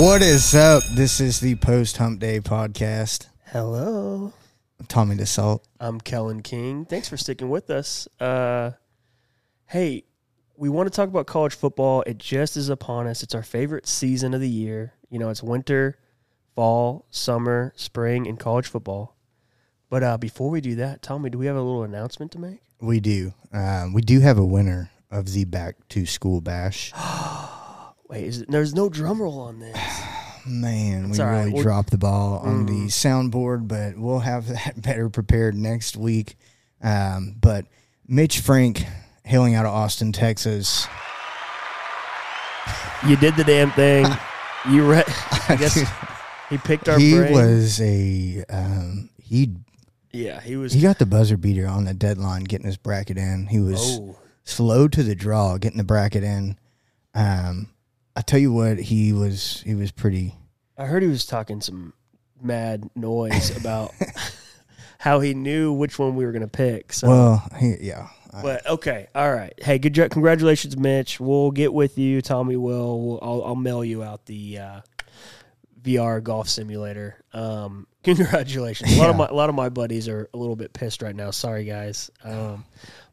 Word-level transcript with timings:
What 0.00 0.22
is 0.22 0.54
up? 0.54 0.82
This 0.84 1.20
is 1.20 1.40
the 1.40 1.56
Post 1.56 1.98
Hump 1.98 2.20
Day 2.20 2.40
podcast. 2.40 3.26
Hello. 3.52 4.32
Tommy 4.88 5.14
DeSalt. 5.14 5.60
I'm 5.78 6.00
Kellen 6.00 6.40
King. 6.40 6.86
Thanks 6.86 7.06
for 7.06 7.18
sticking 7.18 7.50
with 7.50 7.68
us. 7.68 8.08
Uh, 8.18 8.70
hey, 9.66 10.04
we 10.56 10.70
want 10.70 10.90
to 10.90 10.96
talk 10.96 11.10
about 11.10 11.26
college 11.26 11.54
football. 11.54 12.02
It 12.06 12.16
just 12.16 12.56
is 12.56 12.70
upon 12.70 13.08
us. 13.08 13.22
It's 13.22 13.34
our 13.34 13.42
favorite 13.42 13.86
season 13.86 14.32
of 14.32 14.40
the 14.40 14.48
year. 14.48 14.94
You 15.10 15.18
know, 15.18 15.28
it's 15.28 15.42
winter, 15.42 15.98
fall, 16.54 17.04
summer, 17.10 17.74
spring, 17.76 18.26
and 18.26 18.40
college 18.40 18.68
football. 18.68 19.18
But 19.90 20.02
uh, 20.02 20.16
before 20.16 20.48
we 20.48 20.62
do 20.62 20.76
that, 20.76 21.02
Tommy, 21.02 21.28
do 21.28 21.36
we 21.36 21.44
have 21.44 21.56
a 21.56 21.60
little 21.60 21.82
announcement 21.82 22.32
to 22.32 22.38
make? 22.38 22.62
We 22.80 23.00
do. 23.00 23.34
Um, 23.52 23.92
we 23.92 24.00
do 24.00 24.20
have 24.20 24.38
a 24.38 24.46
winner 24.46 24.90
of 25.10 25.34
the 25.34 25.44
Back 25.44 25.76
to 25.90 26.06
School 26.06 26.40
Bash. 26.40 26.90
Wait, 28.10 28.24
is 28.24 28.40
it, 28.42 28.50
there's 28.50 28.74
no 28.74 28.88
drum 28.88 29.22
roll 29.22 29.40
on 29.40 29.58
this. 29.60 29.76
Man, 30.46 31.10
we 31.10 31.18
right. 31.18 31.40
really 31.40 31.52
We'll- 31.52 31.62
dropped 31.62 31.90
the 31.90 31.98
ball 31.98 32.38
on 32.38 32.66
the 32.66 32.72
Mm. 32.72 32.86
soundboard, 32.86 33.68
but 33.68 33.96
we'll 33.96 34.18
have 34.20 34.48
that 34.48 34.80
better 34.82 35.08
prepared 35.08 35.54
next 35.54 35.96
week. 35.96 36.36
Um, 36.82 37.36
but 37.40 37.66
Mitch 38.08 38.40
Frank, 38.40 38.84
hailing 39.24 39.54
out 39.54 39.66
of 39.66 39.72
Austin, 39.72 40.12
Texas. 40.12 40.86
You 43.06 43.16
did 43.16 43.34
the 43.36 43.44
damn 43.44 43.70
thing. 43.72 44.06
You 44.68 44.90
re- 44.90 45.04
I 45.48 45.56
guess 45.58 45.80
he 46.50 46.58
picked 46.58 46.86
our 46.90 46.98
he 46.98 47.16
brain. 47.16 47.32
was 47.32 47.80
a 47.80 48.44
um, 48.50 49.08
he 49.18 49.54
yeah, 50.12 50.38
he 50.42 50.56
was. 50.56 50.74
he 50.74 50.82
got 50.82 50.98
the 50.98 51.06
buzzer 51.06 51.38
beater 51.38 51.66
on 51.66 51.86
the 51.86 51.94
deadline, 51.94 52.44
getting 52.44 52.66
his 52.66 52.76
bracket 52.76 53.16
in. 53.16 53.46
He 53.46 53.58
was 53.58 53.98
oh, 53.98 54.18
slow 54.44 54.86
to 54.86 55.02
the 55.02 55.14
draw, 55.14 55.56
getting 55.56 55.78
the 55.78 55.82
bracket 55.84 56.22
in. 56.24 56.58
Um, 57.14 57.68
I 58.16 58.22
tell 58.22 58.38
you 58.38 58.52
what, 58.52 58.78
he 58.78 59.12
was 59.12 59.62
he 59.64 59.74
was 59.74 59.90
pretty. 59.92 60.34
I 60.76 60.86
heard 60.86 61.02
he 61.02 61.08
was 61.08 61.26
talking 61.26 61.60
some 61.60 61.92
mad 62.42 62.88
noise 62.94 63.56
about 63.56 63.92
how 64.98 65.20
he 65.20 65.34
knew 65.34 65.72
which 65.72 65.98
one 65.98 66.16
we 66.16 66.24
were 66.24 66.32
going 66.32 66.42
to 66.42 66.48
pick. 66.48 66.92
So, 66.92 67.08
Well, 67.08 67.48
he, 67.58 67.76
yeah, 67.80 68.08
but 68.42 68.66
okay, 68.66 69.08
all 69.14 69.32
right. 69.32 69.52
Hey, 69.58 69.78
good, 69.78 69.94
jo- 69.94 70.08
congratulations, 70.08 70.76
Mitch. 70.76 71.20
We'll 71.20 71.50
get 71.50 71.72
with 71.72 71.98
you. 71.98 72.22
Tommy 72.22 72.56
will. 72.56 73.00
We'll, 73.00 73.18
I'll, 73.22 73.44
I'll 73.44 73.56
mail 73.56 73.84
you 73.84 74.02
out 74.02 74.26
the 74.26 74.58
uh, 74.58 74.80
VR 75.82 76.22
golf 76.22 76.48
simulator. 76.48 77.22
Um, 77.32 77.86
congratulations. 78.04 78.96
A 78.96 78.98
lot 78.98 79.10
of 79.10 79.16
my 79.16 79.26
a 79.26 79.34
lot 79.34 79.48
of 79.50 79.54
my 79.54 79.68
buddies 79.68 80.08
are 80.08 80.28
a 80.32 80.36
little 80.36 80.56
bit 80.56 80.72
pissed 80.72 81.02
right 81.02 81.14
now. 81.14 81.30
Sorry, 81.30 81.64
guys. 81.64 82.10
Um, 82.24 82.64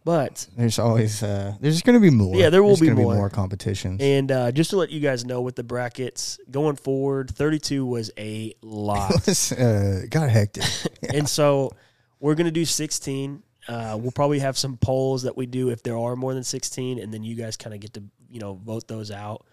but 0.08 0.48
there's 0.56 0.80
always 0.80 1.22
uh, 1.22 1.54
there's 1.60 1.82
going 1.82 1.96
to 1.96 2.00
be 2.00 2.10
more. 2.10 2.34
Yeah, 2.34 2.50
there 2.50 2.64
will 2.64 2.78
be 2.78 2.92
more. 2.92 3.14
more 3.14 3.30
competitions. 3.30 4.00
and 4.02 4.32
uh, 4.32 4.54
just 4.54 4.70
to 4.70 4.78
let 4.78 4.90
you 4.90 5.02
guys 5.02 5.26
know, 5.26 5.42
with 5.42 5.58
the 5.58 5.66
brackets 5.66 6.40
going 6.50 6.78
forward, 6.78 7.30
thirty-two 7.30 7.86
was 7.86 8.10
a 8.18 8.54
lot. 8.62 9.12
it 9.16 9.28
was, 9.28 9.52
uh, 9.52 10.06
got 10.10 10.30
hectic. 10.30 10.64
And 11.14 11.28
so 11.28 11.74
we're 12.22 12.36
going 12.36 12.46
to 12.46 12.52
do 12.52 12.64
16. 12.64 13.44
Uh, 13.68 13.98
we'll 14.00 14.12
probably 14.12 14.40
have 14.40 14.58
some 14.58 14.78
polls 14.78 15.24
that 15.24 15.36
we 15.36 15.46
do 15.46 15.72
if 15.72 15.84
there 15.84 15.98
are 15.98 16.16
more 16.16 16.34
than 16.34 16.44
16, 16.44 17.00
and 17.00 17.14
then 17.14 17.24
you 17.24 17.36
guys 17.36 17.58
kind 17.58 17.74
of 17.74 17.82
get 17.82 17.94
to 17.96 18.04
you 18.30 18.40
know 18.40 18.54
vote 18.54 18.88
those 18.88 19.12
out. 19.12 19.46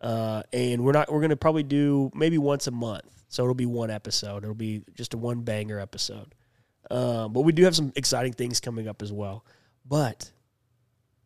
Uh, 0.00 0.42
and 0.52 0.82
we're 0.82 0.90
not 0.90 1.12
we're 1.12 1.20
going 1.20 1.30
to 1.30 1.36
probably 1.36 1.62
do 1.62 2.10
maybe 2.12 2.38
once 2.38 2.66
a 2.66 2.72
month, 2.72 3.22
so 3.28 3.44
it'll 3.44 3.54
be 3.54 3.66
one 3.66 3.90
episode. 3.92 4.42
It'll 4.42 4.52
be 4.56 4.82
just 4.96 5.14
a 5.14 5.16
one 5.16 5.42
banger 5.42 5.78
episode. 5.78 6.34
Um, 6.90 7.32
but 7.32 7.42
we 7.42 7.52
do 7.52 7.62
have 7.62 7.76
some 7.76 7.92
exciting 7.94 8.32
things 8.32 8.58
coming 8.58 8.88
up 8.88 9.00
as 9.00 9.12
well. 9.12 9.44
But 9.86 10.30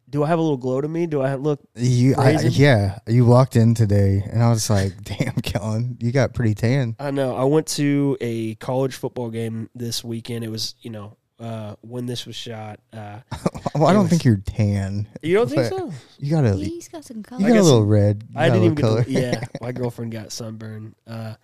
do 0.09 0.23
I 0.23 0.29
have 0.29 0.39
a 0.39 0.43
little 0.43 0.57
glow 0.57 0.81
to 0.81 0.89
me? 0.89 1.07
Do 1.07 1.21
I 1.21 1.35
look? 1.35 1.61
You, 1.75 2.15
I, 2.17 2.41
yeah, 2.43 2.99
you 3.07 3.25
walked 3.27 3.57
in 3.57 3.75
today, 3.75 4.23
and 4.31 4.43
I 4.43 4.51
was 4.51 4.71
like, 4.71 4.93
"Damn, 5.03 5.35
Kellen, 5.35 5.97
you 6.01 6.13
got 6.13 6.33
pretty 6.35 6.55
tan." 6.55 6.97
I 6.99 7.11
know. 7.11 7.37
I 7.37 7.45
went 7.45 7.67
to 7.69 8.17
a 8.21 8.55
college 8.57 8.95
football 8.95 9.31
game 9.31 9.69
this 9.75 10.03
weekend. 10.05 10.45
It 10.45 10.49
was 10.51 10.75
you 10.81 10.91
know 10.91 11.17
uh, 11.41 11.75
when 11.83 12.07
this 12.07 12.25
was 12.27 12.37
shot. 12.37 12.81
Uh, 12.93 13.19
well, 13.75 13.87
I 13.87 13.93
don't 13.93 14.03
was- 14.03 14.11
think 14.11 14.25
you're 14.25 14.37
tan. 14.39 15.07
you 15.23 15.35
don't 15.35 15.49
think 15.51 15.67
so? 15.67 15.93
You 16.19 16.31
got 16.31 16.45
a 16.47 16.55
He's 16.55 16.89
got 16.89 17.05
some 17.05 17.23
color. 17.23 17.41
you 17.41 17.47
I 17.47 17.51
got 17.51 17.55
a 17.57 17.59
guess- 17.59 17.65
little 17.67 17.85
red. 17.87 18.25
You 18.31 18.39
I 18.41 18.49
got 18.49 18.55
didn't 18.55 18.65
even 18.65 18.75
little 18.77 18.97
get 18.97 19.05
color. 19.05 19.05
to, 19.05 19.11
yeah, 19.39 19.45
my 19.61 19.73
girlfriend 19.73 20.13
got 20.13 20.33
sunburned. 20.33 20.95
Uh, 21.07 21.35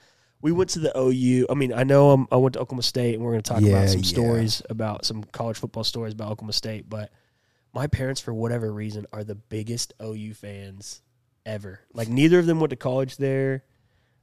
we 0.42 0.52
went 0.52 0.70
to 0.70 0.80
the 0.80 0.92
OU. 0.98 1.46
I 1.48 1.54
mean, 1.54 1.72
I 1.72 1.84
know 1.84 2.10
I'm, 2.10 2.26
I 2.30 2.36
went 2.36 2.52
to 2.54 2.60
Oklahoma 2.60 2.82
State, 2.82 3.14
and 3.14 3.24
we're 3.24 3.30
going 3.32 3.42
to 3.42 3.48
talk 3.52 3.62
Yeah, 3.62 3.70
about 3.78 3.88
some 3.88 4.00
yeah. 4.00 4.06
stories 4.06 4.62
about 4.68 5.04
some 5.06 5.24
college 5.24 5.56
football 5.58 5.84
stories 5.84 6.12
about 6.12 6.30
Oklahoma 6.32 6.52
State. 6.52 6.88
But 6.90 7.10
my 7.72 7.86
parents, 7.86 8.20
for 8.20 8.34
whatever 8.34 8.70
reason, 8.72 9.06
are 9.12 9.24
the 9.24 9.34
biggest 9.36 9.94
OU 10.02 10.34
fans 10.34 11.00
ever. 11.46 11.80
Like 11.94 12.08
neither 12.08 12.38
of 12.38 12.46
them 12.46 12.60
went 12.60 12.70
to 12.70 12.76
college 12.76 13.16
there. 13.16 13.64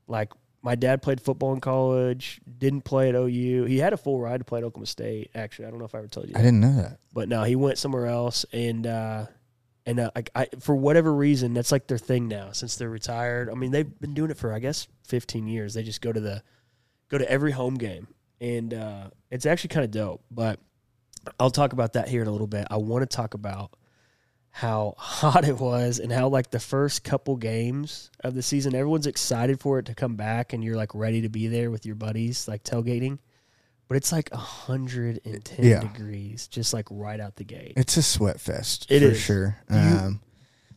Like 0.07 0.31
my 0.61 0.75
dad 0.75 1.01
played 1.01 1.21
football 1.21 1.53
in 1.53 1.61
college, 1.61 2.41
didn't 2.57 2.81
play 2.81 3.09
at 3.09 3.15
OU. 3.15 3.63
He 3.65 3.77
had 3.79 3.93
a 3.93 3.97
full 3.97 4.19
ride 4.19 4.39
to 4.39 4.43
play 4.43 4.59
at 4.59 4.65
Oklahoma 4.65 4.87
State. 4.87 5.31
Actually, 5.33 5.65
I 5.67 5.69
don't 5.71 5.79
know 5.79 5.85
if 5.85 5.95
I 5.95 5.99
ever 5.99 6.07
told 6.07 6.27
you. 6.27 6.33
I 6.35 6.39
didn't 6.41 6.59
know 6.59 6.75
that. 6.81 6.99
but 7.13 7.29
no, 7.29 7.43
he 7.43 7.55
went 7.55 7.77
somewhere 7.77 8.07
else, 8.07 8.45
and 8.51 8.85
uh, 8.85 9.25
and 9.89 9.99
uh, 9.99 10.11
I, 10.15 10.23
I, 10.35 10.47
for 10.59 10.75
whatever 10.75 11.11
reason, 11.11 11.55
that's 11.55 11.71
like 11.71 11.87
their 11.87 11.97
thing 11.97 12.27
now. 12.27 12.51
Since 12.51 12.75
they're 12.75 12.91
retired, 12.91 13.49
I 13.49 13.55
mean, 13.55 13.71
they've 13.71 13.99
been 13.99 14.13
doing 14.13 14.29
it 14.29 14.37
for 14.37 14.53
I 14.53 14.59
guess 14.59 14.87
15 15.07 15.47
years. 15.47 15.73
They 15.73 15.81
just 15.81 15.99
go 15.99 16.13
to 16.13 16.19
the 16.19 16.43
go 17.09 17.17
to 17.17 17.29
every 17.29 17.51
home 17.51 17.73
game, 17.73 18.07
and 18.39 18.71
uh, 18.71 19.09
it's 19.31 19.47
actually 19.47 19.69
kind 19.69 19.83
of 19.83 19.89
dope. 19.89 20.23
But 20.29 20.59
I'll 21.39 21.49
talk 21.49 21.73
about 21.73 21.93
that 21.93 22.07
here 22.07 22.21
in 22.21 22.27
a 22.27 22.31
little 22.31 22.45
bit. 22.45 22.67
I 22.69 22.77
want 22.77 23.01
to 23.01 23.15
talk 23.15 23.33
about 23.33 23.75
how 24.51 24.93
hot 24.99 25.47
it 25.47 25.59
was 25.59 25.97
and 25.97 26.11
how 26.11 26.27
like 26.27 26.51
the 26.51 26.59
first 26.59 27.03
couple 27.03 27.35
games 27.35 28.11
of 28.23 28.35
the 28.35 28.43
season, 28.43 28.75
everyone's 28.75 29.07
excited 29.07 29.59
for 29.59 29.79
it 29.79 29.87
to 29.87 29.95
come 29.95 30.15
back, 30.15 30.53
and 30.53 30.63
you're 30.63 30.77
like 30.77 30.93
ready 30.93 31.21
to 31.21 31.29
be 31.29 31.47
there 31.47 31.71
with 31.71 31.87
your 31.87 31.95
buddies, 31.95 32.47
like 32.47 32.63
tailgating. 32.63 33.17
But 33.89 33.97
it's 33.97 34.11
like 34.13 34.29
110 34.31 35.65
Yeah. 35.65 35.81
degrees, 35.81 36.47
just 36.47 36.73
like 36.73 36.85
right 36.89 37.19
out 37.19 37.35
the 37.35 37.43
gate. 37.43 37.73
It's 37.75 37.97
a 37.97 38.01
sweat 38.03 38.39
fest 38.39 38.85
It 38.89 38.99
for 39.01 39.05
is. 39.07 39.19
sure. 39.19 39.57
Um, 39.69 40.21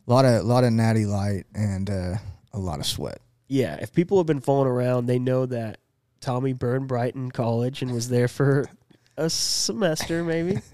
lot 0.07 0.25
of 0.25 0.43
lot 0.43 0.63
of 0.65 0.73
natty 0.73 1.05
light 1.05 1.45
and 1.55 1.89
uh, 1.89 2.15
a 2.51 2.59
lot 2.59 2.79
of 2.79 2.85
sweat. 2.85 3.19
Yeah, 3.47 3.75
if 3.75 3.93
people 3.93 4.17
have 4.17 4.25
been 4.27 4.39
following 4.41 4.67
around, 4.67 5.05
they 5.05 5.19
know 5.19 5.45
that 5.45 5.77
Tommy 6.21 6.53
burned 6.53 6.87
Brighton 6.87 7.29
College 7.31 7.81
and 7.83 7.91
was 7.93 8.09
there 8.09 8.27
for 8.27 8.65
a 9.15 9.29
semester, 9.29 10.23
maybe. 10.23 10.59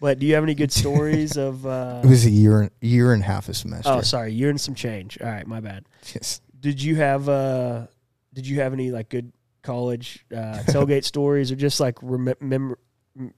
But 0.00 0.20
do 0.20 0.26
you 0.26 0.34
have 0.34 0.44
any 0.44 0.54
good 0.54 0.70
stories 0.70 1.36
of? 1.36 1.66
Uh, 1.66 2.00
It 2.04 2.08
was 2.08 2.24
a 2.24 2.30
year 2.30 2.70
year 2.80 3.12
and 3.12 3.20
half 3.24 3.48
a 3.48 3.54
semester. 3.54 3.90
oh, 3.90 4.00
sorry, 4.02 4.32
year 4.32 4.48
and 4.48 4.60
some 4.60 4.76
change. 4.76 5.18
All 5.20 5.26
right, 5.26 5.44
my 5.44 5.58
bad. 5.58 5.86
Yes. 6.14 6.40
Did 6.60 6.80
you 6.80 6.94
have? 6.94 7.28
Uh, 7.28 7.88
did 8.32 8.46
you 8.46 8.60
have 8.60 8.72
any 8.72 8.92
like 8.92 9.08
good 9.08 9.32
college 9.68 10.24
uh, 10.32 10.62
tailgate 10.66 11.04
stories, 11.14 11.52
or 11.52 11.56
just 11.56 11.78
like 11.78 11.98
rem- 12.02 12.34
mem- 12.40 12.76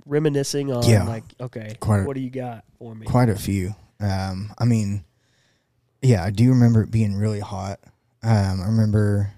reminiscing 0.07 0.73
on? 0.73 0.85
Yeah. 0.89 1.05
Like, 1.05 1.25
okay, 1.41 1.77
Quite 1.81 2.01
a- 2.01 2.05
what 2.05 2.15
do 2.15 2.21
you 2.23 2.31
got 2.31 2.65
for 2.79 2.95
me? 2.95 3.07
quite 3.07 3.29
a 3.29 3.37
few. 3.37 3.75
Um, 3.99 4.53
I 4.59 4.65
mean, 4.65 5.05
yeah, 6.03 6.25
I 6.25 6.31
do 6.31 6.49
remember 6.51 6.83
it 6.83 6.91
being 6.91 7.17
really 7.17 7.41
hot. 7.41 7.81
Um, 8.23 8.61
I 8.63 8.67
remember 8.67 9.33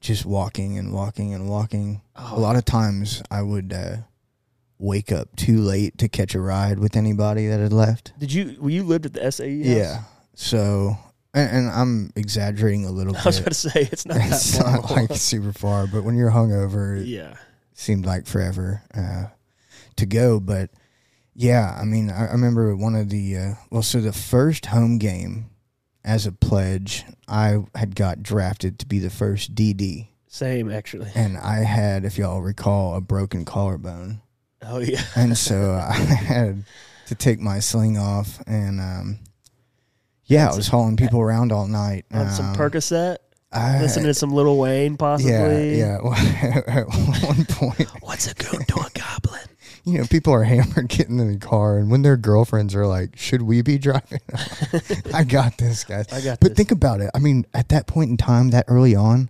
just 0.00 0.24
walking 0.24 0.78
and 0.78 0.92
walking 0.92 1.34
and 1.34 1.48
walking. 1.48 2.00
Oh, 2.16 2.38
A 2.38 2.40
lot 2.40 2.56
of 2.56 2.64
times 2.64 3.22
I 3.30 3.42
would 3.42 3.72
uh, 3.72 3.96
wake 4.78 5.12
up 5.12 5.34
too 5.36 5.58
late 5.58 5.98
to 5.98 6.08
catch 6.08 6.34
a 6.34 6.40
ride 6.40 6.78
with 6.78 6.96
anybody 6.96 7.46
that 7.48 7.60
had 7.60 7.72
left. 7.72 8.12
Did 8.18 8.32
you? 8.32 8.56
Well, 8.60 8.70
you 8.70 8.82
lived 8.82 9.06
at 9.06 9.12
the 9.12 9.30
SAE. 9.30 9.58
House? 9.58 9.66
Yeah. 9.76 10.02
So, 10.34 10.96
and, 11.34 11.50
and 11.50 11.70
I'm 11.70 12.12
exaggerating 12.16 12.86
a 12.86 12.90
little 12.90 13.12
bit. 13.12 13.22
I 13.26 13.28
was 13.28 13.36
bit. 13.40 13.42
about 13.46 13.52
to 13.52 13.70
say 13.70 13.88
it's 13.92 14.06
not 14.06 14.16
that 14.18 14.28
it's 14.32 14.58
far. 14.58 14.72
not 14.72 14.90
like 14.90 15.12
super 15.14 15.52
far, 15.52 15.86
but 15.86 16.04
when 16.04 16.16
you're 16.16 16.30
hungover, 16.30 17.00
it 17.00 17.06
yeah. 17.06 17.34
seemed 17.74 18.06
like 18.06 18.26
forever 18.26 18.82
uh, 18.94 19.24
to 19.96 20.06
go. 20.06 20.40
But 20.40 20.70
yeah, 21.34 21.76
I 21.80 21.84
mean, 21.84 22.10
I, 22.10 22.28
I 22.28 22.32
remember 22.32 22.74
one 22.76 22.94
of 22.94 23.10
the 23.10 23.36
uh, 23.36 23.54
well, 23.70 23.82
so 23.82 24.00
the 24.00 24.12
first 24.12 24.66
home 24.66 24.98
game 24.98 25.50
as 26.04 26.26
a 26.26 26.32
pledge, 26.32 27.04
I 27.26 27.64
had 27.74 27.94
got 27.96 28.22
drafted 28.22 28.78
to 28.80 28.86
be 28.86 28.98
the 28.98 29.08
first 29.10 29.54
DD, 29.54 30.08
Same 30.28 30.70
actually. 30.70 31.10
and 31.14 31.38
I 31.38 31.60
had, 31.64 32.04
if 32.04 32.18
y'all 32.18 32.42
recall, 32.42 32.94
a 32.94 33.00
broken 33.00 33.44
collarbone, 33.46 34.20
Oh 34.62 34.80
yeah. 34.80 35.02
and 35.16 35.36
so 35.36 35.72
I 35.90 35.94
had 35.94 36.64
to 37.06 37.14
take 37.14 37.40
my 37.40 37.58
sling 37.58 37.96
off, 37.98 38.38
and 38.46 38.80
um, 38.80 39.18
yeah, 40.26 40.50
I 40.50 40.56
was 40.56 40.68
hauling 40.68 40.96
people 40.96 41.20
around 41.20 41.52
all 41.52 41.66
night. 41.66 42.04
On 42.12 42.30
some 42.30 42.46
Um, 42.50 42.54
Percocet, 42.56 43.18
I- 43.52 43.80
listening 43.80 44.06
to 44.06 44.14
some 44.14 44.30
Lil 44.32 44.56
Wayne, 44.58 44.96
possibly. 44.96 45.78
Yeah, 45.78 45.98
yeah. 46.02 46.60
At 46.66 46.86
one 46.88 47.44
point, 47.46 47.88
What's 48.02 48.30
a 48.30 48.34
goon 48.34 48.64
to 48.64 48.74
a 48.76 48.90
goblin? 48.94 49.40
you 49.84 49.98
know, 49.98 50.04
people 50.06 50.32
are 50.32 50.44
hammered 50.44 50.88
getting 50.88 51.18
in 51.20 51.30
the 51.32 51.38
car, 51.38 51.78
and 51.78 51.90
when 51.90 52.02
their 52.02 52.16
girlfriends 52.16 52.74
are 52.74 52.86
like, 52.86 53.16
"Should 53.18 53.42
we 53.42 53.60
be 53.62 53.76
driving?" 53.78 54.20
I 55.14 55.24
got 55.24 55.58
this, 55.58 55.84
guys. 55.84 56.06
I 56.12 56.20
got 56.22 56.40
But 56.40 56.50
this. 56.50 56.56
think 56.56 56.70
about 56.70 57.00
it. 57.00 57.10
I 57.14 57.18
mean, 57.18 57.44
at 57.54 57.68
that 57.68 57.86
point 57.86 58.10
in 58.10 58.16
time, 58.16 58.50
that 58.50 58.64
early 58.68 58.94
on, 58.94 59.28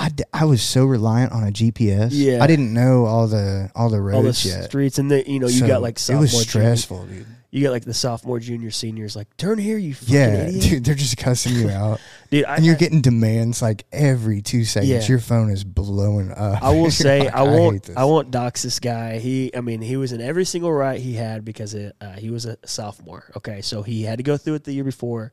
I, 0.00 0.08
d- 0.08 0.24
I 0.32 0.44
was 0.46 0.62
so 0.62 0.84
reliant 0.86 1.32
on 1.32 1.46
a 1.46 1.50
GPS. 1.52 2.08
Yeah. 2.12 2.42
I 2.42 2.46
didn't 2.46 2.72
know 2.72 3.04
all 3.04 3.26
the 3.28 3.70
all 3.74 3.90
the 3.90 4.00
roads 4.00 4.16
all 4.16 4.22
the 4.22 4.56
yet. 4.60 4.64
streets, 4.64 4.98
and 4.98 5.10
the 5.10 5.28
you 5.30 5.38
know 5.38 5.46
you 5.46 5.58
So 5.60 5.66
got 5.68 5.82
like 5.82 5.96
it 5.96 6.00
sophomore, 6.00 6.22
was 6.22 6.32
junior- 6.32 6.46
stressful, 6.46 7.06
dude. 7.06 7.26
you 7.50 7.62
got 7.62 7.70
like 7.72 7.84
the 7.84 7.92
sophomore, 7.92 8.38
junior, 8.40 8.70
seniors, 8.70 9.14
like 9.14 9.36
turn 9.36 9.58
here, 9.58 9.76
you 9.76 9.92
fucking 9.94 10.14
Yeah, 10.14 10.46
idiot, 10.46 10.62
dude, 10.70 10.84
they're 10.84 10.94
just 10.94 11.16
cussing 11.18 11.54
you 11.54 11.68
out, 11.68 12.00
dude. 12.30 12.46
I, 12.46 12.56
and 12.56 12.64
you're 12.64 12.76
I- 12.76 12.78
getting 12.78 13.02
demands 13.02 13.60
like 13.60 13.84
every 13.92 14.40
two 14.40 14.64
seconds. 14.64 14.88
Yeah. 14.90 15.06
Your 15.06 15.18
phone 15.18 15.50
is 15.50 15.64
blowing 15.64 16.30
up. 16.32 16.62
I 16.62 16.70
will 16.70 16.90
say 17.04 17.20
like, 17.24 17.34
I 17.34 17.44
hate 17.44 17.58
won't 17.58 17.82
this. 17.82 17.96
I 17.96 18.04
won't 18.04 18.30
dox 18.30 18.62
this 18.62 18.80
guy. 18.80 19.18
He 19.18 19.54
I 19.54 19.60
mean 19.60 19.82
he 19.82 19.96
was 19.98 20.12
in 20.12 20.20
every 20.22 20.46
single 20.46 20.72
right 20.72 20.98
he 20.98 21.12
had 21.14 21.44
because 21.44 21.74
it, 21.74 21.94
uh, 22.00 22.12
he 22.12 22.30
was 22.30 22.46
a 22.46 22.56
sophomore. 22.64 23.30
Okay, 23.36 23.60
so 23.60 23.82
he 23.82 24.04
had 24.04 24.16
to 24.16 24.22
go 24.22 24.38
through 24.38 24.54
it 24.54 24.64
the 24.64 24.72
year 24.72 24.84
before, 24.84 25.32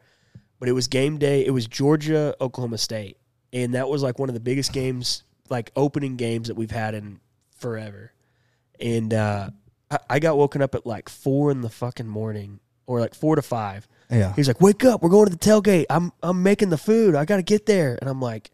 but 0.60 0.68
it 0.68 0.74
was 0.74 0.88
game 0.88 1.18
day. 1.20 1.46
It 1.46 1.52
was 1.52 1.68
Georgia 1.68 2.36
Oklahoma 2.42 2.78
State, 2.80 3.18
and 3.54 3.74
that 3.76 3.88
was 3.90 4.04
like 4.04 4.20
one 4.20 4.30
of 4.30 4.34
the 4.34 4.40
biggest 4.42 4.74
games, 4.74 5.24
like 5.50 5.72
opening 5.76 6.16
games 6.16 6.48
that 6.48 6.56
we've 6.56 6.72
had 6.72 6.94
in 6.94 7.20
forever. 7.58 8.12
And 8.80 9.14
uh, 9.14 9.50
I, 9.90 10.00
I 10.10 10.20
got 10.20 10.38
woken 10.38 10.62
up 10.62 10.76
at 10.76 10.86
like 10.86 11.10
four 11.10 11.52
in 11.52 11.62
the 11.62 11.70
fucking 11.70 12.08
morning, 12.08 12.60
or 12.86 13.00
like 13.00 13.16
four 13.16 13.36
to 13.36 13.42
five. 13.42 13.88
Yeah, 14.10 14.34
He's 14.36 14.48
like, 14.48 14.62
"Wake 14.62 14.86
up! 14.86 15.02
We're 15.02 15.10
going 15.10 15.26
to 15.26 15.32
the 15.32 15.38
tailgate. 15.38 15.86
I'm 15.90 16.12
I'm 16.24 16.44
making 16.44 16.70
the 16.70 16.78
food. 16.78 17.16
I 17.16 17.26
got 17.26 17.38
to 17.38 17.44
get 17.44 17.66
there." 17.66 17.98
And 18.00 18.10
I'm 18.10 18.22
like, 18.22 18.52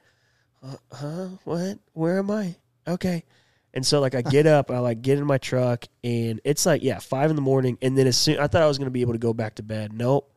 uh, 0.63 0.75
"Huh? 0.92 1.28
What? 1.44 1.80
Where 1.94 2.19
am 2.19 2.31
I?" 2.31 2.56
Okay. 2.88 3.24
And 3.75 3.86
so 3.86 4.00
like 4.00 4.13
I 4.13 4.22
get 4.22 4.45
up, 4.45 4.69
I 4.69 4.80
like 4.80 5.01
get 5.01 5.18
in 5.18 5.25
my 5.25 5.38
truck, 5.40 5.86
and 6.04 6.40
it's 6.44 6.66
like 6.66 6.84
yeah 6.84 7.00
five 7.00 7.30
in 7.30 7.36
the 7.36 7.42
morning. 7.42 7.78
And 7.81 7.98
then 7.98 8.07
as 8.07 8.18
soon 8.18 8.40
I 8.40 8.48
thought 8.48 8.62
I 8.62 8.68
was 8.68 8.78
gonna 8.78 8.92
be 8.92 9.01
able 9.01 9.13
to 9.13 9.19
go 9.19 9.34
back 9.34 9.56
to 9.56 9.63
bed. 9.63 9.94
Nope. 9.94 10.32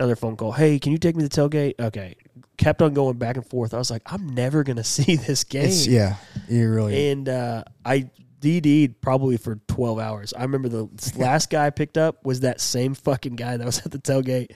Another 0.00 0.16
phone 0.16 0.34
call. 0.34 0.50
Hey, 0.50 0.78
can 0.78 0.92
you 0.92 0.98
take 0.98 1.14
me 1.14 1.22
to 1.22 1.28
the 1.28 1.42
tailgate? 1.42 1.74
Okay. 1.78 2.16
Kept 2.56 2.80
on 2.80 2.94
going 2.94 3.18
back 3.18 3.36
and 3.36 3.46
forth. 3.46 3.74
I 3.74 3.76
was 3.76 3.90
like, 3.90 4.00
I'm 4.06 4.34
never 4.34 4.64
gonna 4.64 4.82
see 4.96 5.16
this 5.16 5.44
game. 5.44 5.66
it's 5.66 5.86
yeah. 5.86 6.16
You 6.48 6.70
really 6.70 7.10
And 7.10 7.28
uh, 7.28 7.64
I 7.84 8.08
DD'd 8.40 9.02
probably 9.02 9.36
for 9.36 9.56
12 9.68 9.98
hours. 9.98 10.32
I 10.32 10.40
remember 10.40 10.70
the 10.70 10.88
last 11.16 11.50
guy 11.50 11.66
I 11.66 11.70
picked 11.70 11.98
up 11.98 12.24
was 12.24 12.40
that 12.40 12.62
same 12.62 12.94
fucking 12.94 13.36
guy 13.36 13.58
that 13.58 13.66
was 13.66 13.84
at 13.84 13.92
the 13.92 13.98
tailgate. 13.98 14.52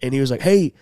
And 0.00 0.14
he 0.14 0.20
was 0.20 0.30
like, 0.30 0.42
hey, 0.42 0.74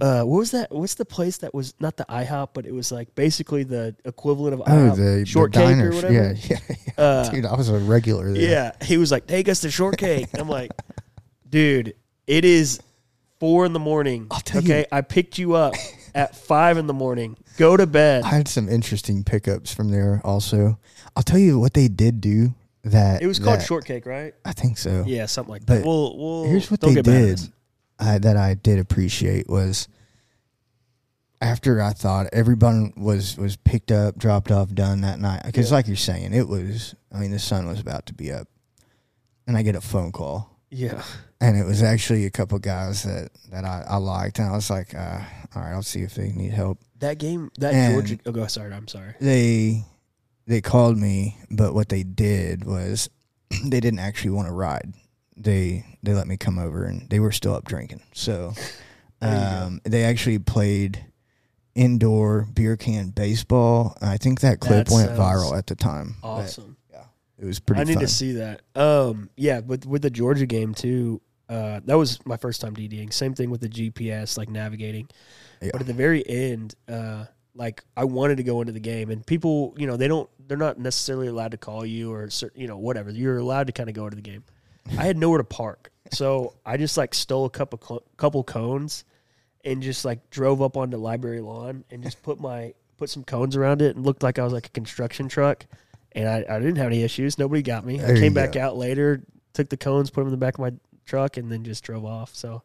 uh, 0.00 0.22
what 0.22 0.38
was 0.38 0.52
that? 0.52 0.72
What's 0.72 0.94
the 0.94 1.04
place 1.04 1.36
that 1.38 1.52
was 1.52 1.74
not 1.78 1.98
the 1.98 2.06
IHOP, 2.08 2.50
but 2.54 2.64
it 2.64 2.72
was 2.72 2.90
like 2.90 3.14
basically 3.16 3.64
the 3.64 3.94
equivalent 4.06 4.54
of 4.54 4.60
oh 4.60 4.64
IHOP? 4.64 4.96
the 4.96 5.26
shortcake 5.26 5.62
the 5.62 5.68
diner, 5.68 5.90
or 5.90 5.94
whatever? 5.94 6.14
Yeah, 6.14 6.32
yeah, 6.40 6.58
yeah. 6.70 7.04
Uh, 7.04 7.28
dude. 7.30 7.44
I 7.44 7.54
was 7.54 7.68
a 7.68 7.76
regular 7.76 8.32
there. 8.32 8.42
Yeah. 8.42 8.72
He 8.82 8.96
was 8.96 9.12
like, 9.12 9.26
take 9.26 9.46
us 9.50 9.60
to 9.60 9.70
shortcake. 9.70 10.28
I'm 10.38 10.48
like, 10.48 10.70
dude, 11.50 11.94
it 12.26 12.46
is 12.46 12.80
four 13.40 13.64
in 13.66 13.72
the 13.72 13.78
morning. 13.78 14.26
I'll 14.30 14.40
tell 14.40 14.62
okay. 14.62 14.80
you- 14.80 14.86
I 14.92 15.00
picked 15.02 15.38
you 15.38 15.54
up 15.54 15.74
at 16.14 16.34
five 16.36 16.76
in 16.78 16.86
the 16.86 16.94
morning. 16.94 17.36
Go 17.56 17.76
to 17.76 17.86
bed. 17.86 18.24
I 18.24 18.28
had 18.28 18.48
some 18.48 18.68
interesting 18.68 19.24
pickups 19.24 19.72
from 19.74 19.90
there. 19.90 20.20
Also, 20.24 20.78
I'll 21.16 21.22
tell 21.22 21.38
you 21.38 21.58
what 21.58 21.74
they 21.74 21.88
did 21.88 22.20
do. 22.20 22.54
That 22.84 23.20
It 23.22 23.26
was 23.26 23.38
called 23.38 23.58
that- 23.60 23.66
shortcake, 23.66 24.06
right? 24.06 24.34
I 24.44 24.52
think 24.52 24.78
so. 24.78 25.04
Yeah, 25.06 25.26
something 25.26 25.50
like 25.52 25.66
But 25.66 25.76
that. 25.78 25.84
We'll, 25.86 26.16
we'll, 26.16 26.44
Here's 26.44 26.70
what 26.70 26.80
they 26.80 26.94
get 26.94 27.06
mad 27.06 27.14
at 27.30 27.36
did 27.36 27.52
uh, 27.98 28.18
that 28.20 28.36
I 28.36 28.54
did 28.54 28.78
appreciate 28.78 29.48
was 29.48 29.88
after 31.40 31.80
I 31.82 31.92
thought 31.92 32.28
everyone 32.32 32.92
was 32.96 33.36
was 33.36 33.56
picked 33.56 33.92
up, 33.92 34.16
dropped 34.18 34.50
off, 34.50 34.72
done 34.74 35.00
that 35.02 35.20
night. 35.20 35.42
Because 35.44 35.70
Yeah. 35.70 35.76
like 35.76 35.86
you're 35.86 35.96
saying, 35.96 36.32
it 36.32 36.48
was. 36.48 36.94
I 37.12 37.18
mean, 37.18 37.30
the 37.30 37.38
sun 37.38 37.66
was 37.66 37.80
about 37.80 38.06
to 38.06 38.14
be 38.14 38.32
up, 38.32 38.48
and 39.46 39.56
I 39.56 39.62
get 39.62 39.74
a 39.76 39.80
phone 39.80 40.12
call, 40.12 40.57
Yeah. 40.70 41.02
and 41.40 41.56
it 41.56 41.64
was 41.64 41.82
actually 41.82 42.26
a 42.26 42.30
couple 42.30 42.58
guys 42.58 43.02
that 43.04 43.30
that 43.50 43.64
I, 43.64 43.84
I 43.88 43.96
liked, 43.96 44.38
and 44.38 44.48
I 44.48 44.52
was 44.52 44.68
like, 44.70 44.94
uh, 44.94 45.20
all 45.54 45.62
right, 45.62 45.72
I'll 45.72 45.82
see 45.82 46.02
if 46.02 46.14
they 46.14 46.30
need 46.32 46.52
help. 46.52 46.78
That 46.98 47.18
game, 47.18 47.50
that 47.58 47.72
And- 47.74 47.94
Georgia. 47.94 48.18
Oh, 48.26 48.32
go 48.32 48.46
sorry. 48.46 48.72
I'm 48.74 48.88
sorry. 48.88 49.14
They 49.20 49.84
they 50.46 50.60
called 50.60 50.96
me, 50.98 51.36
but 51.50 51.74
what 51.74 51.88
they 51.88 52.02
did 52.02 52.64
was 52.64 53.08
they 53.64 53.80
didn't 53.80 54.00
actually 54.00 54.30
want 54.30 54.48
to 54.48 54.52
ride. 54.54 54.92
They 55.36 55.86
they 56.02 56.12
let 56.14 56.26
me 56.26 56.36
come 56.36 56.58
over, 56.58 56.84
and 56.84 57.08
they 57.08 57.20
were 57.20 57.32
still 57.32 57.54
up 57.54 57.64
drinking. 57.64 58.02
So 58.12 58.52
There 59.20 59.32
you 59.32 59.36
go. 59.60 59.66
um, 59.66 59.80
they 59.84 60.04
actually 60.04 60.38
played 60.38 61.04
indoor 61.74 62.46
beer 62.52 62.76
can 62.76 63.10
baseball. 63.10 63.96
I 64.02 64.16
think 64.16 64.40
that 64.40 64.60
clip 64.60 64.86
That 64.88 64.94
went 64.94 65.10
viral 65.12 65.56
at 65.56 65.66
the 65.66 65.74
time. 65.76 66.16
Awesome. 66.22 66.76
It 67.38 67.44
was 67.44 67.60
pretty 67.60 67.80
I 67.80 67.84
need 67.84 67.94
fun. 67.94 68.02
to 68.02 68.08
see 68.08 68.32
that. 68.32 68.62
Um, 68.74 69.30
yeah, 69.36 69.60
with 69.60 69.86
with 69.86 70.02
the 70.02 70.10
Georgia 70.10 70.46
game 70.46 70.74
too. 70.74 71.20
Uh, 71.48 71.80
that 71.86 71.96
was 71.96 72.24
my 72.26 72.36
first 72.36 72.60
time 72.60 72.74
DDing. 72.76 73.10
Same 73.12 73.32
thing 73.34 73.48
with 73.48 73.62
the 73.62 73.68
GPS, 73.68 74.36
like 74.36 74.50
navigating. 74.50 75.08
Yeah. 75.62 75.70
But 75.72 75.80
at 75.80 75.86
the 75.86 75.94
very 75.94 76.28
end, 76.28 76.74
uh, 76.88 77.24
like 77.54 77.82
I 77.96 78.04
wanted 78.04 78.36
to 78.36 78.42
go 78.42 78.60
into 78.60 78.72
the 78.72 78.80
game, 78.80 79.10
and 79.10 79.24
people, 79.24 79.74
you 79.78 79.86
know, 79.86 79.96
they 79.96 80.08
don't, 80.08 80.28
they're 80.46 80.58
not 80.58 80.78
necessarily 80.78 81.28
allowed 81.28 81.52
to 81.52 81.56
call 81.56 81.86
you 81.86 82.12
or, 82.12 82.28
you 82.54 82.66
know, 82.68 82.76
whatever. 82.76 83.10
You're 83.10 83.38
allowed 83.38 83.68
to 83.68 83.72
kind 83.72 83.88
of 83.88 83.94
go 83.94 84.04
into 84.04 84.16
the 84.16 84.22
game. 84.22 84.44
I 84.98 85.04
had 85.04 85.16
nowhere 85.16 85.38
to 85.38 85.44
park, 85.44 85.90
so 86.12 86.54
I 86.66 86.76
just 86.76 86.96
like 86.98 87.14
stole 87.14 87.46
a 87.46 87.50
couple 87.50 87.80
cl- 87.82 88.04
couple 88.18 88.44
cones, 88.44 89.04
and 89.64 89.82
just 89.82 90.04
like 90.04 90.28
drove 90.30 90.60
up 90.60 90.76
onto 90.76 90.96
library 90.98 91.40
lawn 91.40 91.84
and 91.90 92.02
just 92.02 92.22
put 92.22 92.40
my 92.40 92.74
put 92.98 93.08
some 93.10 93.24
cones 93.24 93.56
around 93.56 93.80
it 93.80 93.96
and 93.96 94.04
looked 94.04 94.22
like 94.22 94.38
I 94.38 94.44
was 94.44 94.52
like 94.52 94.66
a 94.66 94.70
construction 94.70 95.28
truck. 95.28 95.66
And 96.12 96.28
I, 96.28 96.44
I 96.48 96.58
didn't 96.58 96.76
have 96.76 96.86
any 96.86 97.02
issues. 97.02 97.38
Nobody 97.38 97.62
got 97.62 97.84
me. 97.84 97.98
There 97.98 98.16
I 98.16 98.18
came 98.18 98.32
back 98.34 98.52
go. 98.52 98.60
out 98.62 98.76
later, 98.76 99.22
took 99.52 99.68
the 99.68 99.76
cones, 99.76 100.10
put 100.10 100.20
them 100.22 100.28
in 100.28 100.32
the 100.32 100.36
back 100.44 100.54
of 100.54 100.60
my 100.60 100.72
truck, 101.04 101.36
and 101.36 101.50
then 101.52 101.64
just 101.64 101.84
drove 101.84 102.04
off. 102.04 102.34
So 102.34 102.62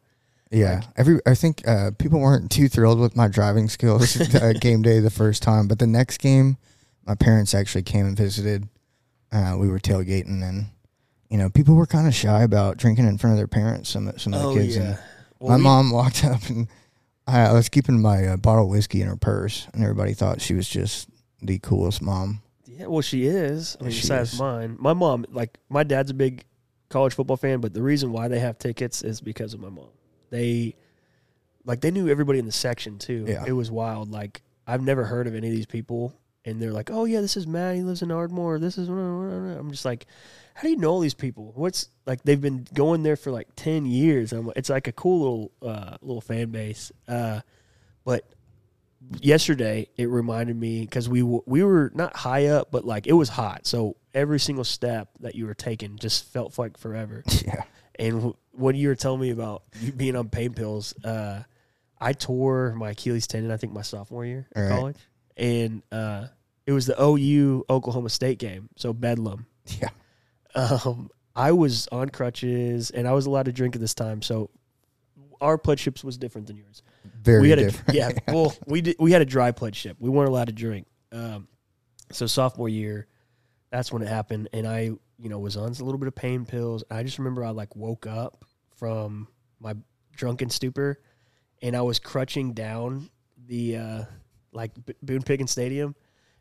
Yeah, 0.50 0.82
every 0.96 1.20
I 1.26 1.34
think 1.34 1.66
uh, 1.68 1.90
people 1.98 2.20
weren't 2.20 2.50
too 2.50 2.68
thrilled 2.68 2.98
with 3.00 3.14
my 3.16 3.28
driving 3.28 3.68
skills 3.68 4.18
uh, 4.34 4.54
game 4.60 4.82
day 4.82 5.00
the 5.00 5.10
first 5.10 5.42
time, 5.42 5.68
but 5.68 5.78
the 5.78 5.86
next 5.86 6.18
game, 6.18 6.56
my 7.06 7.14
parents 7.14 7.54
actually 7.54 7.82
came 7.82 8.06
and 8.06 8.16
visited. 8.16 8.68
Uh, 9.30 9.56
we 9.58 9.68
were 9.68 9.78
tailgating, 9.80 10.42
and 10.42 10.66
you 11.28 11.36
know, 11.38 11.50
people 11.50 11.74
were 11.74 11.86
kind 11.86 12.06
of 12.06 12.14
shy 12.14 12.42
about 12.42 12.76
drinking 12.78 13.06
in 13.06 13.18
front 13.18 13.32
of 13.32 13.38
their 13.38 13.48
parents. 13.48 13.90
Some 13.90 14.10
some 14.16 14.32
of 14.32 14.40
the 14.40 14.48
oh 14.48 14.54
kids. 14.54 14.76
yeah. 14.76 14.82
And 14.82 14.98
Well, 15.40 15.50
my 15.50 15.56
we- 15.56 15.62
mom 15.62 15.90
walked 15.90 16.24
up, 16.24 16.42
and 16.48 16.66
I, 17.26 17.40
I 17.40 17.52
was 17.52 17.68
keeping 17.68 18.00
my 18.00 18.24
uh, 18.26 18.36
bottle 18.38 18.64
of 18.64 18.70
whiskey 18.70 19.02
in 19.02 19.08
her 19.08 19.16
purse, 19.16 19.66
and 19.74 19.82
everybody 19.82 20.14
thought 20.14 20.40
she 20.40 20.54
was 20.54 20.68
just 20.68 21.08
the 21.42 21.58
coolest 21.58 22.00
mom. 22.00 22.40
Yeah, 22.76 22.86
well, 22.86 23.02
she 23.02 23.26
is. 23.26 23.76
I 23.80 23.84
mean, 23.84 23.92
She 23.92 24.02
besides 24.02 24.34
is. 24.34 24.40
mine, 24.40 24.76
my 24.78 24.92
mom, 24.92 25.24
like 25.30 25.58
my 25.68 25.82
dad's 25.84 26.10
a 26.10 26.14
big 26.14 26.44
college 26.88 27.14
football 27.14 27.36
fan, 27.36 27.60
but 27.60 27.72
the 27.74 27.82
reason 27.82 28.12
why 28.12 28.28
they 28.28 28.40
have 28.40 28.58
tickets 28.58 29.02
is 29.02 29.20
because 29.20 29.54
of 29.54 29.60
my 29.60 29.68
mom. 29.68 29.88
They, 30.30 30.74
like, 31.64 31.80
they 31.80 31.90
knew 31.90 32.08
everybody 32.08 32.38
in 32.38 32.46
the 32.46 32.52
section 32.52 32.98
too. 32.98 33.24
Yeah. 33.28 33.44
it 33.46 33.52
was 33.52 33.70
wild. 33.70 34.10
Like, 34.10 34.42
I've 34.66 34.82
never 34.82 35.04
heard 35.04 35.26
of 35.26 35.34
any 35.34 35.48
of 35.48 35.54
these 35.54 35.66
people, 35.66 36.14
and 36.44 36.60
they're 36.60 36.72
like, 36.72 36.90
"Oh 36.90 37.04
yeah, 37.04 37.20
this 37.20 37.36
is 37.36 37.46
Matt. 37.46 37.76
He 37.76 37.82
lives 37.82 38.02
in 38.02 38.10
Ardmore. 38.10 38.58
This 38.58 38.78
is." 38.78 38.88
I'm 38.88 39.70
just 39.70 39.84
like, 39.84 40.06
how 40.54 40.62
do 40.62 40.70
you 40.70 40.76
know 40.76 40.90
all 40.90 41.00
these 41.00 41.14
people? 41.14 41.52
What's 41.54 41.88
like 42.06 42.22
they've 42.22 42.40
been 42.40 42.66
going 42.74 43.02
there 43.02 43.16
for 43.16 43.30
like 43.30 43.48
ten 43.56 43.86
years. 43.86 44.32
I'm, 44.32 44.50
it's 44.56 44.70
like 44.70 44.88
a 44.88 44.92
cool 44.92 45.20
little 45.20 45.52
uh, 45.62 45.96
little 46.00 46.20
fan 46.22 46.50
base. 46.50 46.92
Uh, 47.06 47.40
but 48.04 48.33
yesterday 49.20 49.88
it 49.96 50.08
reminded 50.08 50.56
me 50.56 50.80
because 50.80 51.08
we 51.08 51.20
w- 51.20 51.42
we 51.46 51.62
were 51.62 51.90
not 51.94 52.16
high 52.16 52.46
up, 52.46 52.70
but 52.70 52.84
like 52.84 53.06
it 53.06 53.12
was 53.12 53.28
hot. 53.28 53.66
So 53.66 53.96
every 54.12 54.40
single 54.40 54.64
step 54.64 55.08
that 55.20 55.34
you 55.34 55.46
were 55.46 55.54
taking 55.54 55.96
just 55.98 56.24
felt 56.32 56.58
like 56.58 56.76
forever. 56.78 57.22
Yeah, 57.44 57.62
And 57.98 58.12
w- 58.14 58.34
when 58.52 58.74
you 58.76 58.88
were 58.88 58.94
telling 58.94 59.20
me 59.20 59.30
about 59.30 59.62
you 59.80 59.92
being 59.92 60.16
on 60.16 60.28
pain 60.28 60.52
pills, 60.54 60.94
uh, 61.04 61.42
I 62.00 62.12
tore 62.12 62.74
my 62.76 62.90
Achilles 62.90 63.26
tendon. 63.26 63.50
I 63.52 63.56
think 63.56 63.72
my 63.72 63.82
sophomore 63.82 64.24
year 64.24 64.46
All 64.56 64.62
in 64.62 64.68
right. 64.68 64.78
college, 64.78 64.96
and 65.36 65.82
uh, 65.92 66.26
it 66.66 66.72
was 66.72 66.86
the 66.86 67.00
OU 67.02 67.64
Oklahoma 67.70 68.08
State 68.10 68.38
game. 68.38 68.68
So 68.76 68.92
Bedlam. 68.92 69.46
yeah. 69.80 69.88
Um, 70.54 71.10
I 71.36 71.50
was 71.52 71.88
on 71.88 72.10
crutches 72.10 72.90
and 72.90 73.08
I 73.08 73.12
was 73.12 73.26
allowed 73.26 73.46
to 73.46 73.52
drink 73.52 73.74
at 73.74 73.80
this 73.80 73.94
time. 73.94 74.22
So 74.22 74.50
our 75.40 75.58
pledge 75.58 75.80
ships 75.80 76.04
was 76.04 76.16
different 76.16 76.46
than 76.46 76.56
yours 76.56 76.82
Very 77.22 77.42
we 77.42 77.50
had 77.50 77.58
different. 77.58 77.88
A, 77.90 77.92
yeah, 77.94 78.10
well, 78.28 78.54
we 78.66 78.80
did. 78.80 78.96
We 78.98 79.12
had 79.12 79.22
a 79.22 79.26
dry 79.26 79.52
pledge 79.52 79.76
ship. 79.76 79.96
We 79.98 80.10
weren't 80.10 80.28
allowed 80.28 80.46
to 80.46 80.52
drink. 80.52 80.86
Um, 81.12 81.48
so 82.10 82.26
sophomore 82.26 82.68
year, 82.68 83.06
that's 83.70 83.92
when 83.92 84.02
it 84.02 84.08
happened, 84.08 84.48
and 84.52 84.66
I, 84.66 84.90
you 85.18 85.28
know, 85.28 85.38
was 85.38 85.56
on 85.56 85.64
a 85.64 85.84
little 85.84 85.98
bit 85.98 86.08
of 86.08 86.14
pain 86.14 86.44
pills. 86.44 86.84
I 86.90 87.02
just 87.02 87.18
remember 87.18 87.44
I 87.44 87.50
like 87.50 87.74
woke 87.76 88.06
up 88.06 88.44
from 88.76 89.28
my 89.60 89.74
drunken 90.14 90.50
stupor, 90.50 91.00
and 91.62 91.76
I 91.76 91.82
was 91.82 91.98
crutching 91.98 92.52
down 92.52 93.10
the 93.46 93.76
uh, 93.76 94.04
like 94.52 94.72
B- 94.84 94.94
Boone 95.02 95.22
Pickens 95.22 95.50
Stadium. 95.50 95.94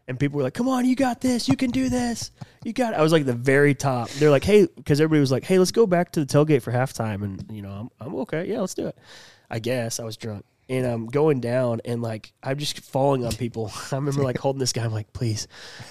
And 0.06 0.20
people 0.20 0.36
were 0.36 0.44
like, 0.44 0.54
"Come 0.54 0.68
on, 0.68 0.84
you 0.84 0.98
got 0.98 1.22
this. 1.22 1.48
You 1.48 1.56
can 1.56 1.72
do 1.72 1.88
this. 1.88 2.32
You 2.66 2.74
got." 2.74 2.92
It. 2.94 3.00
I 3.00 3.02
was 3.02 3.14
like 3.14 3.26
the 3.26 3.34
very 3.34 3.74
top. 3.74 4.10
They're 4.10 4.30
like, 4.30 4.44
"Hey," 4.44 4.68
because 4.76 5.00
everybody 5.00 5.22
was 5.22 5.32
like, 5.32 5.46
"Hey, 5.46 5.58
let's 5.60 5.72
go 5.72 5.88
back 5.88 6.12
to 6.12 6.20
the 6.20 6.26
tailgate 6.26 6.62
for 6.62 6.74
halftime." 6.74 7.24
And 7.24 7.46
you 7.50 7.62
know, 7.62 7.90
I'm, 8.02 8.06
I'm 8.06 8.16
okay. 8.22 8.46
Yeah, 8.46 8.60
let's 8.60 8.74
do 8.74 8.88
it. 8.88 8.98
I 9.50 9.60
guess 9.60 10.02
I 10.02 10.04
was 10.04 10.18
drunk, 10.18 10.46
and 10.70 10.86
I'm 10.86 11.08
going 11.08 11.40
down, 11.42 11.82
and 11.86 12.02
like 12.02 12.34
I'm 12.42 12.58
just 12.58 12.80
falling 12.80 13.26
on 13.26 13.34
people. 13.34 13.72
I 13.92 13.96
remember 13.96 14.24
like 14.24 14.38
holding 14.38 14.60
this 14.60 14.74
guy. 14.74 14.84
I'm 14.86 14.92
like, 14.92 15.12
please, 15.14 15.48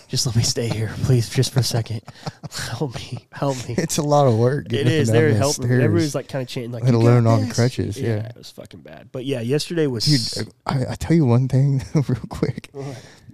just 0.08 0.26
let 0.26 0.34
me 0.36 0.42
stay 0.42 0.68
here, 0.68 0.92
please, 1.04 1.28
just 1.28 1.52
for 1.52 1.60
a 1.60 1.64
second. 1.64 2.02
help 2.50 2.94
me, 2.94 3.26
help 3.32 3.56
me. 3.68 3.74
It's 3.78 3.98
a 3.98 4.02
lot 4.02 4.26
of 4.26 4.38
work. 4.38 4.72
It 4.72 4.86
is. 4.86 5.10
They're 5.10 5.34
helping. 5.34 5.66
stairs. 5.66 5.82
Everybody's 5.84 6.14
like 6.14 6.28
kind 6.28 6.42
of 6.42 6.48
chanting, 6.48 6.72
like 6.72 6.84
let 6.84 6.92
"You 6.92 6.98
got 7.00 7.04
alone 7.04 7.26
on 7.26 7.40
this." 7.48 7.54
crutches. 7.54 8.00
Yeah, 8.00 8.08
Yeah. 8.16 8.26
it 8.28 8.36
was 8.36 8.50
fucking 8.50 8.80
bad. 8.80 9.10
But 9.12 9.24
yeah, 9.24 9.40
yesterday 9.40 9.86
was. 9.86 10.04
Dude, 10.34 10.52
I, 10.66 10.86
I 10.90 10.94
tell 10.94 11.16
you 11.16 11.24
one 11.26 11.48
thing 11.48 11.82
real 11.94 12.20
quick 12.28 12.70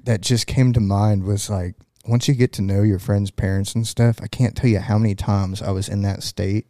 that 0.04 0.20
just 0.20 0.46
came 0.46 0.72
to 0.72 0.80
mind 0.80 1.24
was 1.24 1.48
like 1.50 1.74
once 2.06 2.26
you 2.26 2.34
get 2.34 2.52
to 2.54 2.62
know 2.62 2.82
your 2.82 2.98
friends' 2.98 3.30
parents 3.30 3.74
and 3.74 3.86
stuff. 3.86 4.18
I 4.22 4.26
can't 4.26 4.56
tell 4.56 4.70
you 4.70 4.78
how 4.80 4.98
many 4.98 5.14
times 5.14 5.60
I 5.62 5.70
was 5.70 5.88
in 5.88 6.02
that 6.02 6.22
state 6.22 6.66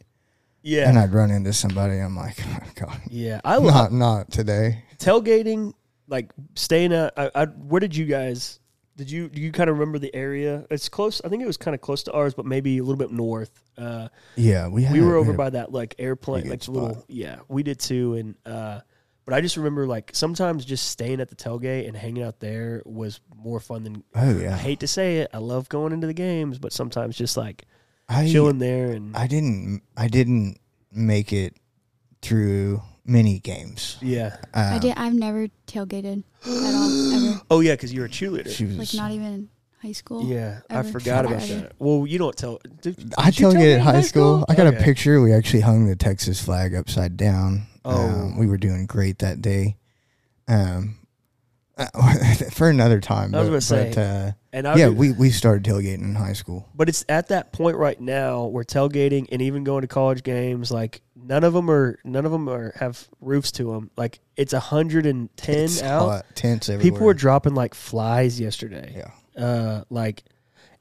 yeah, 0.69 0.89
and 0.89 0.99
I'd 0.99 1.13
run 1.13 1.31
into 1.31 1.53
somebody. 1.53 1.99
I'm 1.99 2.17
like, 2.17 2.37
oh, 2.47 2.59
God, 2.75 3.01
yeah. 3.09 3.41
I 3.45 3.57
love 3.57 3.75
not 3.75 3.93
not 3.93 4.31
today. 4.31 4.85
tailgating. 4.99 5.73
Like 6.11 6.33
staying 6.55 6.93
at. 6.95 7.13
I, 7.19 7.31
I, 7.35 7.45
where 7.47 7.81
did 7.81 7.95
you 7.95 8.07
guys? 8.07 8.61
Did 8.97 9.11
you 9.11 9.29
do 9.29 9.41
you 9.41 9.53
kind 9.53 9.69
of 9.71 9.79
remember 9.79 9.99
the 9.99 10.15
area? 10.15 10.67
It's 10.71 10.89
close. 10.89 11.21
I 11.25 11.29
think 11.29 11.43
it 11.43 11.47
was 11.47 11.57
kind 11.59 11.75
of 11.75 11.81
close 11.81 12.03
to 12.05 12.13
ours, 12.13 12.35
but 12.35 12.47
maybe 12.47 12.79
a 12.79 12.83
little 12.83 12.97
bit 12.97 13.11
north. 13.13 13.51
Uh, 13.77 14.09
Yeah, 14.35 14.69
we 14.69 14.83
had, 14.85 14.93
we 14.95 15.03
were 15.03 15.17
over 15.17 15.33
a- 15.33 15.37
by 15.37 15.51
that 15.51 15.71
like 15.71 15.95
airplane, 15.99 16.49
like 16.49 16.67
little. 16.67 17.05
Yeah, 17.09 17.41
we 17.49 17.63
did 17.63 17.79
too. 17.79 18.15
And 18.15 18.35
uh, 18.47 18.81
but 19.27 19.35
I 19.35 19.41
just 19.43 19.57
remember 19.59 19.87
like 19.87 20.11
sometimes 20.15 20.65
just 20.65 20.89
staying 20.89 21.21
at 21.21 21.29
the 21.29 21.37
tailgate 21.37 21.87
and 21.87 21.95
hanging 21.97 22.23
out 22.23 22.41
there 22.41 22.83
was 22.87 23.21
more 23.37 23.61
fun 23.61 23.85
than. 23.85 24.03
Oh 24.15 24.37
yeah. 24.39 24.55
I 24.55 24.57
hate 24.57 24.81
to 24.81 24.89
say 24.89 25.19
it, 25.19 25.31
I 25.35 25.39
love 25.39 25.69
going 25.69 25.93
into 25.93 26.07
the 26.07 26.15
games, 26.15 26.59
but 26.59 26.73
sometimes 26.73 27.17
just 27.17 27.37
like 27.37 27.67
I 28.09 28.31
chilling 28.31 28.59
there 28.59 28.93
and 28.93 29.17
I 29.17 29.27
didn't 29.27 29.83
I 29.97 30.09
didn't 30.09 30.59
make 30.93 31.33
it 31.33 31.55
through 32.23 32.83
many 33.05 33.39
games. 33.39 33.97
yeah. 34.03 34.37
Um, 34.55 34.75
I 34.75 34.79
did. 34.79 34.95
I've 34.97 35.15
never 35.15 35.49
tailgated 35.67 36.25
at 36.45 36.75
all 36.75 37.13
ever. 37.13 37.41
Oh 37.51 37.61
yeah, 37.61 37.73
because 37.75 37.93
you're 37.93 38.07
a 38.07 38.09
cheerleader. 38.09 38.51
She 38.51 38.65
was. 38.65 38.77
Like 38.79 38.95
not 38.95 39.13
even 39.13 39.49
high 39.81 39.93
school. 39.93 40.25
yeah, 40.25 40.61
I 40.69 40.83
forgot 40.83 41.25
about 41.25 41.43
Ever. 41.43 41.61
that. 41.61 41.73
Well, 41.79 42.07
you 42.07 42.19
don't 42.19 42.37
tell. 42.37 42.61
Did, 42.83 43.15
I 43.17 43.27
did 43.31 43.41
you 43.41 43.47
tailgated 43.47 43.55
tailgate 43.55 43.75
in 43.75 43.81
high 43.81 44.01
school. 44.03 44.45
I 44.49 44.55
got 44.55 44.67
Okay. 44.67 44.77
a 44.77 44.83
picture. 44.83 45.21
We 45.23 45.33
actually 45.33 45.61
hung 45.61 45.87
the 45.87 45.97
Texas 45.97 46.43
flag 46.43 46.75
upside 46.75 47.17
down. 47.17 47.67
Oh. 47.85 47.97
Um, 48.09 48.39
we 48.39 48.47
were 48.47 48.59
doing 48.59 48.87
great 48.87 49.19
that 49.21 49.41
day. 49.41 49.77
Um, 50.49 50.99
for 52.53 52.69
another 52.69 53.01
time. 53.01 53.35
I 53.35 53.39
was 53.41 53.49
but, 53.49 53.51
gonna 53.53 53.61
say, 53.61 53.93
but, 53.95 53.99
uh, 54.01 54.33
And 54.53 54.67
I 54.67 54.77
yeah, 54.77 54.89
we, 54.89 55.13
we 55.13 55.31
started 55.31 55.63
tailgating 55.71 56.03
in 56.03 56.15
high 56.15 56.33
school. 56.33 56.69
But 56.75 56.89
it's 56.89 57.05
at 57.09 57.29
that 57.29 57.53
point 57.53 57.77
right 57.77 58.01
now 58.01 58.47
where 58.47 58.65
tailgating 58.65 59.27
and 59.31 59.43
even 59.43 59.63
going 59.65 59.83
to 59.83 59.89
college 59.89 60.23
games, 60.23 60.71
like 60.71 61.03
none 61.15 61.45
of 61.45 61.53
them 61.53 61.71
are 61.71 61.99
none 62.05 62.25
of 62.25 62.33
them 62.33 62.49
are 62.49 62.73
have 62.77 63.07
roofs 63.21 63.53
to 63.53 63.73
them. 63.73 63.91
Like 63.97 64.21
it's 64.37 64.55
hundred 64.55 65.05
and 65.05 65.35
ten 65.37 65.65
It's 65.65 65.83
out. 65.83 66.09
hot, 66.09 66.27
tents 66.35 66.69
everywhere. 66.71 66.91
People 66.93 67.07
were 67.07 67.15
dropping 67.15 67.55
like 67.55 67.75
flies 67.75 68.41
yesterday. 68.41 68.95
yeah. 68.97 69.43
Uh, 69.45 69.85
like, 69.91 70.25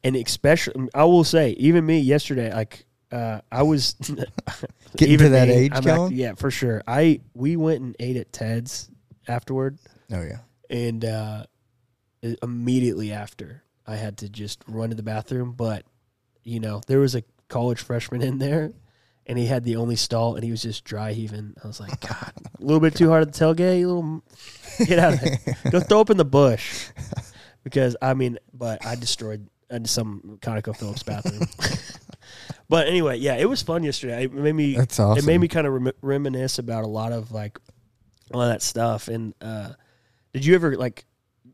and 0.03 0.15
especially 0.15 0.87
I 0.95 1.03
will 1.03 1.23
say, 1.25 1.51
even 1.51 1.85
me 1.85 1.99
yesterday, 1.99 2.53
like. 2.53 2.83
Uh, 3.09 3.39
I 3.49 3.63
was 3.63 3.93
Getting 4.97 5.17
to 5.19 5.29
that 5.29 5.47
me, 5.47 5.53
age, 5.53 5.71
act- 5.73 6.11
yeah, 6.11 6.33
for 6.35 6.51
sure. 6.51 6.83
I 6.85 7.21
we 7.33 7.55
went 7.55 7.79
and 7.81 7.95
ate 7.99 8.17
at 8.17 8.33
Ted's 8.33 8.89
afterward, 9.29 9.77
Oh 10.11 10.21
yeah. 10.21 10.39
and 10.69 11.05
uh, 11.05 11.45
immediately 12.41 13.11
after 13.11 13.63
I 13.85 13.95
had 13.95 14.17
to 14.17 14.29
just 14.29 14.63
run 14.67 14.89
to 14.89 14.95
the 14.95 15.03
bathroom. 15.03 15.53
But 15.53 15.85
you 16.43 16.59
know, 16.59 16.81
there 16.87 16.99
was 16.99 17.15
a 17.15 17.23
college 17.49 17.81
freshman 17.81 18.21
in 18.21 18.37
there, 18.37 18.71
and 19.25 19.37
he 19.37 19.45
had 19.45 19.63
the 19.63 19.75
only 19.75 19.95
stall, 19.95 20.35
and 20.35 20.43
he 20.43 20.51
was 20.51 20.61
just 20.61 20.83
dry 20.83 21.13
heaving. 21.13 21.55
I 21.63 21.67
was 21.67 21.79
like, 21.79 21.99
God, 22.07 22.33
a 22.59 22.63
little 22.63 22.79
bit 22.79 22.95
too 22.95 23.09
hard 23.09 23.23
at 23.23 23.33
the 23.33 23.45
tailgate. 23.45 23.79
You 23.79 23.87
little, 23.87 24.23
get 24.85 24.99
out 24.99 25.13
of 25.13 25.21
there. 25.21 25.39
Go 25.71 25.79
throw 25.79 26.01
up 26.01 26.09
in 26.09 26.17
the 26.17 26.25
bush, 26.25 26.89
because 27.63 27.95
I 28.01 28.13
mean, 28.13 28.37
but 28.53 28.85
I 28.85 28.95
destroyed 28.95 29.49
uh, 29.69 29.79
some 29.85 30.39
ConocoPhillips 30.41 31.05
bathroom. 31.05 31.47
but 32.69 32.87
anyway, 32.87 33.17
yeah, 33.17 33.35
it 33.35 33.49
was 33.49 33.61
fun 33.61 33.83
yesterday. 33.83 34.25
It 34.25 34.33
made 34.33 34.55
me 34.55 34.75
That's 34.75 34.99
awesome. 34.99 35.23
it 35.23 35.27
made 35.27 35.39
me 35.39 35.47
kind 35.47 35.67
of 35.67 35.73
rem- 35.73 35.93
reminisce 36.01 36.59
about 36.59 36.83
a 36.83 36.87
lot 36.87 37.11
of 37.11 37.31
like 37.31 37.59
all 38.33 38.41
of 38.41 38.49
that 38.49 38.61
stuff. 38.61 39.07
And 39.07 39.33
uh, 39.41 39.71
did 40.33 40.45
you 40.45 40.55
ever 40.55 40.75
like 40.75 41.05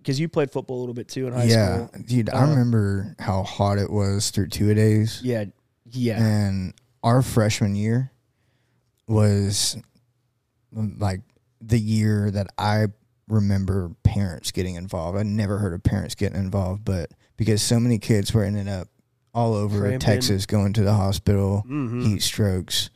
because 0.04 0.20
you 0.20 0.28
played 0.28 0.52
football 0.52 0.78
a 0.78 0.82
little 0.82 0.94
bit 0.94 1.08
too 1.08 1.28
in 1.28 1.34
high 1.34 1.46
yeah, 1.46 1.88
school? 1.88 2.02
dude. 2.06 2.30
I 2.30 2.44
Uh, 2.44 2.50
remember 2.50 3.16
how 3.20 3.44
hot 3.44 3.78
it 3.78 3.90
was 3.90 4.30
through 4.32 4.48
two 4.50 4.70
a 4.70 4.76
days. 4.76 5.22
Yeah, 5.24 5.46
yeah, 5.92 6.22
And 6.22 6.74
our 7.04 7.22
freshman 7.22 7.76
year 7.76 8.12
was 9.08 9.78
like 10.74 11.22
the 11.62 11.80
year 11.80 12.32
that 12.32 12.48
I 12.58 12.88
remember 13.28 13.92
parents 14.04 14.52
getting 14.52 14.76
involved. 14.76 15.18
I 15.18 15.24
never 15.24 15.58
heard 15.58 15.74
of 15.74 15.84
parents 15.84 16.16
getting 16.16 16.40
involved, 16.40 16.84
but 16.86 17.12
because 17.38 17.62
so 17.62 17.80
many 17.80 18.00
kids 18.00 18.34
were 18.34 18.44
ending 18.44 18.68
up 18.68 18.88
all 19.34 19.54
over 19.56 19.80
Cramping. 19.80 20.00
Texas 20.00 20.46
going 20.46 20.74
to 20.74 20.84
the 20.84 20.94
hospital, 20.94 21.64
Mhm. 21.68 22.04
heat 22.04 22.22
strokes. 22.22 22.90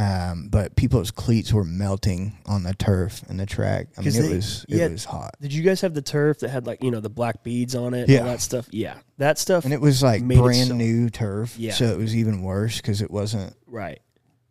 Um, 0.00 0.48
but 0.48 0.76
people's 0.76 1.10
cleats 1.10 1.52
were 1.52 1.64
melting 1.64 2.38
on 2.46 2.62
the 2.62 2.72
turf 2.74 3.22
and 3.28 3.38
the 3.38 3.44
track. 3.44 3.88
I 3.98 4.00
mean, 4.00 4.08
it 4.08 4.12
they- 4.22 4.34
was 4.36 4.64
it 4.68 4.76
yeah. 4.78 4.88
was 4.88 5.04
hot, 5.04 5.34
Did 5.40 5.52
you 5.52 5.62
guys 5.62 5.80
have 5.82 5.92
the 5.94 6.00
turf 6.02 6.38
that 6.38 6.48
had 6.50 6.66
like 6.66 6.82
you 6.82 6.90
know 6.90 7.00
the 7.00 7.10
black 7.10 7.42
beads 7.42 7.74
on 7.74 7.92
it? 7.94 8.02
And 8.02 8.08
Yeah. 8.08 8.20
all 8.20 8.26
that 8.26 8.40
stuff. 8.40 8.66
Yeah, 8.70 8.96
that 9.18 9.38
stuff. 9.38 9.64
and 9.64 9.74
it 9.74 9.80
was 9.80 10.02
like 10.02 10.26
brand 10.26 10.68
so- 10.68 10.74
new 10.76 11.10
turf. 11.10 11.58
Yeah. 11.58 11.72
so 11.72 11.84
it 11.86 11.98
was 11.98 12.16
even 12.16 12.42
worse 12.42 12.76
because 12.78 13.02
it 13.02 13.10
wasn't. 13.10 13.54
right. 13.66 14.00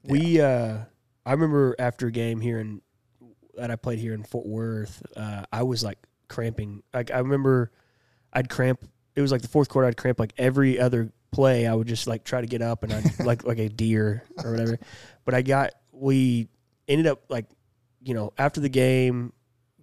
We 0.04 0.40
uh, 0.40 0.78
I 1.26 1.32
remember 1.32 1.76
after 1.80 2.08
a 2.08 2.12
game 2.12 2.40
here 2.42 2.60
in 2.60 2.82
that 3.56 3.70
I 3.72 3.76
played 3.76 4.00
here 4.00 4.14
in 4.14 4.24
Fort 4.24 4.46
Worth, 4.46 5.02
uh, 5.18 5.44
I 5.52 5.64
was 5.64 5.84
like 5.84 5.98
cramping. 6.30 6.84
Like 6.94 7.12
I 7.12 7.20
remember, 7.20 7.72
I'd 8.32 8.50
cramp. 8.50 8.86
It 9.16 9.22
was 9.22 9.32
like 9.32 9.42
the 9.42 9.48
fourth 9.50 9.68
quarter. 9.68 9.88
I'd 9.88 9.98
cramp 9.98 10.20
like 10.20 10.34
every 10.38 10.80
other 10.80 11.12
play. 11.32 11.68
I 11.68 11.76
would 11.76 11.88
just 11.88 12.08
like 12.08 12.24
try 12.24 12.40
to 12.42 12.48
get 12.48 12.62
up 12.62 12.84
and 12.84 12.94
I'd 12.94 13.20
like 13.26 13.44
like 13.44 13.60
a 13.60 13.68
deer 13.68 14.24
or 14.44 14.52
whatever. 14.52 14.80
But 15.26 15.34
I 15.36 15.42
got 15.42 15.72
we 15.92 16.48
ended 16.88 17.08
up 17.08 17.24
like 17.30 17.46
you 18.02 18.14
know 18.14 18.34
after 18.38 18.60
the 18.62 18.70
game 18.70 19.34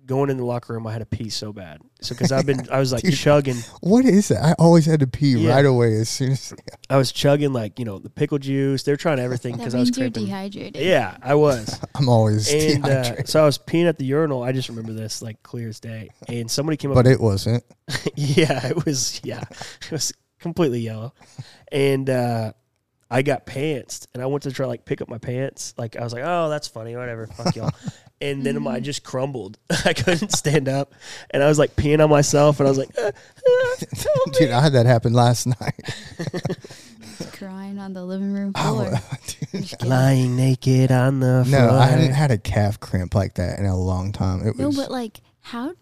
going 0.05 0.31
in 0.31 0.37
the 0.37 0.45
locker 0.45 0.73
room. 0.73 0.87
I 0.87 0.93
had 0.93 1.01
to 1.01 1.05
pee 1.07 1.31
so 1.31 1.53
bad. 1.53 1.81
So 2.01 2.15
because 2.15 2.31
I've 2.31 2.47
been 2.47 2.69
I 2.71 2.79
was 2.79 2.93
like 2.93 3.03
Dude. 3.05 3.15
chugging. 3.17 3.57
What 3.81 4.05
is 4.05 4.29
that? 4.29 4.41
I 4.45 4.53
always 4.53 4.87
had 4.87 5.01
to 5.01 5.07
pee 5.09 5.33
Yeah. 5.37 5.53
right 5.53 5.65
away 5.67 5.97
as 5.97 6.09
soon 6.09 6.31
as. 6.33 6.55
I 6.91 6.97
was 6.97 7.11
chugging 7.11 7.53
like 7.53 7.81
you 7.81 7.85
know 7.85 7.99
the 7.99 8.09
pickle 8.09 8.39
juice. 8.39 8.85
They're 8.85 8.97
trying 8.97 9.19
everything 9.19 9.57
because 9.57 9.75
I 9.75 9.79
was 9.81 9.89
means 9.89 9.99
you're 9.99 10.05
cramping. 10.05 10.27
dehydrated. 10.27 10.77
Yeah, 10.83 11.17
I 11.23 11.35
was. 11.35 11.81
I'm 11.97 12.09
always 12.09 12.53
and 12.53 12.85
uh, 12.87 13.25
so 13.25 13.43
I 13.43 13.47
was 13.47 13.59
peeing 13.59 13.89
at 13.89 13.99
the 13.99 14.05
urinal. 14.05 14.45
I 14.45 14.53
just 14.53 14.69
remember 14.69 14.93
this 14.93 15.23
like 15.23 15.43
clear 15.43 15.69
as 15.71 15.81
day. 15.81 16.11
And 16.29 16.49
somebody 16.49 16.77
came 16.77 16.93
up. 16.93 16.95
but 16.95 17.09
it 17.09 17.21
wasn't. 17.21 17.65
yeah, 18.15 18.65
it 18.69 18.85
was. 18.85 19.21
Yeah, 19.25 19.43
it 19.51 19.91
was 19.91 20.13
completely 20.39 20.81
yellow. 20.83 21.15
And 21.73 22.09
uh, 22.09 22.53
I 23.11 23.23
got 23.23 23.47
pantsed, 23.47 24.07
and 24.15 24.23
I 24.23 24.27
went 24.27 24.43
to 24.45 24.53
try 24.53 24.67
like 24.67 24.85
pick 24.85 25.01
up 25.01 25.09
my 25.09 25.19
pants. 25.19 25.75
Like 25.79 25.97
I 25.97 26.03
was 26.03 26.13
like, 26.13 26.23
oh, 26.25 26.49
that's 26.49 26.67
funny, 26.69 26.97
whatever, 26.97 27.27
fuck 27.27 27.55
y'all. 27.57 27.71
And 28.19 28.45
then 28.45 28.67
I 28.67 28.81
just 28.81 29.03
crumbled. 29.05 29.59
I 29.85 29.93
couldn't 29.93 30.33
stand 30.33 30.71
up, 30.71 30.95
and 31.33 31.43
I 31.43 31.49
was 31.49 31.59
like 31.59 31.77
peeing 31.77 32.03
on 32.03 32.09
myself, 32.09 32.59
and 32.61 32.67
I 32.67 32.71
was 32.71 32.79
like, 32.79 32.89
uh, 32.99 33.03
uh, 33.03 33.13
help 33.95 34.27
me. 34.29 34.33
Dude, 34.39 34.51
I 34.53 34.63
had 34.63 34.73
that 34.73 34.87
happen 34.87 35.13
last 35.13 35.47
night. 35.47 35.75
Crying 37.33 37.79
on 37.79 37.93
the 37.93 38.03
living 38.05 38.33
room 38.33 38.55
floor. 38.55 38.91
wa- 38.91 38.99
dude, 39.53 39.85
lying 39.85 40.35
naked 40.37 40.91
on 40.91 41.21
the 41.21 41.45
floor. 41.47 41.61
no, 41.67 41.75
I 41.77 41.87
hadn't 41.87 42.13
had 42.13 42.31
a 42.31 42.39
calf 42.39 42.81
cramp 42.81 43.15
like 43.15 43.35
that 43.35 43.59
in 43.59 43.67
a 43.67 43.77
long 43.77 44.13
time. 44.13 44.47
It 44.47 44.57
No, 44.57 44.69
was 44.69 44.77
but 44.77 44.91
like 44.91 45.21
how 45.43 45.75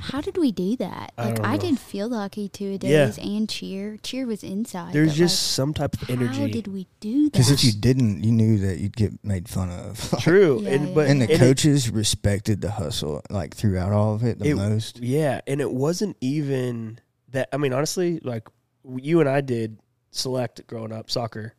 how 0.00 0.20
did 0.20 0.36
we 0.36 0.52
do 0.52 0.76
that? 0.76 1.12
I 1.18 1.26
Like 1.26 1.34
don't 1.36 1.46
I, 1.46 1.52
know. 1.56 1.60
did 1.62 1.78
field 1.78 2.12
hockey 2.12 2.48
two 2.48 2.66
a 2.66 2.86
Yeah. 2.86 3.06
days 3.06 3.18
and 3.18 3.48
cheer. 3.48 3.98
Cheer 4.02 4.26
was 4.26 4.42
inside. 4.42 4.92
There's 4.92 5.10
but, 5.12 5.16
just 5.16 5.52
some 5.52 5.74
type 5.74 6.00
of 6.00 6.08
energy. 6.10 6.40
How 6.40 6.46
did 6.46 6.66
we 6.68 6.86
do 7.00 7.24
that? 7.24 7.32
because 7.32 7.50
if 7.50 7.62
you 7.64 7.72
didn't, 7.72 8.22
you 8.24 8.32
knew 8.32 8.58
that 8.58 8.78
you'd 8.78 8.96
get 8.96 9.12
made 9.24 9.48
fun 9.48 9.70
of. 9.70 10.14
True, 10.20 10.60
Yeah, 10.62 10.70
and 10.70 10.88
yeah, 10.88 10.94
but 10.94 11.06
and 11.08 11.20
the 11.20 11.24
and 11.24 11.32
it- 11.34 11.38
coaches 11.38 11.90
respected 11.90 12.60
the 12.60 12.70
hustle 12.72 13.22
like 13.30 13.54
throughout 13.54 13.92
all 13.92 14.14
of 14.14 14.22
it 14.24 14.38
the 14.38 14.50
It- 14.50 14.54
most. 14.56 14.98
Yeah, 15.00 15.40
and 15.46 15.60
it 15.60 15.70
wasn't 15.72 16.16
even 16.20 16.98
that. 17.30 17.48
I 17.52 17.56
mean, 17.56 17.72
honestly, 17.72 18.20
like 18.22 18.48
you 18.96 19.20
and 19.20 19.28
I 19.28 19.40
did 19.40 19.78
select 20.10 20.66
growing 20.66 20.92
up 20.92 21.10
soccer. 21.10 21.54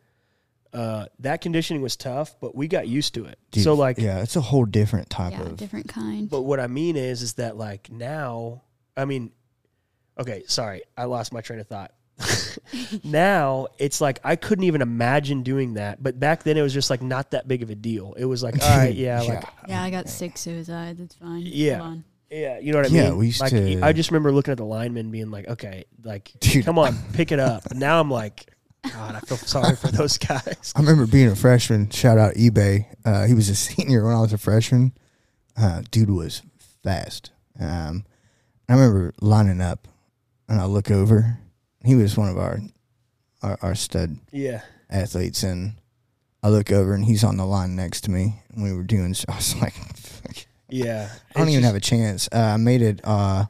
Uh, 0.74 1.06
that 1.20 1.42
conditioning 1.42 1.82
was 1.82 1.96
tough, 1.96 2.36
but 2.40 2.56
we 2.56 2.68
got 2.68 2.88
used 2.88 3.16
to 3.16 3.26
it. 3.26 3.40
Dude, 3.52 3.64
so 3.64 3.74
like, 3.74 3.98
yeah, 3.98 4.22
it's 4.22 4.36
a 4.36 4.42
whole 4.42 4.66
different 4.66 5.10
type 5.10 5.34
yeah, 5.34 5.42
of. 5.42 5.58
different 5.58 5.88
kind. 5.88 6.30
but 6.30 6.42
what 6.42 6.60
I 6.60 6.68
mean 6.68 6.96
is, 6.96 7.22
is 7.22 7.34
that 7.34 7.58
like 7.58 7.92
now, 7.92 8.62
I 8.96 9.06
mean, 9.06 9.32
okay, 10.20 10.44
sorry, 10.48 10.84
I 10.96 11.06
lost 11.06 11.34
my 11.34 11.42
train 11.42 11.60
of 11.60 11.68
thought. 11.68 11.92
now 13.04 13.68
it's 13.78 14.02
like 14.02 14.20
I 14.24 14.36
couldn't 14.36 14.66
even 14.66 14.82
imagine 14.82 15.42
doing 15.44 15.76
that, 15.76 16.04
but 16.04 16.20
back 16.20 16.44
then 16.44 16.58
it 16.58 16.62
was 16.62 16.74
just 16.74 16.90
like 16.90 17.02
not 17.02 17.32
that 17.32 17.48
big 17.48 17.64
of 17.64 17.70
a 17.70 17.76
deal. 17.76 18.14
It 18.18 18.26
was 18.26 18.44
like, 18.44 18.62
all 18.62 18.78
right, 18.78 18.94
yeah, 18.94 19.22
like 19.22 19.44
yeah, 19.68 19.82
I 19.82 19.90
got 19.90 20.10
six 20.10 20.42
suicides. 20.42 21.00
It's 21.00 21.16
fine. 21.16 21.42
Yeah. 21.46 21.96
Yeah, 22.30 22.60
you 22.60 22.74
know 22.74 22.80
what 22.80 22.92
I 22.92 22.94
Yeah, 22.94 23.10
mean. 23.10 23.18
we 23.18 23.26
used 23.28 23.42
like, 23.42 23.50
to- 23.50 23.82
I 23.82 23.92
just 23.92 24.12
remember 24.12 24.32
looking 24.32 24.52
at 24.52 24.58
the 24.58 24.66
linemen, 24.66 25.10
being 25.10 25.32
like, 25.32 25.48
"Okay, 25.48 25.86
like, 26.04 26.32
Dude. 26.40 26.64
come 26.64 26.78
on, 26.78 26.96
pick 27.14 27.32
it 27.32 27.40
up." 27.40 27.74
Now 27.74 28.00
I'm 28.00 28.12
like, 28.12 28.54
God, 28.94 29.16
I 29.16 29.20
feel 29.22 29.38
sorry 29.38 29.76
for 29.76 29.88
those 29.88 30.18
guys. 30.18 30.74
I 30.76 30.80
remember 30.80 31.06
being 31.08 31.30
a 31.30 31.36
freshman. 31.36 31.90
Shout 31.90 32.18
out 32.18 32.36
eBay. 32.36 32.86
Uh, 33.06 33.26
he 33.26 33.34
was 33.34 33.50
a 33.50 33.56
senior 33.68 34.06
when 34.06 34.14
I 34.16 34.20
was 34.22 34.34
a 34.34 34.38
freshman. 34.38 34.94
Uh, 35.58 35.82
dude 35.92 36.10
was 36.10 36.42
fast. 36.84 37.32
Um, 37.60 38.06
I 38.68 38.74
remember 38.74 39.14
lining 39.22 39.62
up, 39.62 39.88
and 40.48 40.60
I 40.62 40.66
look 40.66 40.90
over. 40.92 41.40
He 41.84 41.96
was 41.96 42.18
one 42.18 42.30
of 42.30 42.38
our 42.38 42.60
our, 43.42 43.58
our 43.62 43.76
stud 43.76 44.18
Yeah. 44.32 44.62
athletes, 44.90 45.44
and 45.44 45.74
I 46.44 46.50
look 46.50 46.72
over, 46.72 46.94
and 46.94 47.06
he's 47.06 47.24
on 47.24 47.38
the 47.38 47.46
line 47.46 47.76
next 47.76 48.02
to 48.02 48.12
me. 48.12 48.42
And 48.54 48.64
we 48.64 48.74
were 48.74 48.84
doing. 48.84 49.14
So 49.14 49.26
I 49.30 49.36
was 49.36 49.56
like, 49.62 49.74
Yeah. 50.70 51.10
I 51.36 51.40
don't 51.40 51.50
even 51.50 51.64
have 51.64 51.76
a 51.76 51.80
chance. 51.80 52.30
Uh, 52.32 52.38
I 52.54 52.58
made 52.58 52.82
it. 52.82 53.02
Uh, 53.04 53.46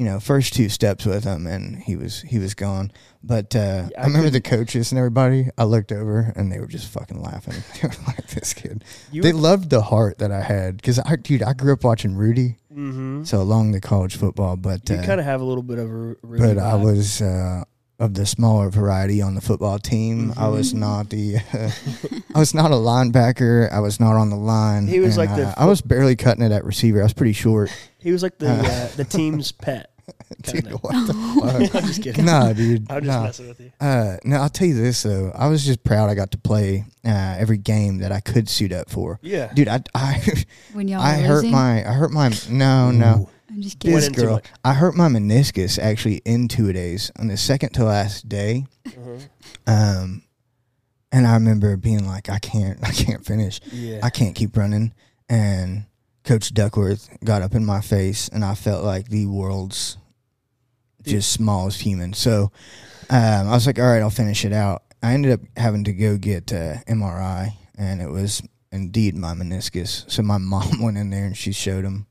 you 0.00 0.06
know, 0.06 0.18
first 0.18 0.54
two 0.54 0.70
steps 0.70 1.04
with 1.04 1.24
him, 1.24 1.46
and 1.46 1.76
he 1.76 1.94
was 1.94 2.22
he 2.22 2.38
was 2.38 2.54
gone. 2.54 2.90
But 3.22 3.54
uh, 3.54 3.88
Yeah, 3.92 3.98
I 3.98 4.04
I 4.04 4.06
remember 4.06 4.30
the 4.30 4.40
couldn't- 4.40 4.60
coaches 4.64 4.92
and 4.92 4.98
everybody. 4.98 5.50
I 5.58 5.64
looked 5.64 5.92
over, 5.92 6.32
and 6.36 6.50
they 6.50 6.58
were 6.58 6.66
just 6.66 6.88
fucking 6.88 7.20
laughing. 7.20 7.52
they 7.82 7.88
were 7.88 7.94
like, 8.06 8.26
"This 8.28 8.54
kid." 8.54 8.82
They 9.12 9.32
loved 9.32 9.68
the 9.68 9.82
heart 9.82 10.16
that 10.20 10.32
I 10.32 10.40
had 10.40 10.78
because 10.78 10.98
I, 10.98 11.16
dude, 11.16 11.42
I 11.42 11.52
grew 11.52 11.74
up 11.74 11.84
watching 11.84 12.14
Rudy, 12.16 12.56
hmm 12.72 13.24
so 13.24 13.42
along 13.42 13.72
the 13.72 13.80
college 13.82 14.16
football. 14.16 14.56
But 14.56 14.88
You 14.88 14.96
uh, 14.96 15.04
kind 15.04 15.20
of 15.20 15.26
have 15.26 15.42
a 15.42 15.44
little 15.44 15.62
bit 15.62 15.78
of 15.78 15.90
a. 15.90 16.16
Rudy 16.22 16.38
but 16.46 16.56
I 16.56 16.76
was 16.76 17.20
uh, 17.20 17.64
of 17.98 18.14
the 18.14 18.24
smaller 18.24 18.70
variety 18.70 19.20
on 19.20 19.34
the 19.34 19.42
football 19.42 19.78
team. 19.78 20.32
I 20.38 20.48
was 20.48 20.72
Mhm. 20.72 20.78
not 20.78 21.10
the. 21.10 21.36
Uh, 21.52 21.70
I 22.34 22.38
was 22.38 22.54
not 22.54 22.70
a 22.70 22.74
linebacker. 22.74 23.70
I 23.70 23.80
was 23.80 24.00
not 24.00 24.14
on 24.16 24.30
the 24.30 24.36
line. 24.36 24.86
He 24.86 25.00
was 25.00 25.18
like 25.18 25.28
the 25.36 25.48
uh, 25.48 25.54
I 25.58 25.66
was 25.66 25.82
barely 25.82 26.16
cutting 26.16 26.42
it 26.42 26.52
at 26.52 26.64
receiver. 26.64 27.00
I 27.00 27.02
was 27.02 27.12
pretty 27.12 27.34
short. 27.34 27.68
He 27.98 28.12
was 28.12 28.22
like 28.22 28.38
the 28.38 28.48
Uh, 28.50 28.62
uh, 28.62 28.88
the 28.96 29.04
team's 29.04 29.52
pet. 29.66 29.89
Dude, 30.42 30.64
Kinda. 30.64 30.76
what 30.78 31.06
the 31.06 31.14
fuck? 31.70 31.74
I'm 31.82 31.86
just 31.88 32.02
kidding. 32.02 32.24
nah, 32.24 32.52
dude. 32.52 32.90
I'm 32.90 33.04
just 33.04 33.06
nah. 33.18 33.22
messing 33.24 33.48
with 33.48 33.60
you. 33.60 33.72
Uh, 33.80 34.16
no, 34.24 34.36
I'll 34.36 34.48
tell 34.48 34.66
you 34.68 34.74
this 34.74 35.02
though. 35.02 35.32
I 35.34 35.48
was 35.48 35.64
just 35.64 35.82
proud 35.84 36.08
I 36.10 36.14
got 36.14 36.30
to 36.32 36.38
play 36.38 36.84
uh, 37.04 37.36
every 37.38 37.58
game 37.58 37.98
that 37.98 38.12
I 38.12 38.20
could 38.20 38.48
suit 38.48 38.72
up 38.72 38.88
for. 38.90 39.18
Yeah. 39.22 39.52
Dude, 39.52 39.68
I 39.68 39.82
I, 39.94 40.22
When 40.72 40.88
y'all 40.88 41.00
I 41.02 41.14
hurt 41.16 41.34
losing? 41.36 41.50
my 41.52 41.80
I 41.88 41.92
hurt 41.92 42.10
my 42.12 42.30
no 42.48 42.90
no 42.90 43.28
I'm 43.50 43.60
just 43.62 43.82
Went 43.84 43.96
this 43.96 44.08
kidding. 44.10 44.24
girl. 44.26 44.40
I 44.64 44.74
hurt 44.74 44.94
my 44.94 45.08
meniscus 45.08 45.78
actually 45.78 46.22
in 46.24 46.46
two 46.48 46.72
days 46.72 47.10
on 47.18 47.26
the 47.26 47.36
second 47.36 47.70
to 47.74 47.84
last 47.84 48.28
day. 48.28 48.64
Mhm. 48.86 49.28
Um, 49.66 50.22
and 51.12 51.26
I 51.26 51.34
remember 51.34 51.76
being 51.76 52.06
like, 52.06 52.30
I 52.30 52.38
can't 52.38 52.78
I 52.82 52.92
can't 52.92 53.24
finish. 53.26 53.60
Yeah. 53.72 53.98
I 54.02 54.10
can't 54.10 54.34
keep 54.36 54.56
running. 54.56 54.92
And 55.28 55.84
Coach 56.24 56.52
Duckworth 56.52 57.08
got 57.24 57.42
up 57.42 57.54
in 57.54 57.64
my 57.64 57.80
face, 57.80 58.28
and 58.28 58.44
I 58.44 58.54
felt 58.54 58.84
like 58.84 59.08
the 59.08 59.26
world's 59.26 59.96
just 61.02 61.32
smallest 61.32 61.80
human. 61.80 62.12
So 62.12 62.52
um, 63.08 63.48
I 63.48 63.52
was 63.52 63.66
like, 63.66 63.78
all 63.78 63.86
right, 63.86 64.02
I'll 64.02 64.10
finish 64.10 64.44
it 64.44 64.52
out. 64.52 64.82
I 65.02 65.14
ended 65.14 65.32
up 65.32 65.40
having 65.56 65.84
to 65.84 65.92
go 65.92 66.16
get 66.16 66.52
uh, 66.52 66.76
MRI, 66.86 67.52
and 67.76 68.02
it 68.02 68.10
was 68.10 68.42
indeed 68.70 69.16
my 69.16 69.34
meniscus. 69.34 70.10
So 70.10 70.22
my 70.22 70.38
mom 70.38 70.82
went 70.82 70.98
in 70.98 71.10
there 71.10 71.24
and 71.24 71.36
she 71.36 71.52
showed 71.52 71.84
him, 71.84 72.06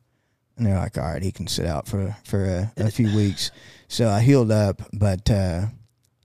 and 0.57 0.65
they're 0.65 0.77
like, 0.77 0.97
all 0.97 1.03
right, 1.03 1.21
he 1.21 1.31
can 1.31 1.47
sit 1.47 1.65
out 1.65 1.87
for 1.87 2.15
for 2.25 2.45
a, 2.45 2.73
a 2.77 2.91
few 2.91 3.15
weeks. 3.15 3.51
So 3.87 4.09
I 4.09 4.21
healed 4.21 4.51
up, 4.51 4.81
but 4.93 5.29
uh, 5.29 5.67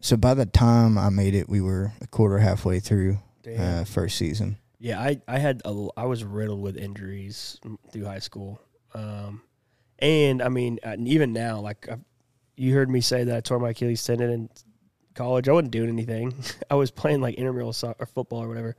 so 0.01 0.17
by 0.17 0.35
the 0.35 0.47
time 0.47 0.99
I 0.99 1.11
made 1.11 1.35
it, 1.35 1.49
we 1.49 1.61
were 1.61 1.93
a 2.01 2.07
quarter 2.07 2.39
halfway 2.39 2.81
through 2.81 3.19
uh, 3.59 3.85
first 3.85 4.17
season. 4.17 4.57
Yeah, 4.85 5.01
I 5.01 5.19
I 5.27 5.39
had 5.39 5.63
a, 5.65 5.89
I 5.97 6.05
was 6.05 6.25
riddled 6.25 6.61
with 6.61 6.77
injuries 6.77 7.59
through 7.91 8.05
high 8.05 8.19
school, 8.19 8.61
um, 8.93 9.41
and 9.99 10.43
I 10.43 10.51
mean 10.51 10.79
uh, 10.85 10.97
even 10.99 11.33
now, 11.33 11.61
like 11.61 11.89
i 11.91 11.97
you 12.55 12.75
heard 12.75 12.91
me 12.91 13.01
say 13.01 13.25
that 13.25 13.35
I 13.35 13.41
tore 13.41 13.59
my 13.59 13.71
Achilles 13.71 14.05
tendon 14.05 14.31
in 14.31 14.51
college. 15.15 15.49
I 15.49 15.53
wasn't 15.53 15.71
doing 15.71 15.89
anything. 15.89 16.35
I 16.71 16.75
was 16.75 16.91
playing 16.91 17.23
like 17.23 17.37
intramural 17.37 17.73
soccer 17.73 18.03
or 18.03 18.07
football 18.07 18.43
or 18.43 18.49
whatever. 18.49 18.77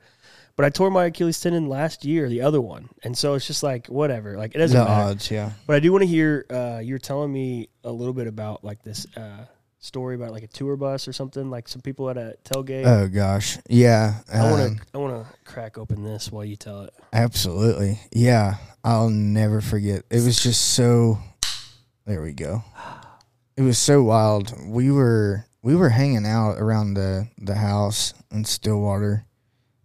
But 0.56 0.66
I 0.66 0.70
tore 0.70 0.92
my 0.92 1.06
Achilles 1.06 1.42
tendon 1.42 1.70
last 1.70 2.06
year, 2.06 2.30
the 2.30 2.42
other 2.42 2.62
one, 2.62 2.90
and 3.04 3.18
so 3.18 3.34
it's 3.34 3.48
just 3.48 3.64
like 3.64 3.88
whatever. 3.88 4.38
Like 4.38 4.54
it 4.54 4.60
doesn't 4.60 4.78
the 4.78 4.86
matter. 4.86 5.10
odds, 5.10 5.32
yeah. 5.32 5.54
But 5.66 5.78
I 5.78 5.80
do 5.80 5.92
want 5.92 6.04
to 6.04 6.08
hear 6.08 6.46
uh, 6.52 6.82
you 6.84 6.94
were 6.94 7.00
telling 7.00 7.34
me 7.34 7.70
a 7.84 7.92
little 7.92 8.14
bit 8.14 8.28
about 8.28 8.64
like 8.64 8.84
this 8.84 9.08
uh, 9.18 9.46
story 9.86 10.16
about 10.16 10.32
like 10.32 10.44
a 10.44 10.48
tour 10.48 10.76
bus 10.76 11.08
or 11.08 11.14
something, 11.14 11.50
like 11.50 11.68
some 11.68 11.82
people 11.82 12.10
at 12.10 12.18
a 12.18 12.36
tailgate. 12.44 12.86
Oh 12.86 13.08
gosh, 13.08 13.58
yeah. 13.70 14.22
I 14.34 14.52
want 14.52 14.62
um, 14.62 14.76
to 14.78 14.84
I 14.94 14.98
want 14.98 15.05
to 15.05 15.05
crack 15.56 15.78
open 15.78 16.04
this 16.04 16.34
while 16.34 16.44
you 16.44 16.58
tell 16.58 16.82
it. 16.82 16.94
Absolutely. 17.14 18.02
Yeah. 18.12 18.56
I'll 18.84 19.10
never 19.10 19.62
forget. 19.62 20.04
It 20.10 20.22
was 20.22 20.44
just 20.44 20.74
so 20.74 21.18
there 22.06 22.22
we 22.22 22.34
go. 22.34 22.62
It 23.56 23.62
was 23.62 23.78
so 23.78 24.04
wild. 24.04 24.54
We 24.68 24.92
were 24.92 25.46
we 25.62 25.74
were 25.74 25.88
hanging 25.88 26.26
out 26.26 26.58
around 26.58 26.96
the 26.96 27.30
the 27.38 27.56
house 27.56 28.14
in 28.32 28.44
Stillwater 28.44 29.26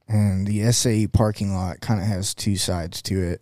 and 0.09 0.45
the 0.45 0.73
SAE 0.73 1.07
parking 1.07 1.55
lot 1.55 1.81
kind 1.81 2.01
of 2.01 2.07
has 2.07 2.35
two 2.35 2.57
sides 2.57 3.01
to 3.03 3.23
it. 3.23 3.41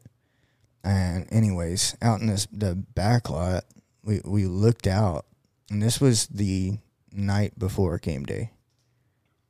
And 0.84 1.26
anyways, 1.32 1.96
out 2.02 2.20
in 2.20 2.26
this 2.26 2.46
the 2.52 2.74
back 2.74 3.30
lot, 3.30 3.64
we 4.04 4.20
we 4.22 4.44
looked 4.44 4.86
out 4.86 5.24
and 5.70 5.82
this 5.82 5.98
was 5.98 6.26
the 6.26 6.76
night 7.10 7.58
before 7.58 7.96
game 7.96 8.24
day. 8.24 8.50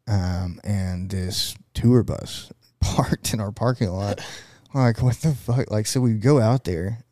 Um 0.06 0.60
and 0.62 1.10
this 1.10 1.56
tour 1.74 2.04
bus 2.04 2.52
parked 2.96 3.32
in 3.34 3.40
our 3.40 3.52
parking 3.52 3.90
lot. 3.90 4.20
Like, 4.74 5.02
what 5.02 5.16
the 5.16 5.34
fuck? 5.34 5.70
Like, 5.70 5.86
so 5.86 6.00
we 6.00 6.14
go 6.14 6.40
out 6.40 6.64
there 6.64 7.04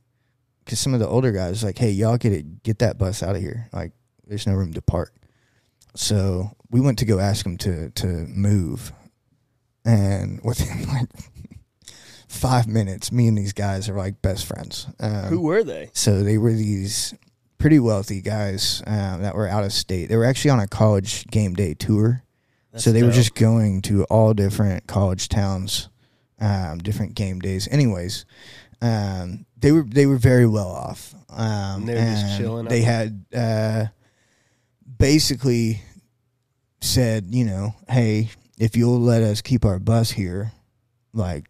because 0.64 0.78
some 0.78 0.94
of 0.94 1.00
the 1.00 1.08
older 1.08 1.32
guys 1.32 1.64
like, 1.64 1.78
hey, 1.78 1.90
y'all 1.90 2.18
get 2.18 2.32
it, 2.32 2.62
get 2.62 2.80
that 2.80 2.98
bus 2.98 3.22
out 3.22 3.36
of 3.36 3.42
here. 3.42 3.68
Like, 3.72 3.92
there's 4.26 4.46
no 4.46 4.54
room 4.54 4.72
to 4.74 4.82
park. 4.82 5.14
So 5.94 6.50
we 6.70 6.80
went 6.80 6.98
to 6.98 7.04
go 7.04 7.18
ask 7.18 7.44
them 7.44 7.56
to 7.58 7.90
to 7.90 8.06
move, 8.06 8.92
and 9.84 10.40
within 10.44 10.86
like 10.88 11.08
five 12.28 12.66
minutes, 12.66 13.10
me 13.10 13.28
and 13.28 13.38
these 13.38 13.54
guys 13.54 13.88
are 13.88 13.96
like 13.96 14.20
best 14.20 14.44
friends. 14.44 14.86
Um, 15.00 15.24
Who 15.24 15.40
were 15.40 15.64
they? 15.64 15.90
so 15.94 16.22
they 16.22 16.36
were 16.36 16.52
these 16.52 17.14
pretty 17.58 17.78
wealthy 17.78 18.20
guys 18.20 18.82
um, 18.86 19.22
that 19.22 19.34
were 19.34 19.48
out 19.48 19.64
of 19.64 19.72
state. 19.72 20.10
They 20.10 20.16
were 20.16 20.26
actually 20.26 20.50
on 20.50 20.60
a 20.60 20.68
college 20.68 21.26
game 21.28 21.54
day 21.54 21.72
tour 21.72 22.22
so 22.76 22.92
they 22.92 23.02
were 23.02 23.10
just 23.10 23.34
going 23.34 23.82
to 23.82 24.04
all 24.04 24.34
different 24.34 24.86
college 24.86 25.28
towns, 25.28 25.88
um, 26.40 26.78
different 26.78 27.14
game 27.14 27.38
days. 27.40 27.68
Anyways, 27.68 28.24
um, 28.82 29.46
they 29.56 29.72
were 29.72 29.82
they 29.82 30.06
were 30.06 30.18
very 30.18 30.46
well 30.46 30.68
off. 30.68 31.14
Um, 31.30 31.86
They 31.86 31.94
were 31.94 32.00
just 32.00 32.38
chilling 32.38 32.66
They 32.66 32.82
had 32.82 33.24
uh, 33.34 33.86
basically 34.98 35.82
said, 36.80 37.26
you 37.34 37.44
know, 37.44 37.74
hey, 37.88 38.30
if 38.58 38.76
you'll 38.76 39.00
let 39.00 39.22
us 39.22 39.40
keep 39.42 39.64
our 39.64 39.78
bus 39.78 40.10
here, 40.10 40.52
like 41.12 41.44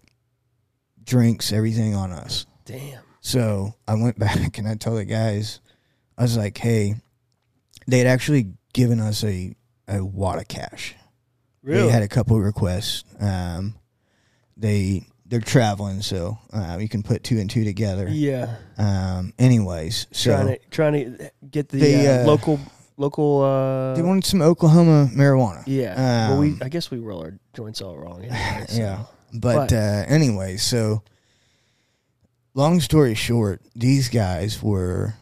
drinks, 1.05 1.53
everything 1.53 1.95
on 1.95 2.13
us. 2.13 2.47
damn. 2.65 3.03
So 3.21 3.75
I 3.89 3.95
went 3.95 4.19
back 4.21 4.59
and 4.59 4.69
I 4.69 4.75
told 4.75 4.99
the 4.99 5.05
guys, 5.05 5.61
I 6.17 6.23
was 6.23 6.37
like, 6.37 6.59
hey, 6.59 6.97
they 7.87 7.99
had 7.99 8.07
actually 8.07 8.53
given 8.73 9.01
us 9.01 9.23
a, 9.25 9.55
a 9.89 10.05
wad 10.05 10.39
of 10.39 10.49
cash. 10.49 10.95
Really? 11.67 11.83
They 11.83 11.89
had 11.91 12.03
a 12.05 12.09
couple 12.09 12.39
requests. 12.41 13.05
Um, 13.21 13.75
they 14.57 15.05
they're 15.27 15.41
traveling, 15.41 16.01
so 16.01 16.39
uh, 16.53 16.79
you 16.81 16.89
can 16.89 17.03
put 17.03 17.25
two 17.25 17.39
and 17.39 17.51
two 17.51 17.65
together. 17.65 18.09
yeah. 18.09 18.55
Um, 18.79 19.33
anyways, 19.39 20.07
so 20.13 20.31
trying 20.31 20.47
to 20.47 20.59
trying 20.71 20.93
to 21.19 21.31
get 21.51 21.69
the 21.69 21.79
They, 21.79 22.07
uh, 22.07 22.23
uh, 22.23 22.27
local 22.27 22.61
local. 22.97 23.43
Uh, 23.43 23.95
they 23.97 24.03
wanted 24.03 24.25
some 24.25 24.41
Oklahoma 24.43 25.11
marijuana. 25.13 25.65
yeah. 25.67 26.29
well, 26.31 26.39
we 26.39 26.51
um, 26.53 26.59
I 26.63 26.69
guess 26.69 26.91
we 26.93 26.99
roll 26.99 27.21
our 27.23 27.35
joints 27.55 27.83
all 27.83 27.97
wrong. 27.99 28.21
Anyway, 28.25 28.65
so. 28.69 28.81
Yeah. 28.81 29.05
But, 29.35 29.57
But- 29.57 29.73
uh, 29.73 30.05
anyway, 30.07 30.57
so 30.59 31.03
long 32.55 32.81
story 32.81 33.15
short, 33.15 33.61
these 33.75 34.09
guys 34.09 34.63
were, 34.63 35.15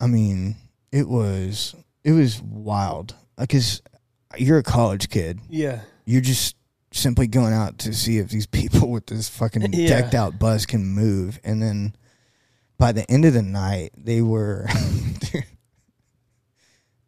I 0.00 0.06
mean, 0.06 0.56
it 0.90 1.06
was 1.08 1.74
it 2.04 2.12
was 2.12 2.40
wild 2.40 3.14
because 3.38 3.82
you're 4.38 4.58
a 4.58 4.62
college 4.62 5.08
kid. 5.08 5.40
Yeah. 5.48 5.80
You're 6.04 6.20
just 6.20 6.56
simply 6.92 7.26
going 7.26 7.52
out 7.52 7.78
to 7.80 7.92
see 7.94 8.18
if 8.18 8.28
these 8.30 8.46
people 8.46 8.90
with 8.90 9.06
this 9.06 9.28
fucking 9.28 9.72
Yeah. 9.72 9.88
decked 9.88 10.14
out 10.14 10.38
bus 10.38 10.66
can 10.66 10.84
move, 10.84 11.38
and 11.44 11.62
then 11.62 11.94
by 12.78 12.92
the 12.92 13.08
end 13.10 13.24
of 13.24 13.34
the 13.34 13.42
night, 13.42 13.92
they 13.96 14.22
were. 14.22 14.66
dude, 15.20 15.34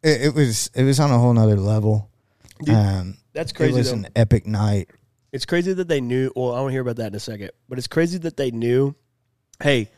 it, 0.03 0.23
it 0.27 0.35
was 0.35 0.71
it 0.75 0.85
was 0.85 1.01
on 1.01 1.11
a 1.11 1.19
whole 1.19 1.33
nother 1.33 1.57
level. 1.57 2.11
Dude, 2.63 2.75
um, 2.75 3.17
That's 3.33 3.53
crazy. 3.53 3.73
it 3.75 3.77
was 3.79 3.91
though. 3.91 3.97
an 3.99 4.09
epic 4.15 4.47
night. 4.47 4.91
It's 5.33 5.47
crazy 5.47 5.73
that 5.73 5.89
they 5.89 6.01
knew. 6.01 6.31
Well, 6.37 6.55
I 6.55 6.61
want 6.61 6.69
to 6.69 6.73
hear 6.73 6.83
about 6.83 6.97
that 6.97 7.09
in 7.09 7.15
a 7.15 7.21
second. 7.21 7.51
But 7.69 7.79
it's 7.79 7.89
crazy 7.89 8.19
that 8.19 8.37
they 8.37 8.51
knew. 8.51 8.95
Hey, 9.63 9.91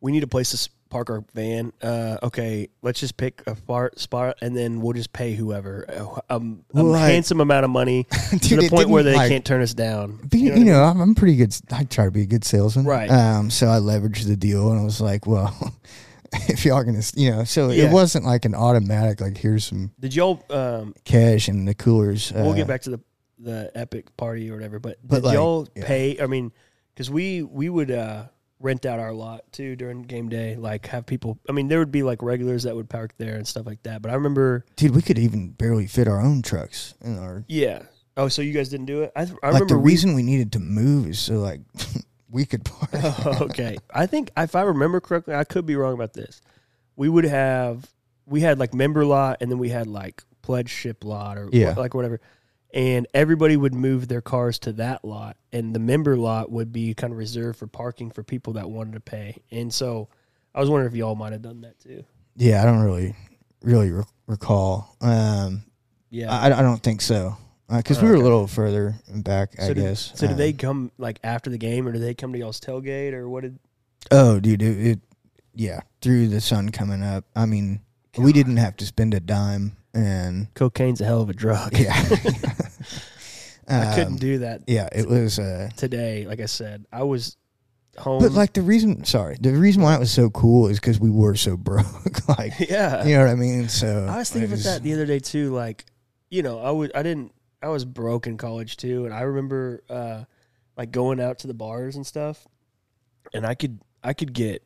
we 0.00 0.12
need 0.12 0.22
a 0.22 0.26
place 0.26 0.50
to 0.50 0.56
park 0.92 1.08
our 1.10 1.24
van. 1.34 1.72
Uh, 1.82 2.18
okay, 2.22 2.68
let's 2.82 3.00
just 3.00 3.16
pick 3.16 3.42
a 3.46 3.56
spot, 3.56 3.98
spot, 3.98 4.36
and 4.42 4.54
then 4.56 4.80
we'll 4.82 4.92
just 4.92 5.12
pay 5.12 5.32
whoever 5.34 5.86
uh, 5.88 6.34
um, 6.36 6.64
a 6.74 6.82
Well, 6.84 6.94
I- 6.94 7.08
handsome 7.10 7.40
amount 7.40 7.64
of 7.64 7.70
money 7.70 8.04
to 8.42 8.56
the 8.56 8.68
point 8.68 8.90
where 8.90 9.02
they 9.02 9.14
like- 9.16 9.30
can't 9.30 9.44
turn 9.44 9.62
us 9.62 9.72
down. 9.74 10.20
You, 10.32 10.52
I 10.52 10.56
you 10.56 10.64
know, 10.66 10.84
I'm, 10.84 11.00
I'm 11.00 11.14
pretty 11.14 11.36
good. 11.36 11.56
I 11.72 11.84
try 11.84 12.04
to 12.04 12.10
be 12.10 12.22
a 12.22 12.26
good 12.26 12.44
salesman, 12.44 12.84
Right. 12.84 13.10
Um, 13.10 13.50
so 13.50 13.68
I 13.68 13.78
leveraged 13.78 14.26
the 14.26 14.36
deal, 14.36 14.70
and 14.70 14.80
I 14.80 14.84
was 14.84 15.00
like, 15.00 15.26
"Well, 15.26 15.56
if 16.48 16.64
y'all 16.64 16.82
gonna, 16.84 17.02
you 17.16 17.30
know," 17.30 17.44
so 17.44 17.70
Yeah. 17.70 17.84
it 17.84 17.92
wasn't 17.92 18.24
like 18.26 18.44
an 18.44 18.54
automatic. 18.54 19.20
Like, 19.20 19.36
here's 19.38 19.64
some 19.64 19.92
Did 19.98 20.14
y'all? 20.14 20.44
Um, 20.50 20.94
cash 21.04 21.48
and 21.48 21.66
the 21.66 21.74
coolers. 21.74 22.32
we'll 22.32 22.50
uh, 22.50 22.54
get 22.54 22.66
back 22.68 22.82
to 22.82 22.90
the 22.90 23.00
the 23.38 23.70
epic 23.74 24.16
party 24.16 24.50
or 24.50 24.54
whatever. 24.54 24.78
But, 24.78 24.98
But, 25.02 25.16
did 25.16 25.24
like, 25.24 25.34
y'all 25.34 25.66
yeah. 25.74 25.86
pay? 25.86 26.20
I 26.20 26.26
mean, 26.26 26.52
because 26.94 27.10
we 27.10 27.42
we 27.42 27.68
would 27.68 27.90
uh, 27.90 28.26
rent 28.62 28.86
out 28.86 28.98
our 29.00 29.12
lot 29.12 29.42
too 29.52 29.76
during 29.76 30.02
game 30.02 30.28
day. 30.28 30.56
Like 30.56 30.86
have 30.86 31.04
people. 31.04 31.38
I 31.48 31.52
mean, 31.52 31.68
there 31.68 31.78
would 31.80 31.90
be 31.92 32.02
like 32.02 32.22
regulars 32.22 32.62
that 32.62 32.74
would 32.74 32.88
park 32.88 33.12
there 33.18 33.34
and 33.36 33.46
stuff 33.46 33.66
like 33.66 33.82
that. 33.82 34.00
But 34.00 34.10
I 34.10 34.14
remember, 34.14 34.64
Dude, 34.76 34.94
we 34.94 35.02
could 35.02 35.18
even 35.18 35.50
barely 35.50 35.86
fit 35.86 36.08
our 36.08 36.20
own 36.20 36.40
trucks 36.42 36.94
in 37.02 37.18
our. 37.18 37.44
yeah. 37.48 37.82
Oh, 38.16 38.28
so 38.28 38.42
you 38.42 38.52
guys 38.52 38.68
didn't 38.68 38.86
do 38.86 39.02
it? 39.02 39.12
I, 39.16 39.20
I 39.22 39.24
like 39.24 39.42
remember 39.42 39.64
the 39.74 39.78
we- 39.78 39.90
reason 39.92 40.14
we 40.14 40.22
needed 40.22 40.52
to 40.52 40.58
move 40.58 41.06
is 41.08 41.18
so 41.18 41.34
like 41.34 41.60
we 42.30 42.44
could 42.44 42.64
park. 42.64 42.90
Oh, 42.94 43.38
okay. 43.44 43.78
I 43.92 44.06
think 44.06 44.30
if 44.36 44.54
I 44.54 44.62
remember 44.62 45.00
correctly, 45.00 45.34
I 45.34 45.44
could 45.44 45.64
be 45.66 45.76
wrong 45.76 45.94
about 45.94 46.12
this. 46.12 46.40
We 46.94 47.08
would 47.08 47.24
have 47.24 47.90
we 48.26 48.40
had 48.42 48.58
like 48.58 48.74
member 48.74 49.04
lot, 49.06 49.38
and 49.40 49.50
then 49.50 49.58
we 49.58 49.70
had 49.70 49.86
like 49.86 50.22
pledge 50.42 50.68
ship 50.70 51.04
lot 51.04 51.38
or 51.38 51.48
Yeah. 51.52 51.72
like 51.76 51.94
whatever. 51.94 52.20
And 52.74 53.06
everybody 53.12 53.56
would 53.56 53.74
move 53.74 54.08
their 54.08 54.22
cars 54.22 54.58
to 54.60 54.72
that 54.74 55.04
lot, 55.04 55.36
and 55.52 55.74
the 55.74 55.78
member 55.78 56.16
lot 56.16 56.50
would 56.50 56.72
be 56.72 56.94
kind 56.94 57.12
of 57.12 57.18
reserved 57.18 57.58
for 57.58 57.66
parking 57.66 58.10
for 58.10 58.22
people 58.22 58.54
that 58.54 58.70
wanted 58.70 58.94
to 58.94 59.00
pay. 59.00 59.42
And 59.50 59.72
so, 59.72 60.08
I 60.54 60.60
was 60.60 60.70
wondering 60.70 60.90
if 60.90 60.96
y'all 60.96 61.14
might 61.14 61.32
have 61.32 61.42
done 61.42 61.60
that 61.62 61.78
too. 61.80 62.02
Yeah, 62.36 62.62
I 62.62 62.64
don't 62.64 62.80
really, 62.80 63.14
really 63.62 63.90
re- 63.92 64.04
recall. 64.26 64.96
Um, 65.02 65.64
Yeah. 66.10 66.32
I, 66.32 66.46
I 66.58 66.62
don't 66.62 66.82
think 66.82 67.02
so 67.02 67.36
because 67.68 68.00
we 68.00 68.08
Oh, 68.08 68.12
were 68.12 68.16
okay. 68.16 68.20
a 68.22 68.24
little 68.24 68.46
further 68.46 68.94
back. 69.16 69.50
I 69.58 69.66
so 69.66 69.74
did, 69.74 69.82
guess. 69.82 70.12
So 70.14 70.26
did 70.26 70.32
Um, 70.32 70.38
they 70.38 70.52
come 70.54 70.92
like 70.96 71.18
after 71.22 71.50
the 71.50 71.58
game, 71.58 71.86
or 71.86 71.92
did 71.92 72.00
they 72.02 72.14
come 72.14 72.32
to 72.32 72.38
y'all's 72.38 72.58
tailgate, 72.60 73.12
or 73.12 73.28
what 73.28 73.42
did? 73.42 73.58
Oh, 74.10 74.40
dude, 74.40 74.62
it, 74.62 74.86
it 74.86 75.00
yeah, 75.54 75.80
through 76.00 76.28
the 76.28 76.40
sun 76.40 76.70
coming 76.70 77.02
up. 77.02 77.24
I 77.36 77.44
mean, 77.44 77.80
we 78.16 78.32
didn't 78.32 78.56
have 78.56 78.76
to 78.78 78.86
spend 78.86 79.12
a 79.14 79.20
dime, 79.20 79.76
and 79.94 80.52
Cocaine's 80.54 81.00
a 81.02 81.04
hell 81.04 81.20
of 81.20 81.28
a 81.30 81.34
drug. 81.34 81.78
yeah, 81.78 82.02
I 83.72 83.94
couldn't 83.94 84.12
Um, 84.14 84.18
do 84.18 84.38
that 84.38 84.62
Yeah, 84.66 84.88
it 84.92 85.08
was. 85.08 85.38
Uh, 85.38 85.70
today. 85.76 86.26
Like 86.26 86.40
I 86.40 86.46
said, 86.46 86.84
I 86.92 87.02
was 87.04 87.36
home. 87.98 88.20
but 88.22 88.32
like 88.32 88.52
the 88.52 88.62
reason, 88.62 89.04
sorry, 89.04 89.36
the 89.40 89.52
reason 89.52 89.82
why 89.82 89.94
it 89.94 89.98
was 90.00 90.10
so 90.10 90.30
cool 90.30 90.68
is 90.68 90.78
because 90.80 90.98
we 91.00 91.10
were 91.10 91.34
so 91.34 91.56
broke. 91.56 92.28
like, 92.38 92.52
yeah, 92.58 93.04
you 93.04 93.14
know 93.16 93.24
what 93.24 93.30
I 93.30 93.34
mean? 93.34 93.68
So 93.68 94.06
I 94.08 94.18
was 94.18 94.30
thinking 94.30 94.50
it 94.52 94.54
about 94.60 94.64
that 94.64 94.82
the 94.82 94.92
other 94.94 95.06
day 95.06 95.18
too. 95.18 95.52
Like, 95.54 95.84
you 96.30 96.42
know, 96.42 96.58
I 96.60 96.70
would, 96.70 96.92
I 96.94 97.02
didn't, 97.02 97.32
I 97.62 97.68
was 97.68 97.84
broke 97.84 98.26
in 98.26 98.36
college 98.36 98.76
too, 98.76 99.04
and 99.04 99.14
I 99.14 99.22
remember 99.22 99.82
uh, 99.88 100.24
like 100.76 100.90
going 100.90 101.20
out 101.20 101.38
to 101.40 101.46
the 101.46 101.54
bars 101.54 101.96
and 101.96 102.06
stuff, 102.06 102.46
and 103.34 103.46
I 103.46 103.54
could, 103.54 103.80
I 104.02 104.12
could 104.14 104.32
get 104.32 104.62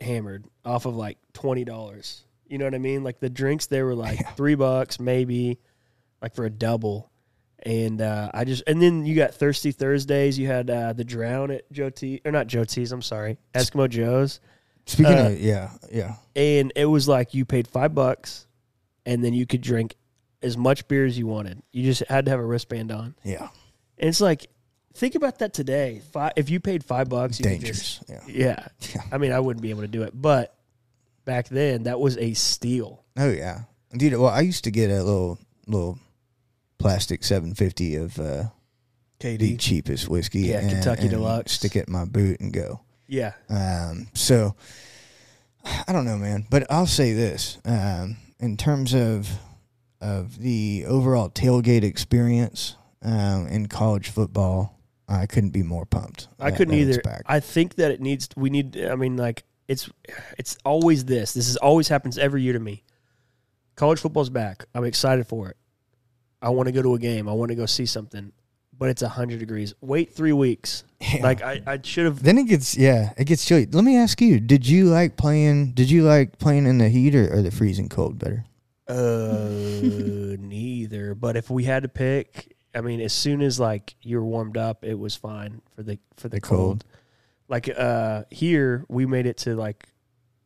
hammered 0.00 0.44
off 0.64 0.84
of 0.86 0.94
like 0.96 1.18
twenty 1.32 1.64
dollars. 1.64 2.24
You 2.46 2.58
know 2.58 2.66
what 2.66 2.74
I 2.74 2.78
mean? 2.78 3.02
Like 3.02 3.18
the 3.20 3.30
drinks, 3.30 3.66
they 3.66 3.82
were 3.82 3.94
like 3.94 4.20
Yeah. 4.20 4.30
three 4.32 4.54
bucks 4.56 5.00
maybe, 5.00 5.58
like 6.20 6.34
for 6.34 6.44
a 6.44 6.50
double. 6.50 7.10
And 7.64 8.00
uh, 8.00 8.30
I 8.34 8.44
just, 8.44 8.64
and 8.66 8.82
then 8.82 9.06
you 9.06 9.14
got 9.14 9.34
Thirsty 9.34 9.70
Thursdays. 9.70 10.36
You 10.36 10.48
had 10.48 10.68
uh, 10.68 10.94
the 10.94 11.04
Drown 11.04 11.52
at 11.52 11.70
Joe 11.70 11.90
T, 11.90 12.20
or 12.24 12.32
not 12.32 12.48
Joe 12.48 12.64
T's. 12.64 12.90
I'm 12.90 13.02
sorry, 13.02 13.38
Eskimo 13.54 13.88
Joe's 13.88 14.40
Speaking 14.86 15.14
uh, 15.14 15.28
of, 15.28 15.40
yeah, 15.40 15.70
yeah, 15.92 16.16
and 16.34 16.72
it 16.74 16.86
was 16.86 17.06
like 17.06 17.34
you 17.34 17.44
paid 17.44 17.68
five 17.68 17.94
bucks, 17.94 18.46
and 19.06 19.24
then 19.24 19.32
you 19.32 19.46
could 19.46 19.60
drink 19.60 19.94
as 20.42 20.56
much 20.56 20.88
beer 20.88 21.06
as 21.06 21.16
you 21.16 21.26
wanted. 21.26 21.62
You 21.70 21.84
just 21.84 22.02
had 22.08 22.24
to 22.24 22.32
have 22.32 22.40
a 22.40 22.44
wristband 22.44 22.90
on, 22.90 23.14
yeah, 23.22 23.48
and 23.96 24.08
it's 24.08 24.20
like, 24.20 24.48
think 24.94 25.14
about 25.14 25.38
that 25.38 25.54
today. 25.54 26.02
Five, 26.12 26.32
if 26.34 26.50
you 26.50 26.58
paid 26.58 26.82
five 26.82 27.08
bucks, 27.08 27.38
you 27.38 27.44
dangerous. 27.44 28.00
Yeah, 28.08 28.16
Just, 28.16 28.28
yeah, 28.28 28.68
Yeah. 28.94 29.02
I 29.12 29.18
mean, 29.18 29.30
I 29.30 29.38
wouldn't 29.38 29.62
be 29.62 29.70
able 29.70 29.82
to 29.82 29.88
do 29.88 30.02
it, 30.02 30.10
but 30.20 30.52
back 31.24 31.48
then 31.48 31.84
that 31.84 32.00
was 32.00 32.18
a 32.18 32.34
steal. 32.34 33.04
oh 33.16 33.30
yeah, 33.30 33.60
dude. 33.96 34.14
Well, 34.14 34.30
I 34.30 34.40
used 34.40 34.64
to 34.64 34.72
get 34.72 34.90
a 34.90 35.04
little 35.04 35.38
little 35.68 36.00
plastic 36.82 37.24
seven 37.24 37.54
fifty 37.54 37.96
of 37.96 38.18
uh, 38.18 38.44
the 39.20 39.56
cheapest 39.56 40.08
whiskey. 40.08 40.40
Yeah, 40.40 40.58
and- 40.60 40.70
Kentucky 40.70 41.02
and 41.02 41.10
Deluxe. 41.10 41.52
Stick 41.52 41.76
it 41.76 41.86
in 41.88 41.92
my 41.92 42.04
boot 42.04 42.40
and 42.40 42.52
go. 42.52 42.80
yeah, 43.06 43.32
Um, 43.48 44.08
so 44.14 44.54
I 45.64 45.92
don't 45.92 46.04
know, 46.04 46.18
man, 46.18 46.46
but 46.50 46.66
I'll 46.70 46.86
say 46.86 47.12
this: 47.12 47.58
um, 47.64 48.16
in 48.40 48.56
terms 48.56 48.94
of 48.94 49.28
of 50.00 50.38
the 50.38 50.84
overall 50.88 51.30
tailgate 51.30 51.84
experience 51.84 52.76
um, 53.02 53.46
in 53.46 53.66
college 53.68 54.08
football, 54.10 54.76
I 55.08 55.26
couldn't 55.26 55.50
be 55.50 55.62
more 55.62 55.86
pumped. 55.86 56.26
I 56.40 56.50
that- 56.50 56.56
couldn't 56.56 56.74
either. 56.74 57.00
I 57.26 57.38
think 57.40 57.76
that 57.76 57.90
it 57.92 58.00
needs. 58.00 58.28
We 58.36 58.50
need. 58.50 58.76
I 58.76 58.96
mean, 58.96 59.16
like 59.16 59.44
it's 59.68 59.88
it's 60.38 60.58
always 60.64 61.04
this. 61.04 61.32
This 61.34 61.48
is 61.48 61.56
always 61.58 61.86
happens 61.88 62.18
every 62.18 62.42
year 62.42 62.54
to 62.54 62.60
me. 62.60 62.82
College 63.76 64.00
football's 64.00 64.30
back. 64.30 64.66
I'm 64.74 64.84
excited 64.84 65.26
for 65.26 65.48
it. 65.48 65.56
I 66.42 66.50
want 66.50 66.66
to 66.66 66.72
go 66.72 66.82
to 66.82 66.94
a 66.94 66.98
game. 66.98 67.28
I 67.28 67.32
want 67.32 67.50
to 67.50 67.54
go 67.54 67.64
see 67.66 67.86
something. 67.86 68.32
But 68.76 68.88
it's 68.88 69.02
hundred 69.02 69.38
degrees. 69.38 69.74
Wait 69.80 70.12
three 70.12 70.32
weeks. 70.32 70.82
Yeah. 71.00 71.22
Like 71.22 71.40
I, 71.42 71.60
I 71.66 71.78
should 71.82 72.04
have. 72.06 72.22
then 72.22 72.36
it 72.38 72.44
gets 72.48 72.76
yeah, 72.76 73.12
it 73.16 73.24
gets 73.26 73.44
chilly. 73.44 73.66
Let 73.66 73.84
me 73.84 73.96
ask 73.96 74.20
you: 74.20 74.40
Did 74.40 74.66
you 74.66 74.86
like 74.86 75.16
playing? 75.16 75.72
Did 75.72 75.88
you 75.90 76.02
like 76.02 76.38
playing 76.38 76.66
in 76.66 76.78
the 76.78 76.88
heat 76.88 77.14
or, 77.14 77.32
or 77.32 77.42
the 77.42 77.50
freezing 77.52 77.88
cold 77.88 78.18
better? 78.18 78.44
Uh, 78.88 79.48
neither. 80.38 81.14
But 81.14 81.36
if 81.36 81.50
we 81.50 81.64
had 81.64 81.82
to 81.84 81.88
pick, 81.88 82.56
I 82.74 82.80
mean, 82.80 83.00
as 83.00 83.12
soon 83.12 83.42
as 83.42 83.60
like 83.60 83.94
you 84.02 84.16
were 84.18 84.24
warmed 84.24 84.56
up, 84.56 84.84
it 84.84 84.98
was 84.98 85.14
fine 85.16 85.60
for 85.76 85.82
the 85.82 85.98
for 86.16 86.28
the, 86.28 86.36
The 86.36 86.40
cold. 86.40 86.58
cold. 86.60 86.84
Like 87.48 87.68
uh, 87.76 88.24
here, 88.30 88.84
we 88.88 89.06
made 89.06 89.26
it 89.26 89.36
to 89.38 89.54
like 89.54 89.86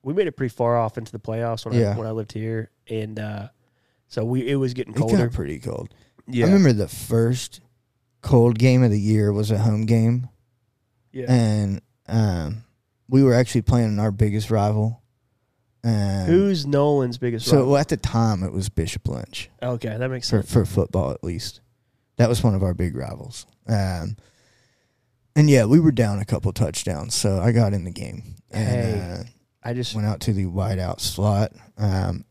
we 0.03 0.13
made 0.13 0.27
it 0.27 0.33
pretty 0.37 0.55
far 0.55 0.77
off 0.77 0.99
into 0.99 1.13
the 1.13 1.19
playoffs 1.21 1.65
when 1.65 1.75
Yeah. 1.79 1.95
I 1.95 1.97
when 1.99 2.07
I 2.07 2.11
lived 2.11 2.33
here, 2.33 2.71
and 2.91 3.19
uh, 3.19 3.49
so 4.09 4.25
we 4.25 4.47
it 4.49 4.57
was 4.57 4.75
getting 4.75 4.95
It 4.95 4.99
colder. 4.99 5.17
got 5.29 5.33
pretty 5.33 5.59
cold. 5.59 5.95
yeah, 6.27 6.45
I 6.45 6.49
remember 6.49 6.73
the 6.73 6.89
first 6.89 7.61
cold 8.23 8.59
game 8.59 8.83
of 8.83 8.91
the 8.91 9.01
year 9.01 9.33
was 9.33 9.51
a 9.51 9.59
home 9.59 9.87
game. 9.87 10.29
yeah. 11.13 11.27
and 11.33 11.81
um, 12.09 12.65
we 13.09 13.23
were 13.23 13.35
actually 13.35 13.63
playing 13.63 13.99
our 13.99 14.11
biggest 14.11 14.51
rival. 14.51 15.03
And 15.85 16.29
Who's 16.29 16.67
Nolan's 16.67 17.19
biggest? 17.19 17.47
so 17.47 17.57
rival? 17.59 17.71
well, 17.73 17.81
at 17.81 17.89
the 17.89 17.97
time 17.97 18.43
it 18.43 18.53
was 18.53 18.69
Bishop 18.69 19.07
Lynch 19.07 19.49
okay, 19.63 19.97
that 19.97 20.11
makes 20.11 20.29
for 20.29 20.39
sense. 20.43 20.53
for 20.53 20.65
football 20.65 21.11
at 21.13 21.23
least. 21.23 21.61
That 22.17 22.29
was 22.29 22.43
one 22.43 22.55
of 22.55 22.63
our 22.63 22.75
big 22.75 22.97
rivals. 22.97 23.47
Um, 23.69 24.17
and 25.37 25.51
yeah, 25.51 25.67
we 25.67 25.79
were 25.81 25.93
down 25.93 26.19
a 26.19 26.25
couple 26.25 26.51
touchdowns, 26.53 27.15
so 27.15 27.39
I 27.41 27.53
got 27.53 27.73
in 27.75 27.85
the 27.85 27.91
game 27.91 28.37
and 28.51 28.69
Hey. 28.69 29.17
uh, 29.21 29.25
I 29.63 29.75
just 29.75 29.95
went 29.95 30.07
out 30.07 30.21
to 30.21 30.33
the 30.33 30.47
wide 30.47 30.79
out 30.79 31.01
slot. 31.01 31.53
Um, 31.77 32.25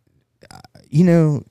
you 0.90 1.04
know, 1.04 1.44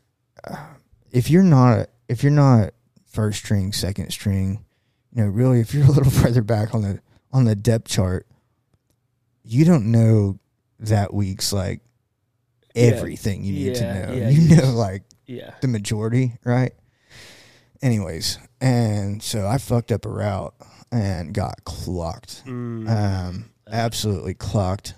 if 1.11 1.30
you're 1.30 1.42
not 1.42 1.88
if 2.09 2.22
you're 2.22 2.33
not 2.33 2.70
first 3.07 3.38
string, 3.38 3.72
second 3.72 4.11
string, 4.11 4.64
you 5.14 5.22
know, 5.22 5.28
really, 5.28 5.61
if 5.61 5.72
you're 5.74 5.85
a 5.85 5.90
little 5.90 6.11
further 6.22 6.42
back 6.42 6.74
on 6.74 6.83
the 6.83 7.00
on 7.33 7.44
the 7.44 7.54
depth 7.54 7.88
chart, 7.88 8.26
you 9.44 9.64
don't 9.64 9.90
know 9.90 10.38
that 10.80 11.12
week's 11.14 11.52
like 11.52 11.80
Yeah. 12.74 12.85
everything 12.87 13.44
you 13.44 13.52
need 13.52 13.66
Yeah, 13.66 13.74
to 13.74 13.94
know. 14.09 14.12
yeah, 14.14 14.28
you 14.28 14.40
you 14.42 14.57
know, 14.57 14.72
like 14.72 15.02
yeah. 15.26 15.54
the 15.61 15.68
majority, 15.68 16.38
right? 16.44 16.72
Anyways, 17.83 18.38
and 18.61 19.22
so 19.22 19.46
I 19.46 19.59
fucked 19.59 19.92
up 19.92 20.07
a 20.07 20.09
route 20.09 20.54
and 20.90 21.35
got 21.35 21.64
clocked 21.64 22.42
Mm. 22.46 22.88
um, 22.88 23.50
absolutely 23.70 24.35
clocked. 24.35 24.94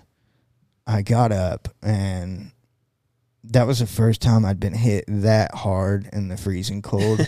I 0.85 1.01
got 1.01 1.31
up 1.33 1.67
and 1.81 2.51
that 3.45 3.67
was 3.67 3.79
the 3.79 3.87
first 3.87 4.21
time 4.21 4.45
I'd 4.45 4.59
been 4.59 4.73
hit 4.73 5.05
that 5.07 5.53
hard 5.53 6.09
in 6.11 6.27
the 6.27 6.37
freezing 6.37 6.81
cold. 6.81 7.19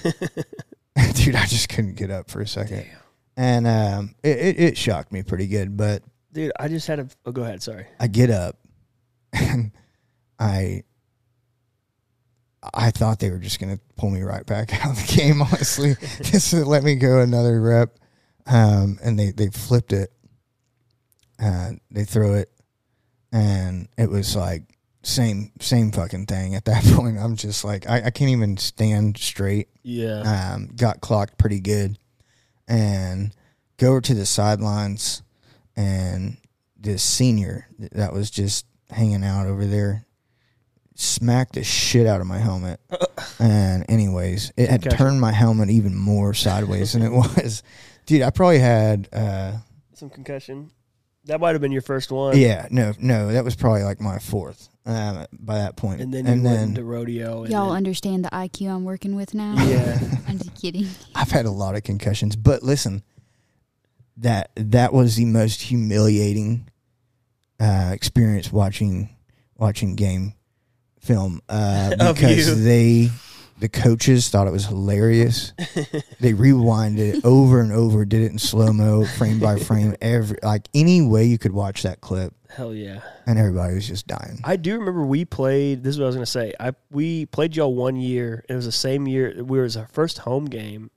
Dude, 1.14 1.36
I 1.36 1.46
just 1.46 1.70
couldn't 1.70 1.96
get 1.96 2.12
up 2.12 2.30
for 2.30 2.42
a 2.42 2.48
second. 2.48 2.80
Damn. 2.80 2.98
And 3.38 3.68
um, 3.68 4.16
it, 4.22 4.38
it, 4.38 4.60
it 4.60 4.78
shocked 4.78 5.12
me 5.12 5.24
pretty 5.24 5.48
good, 5.48 5.78
but 5.78 6.04
Dude, 6.34 6.52
I 6.60 6.68
just 6.68 6.88
had 6.88 7.00
a. 7.00 7.08
Oh, 7.26 7.32
go 7.32 7.44
ahead. 7.44 7.64
Sorry. 7.64 7.86
I 8.00 8.08
get 8.08 8.30
up 8.30 8.58
and 9.34 9.72
I 10.38 10.84
I 12.74 12.92
thought 12.92 13.20
they 13.20 13.32
were 13.32 13.40
just 13.40 13.60
gonna 13.60 13.80
pull 13.96 14.10
me 14.10 14.22
right 14.22 14.46
back 14.46 14.74
out 14.86 14.92
of 14.92 15.08
the 15.08 15.16
game, 15.16 15.42
honestly. 15.42 15.96
just 16.22 16.52
to 16.52 16.66
let 16.66 16.84
me 16.84 16.96
go 16.96 17.20
another 17.22 17.62
rep. 17.62 17.98
Um, 18.46 18.98
and 19.04 19.18
they, 19.18 19.32
they 19.32 19.48
flipped 19.50 19.94
it. 19.94 20.12
Uh, 21.42 21.72
they 21.92 22.04
throw 22.04 22.34
it 22.34 22.52
and 23.32 23.88
it 23.98 24.10
was 24.10 24.36
like 24.36 24.64
same 25.02 25.52
same 25.62 25.92
fucking 25.92 26.26
thing 26.26 26.56
at 26.56 26.66
that 26.66 26.84
point. 26.96 27.18
I'm 27.18 27.36
just 27.36 27.64
like 27.64 27.88
I, 27.90 28.06
I 28.06 28.10
can't 28.10 28.32
even 28.32 28.58
stand 28.58 29.18
straight 29.18 29.70
Yeah. 29.84 30.52
um, 30.54 30.70
got 30.76 31.02
clocked 31.02 31.38
pretty 31.38 31.60
good, 31.60 31.98
and 32.68 33.34
go 33.78 33.92
over 33.92 34.02
to 34.02 34.14
the 34.14 34.26
sidelines, 34.26 35.24
and 35.76 36.38
this 36.78 37.04
senior 37.04 37.68
that 37.78 38.14
was 38.14 38.30
just 38.30 38.66
hanging 38.92 39.24
out 39.24 39.46
over 39.48 39.66
there 39.66 40.06
smacked 40.96 41.54
the 41.54 41.64
shit 41.64 42.06
out 42.06 42.20
of 42.20 42.28
my 42.28 42.40
helmet. 42.40 42.80
and 43.40 43.86
anyways, 43.90 44.52
it 44.58 44.70
had 44.70 44.82
Concussion. 44.82 45.06
turned 45.06 45.22
my 45.22 45.32
helmet 45.32 45.70
even 45.70 45.96
more 45.96 46.34
sideways 46.34 46.92
than 46.94 47.04
it 47.04 47.12
was. 47.14 47.64
Dude, 48.06 48.22
I 48.22 48.32
probably 48.32 48.60
had 48.60 49.08
uh 49.14 49.54
Some 49.94 50.10
concussion. 50.10 50.72
That 51.30 51.40
might 51.40 51.52
have 51.54 51.62
been 51.62 51.72
your 51.72 51.82
first 51.82 52.12
one. 52.12 52.38
yeah, 52.38 52.68
no, 52.70 52.94
no, 53.00 53.32
that 53.32 53.44
was 53.44 53.56
probably 53.56 53.84
like 53.84 54.02
my 54.02 54.20
fourth 54.20 54.68
um, 54.86 55.26
by 55.32 55.60
that 55.60 55.76
point. 55.78 56.02
And 56.02 56.14
then 56.14 56.26
you 56.26 56.44
went 56.44 56.62
into 56.70 56.84
rodeo. 56.84 57.44
And 57.44 57.52
Y'all 57.52 57.68
then- 57.70 57.78
understand 57.78 58.26
the 58.26 58.30
IQ 58.30 58.70
I'm 58.70 58.84
working 58.84 59.16
with 59.16 59.34
now? 59.34 59.56
Yeah. 59.64 59.98
I'm 60.28 60.38
just 60.40 60.56
kidding. 60.60 60.88
I've 61.16 61.32
had 61.32 61.46
a 61.46 61.52
lot 61.52 61.76
of 61.76 61.84
concussions, 61.84 62.36
but 62.36 62.64
listen, 62.64 63.04
that 64.18 64.52
that 64.56 64.92
was 64.94 65.16
the 65.16 65.26
most 65.26 65.62
humiliating 65.62 66.70
uh, 67.60 67.92
experience 67.94 68.52
watching 68.52 69.10
watching 69.56 69.96
game 69.96 70.34
film 71.00 71.42
uh, 71.50 71.92
Of 72.00 72.16
because 72.16 72.48
you. 72.48 72.56
they 72.56 73.10
the 73.60 73.70
coaches 73.70 74.30
thought 74.30 74.48
it 74.48 74.52
was 74.52 74.66
hilarious. 74.66 75.54
they 76.20 76.34
rewinded 76.34 77.16
it 77.18 77.26
over 77.26 77.60
and 77.62 77.72
over, 77.72 78.06
did 78.06 78.22
it 78.22 78.32
in 78.32 78.40
slow 78.40 78.72
mo, 78.72 79.06
frame 79.06 79.40
by 79.40 79.58
frame, 79.60 79.96
every 80.02 80.38
like 80.44 80.68
any 80.74 81.02
way 81.02 81.26
you 81.26 81.38
could 81.38 81.52
watch 81.52 81.84
that 81.84 82.02
clip, 82.02 82.34
Hell 82.50 82.74
yeah. 82.74 83.02
and 83.28 83.38
everybody 83.38 83.76
was 83.76 83.88
just 83.88 84.08
dying. 84.08 84.40
I 84.44 84.56
do 84.56 84.78
remember 84.80 85.04
we 85.06 85.26
played. 85.26 85.84
This 85.84 85.96
is 85.96 86.00
what 86.00 86.06
I 86.06 86.08
was 86.08 86.16
gonna 86.16 86.26
say. 86.26 86.54
I 86.60 86.74
we 86.92 87.26
played 87.28 87.56
y'all 87.56 87.74
one 87.76 87.96
year. 87.96 88.44
It 88.48 88.56
was 88.56 88.66
the 88.66 88.72
same 88.72 89.08
year. 89.08 89.44
We 89.44 89.60
was 89.60 89.76
our 89.78 89.88
first 89.88 90.20
home 90.20 90.46
game 90.46 90.90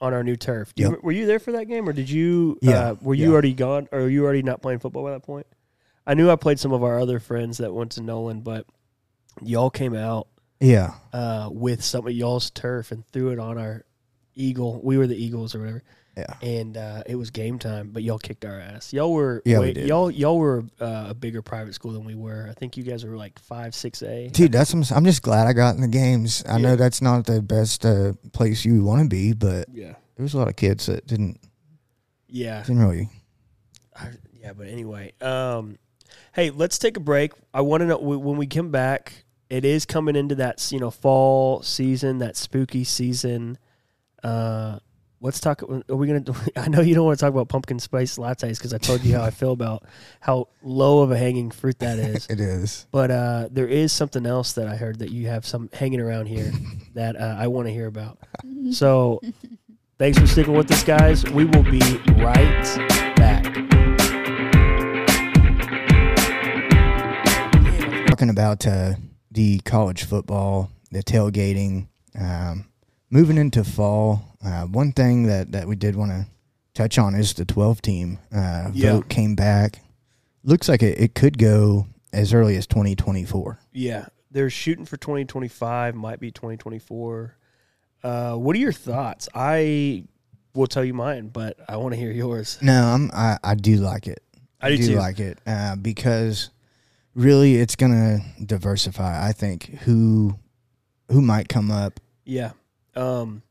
on 0.00 0.12
our 0.12 0.22
new 0.22 0.36
turf. 0.36 0.74
Do 0.74 0.82
you, 0.82 1.00
were 1.02 1.12
you 1.12 1.24
there 1.26 1.38
for 1.38 1.52
that 1.52 1.64
game, 1.66 1.88
or 1.88 1.92
did 1.94 2.10
you? 2.10 2.58
Yeah, 2.60 2.90
Uh, 2.90 2.96
were 3.00 3.14
you 3.14 3.28
yeah. 3.28 3.32
already 3.32 3.54
gone, 3.54 3.88
or 3.92 4.00
were 4.00 4.08
you 4.08 4.24
already 4.24 4.42
not 4.42 4.60
playing 4.60 4.80
football 4.80 5.04
by 5.04 5.12
that 5.12 5.22
point? 5.22 5.46
I 6.06 6.14
knew 6.14 6.30
I 6.30 6.36
played 6.36 6.60
some 6.60 6.72
of 6.72 6.84
our 6.84 7.00
other 7.00 7.18
friends 7.18 7.58
that 7.58 7.72
went 7.72 7.92
to 7.92 8.02
Nolan, 8.02 8.40
but 8.42 8.66
y'all 9.42 9.70
came 9.70 9.94
out 9.94 10.28
Yeah, 10.60 10.94
uh, 11.12 11.48
with 11.52 11.84
some 11.84 12.06
of 12.06 12.12
y'all's 12.12 12.50
turf 12.50 12.90
and 12.92 13.06
threw 13.08 13.30
it 13.30 13.38
on 13.38 13.58
our 13.58 13.84
eagle. 14.34 14.80
We 14.82 14.96
were 14.98 15.06
the 15.06 15.16
Eagles 15.16 15.54
or 15.54 15.58
whatever, 15.60 15.82
yeah. 16.16 16.32
and 16.40 16.76
uh, 16.78 17.02
it 17.06 17.16
was 17.16 17.30
game 17.30 17.58
time. 17.58 17.90
But 17.92 18.02
y'all 18.02 18.18
kicked 18.18 18.44
our 18.46 18.58
ass. 18.58 18.92
Y'all 18.92 19.12
were 19.12 19.42
Yeah, 19.44 19.60
we 19.60 19.72
did. 19.74 19.86
y'all 19.86 20.10
y'all 20.10 20.38
were 20.38 20.64
uh, 20.80 21.06
a 21.10 21.14
bigger 21.14 21.42
private 21.42 21.74
school 21.74 21.92
than 21.92 22.04
we 22.04 22.14
were. 22.14 22.46
I 22.48 22.54
think 22.54 22.76
you 22.78 22.84
guys 22.84 23.04
were 23.04 23.16
like 23.16 23.38
five 23.38 23.74
six 23.74 24.02
A. 24.02 24.28
Dude, 24.28 24.50
that's 24.52 24.72
I'm, 24.72 24.82
I'm 24.94 25.04
just 25.04 25.20
glad 25.22 25.46
I 25.46 25.52
got 25.52 25.74
in 25.74 25.82
the 25.82 25.88
games. 25.88 26.42
I 26.48 26.52
Yeah. 26.56 26.68
know 26.68 26.76
that's 26.76 27.02
not 27.02 27.26
the 27.26 27.42
best 27.42 27.84
uh, 27.84 28.14
place 28.32 28.64
you 28.64 28.82
want 28.82 29.02
to 29.02 29.08
be, 29.08 29.34
but 29.34 29.68
Yeah. 29.72 29.94
there 30.16 30.22
was 30.22 30.32
a 30.32 30.38
lot 30.38 30.48
of 30.48 30.56
kids 30.56 30.86
that 30.86 31.06
didn't 31.06 31.38
Yeah. 32.28 32.62
didn't 32.62 32.80
really. 32.80 33.10
I, 33.94 34.08
yeah, 34.40 34.52
but 34.54 34.68
anyway, 34.68 35.12
um, 35.20 35.78
hey, 36.32 36.48
let's 36.50 36.78
take 36.78 36.96
a 36.96 37.00
break. 37.00 37.32
I 37.52 37.60
want 37.62 37.80
to 37.82 37.86
know 37.86 37.98
when 37.98 38.36
we 38.38 38.46
come 38.46 38.70
back. 38.70 39.24
It 39.48 39.64
is 39.64 39.86
coming 39.86 40.16
into 40.16 40.34
that 40.36 40.70
you 40.72 40.80
know 40.80 40.90
fall 40.90 41.62
season, 41.62 42.18
that 42.18 42.36
spooky 42.36 42.84
season. 42.84 43.58
Uh, 44.22 44.80
let's 45.20 45.40
talk. 45.40 45.62
Are 45.62 45.96
we 45.96 46.06
gonna? 46.08 46.24
I 46.56 46.68
know 46.68 46.80
you 46.80 46.94
don't 46.94 47.04
want 47.04 47.18
to 47.18 47.24
talk 47.24 47.32
about 47.32 47.48
pumpkin 47.48 47.78
spice 47.78 48.18
lattes 48.18 48.58
because 48.58 48.74
I 48.74 48.78
told 48.78 49.04
you 49.04 49.16
how 49.16 49.22
I 49.22 49.30
feel 49.30 49.52
about 49.52 49.84
how 50.20 50.48
low 50.62 51.02
of 51.02 51.12
a 51.12 51.18
hanging 51.18 51.50
fruit 51.50 51.78
that 51.78 51.98
is. 51.98 52.26
It 52.36 52.40
is. 52.40 52.86
But 52.90 53.10
uh, 53.10 53.48
there 53.50 53.68
is 53.68 53.92
something 53.92 54.26
else 54.26 54.54
that 54.54 54.66
I 54.66 54.76
heard 54.76 54.98
that 54.98 55.10
you 55.10 55.28
have 55.28 55.46
some 55.46 55.70
hanging 55.72 56.00
around 56.00 56.26
here 56.26 56.52
that 56.94 57.16
uh, 57.16 57.36
I 57.38 57.46
want 57.46 57.68
to 57.68 57.72
hear 57.72 57.86
about. 57.86 58.18
So, 58.72 59.20
thanks 59.98 60.18
for 60.18 60.26
sticking 60.26 60.54
with 60.54 60.70
us, 60.72 60.82
guys. 60.82 61.24
We 61.24 61.44
will 61.44 61.62
be 61.62 61.80
right 62.16 63.14
back. 63.16 63.44
Talking 68.08 68.30
about 68.30 68.66
uh, 68.66 68.94
the 69.36 69.58
college 69.60 70.04
football, 70.04 70.70
the 70.90 71.02
tailgating, 71.02 71.86
um, 72.18 72.64
moving 73.10 73.36
into 73.36 73.62
fall. 73.62 74.22
Uh, 74.44 74.62
one 74.64 74.92
thing 74.92 75.24
that, 75.24 75.52
that 75.52 75.68
we 75.68 75.76
did 75.76 75.94
want 75.94 76.10
to 76.10 76.26
touch 76.72 76.98
on 76.98 77.14
is 77.14 77.34
the 77.34 77.44
12 77.44 77.82
team 77.82 78.18
uh, 78.34 78.70
Yeah. 78.72 78.92
vote 78.92 79.08
came 79.10 79.34
back. 79.36 79.80
Looks 80.42 80.68
like 80.70 80.82
it, 80.82 80.98
it 80.98 81.14
could 81.14 81.36
go 81.36 81.86
as 82.14 82.32
early 82.32 82.56
as 82.56 82.66
2024. 82.66 83.58
Yeah, 83.72 84.06
they're 84.30 84.48
shooting 84.48 84.86
for 84.86 84.96
2025, 84.96 85.94
might 85.94 86.18
be 86.18 86.30
2024. 86.30 87.36
Uh, 88.02 88.34
what 88.36 88.56
are 88.56 88.58
your 88.58 88.72
thoughts? 88.72 89.28
I 89.34 90.04
will 90.54 90.66
tell 90.66 90.84
you 90.84 90.94
mine, 90.94 91.28
but 91.28 91.58
I 91.68 91.76
want 91.76 91.92
to 91.92 92.00
hear 92.00 92.10
yours. 92.10 92.56
No, 92.62 92.84
I'm, 92.86 93.10
I, 93.12 93.36
I 93.44 93.54
do 93.54 93.76
like 93.76 94.06
it. 94.06 94.22
I 94.62 94.74
do 94.76 94.86
too. 94.86 94.94
like 94.96 95.20
it 95.20 95.38
uh, 95.46 95.76
because 95.76 96.48
really 97.16 97.56
it's 97.56 97.74
gonna 97.74 98.20
diversify. 98.44 99.26
I 99.26 99.32
think 99.32 99.80
who 99.80 100.38
who 101.10 101.20
might 101.20 101.48
come 101.48 101.72
up. 101.72 101.98
Yeah. 102.24 102.52
Um, 102.94 103.42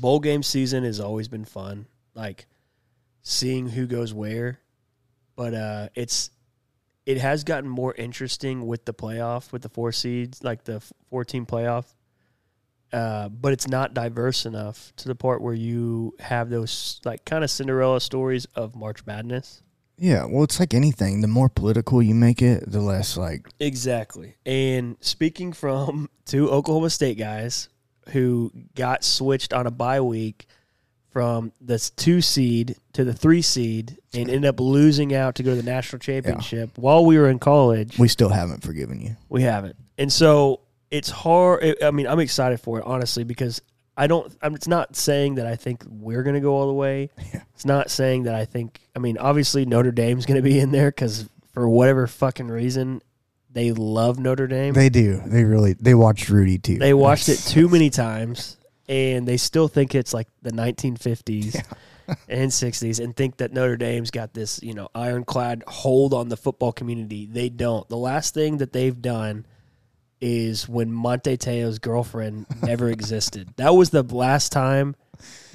bowl 0.00 0.20
game 0.20 0.42
season 0.42 0.84
has 0.84 1.00
always 1.00 1.28
been 1.28 1.44
fun, 1.44 1.86
like 2.14 2.46
seeing 3.22 3.68
who 3.68 3.86
goes 3.86 4.14
where. 4.14 4.60
But 5.34 5.52
uh, 5.52 5.88
it's 5.94 6.30
it 7.04 7.18
has 7.18 7.44
gotten 7.44 7.68
more 7.68 7.94
interesting 7.94 8.66
with 8.66 8.84
the 8.84 8.94
playoff, 8.94 9.52
with 9.52 9.62
the 9.62 9.68
four 9.68 9.92
seeds, 9.92 10.42
like 10.42 10.64
the 10.64 10.80
four 11.10 11.24
team 11.24 11.44
playoff. 11.44 11.84
Uh, 12.92 13.28
but 13.28 13.52
it's 13.52 13.68
not 13.68 13.94
diverse 13.94 14.46
enough 14.46 14.92
to 14.96 15.08
the 15.08 15.14
part 15.14 15.42
where 15.42 15.54
you 15.54 16.14
have 16.20 16.48
those 16.48 17.00
like 17.04 17.24
kind 17.24 17.42
of 17.42 17.50
Cinderella 17.50 18.00
stories 18.00 18.46
of 18.54 18.76
March 18.76 19.04
Madness. 19.04 19.60
Yeah, 19.98 20.26
well, 20.26 20.44
it's 20.44 20.60
like 20.60 20.74
anything. 20.74 21.20
The 21.22 21.28
more 21.28 21.48
political 21.48 22.02
you 22.02 22.14
make 22.14 22.42
it, 22.42 22.70
the 22.70 22.80
less 22.80 23.16
like 23.16 23.48
Exactly. 23.60 24.36
And 24.44 24.96
speaking 25.00 25.52
from 25.52 26.10
two 26.26 26.50
Oklahoma 26.50 26.90
State 26.90 27.18
guys 27.18 27.68
who 28.10 28.52
got 28.74 29.04
switched 29.04 29.52
on 29.52 29.66
a 29.66 29.70
bye 29.70 30.00
week 30.00 30.46
from 31.10 31.50
the 31.62 31.78
two 31.96 32.20
seed 32.20 32.76
to 32.92 33.02
the 33.02 33.14
three 33.14 33.40
seed 33.40 33.96
and 34.12 34.28
ended 34.28 34.44
up 34.44 34.60
losing 34.60 35.14
out 35.14 35.34
to 35.36 35.42
go 35.42 35.50
to 35.50 35.56
the 35.56 35.62
national 35.62 35.98
championship 35.98 36.76
while 36.76 37.06
we 37.06 37.16
were 37.16 37.30
in 37.30 37.38
college, 37.38 37.98
we 37.98 38.06
still 38.06 38.28
haven't 38.28 38.62
forgiven 38.62 39.00
you. 39.00 39.16
we 39.30 39.40
haven't. 39.40 39.76
And 39.96 40.12
so 40.12 40.60
it's 40.90 41.08
hard. 41.08 41.82
I 41.82 41.90
mean, 41.90 42.06
I'm 42.06 42.20
excited 42.20 42.60
for 42.60 42.80
it, 42.80 42.84
honestly, 42.86 43.24
because 43.24 43.62
I 43.96 44.06
don't, 44.06 44.36
I'm, 44.42 44.54
it's 44.54 44.68
not 44.68 44.94
saying 44.94 45.36
that 45.36 45.46
I 45.46 45.56
think 45.56 45.84
we're 45.88 46.22
going 46.22 46.34
to 46.34 46.40
go 46.40 46.54
all 46.54 46.66
the 46.66 46.74
way. 46.74 47.10
Yeah. 47.32 47.42
It's 47.54 47.64
not 47.64 47.90
saying 47.90 48.24
that 48.24 48.34
I 48.34 48.44
think, 48.44 48.78
I 48.94 48.98
mean, 48.98 49.16
obviously 49.16 49.64
Notre 49.64 49.90
Dame's 49.90 50.26
going 50.26 50.36
to 50.36 50.42
be 50.42 50.60
in 50.60 50.70
there 50.70 50.90
because 50.90 51.28
for 51.52 51.66
whatever 51.66 52.06
fucking 52.06 52.48
reason, 52.48 53.00
they 53.50 53.72
love 53.72 54.18
Notre 54.18 54.46
Dame. 54.46 54.74
They 54.74 54.90
do. 54.90 55.22
They 55.24 55.44
really. 55.44 55.72
They 55.72 55.94
watched 55.94 56.28
Rudy 56.28 56.58
too. 56.58 56.76
They 56.76 56.92
watched 56.92 57.30
it 57.30 57.38
too 57.38 57.68
many 57.70 57.88
times, 57.88 58.58
and 58.86 59.26
they 59.26 59.38
still 59.38 59.66
think 59.66 59.94
it's 59.94 60.12
like 60.12 60.28
the 60.42 60.50
1950s 60.52 61.64
and 62.28 62.50
60s, 62.50 63.02
and 63.02 63.16
think 63.16 63.38
that 63.38 63.54
Notre 63.54 63.78
Dame's 63.78 64.10
got 64.10 64.34
this, 64.34 64.62
you 64.62 64.74
know, 64.74 64.90
ironclad 64.94 65.64
hold 65.66 66.12
on 66.12 66.28
the 66.28 66.36
football 66.36 66.72
community. 66.72 67.24
They 67.24 67.48
don't. 67.48 67.88
The 67.88 67.96
last 67.96 68.34
thing 68.34 68.58
that 68.58 68.74
they've 68.74 69.00
done 69.00 69.46
is 70.20 70.68
when 70.68 70.90
Manti 71.00 71.36
Te'o's 71.36 71.78
girlfriend 71.78 72.46
never 72.62 72.88
existed. 72.90 73.48
That 73.56 73.74
was 73.74 73.90
the 73.90 74.02
last 74.02 74.50
time 74.52 74.96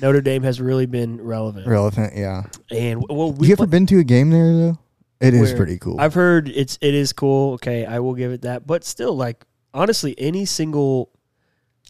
Notre 0.02 0.22
Dame 0.22 0.44
has 0.44 0.60
really 0.62 0.86
been 0.86 1.20
relevant. 1.22 1.68
relevant. 1.68 2.14
Yeah. 2.16 2.44
And 2.70 3.04
well, 3.10 3.32
we 3.34 3.48
you 3.48 3.54
ever 3.54 3.68
been 3.68 3.86
to 3.88 4.00
a 4.00 4.04
game 4.04 4.30
there 4.30 4.54
though? 4.54 4.78
It 5.20 5.34
is 5.36 5.54
pretty 5.54 5.78
cool. 5.78 6.02
I've 6.02 6.16
heard 6.16 6.50
it's 6.50 6.80
it 6.82 6.96
is 6.96 7.14
cool. 7.14 7.54
Okay, 7.54 7.86
I 7.86 8.00
will 8.00 8.16
give 8.16 8.32
it 8.32 8.42
that. 8.42 8.66
But 8.66 8.84
still, 8.84 9.16
like 9.16 9.46
honestly, 9.74 10.16
any 10.18 10.46
single 10.46 11.12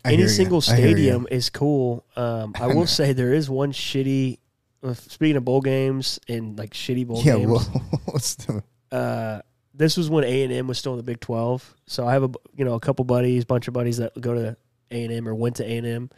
I 0.03 0.13
any 0.13 0.27
single 0.27 0.60
stadium 0.62 1.27
is 1.31 1.49
cool. 1.49 2.03
Um, 2.17 2.53
I 2.60 2.67
will 2.75 2.88
say 2.88 3.13
there 3.13 3.34
is 3.34 3.49
one 3.49 3.71
shitty. 3.71 4.39
uh, 4.84 4.93
Speaking 4.95 5.38
of 5.38 5.45
bowl 5.45 5.62
games 5.62 6.19
and 6.27 6.57
like 6.60 6.71
shitty 6.71 7.07
bowl 7.07 7.21
Yeah. 7.23 7.38
games, 7.38 7.49
Well, 7.51 7.62
what's 8.05 8.36
the? 8.36 8.63
uh, 8.91 9.41
this 9.73 9.97
was 9.97 10.10
when 10.10 10.23
A 10.23 10.43
and 10.43 10.51
M 10.53 10.67
was 10.67 10.77
still 10.77 10.93
in 10.93 10.97
the 10.97 11.03
Big 11.03 11.19
Twelve. 11.19 11.75
So 11.88 12.05
I 12.07 12.13
have 12.13 12.23
a 12.23 12.29
you 12.55 12.65
know 12.65 12.73
a 12.75 12.79
couple 12.79 13.05
buddies, 13.05 13.45
bunch 13.45 13.67
of 13.67 13.73
buddies 13.73 13.97
that 13.97 14.19
go 14.19 14.34
to 14.34 14.57
A 14.91 15.03
and 15.03 15.13
M 15.13 15.27
or 15.27 15.36
went 15.36 15.57
to 15.57 15.65
A 15.65 15.77
and 15.77 15.88
M. 15.88 16.10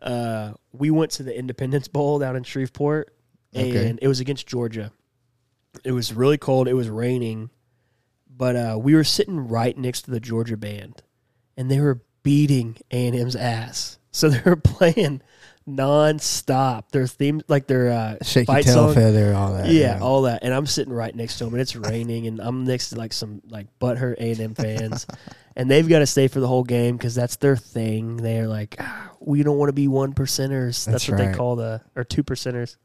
Uh, 0.00 0.52
we 0.72 0.90
went 0.90 1.10
to 1.12 1.22
the 1.22 1.36
Independence 1.36 1.88
Bowl 1.88 2.18
down 2.18 2.36
in 2.36 2.44
Shreveport, 2.44 3.12
and 3.52 3.66
Okay. 3.68 3.94
it 4.00 4.08
was 4.08 4.20
against 4.20 4.46
Georgia. 4.46 4.92
It 5.84 5.92
was 5.92 6.12
really 6.12 6.38
cold. 6.38 6.68
It 6.68 6.74
was 6.74 6.88
raining, 6.88 7.50
but 8.28 8.56
uh, 8.56 8.78
we 8.80 8.94
were 8.94 9.04
sitting 9.04 9.48
right 9.48 9.76
next 9.76 10.02
to 10.02 10.10
the 10.10 10.20
Georgia 10.20 10.56
band, 10.56 11.02
and 11.56 11.70
they 11.70 11.80
were 11.80 12.02
beating 12.22 12.76
A 12.90 13.06
and 13.08 13.16
M's 13.16 13.36
ass. 13.36 13.98
So 14.10 14.28
they 14.30 14.40
were 14.48 14.56
playing 14.56 15.20
nonstop. 15.68 16.90
Their 16.90 17.06
theme, 17.06 17.42
like 17.48 17.66
their 17.66 17.90
uh, 17.90 18.16
Shaky 18.22 18.46
fight 18.46 18.64
tail 18.64 18.74
song. 18.74 18.94
feather, 18.94 19.34
all 19.34 19.52
that. 19.54 19.68
Yeah, 19.68 19.98
all 20.00 20.22
that, 20.22 20.42
and 20.42 20.54
I'm 20.54 20.66
sitting 20.66 20.92
right 20.92 21.14
next 21.14 21.38
to 21.38 21.44
them, 21.44 21.54
and 21.54 21.60
it's 21.60 21.76
raining, 21.76 22.26
and 22.26 22.40
I'm 22.40 22.64
next 22.64 22.90
to 22.90 22.96
like 22.96 23.12
some 23.12 23.42
like 23.48 23.66
butthurt 23.80 24.16
A 24.18 24.32
and 24.32 24.40
M 24.40 24.54
fans, 24.54 25.06
and 25.56 25.70
they've 25.70 25.88
got 25.88 26.00
to 26.00 26.06
stay 26.06 26.28
for 26.28 26.40
the 26.40 26.48
whole 26.48 26.64
game 26.64 26.96
because 26.96 27.14
that's 27.14 27.36
their 27.36 27.56
thing. 27.56 28.16
They're 28.16 28.48
like, 28.48 28.76
ah, 28.78 29.10
we 29.20 29.42
don't 29.42 29.58
want 29.58 29.68
to 29.68 29.74
be 29.74 29.88
one 29.88 30.14
percenters. 30.14 30.84
That's, 30.84 31.06
That's 31.06 31.08
what 31.08 31.18
they 31.18 31.32
call 31.32 31.56
the 31.56 31.82
or 31.94 32.04
two 32.04 32.24
percenters 32.24 32.76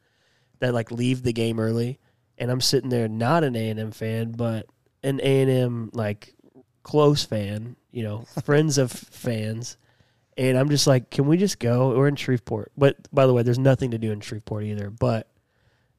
that 0.59 0.73
like 0.73 0.91
leave 0.91 1.23
the 1.23 1.33
game 1.33 1.59
early, 1.59 1.99
and 2.37 2.51
I'm 2.51 2.61
sitting 2.61 2.89
there 2.89 3.07
not 3.07 3.43
an 3.43 3.55
A 3.55 3.69
and 3.69 3.79
M 3.79 3.91
fan, 3.91 4.31
but 4.31 4.67
an 5.03 5.19
A 5.23 5.41
and 5.41 5.51
M 5.51 5.89
like 5.93 6.35
close 6.83 7.23
fan, 7.23 7.75
you 7.91 8.03
know, 8.03 8.25
friends 8.43 8.77
of 8.77 8.91
fans. 8.91 9.77
And 10.37 10.57
I'm 10.57 10.69
just 10.69 10.87
like, 10.87 11.09
can 11.09 11.27
we 11.27 11.37
just 11.37 11.59
go? 11.59 11.95
We're 11.97 12.07
in 12.07 12.15
Shreveport. 12.15 12.71
But 12.77 12.97
by 13.13 13.27
the 13.27 13.33
way, 13.33 13.43
there's 13.43 13.59
nothing 13.59 13.91
to 13.91 13.97
do 13.97 14.11
in 14.11 14.19
Shreveport 14.21 14.63
either. 14.63 14.89
But 14.89 15.29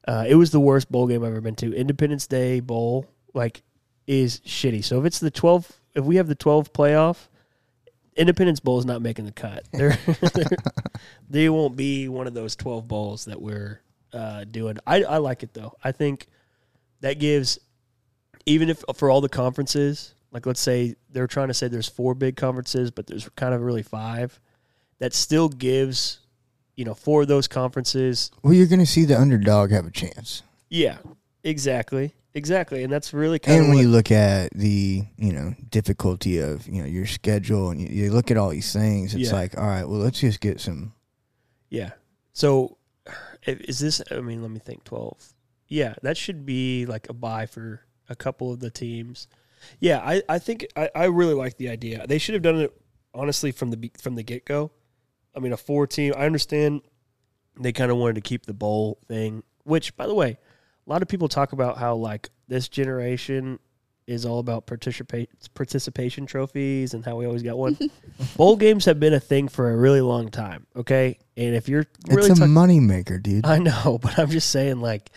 uh, 0.07 0.25
it 0.27 0.35
was 0.35 0.51
the 0.51 0.59
worst 0.59 0.91
bowl 0.91 1.07
game 1.07 1.23
I've 1.23 1.31
ever 1.31 1.41
been 1.41 1.55
to. 1.55 1.73
Independence 1.73 2.27
Day 2.27 2.59
Bowl, 2.59 3.07
like, 3.33 3.63
is 4.07 4.41
shitty. 4.41 4.83
So 4.83 4.99
if 4.99 5.05
it's 5.05 5.19
the 5.19 5.31
12, 5.31 5.71
if 5.95 6.03
we 6.03 6.17
have 6.17 6.27
the 6.27 6.35
12 6.35 6.73
playoff, 6.73 7.27
Independence 8.15 8.59
Bowl 8.59 8.79
is 8.79 8.85
not 8.85 9.01
making 9.01 9.25
the 9.25 9.31
cut. 9.31 9.65
They're, 9.71 9.97
they're, 10.33 10.57
they 11.29 11.49
won't 11.49 11.75
be 11.75 12.07
one 12.07 12.27
of 12.27 12.33
those 12.33 12.55
12 12.55 12.87
bowls 12.87 13.25
that 13.25 13.41
we're 13.41 13.81
uh, 14.15 14.45
doing. 14.45 14.77
I 14.87 15.03
I 15.03 15.17
like 15.17 15.43
it 15.43 15.53
though. 15.53 15.73
I 15.83 15.91
think 15.91 16.27
that 17.01 17.19
gives 17.19 17.59
even 18.45 18.69
if 18.69 18.83
for 18.95 19.09
all 19.09 19.21
the 19.21 19.29
conferences, 19.29 20.14
like 20.35 20.45
let's 20.45 20.59
say 20.59 20.95
they're 21.09 21.27
trying 21.27 21.47
to 21.47 21.53
say 21.53 21.69
there's 21.69 21.87
four 21.87 22.13
big 22.13 22.35
conferences, 22.35 22.91
but 22.91 23.07
there's 23.07 23.29
kind 23.37 23.53
of 23.53 23.61
really 23.61 23.83
five. 23.83 24.37
That 24.99 25.13
still 25.13 25.47
gives, 25.47 26.19
you 26.75 26.83
know, 26.83 26.93
four 26.93 27.21
of 27.21 27.29
those 27.29 27.47
conferences. 27.47 28.31
Well, 28.43 28.53
you're 28.53 28.67
going 28.67 28.81
to 28.81 28.85
see 28.85 29.05
the 29.05 29.17
underdog 29.17 29.71
have 29.71 29.87
a 29.87 29.91
chance. 29.91 30.43
Yeah, 30.67 30.97
exactly, 31.45 32.13
exactly, 32.33 32.83
and 32.83 32.91
that's 32.91 33.13
really 33.13 33.39
kind 33.39 33.55
And 33.55 33.63
of 33.63 33.67
when 33.69 33.77
what, 33.77 33.81
you 33.83 33.87
look 33.87 34.11
at 34.11 34.51
the, 34.53 35.05
you 35.17 35.31
know, 35.31 35.55
difficulty 35.69 36.39
of, 36.39 36.67
you 36.67 36.81
know, 36.81 36.87
your 36.87 37.05
schedule 37.05 37.69
and 37.69 37.79
you, 37.79 37.87
you 37.87 38.11
look 38.11 38.29
at 38.29 38.35
all 38.35 38.49
these 38.49 38.73
things, 38.73 39.15
it's 39.15 39.29
Yeah. 39.29 39.35
like, 39.35 39.57
all 39.57 39.65
right, 39.65 39.87
well, 39.87 39.99
let's 39.99 40.19
just 40.19 40.41
get 40.41 40.59
some. 40.59 40.91
Yeah. 41.69 41.91
So, 42.33 42.77
is 43.47 43.79
this? 43.79 44.01
I 44.11 44.19
mean, 44.19 44.41
let 44.41 44.51
me 44.51 44.59
think. 44.59 44.83
Twelve. 44.83 45.33
Yeah, 45.69 45.93
that 46.01 46.17
should 46.17 46.45
be 46.45 46.85
like 46.85 47.07
a 47.07 47.13
buy 47.13 47.45
for 47.45 47.85
a 48.09 48.15
couple 48.17 48.51
of 48.51 48.59
the 48.59 48.69
teams. 48.69 49.29
Yeah, 49.79 49.99
I, 49.99 50.21
I 50.27 50.39
think 50.39 50.65
I, 50.75 50.89
I 50.95 51.05
really 51.05 51.33
like 51.33 51.57
the 51.57 51.69
idea. 51.69 52.05
They 52.07 52.17
should 52.17 52.33
have 52.33 52.43
done 52.43 52.59
it 52.59 52.73
honestly 53.13 53.51
from 53.51 53.71
the 53.71 53.91
from 53.99 54.15
the 54.15 54.23
get 54.23 54.45
go. 54.45 54.71
I 55.35 55.39
mean, 55.39 55.53
a 55.53 55.57
four 55.57 55.87
team. 55.87 56.13
I 56.15 56.25
understand 56.25 56.81
they 57.59 57.71
kind 57.71 57.91
of 57.91 57.97
wanted 57.97 58.15
to 58.15 58.21
keep 58.21 58.45
the 58.45 58.53
bowl 58.53 58.99
thing, 59.07 59.43
which, 59.63 59.95
by 59.95 60.07
the 60.07 60.13
way, 60.13 60.37
a 60.85 60.89
lot 60.89 61.01
of 61.01 61.07
people 61.07 61.27
talk 61.27 61.53
about 61.53 61.77
how 61.77 61.95
like 61.95 62.29
this 62.47 62.67
generation 62.67 63.59
is 64.07 64.23
all 64.23 64.37
about 64.37 64.67
participate 64.67 65.29
participation 65.55 66.27
trophies 66.27 66.93
and 66.93 67.03
how 67.03 67.15
we 67.15 67.25
always 67.25 67.41
got 67.41 67.57
one. 67.57 67.77
bowl 68.37 68.55
games 68.55 68.85
have 68.85 68.99
been 68.99 69.13
a 69.13 69.19
thing 69.19 69.47
for 69.47 69.71
a 69.71 69.75
really 69.75 70.01
long 70.01 70.29
time. 70.29 70.67
Okay, 70.75 71.17
and 71.35 71.55
if 71.55 71.67
you're 71.67 71.85
really 72.07 72.29
it's 72.29 72.39
a 72.39 72.43
talk- 72.43 72.49
money 72.49 72.79
maker, 72.79 73.17
dude. 73.17 73.45
I 73.45 73.57
know, 73.57 73.97
but 74.01 74.19
I'm 74.19 74.29
just 74.29 74.49
saying, 74.51 74.79
like, 74.79 75.09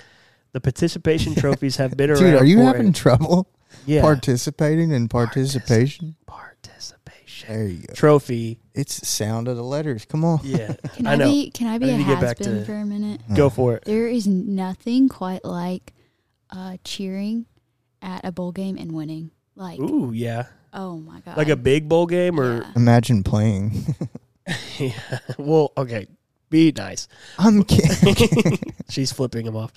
the 0.53 0.61
participation 0.61 1.35
trophies 1.37 1.77
have 1.77 1.97
been 1.97 2.11
around. 2.11 2.21
Dude, 2.21 2.35
are 2.35 2.45
you 2.47 2.59
for 2.59 2.65
having 2.65 2.89
a- 2.89 2.93
trouble 2.93 3.49
yeah 3.87 4.01
participating 4.03 4.91
in 4.91 5.09
participation? 5.09 6.17
participation 6.27 7.49
There 7.55 7.67
you 7.67 7.83
go. 7.87 7.95
trophy? 7.95 8.61
It's 8.75 9.01
the 9.01 9.07
sound 9.07 9.49
of 9.49 9.57
the 9.57 9.63
letters. 9.65 10.05
Come 10.05 10.25
on. 10.25 10.41
Yeah, 10.43 10.75
Can 10.95 11.07
I 11.07 11.13
I, 11.13 11.17
know. 11.17 11.25
be 11.31 11.51
can 11.51 11.67
I 11.67 11.79
be 11.79 11.87
I 11.91 11.95
a 11.95 11.99
need 11.99 12.07
get 12.07 12.19
has 12.19 12.21
back 12.23 12.39
been 12.39 12.59
to- 12.61 12.65
for 12.65 12.75
a 12.75 12.85
minute? 12.87 13.21
Go 13.35 13.51
for 13.51 13.75
it. 13.77 13.85
There 13.85 14.07
is 14.07 14.27
nothing 14.27 15.09
quite 15.09 15.45
like 15.45 15.93
uh, 16.51 16.77
cheering 16.85 17.47
at 18.03 18.25
a 18.25 18.33
bowl 18.33 18.53
game 18.53 18.77
and 18.77 18.93
winning. 18.93 19.31
Like, 19.57 19.81
Ooh, 19.81 20.13
yeah, 20.13 20.47
oh 20.73 20.99
my 20.99 21.21
god, 21.21 21.37
like 21.37 21.49
a 21.49 21.57
big 21.57 21.89
bowl 21.89 22.07
game, 22.07 22.39
or 22.39 22.59
Yeah. 22.63 22.73
Imagine 22.77 23.23
playing. 23.25 23.95
yeah. 24.79 24.93
well, 25.37 25.73
okay, 25.77 26.07
be 26.49 26.73
nice. 26.77 27.09
I'm 27.39 27.65
kidding. 27.65 28.59
She's 28.89 29.11
flipping 29.13 29.47
him 29.47 29.57
off. 29.57 29.73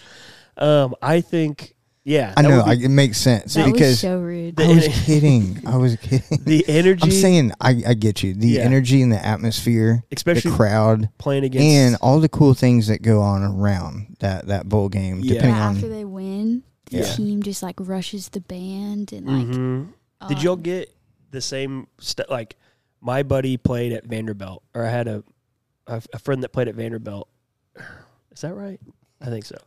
Um, 0.58 0.94
I 1.02 1.22
think, 1.22 1.74
yeah, 2.04 2.34
I 2.36 2.42
know. 2.42 2.58
would 2.58 2.66
I, 2.66 2.74
it 2.74 2.90
makes 2.90 3.18
sense 3.20 3.54
that 3.54 3.64
was 3.66 3.74
because 3.74 4.00
so 4.00 4.20
rude. 4.20 4.60
I 4.60 4.68
was 4.68 4.88
kidding. 5.06 5.62
I 5.68 5.78
was 5.78 5.96
kidding. 6.02 6.44
the 6.46 6.66
energy, 6.68 7.04
I'm 7.04 7.12
saying 7.12 7.52
I, 7.62 7.84
I 7.88 7.94
get 7.94 8.24
you. 8.24 8.34
The 8.34 8.48
Yeah. 8.48 8.62
energy 8.62 9.02
and 9.02 9.12
the 9.12 9.24
atmosphere, 9.24 10.04
especially 10.12 10.52
the 10.52 10.58
crowd, 10.58 11.10
playing 11.18 11.44
against, 11.44 11.64
and 11.66 11.96
all 12.02 12.20
the 12.20 12.30
cool 12.30 12.54
things 12.54 12.88
that 12.88 13.02
go 13.02 13.22
on 13.22 13.44
around 13.44 14.16
that, 14.20 14.48
that 14.48 14.68
bowl 14.68 14.90
game. 14.90 15.20
Yeah. 15.20 15.34
Depending 15.36 15.56
Yeah, 15.56 15.68
on 15.68 15.76
after 15.76 15.90
they 15.90 16.06
win, 16.06 16.64
the 16.90 16.98
Yeah. 16.98 17.14
team 17.14 17.44
just 17.44 17.62
like 17.62 17.76
rushes 17.80 18.30
the 18.30 18.42
band 18.42 19.14
and 19.14 19.26
like. 19.28 19.48
Mhm. 19.58 19.88
uh, 20.22 20.28
Did 20.28 20.42
y'all 20.44 20.56
get 20.56 20.94
the 21.30 21.42
same 21.42 21.88
st- 22.00 22.30
like 22.30 22.58
my 23.00 23.24
buddy 23.24 23.58
played 23.58 23.94
at 23.94 24.06
Vanderbilt 24.06 24.64
or 24.76 24.86
I 24.86 24.90
had 24.90 25.08
a, 25.08 25.24
a 25.88 26.02
a 26.14 26.20
friend 26.20 26.44
that 26.44 26.50
played 26.50 26.68
at 26.68 26.76
Vanderbilt. 26.76 27.28
Is 28.34 28.42
that 28.42 28.54
right? 28.54 28.80
I 29.22 29.26
think 29.28 29.46
so. 29.46 29.58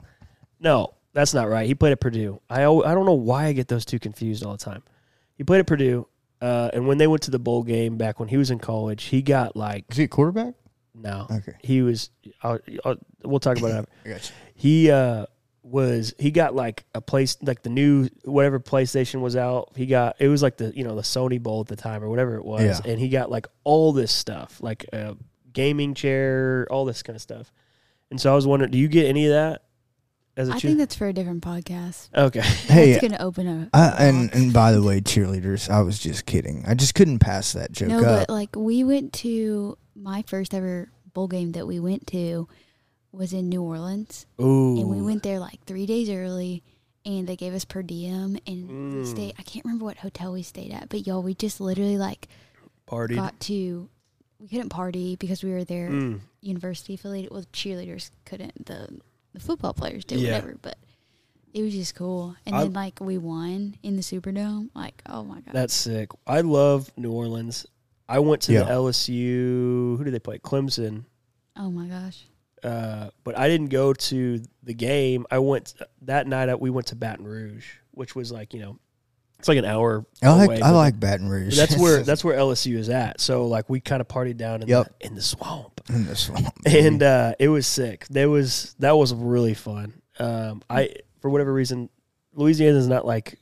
No, 0.60 0.94
that's 1.14 1.32
not 1.32 1.48
right. 1.48 1.66
He 1.66 1.74
played 1.74 1.92
at 1.92 2.00
Purdue. 2.00 2.40
I 2.50 2.62
I 2.64 2.92
don't 2.94 3.06
know 3.06 3.14
why 3.14 3.46
I 3.46 3.52
get 3.52 3.68
those 3.68 3.84
two 3.86 3.98
confused 3.98 4.44
all 4.44 4.52
the 4.52 4.58
time. 4.64 4.82
He 5.36 5.44
played 5.44 5.60
at 5.60 5.66
Purdue 5.66 6.06
uh, 6.42 6.70
and 6.74 6.86
when 6.86 6.98
they 6.98 7.06
went 7.06 7.22
to 7.22 7.30
the 7.30 7.38
bowl 7.38 7.62
game 7.62 7.96
back 7.96 8.20
when 8.20 8.28
he 8.28 8.36
was 8.36 8.50
in 8.50 8.58
college, 8.58 9.04
he 9.04 9.22
got 9.22 9.56
like 9.56 9.84
is 9.90 9.96
he 9.96 10.04
a 10.04 10.08
quarterback? 10.08 10.54
no. 10.94 11.26
Okay, 11.30 11.54
He 11.62 11.80
was 11.82 12.10
I'll, 12.42 12.58
I'll, 12.84 12.96
we'll 13.24 13.40
talk 13.40 13.58
about 13.58 13.84
it 13.84 13.88
I 14.04 14.08
got 14.10 14.28
you. 14.28 14.34
he 14.54 14.90
uh 14.90 15.26
was 15.62 16.12
he 16.18 16.30
got 16.30 16.54
like 16.54 16.84
a 16.94 17.00
place 17.00 17.38
like 17.40 17.62
the 17.62 17.70
new 17.70 18.08
whatever 18.24 18.60
PlayStation 18.60 19.20
was 19.22 19.34
out. 19.34 19.72
He 19.76 19.86
got 19.86 20.16
it 20.20 20.28
was 20.28 20.42
like 20.42 20.56
the 20.58 20.72
you 20.76 20.84
know 20.84 20.94
the 20.94 21.02
Sony 21.02 21.40
Bowl 21.42 21.60
at 21.62 21.68
the 21.68 21.76
time 21.76 22.04
or 22.04 22.08
whatever 22.10 22.36
it 22.36 22.44
was, 22.44 22.62
Yeah. 22.62 22.80
and 22.90 23.00
he 23.00 23.08
got 23.08 23.30
like 23.30 23.46
all 23.64 23.92
this 23.92 24.12
stuff 24.12 24.60
like 24.60 24.84
a 24.92 25.16
gaming 25.52 25.94
chair, 25.94 26.66
all 26.70 26.84
this 26.84 27.02
kind 27.02 27.16
of 27.16 27.22
stuff. 27.22 27.50
And 28.10 28.20
so 28.20 28.30
I 28.30 28.34
was 28.34 28.46
wondering, 28.46 28.70
do 28.72 28.78
you 28.78 28.88
get 28.88 29.06
any 29.06 29.26
of 29.26 29.32
that 29.32 29.62
as 30.36 30.48
a 30.48 30.52
I 30.52 30.58
cheer- 30.58 30.68
think 30.70 30.78
that's 30.78 30.94
for 30.96 31.06
a 31.06 31.12
different 31.12 31.42
podcast. 31.44 32.08
okay, 32.14 32.40
Hey, 32.40 32.92
That's 32.92 33.02
gonna 33.08 33.22
open 33.22 33.46
a. 33.46 33.68
I, 33.72 33.88
a 33.88 34.08
and 34.08 34.34
and 34.34 34.52
by 34.52 34.72
the 34.72 34.82
way, 34.82 35.00
cheerleaders. 35.00 35.68
I 35.70 35.82
was 35.82 35.98
just 35.98 36.26
kidding. 36.26 36.64
I 36.66 36.74
just 36.74 36.94
couldn't 36.94 37.20
pass 37.20 37.52
that 37.52 37.72
joke 37.72 37.88
no, 37.88 37.98
up. 38.04 38.26
but 38.28 38.32
like 38.32 38.54
we 38.56 38.82
went 38.84 39.12
to 39.14 39.76
my 39.94 40.22
first 40.26 40.52
ever 40.54 40.88
bowl 41.12 41.28
game 41.28 41.52
that 41.52 41.66
we 41.66 41.78
went 41.80 42.06
to 42.08 42.48
was 43.12 43.32
in 43.32 43.48
New 43.48 43.62
Orleans, 43.62 44.26
ooh, 44.40 44.76
and 44.80 44.88
we 44.90 45.00
went 45.00 45.22
there 45.22 45.38
like 45.38 45.64
three 45.66 45.86
days 45.86 46.10
early, 46.10 46.64
and 47.06 47.28
they 47.28 47.36
gave 47.36 47.54
us 47.54 47.64
per 47.64 47.80
diem, 47.82 48.36
and 48.46 48.68
we 48.68 49.02
Mm. 49.02 49.06
stayed. 49.06 49.34
I 49.38 49.42
can't 49.44 49.64
remember 49.64 49.84
what 49.84 49.98
hotel 49.98 50.32
we 50.32 50.42
stayed 50.42 50.72
at, 50.72 50.88
but 50.88 51.06
y'all, 51.06 51.22
we 51.22 51.34
just 51.34 51.60
literally 51.60 51.96
like 51.96 52.26
partied. 52.88 53.14
got 53.14 53.38
to. 53.40 53.88
We 54.40 54.48
couldn't 54.48 54.70
party 54.70 55.14
because 55.16 55.44
we 55.44 55.52
were 55.52 55.62
there 55.64 55.88
Mm. 55.90 56.20
university 56.40 56.94
affiliated. 56.94 57.30
Well, 57.30 57.44
cheerleaders 57.52 58.10
couldn't. 58.24 58.66
The 58.66 58.88
the 59.34 59.40
football 59.40 59.74
players 59.74 60.04
did 60.06 60.20
Yeah. 60.20 60.32
whatever, 60.38 60.56
but 60.62 60.78
it 61.52 61.62
was 61.62 61.74
just 61.74 61.94
cool. 61.94 62.34
And 62.46 62.54
I- 62.56 62.62
then 62.64 62.72
like 62.72 63.00
we 63.00 63.18
won 63.18 63.76
in 63.82 63.96
the 63.96 64.02
Superdome. 64.02 64.70
Like 64.74 65.02
oh 65.06 65.22
my 65.24 65.40
god, 65.40 65.52
That's 65.52 65.74
sick. 65.74 66.08
I 66.26 66.40
love 66.40 66.90
New 66.96 67.12
Orleans. 67.12 67.66
I 68.08 68.18
went 68.20 68.42
to 68.42 68.52
Yeah. 68.52 68.64
the 68.64 68.70
LSU. 68.72 69.96
Who 69.96 70.04
did 70.04 70.14
they 70.14 70.18
play? 70.18 70.38
Clemson. 70.38 71.04
oh 71.56 71.70
my 71.70 71.86
gosh. 71.86 72.24
uh, 72.64 73.10
but 73.24 73.36
I 73.38 73.46
didn't 73.48 73.68
go 73.68 73.92
to 73.92 74.40
the 74.62 74.72
game. 74.74 75.26
I 75.30 75.38
went 75.38 75.74
that 76.02 76.26
night. 76.26 76.58
We 76.60 76.70
went 76.70 76.86
to 76.88 76.96
Baton 76.96 77.26
Rouge, 77.26 77.66
which 77.92 78.14
was 78.16 78.32
like 78.32 78.54
you 78.54 78.60
know, 78.60 78.78
it's 79.44 79.48
like 79.50 79.58
an 79.58 79.66
hour. 79.66 80.06
I 80.22 80.30
like 80.30 80.46
away, 80.48 80.60
I 80.62 80.70
like 80.70 80.98
Baton 80.98 81.28
Rouge. 81.28 81.54
That's 81.54 81.76
where 81.78 82.02
that's 82.02 82.24
where 82.24 82.34
LSU 82.38 82.78
is 82.78 82.88
at. 82.88 83.20
So 83.20 83.46
like 83.46 83.68
we 83.68 83.78
kind 83.78 84.00
of 84.00 84.08
partied 84.08 84.38
down 84.38 84.62
in 84.62 84.68
Yep. 84.68 84.98
the 85.00 85.06
in 85.06 85.14
the 85.14 85.20
swamp, 85.20 85.82
in 85.90 86.06
the 86.06 86.16
swamp. 86.16 86.48
and 86.66 87.02
uh, 87.02 87.34
it 87.38 87.48
was 87.50 87.66
sick. 87.66 88.06
There 88.08 88.30
was 88.30 88.74
that 88.78 88.96
was 88.96 89.12
really 89.12 89.52
fun. 89.52 90.00
Um, 90.18 90.62
I 90.70 90.94
for 91.20 91.28
whatever 91.28 91.52
reason, 91.52 91.90
Louisiana 92.32 92.78
is 92.78 92.88
not 92.88 93.04
like 93.04 93.38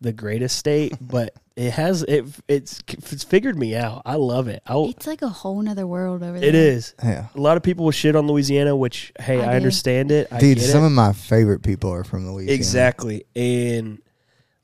the 0.00 0.14
greatest 0.14 0.56
state, 0.56 0.94
but 1.02 1.34
it 1.54 1.72
has 1.72 2.02
it 2.04 2.24
it's 2.48 2.80
it's 2.88 3.22
figured 3.22 3.58
me 3.58 3.76
out. 3.76 4.00
I 4.06 4.14
love 4.14 4.48
it. 4.48 4.62
I 4.66 4.74
It's 4.88 5.06
like 5.06 5.20
a 5.20 5.28
whole 5.28 5.60
nother 5.60 5.86
world 5.86 6.22
over 6.22 6.40
there. 6.40 6.48
it 6.48 6.54
is. 6.54 6.94
yeah, 7.04 7.26
A 7.34 7.38
lot 7.40 7.58
of 7.58 7.62
people 7.62 7.84
will 7.84 7.92
shit 7.92 8.16
on 8.16 8.26
Louisiana, 8.26 8.74
which 8.74 9.12
hey, 9.20 9.38
I 9.42 9.52
I, 9.52 9.56
understand 9.56 10.10
it. 10.12 10.28
I 10.32 10.40
dude. 10.40 10.56
get 10.56 10.64
Some 10.70 10.84
it. 10.84 10.86
of 10.86 10.92
my 10.92 11.12
favorite 11.12 11.62
people 11.62 11.92
are 11.92 12.04
from 12.04 12.32
Louisiana. 12.32 12.54
exactly, 12.56 13.24
and 13.36 14.00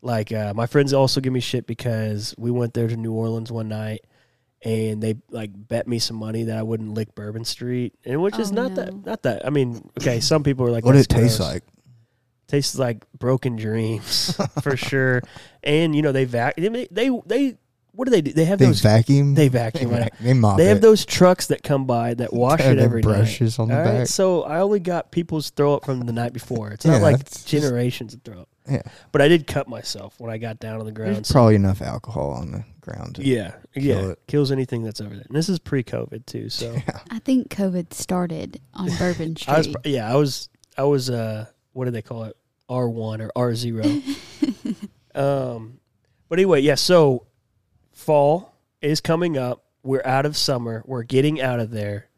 like 0.07 0.33
uh, 0.33 0.55
my 0.55 0.67
friends 0.67 0.93
also 0.93 1.21
give 1.21 1.33
me 1.33 1.41
shit 1.41 1.67
because 1.67 2.35
we 2.39 2.51
went 2.51 2.73
there 2.75 2.89
to 2.89 2.97
New 2.97 3.13
Orleans 3.13 3.53
one 3.53 3.69
night, 3.69 4.05
and 4.63 5.03
they 5.03 5.17
like 5.31 5.51
bet 5.55 5.87
me 5.87 5.99
some 5.99 6.17
money 6.17 6.45
that 6.45 6.57
I 6.57 6.63
wouldn't 6.63 6.95
lick 6.95 7.15
Bourbon 7.15 7.45
Street, 7.45 7.95
and 8.05 8.23
which 8.23 8.39
is 8.39 8.51
Oh, 8.53 8.55
not 8.55 8.71
no. 8.73 8.75
that 8.77 9.05
not 9.07 9.23
that. 9.25 9.47
I 9.47 9.51
mean, 9.51 9.89
okay, 10.01 10.21
some 10.21 10.43
people 10.43 10.65
are 10.67 10.71
like, 10.71 10.85
What 10.85 10.95
"That's 10.95 11.07
did 11.07 11.19
it 11.19 11.21
taste 11.23 11.39
gross." 11.39 11.49
like? 11.53 11.63
Tastes 12.49 12.79
like 12.79 13.05
broken 13.19 13.57
dreams 13.57 14.39
for 14.63 14.77
sure. 14.77 15.23
And 15.65 15.97
you 15.97 16.03
know 16.03 16.13
they 16.13 16.25
vac 16.27 16.55
they 16.57 16.87
they, 16.93 17.11
they 17.27 17.57
what 17.97 18.05
do 18.05 18.11
they 18.13 18.21
do? 18.21 18.33
They 18.33 18.45
have 18.45 18.59
They 18.59 18.67
those 18.67 18.81
vacuum. 18.81 19.35
they 19.35 19.49
They, 19.49 19.59
vacuum. 19.59 19.91
right? 19.91 20.01
vac- 20.13 20.19
they 20.19 20.33
mop 20.35 20.59
They 20.59 20.67
have 20.67 20.77
it. 20.79 20.81
those 20.81 21.05
trucks 21.05 21.47
that 21.49 21.63
come 21.63 21.87
by 21.87 22.15
that 22.15 22.33
wash 22.33 22.61
Have 22.61 22.75
it 22.75 22.77
the 22.77 22.83
every 22.83 23.01
night. 23.03 23.09
brushes 23.09 23.59
on 23.59 23.69
the 23.69 23.75
All 23.79 23.81
right, 23.85 23.99
back. 24.01 24.07
so 24.07 24.43
I 24.45 24.61
only 24.61 24.81
got 24.81 25.11
people's 25.11 25.51
throw 25.51 25.75
up 25.75 25.85
from 25.87 26.01
the 26.01 26.13
night 26.13 26.33
before. 26.33 26.71
It's 26.71 26.85
Yeah, 26.85 26.93
not 26.93 27.03
like 27.03 27.17
that's 27.19 27.37
just- 27.45 27.49
generations 27.49 28.15
of 28.15 28.23
throw 28.23 28.43
up. 28.43 28.49
Yeah. 28.69 28.83
But 29.13 29.23
I 29.23 29.29
did 29.29 29.47
cut 29.47 29.69
myself 29.69 30.15
when 30.19 30.31
I 30.31 30.39
got 30.39 30.59
down 30.59 30.81
on 30.81 30.87
the 30.87 30.93
ground. 30.93 31.17
There's 31.17 31.29
so- 31.29 31.33
probably 31.35 31.55
enough 31.55 31.81
alcohol 31.81 32.31
on 32.33 32.51
the 32.53 32.65
ground. 32.81 33.15
To, 33.17 33.25
yeah, 33.25 33.53
yeah, 33.75 34.11
it. 34.11 34.19
kills 34.27 34.51
anything 34.53 34.83
that's 34.83 35.01
over 35.01 35.15
there. 35.15 35.25
And 35.27 35.37
this 35.37 35.49
is 35.49 35.59
pre-COVID 35.59 36.27
too, 36.27 36.49
so 36.49 36.73
Yeah. 36.73 37.01
I 37.11 37.19
think 37.21 37.49
COVID 37.49 37.95
started 37.95 38.61
on 38.75 38.89
Bourbon 38.99 39.37
Street. 39.37 39.55
I 39.55 39.59
was 39.59 39.69
yeah, 39.85 40.13
I 40.13 40.17
was 40.17 40.49
I 40.77 40.83
was 40.85 41.09
uh 41.11 41.47
what 41.73 41.85
do 41.87 41.91
they 41.93 42.03
call 42.03 42.25
it? 42.25 42.37
R 42.69 42.89
one 42.91 43.21
or 43.21 43.31
R 43.37 43.55
zero. 43.55 43.85
um, 45.15 45.79
but 46.29 46.39
anyway, 46.39 46.61
yeah. 46.61 46.75
So 46.75 47.27
fall 47.97 48.55
is 48.83 49.01
coming 49.01 49.37
up. 49.39 49.65
We're 49.83 50.03
out 50.05 50.27
of 50.27 50.37
summer. 50.37 50.83
We're 50.87 51.03
getting 51.05 51.41
out 51.41 51.61
of 51.61 51.71
there, 51.71 52.09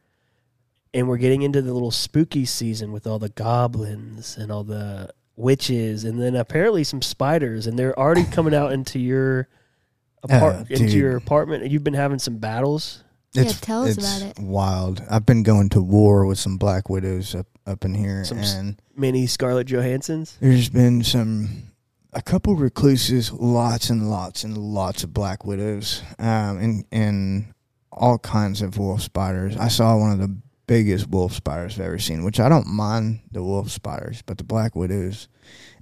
and 0.93 1.07
we're 1.09 1.19
getting 1.19 1.43
into 1.43 1.63
the 1.63 1.73
little 1.73 1.91
spooky 1.91 2.45
season 2.45 2.93
with 2.93 3.07
all 3.07 3.19
the 3.19 3.29
goblins 3.29 4.37
and 4.37 4.51
all 4.51 4.65
the 4.65 5.11
witches, 5.37 6.05
and 6.05 6.21
then 6.21 6.35
apparently 6.35 6.83
some 6.83 7.01
spiders, 7.03 7.67
and 7.67 7.79
they're 7.79 7.99
already 7.99 8.25
coming 8.25 8.55
out 8.55 8.73
into 8.73 8.99
your 8.99 9.49
apart 10.23 10.55
Uh, 10.57 10.65
into 10.71 10.99
your 10.99 11.17
apartment. 11.17 11.71
You've 11.71 11.85
been 11.85 11.95
having 11.95 12.19
some 12.19 12.39
battles. 12.39 13.05
Yeah, 13.35 13.45
tell 13.45 13.85
us 13.85 13.97
about 13.99 14.23
it. 14.23 14.39
Wild. 14.41 15.03
I've 15.11 15.27
been 15.27 15.43
going 15.43 15.69
to 15.71 15.83
war 15.83 16.25
with 16.25 16.39
some 16.39 16.57
black 16.57 16.89
widows 16.89 17.35
up 17.35 17.47
up 17.67 17.85
in 17.85 17.95
here, 17.95 18.25
Some 18.25 18.39
s- 18.39 18.55
and 18.55 18.81
Mini 18.97 19.27
Scarlett 19.27 19.67
Johansson's. 19.67 20.39
there's 20.41 20.71
been 20.71 21.05
some 21.05 21.68
a 22.13 22.23
couple 22.23 22.55
recluses, 22.55 23.33
lots 23.33 23.91
and 23.91 24.11
lots 24.11 24.45
and 24.45 24.57
lots 24.57 25.05
of 25.05 25.13
black 25.13 25.45
widows, 25.45 26.03
um, 26.19 26.59
and 26.59 26.85
and 26.91 27.55
all 27.93 28.19
kinds 28.19 28.63
of 28.63 28.79
wolf 28.79 29.03
spiders. 29.03 29.57
I 29.57 29.69
saw 29.69 29.97
one 29.97 30.13
of 30.13 30.19
the 30.19 30.35
biggest 30.67 31.09
wolf 31.09 31.33
spiders 31.33 31.75
I've 31.75 31.87
ever 31.87 31.99
seen, 31.99 32.25
which 32.25 32.41
I 32.41 32.49
don't 32.49 32.67
mind 32.67 33.21
the 33.33 33.43
wolf 33.43 33.71
spiders, 33.71 34.23
but 34.23 34.39
the 34.39 34.45
black 34.45 34.75
widows. 34.75 35.29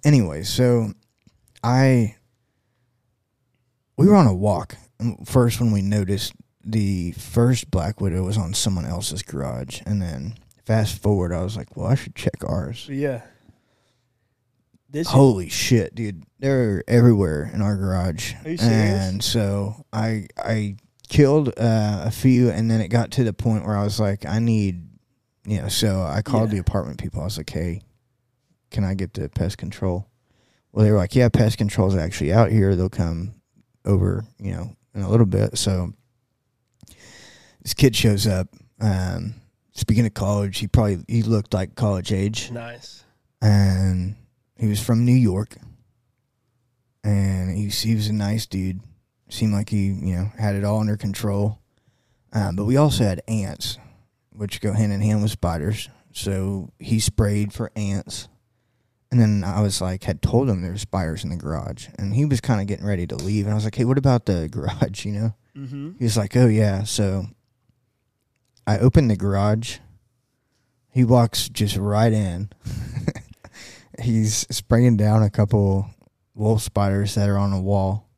Anyway, 0.05 0.43
so 0.43 0.93
I 1.63 2.17
we 3.97 4.07
were 4.07 4.17
on 4.17 4.27
a 4.27 4.35
walk 4.35 4.77
first 5.25 5.61
when 5.61 5.73
we 5.73 5.83
noticed 5.83 6.33
the 6.65 7.13
first 7.13 7.71
black 7.71 8.01
widow 8.01 8.25
was 8.25 8.37
on 8.37 8.53
someone 8.55 8.85
else's 8.85 9.23
garage, 9.23 9.81
and 9.87 10.03
then 10.03 10.35
fast 10.65 11.01
forward, 11.01 11.33
I 11.33 11.43
was 11.43 11.57
like, 11.57 11.77
well, 11.77 11.87
I 11.87 11.95
should 11.95 12.15
check 12.15 12.45
ours. 12.45 12.89
Yeah. 12.91 13.23
This 14.89 15.09
Holy 15.09 15.49
shit, 15.49 15.95
dude! 15.95 16.23
They're 16.39 16.83
everywhere 16.87 17.51
in 17.53 17.61
our 17.61 17.77
garage. 17.77 18.35
Are 18.45 18.51
you 18.51 18.57
serious? 18.57 18.63
And 19.11 19.23
so 19.23 19.85
I 19.93 20.29
I 20.39 20.77
killed 21.09 21.49
uh, 21.49 22.03
a 22.07 22.11
few, 22.11 22.51
and 22.51 22.71
then 22.71 22.81
it 22.81 22.89
got 22.89 23.11
to 23.13 23.25
the 23.25 23.33
point 23.33 23.67
where 23.67 23.77
I 23.77 23.83
was 23.83 23.99
like, 23.99 24.25
I 24.25 24.39
need, 24.39 24.87
you 25.45 25.61
know. 25.61 25.69
So 25.69 26.03
I 26.03 26.23
called 26.23 26.51
Yeah. 26.51 26.55
the 26.55 26.61
apartment 26.61 26.99
people. 27.01 27.21
I 27.21 27.25
was 27.25 27.37
like, 27.37 27.51
Hey, 27.51 27.83
can 28.71 28.85
I 28.85 28.95
get 28.95 29.13
the 29.15 29.29
pest 29.29 29.59
control? 29.59 30.09
Well, 30.73 30.85
they 30.85 30.93
were 30.93 30.99
like, 30.99 31.15
Yeah, 31.17 31.29
pest 31.31 31.59
control's 31.59 31.97
actually 31.97 32.33
out 32.33 32.53
here. 32.53 32.77
They'll 32.77 32.89
come 32.89 33.35
over, 33.85 34.25
you 34.39 34.53
know, 34.53 34.77
in 34.95 35.03
a 35.03 35.11
little 35.11 35.27
bit. 35.27 35.59
So 35.59 35.93
this 37.63 37.75
kid 37.75 37.97
shows 37.97 38.27
up. 38.27 38.49
Um, 38.81 39.35
speaking 39.73 40.07
of 40.07 40.15
college, 40.15 40.59
he 40.59 40.69
probably 40.69 41.05
he 41.09 41.23
looked 41.25 41.53
like 41.53 41.75
college 41.75 42.13
age 42.13 42.53
nice. 42.53 43.05
and 43.43 44.15
he 44.59 44.67
was 44.67 44.83
from 44.83 45.05
New 45.05 45.13
York, 45.15 45.57
and 47.05 47.57
he 47.57 47.67
was, 47.67 47.81
he 47.81 47.95
was 47.95 48.09
a 48.09 48.13
nice 48.13 48.47
dude. 48.47 48.81
Seemed 49.29 49.53
like 49.53 49.71
he 49.71 49.87
you 49.87 50.15
know 50.17 50.31
had 50.39 50.55
it 50.55 50.65
all 50.65 50.81
under 50.81 50.97
control. 50.97 51.61
Um, 52.33 52.57
but 52.57 52.65
we 52.65 52.77
also 52.77 53.05
had 53.05 53.23
ants, 53.29 53.79
which 54.33 54.61
go 54.61 54.73
hand 54.73 54.93
in 54.93 55.01
hand 55.01 55.23
with 55.23 55.31
spiders. 55.31 55.89
So 56.13 56.71
he 56.79 57.01
sprayed 57.01 57.53
for 57.53 57.71
ants, 57.77 58.29
and 59.11 59.21
then 59.21 59.45
I 59.45 59.61
was 59.63 59.81
like, 59.81 60.05
had 60.05 60.23
told 60.23 60.49
him 60.49 60.63
there 60.63 60.73
were 60.73 60.79
spiders 60.79 61.25
in 61.25 61.31
the 61.31 61.37
garage, 61.37 61.89
and 61.99 62.15
he 62.15 62.25
was 62.25 62.41
kind 62.41 62.61
of 62.61 62.67
getting 62.67 62.87
ready 62.87 63.07
to 63.07 63.17
leave, 63.17 63.45
and 63.47 63.53
I 63.53 63.55
was 63.55 63.65
like, 63.65 63.75
hey, 63.75 63.85
what 63.85 63.99
about 63.99 64.27
the 64.27 64.49
garage? 64.53 65.05
You 65.05 65.13
know. 65.13 65.35
Mm-hmm. 65.57 65.93
He 65.99 66.05
was 66.05 66.17
like, 66.17 66.37
"Oh 66.37 66.47
yeah." 66.47 66.85
So 66.85 67.27
I 68.67 68.79
opened 68.79 69.11
the 69.11 69.17
garage. 69.17 69.79
He 70.91 71.05
walks 71.05 71.49
just 71.49 71.77
right 71.77 72.13
in. 72.13 72.51
He's 74.01 74.47
spraying 74.51 74.97
down 74.97 75.23
a 75.23 75.31
couple 75.31 75.89
wolf 76.35 76.63
spiders 76.63 77.15
that 77.15 77.29
are 77.29 77.39
on 77.39 77.51
the 77.51 77.61
wall, 77.61 78.09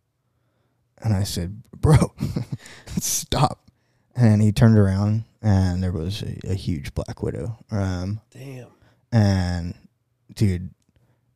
and 0.99 1.15
I 1.15 1.23
said, 1.25 1.63
"Bro, 1.77 2.15
stop!" 2.99 3.71
And 4.15 4.43
he 4.43 4.53
turned 4.53 4.79
around, 4.79 5.25
and 5.41 5.83
there 5.83 5.93
was 5.93 6.23
a, 6.23 6.51
a 6.51 6.55
huge 6.55 6.95
black 6.95 7.23
widow. 7.23 7.59
Um, 7.71 8.21
Damn. 8.31 8.69
and 9.13 9.75
dude, 10.35 10.71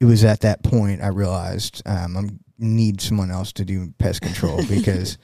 it 0.00 0.04
was 0.04 0.24
at 0.24 0.40
that 0.40 0.62
point 0.64 1.02
I 1.02 1.08
realized 1.08 1.82
um, 1.86 2.16
I 2.16 2.24
need 2.58 3.00
someone 3.00 3.30
else 3.30 3.52
to 3.54 3.64
do 3.64 3.92
pest 3.98 4.20
control 4.20 4.60
because 4.68 5.18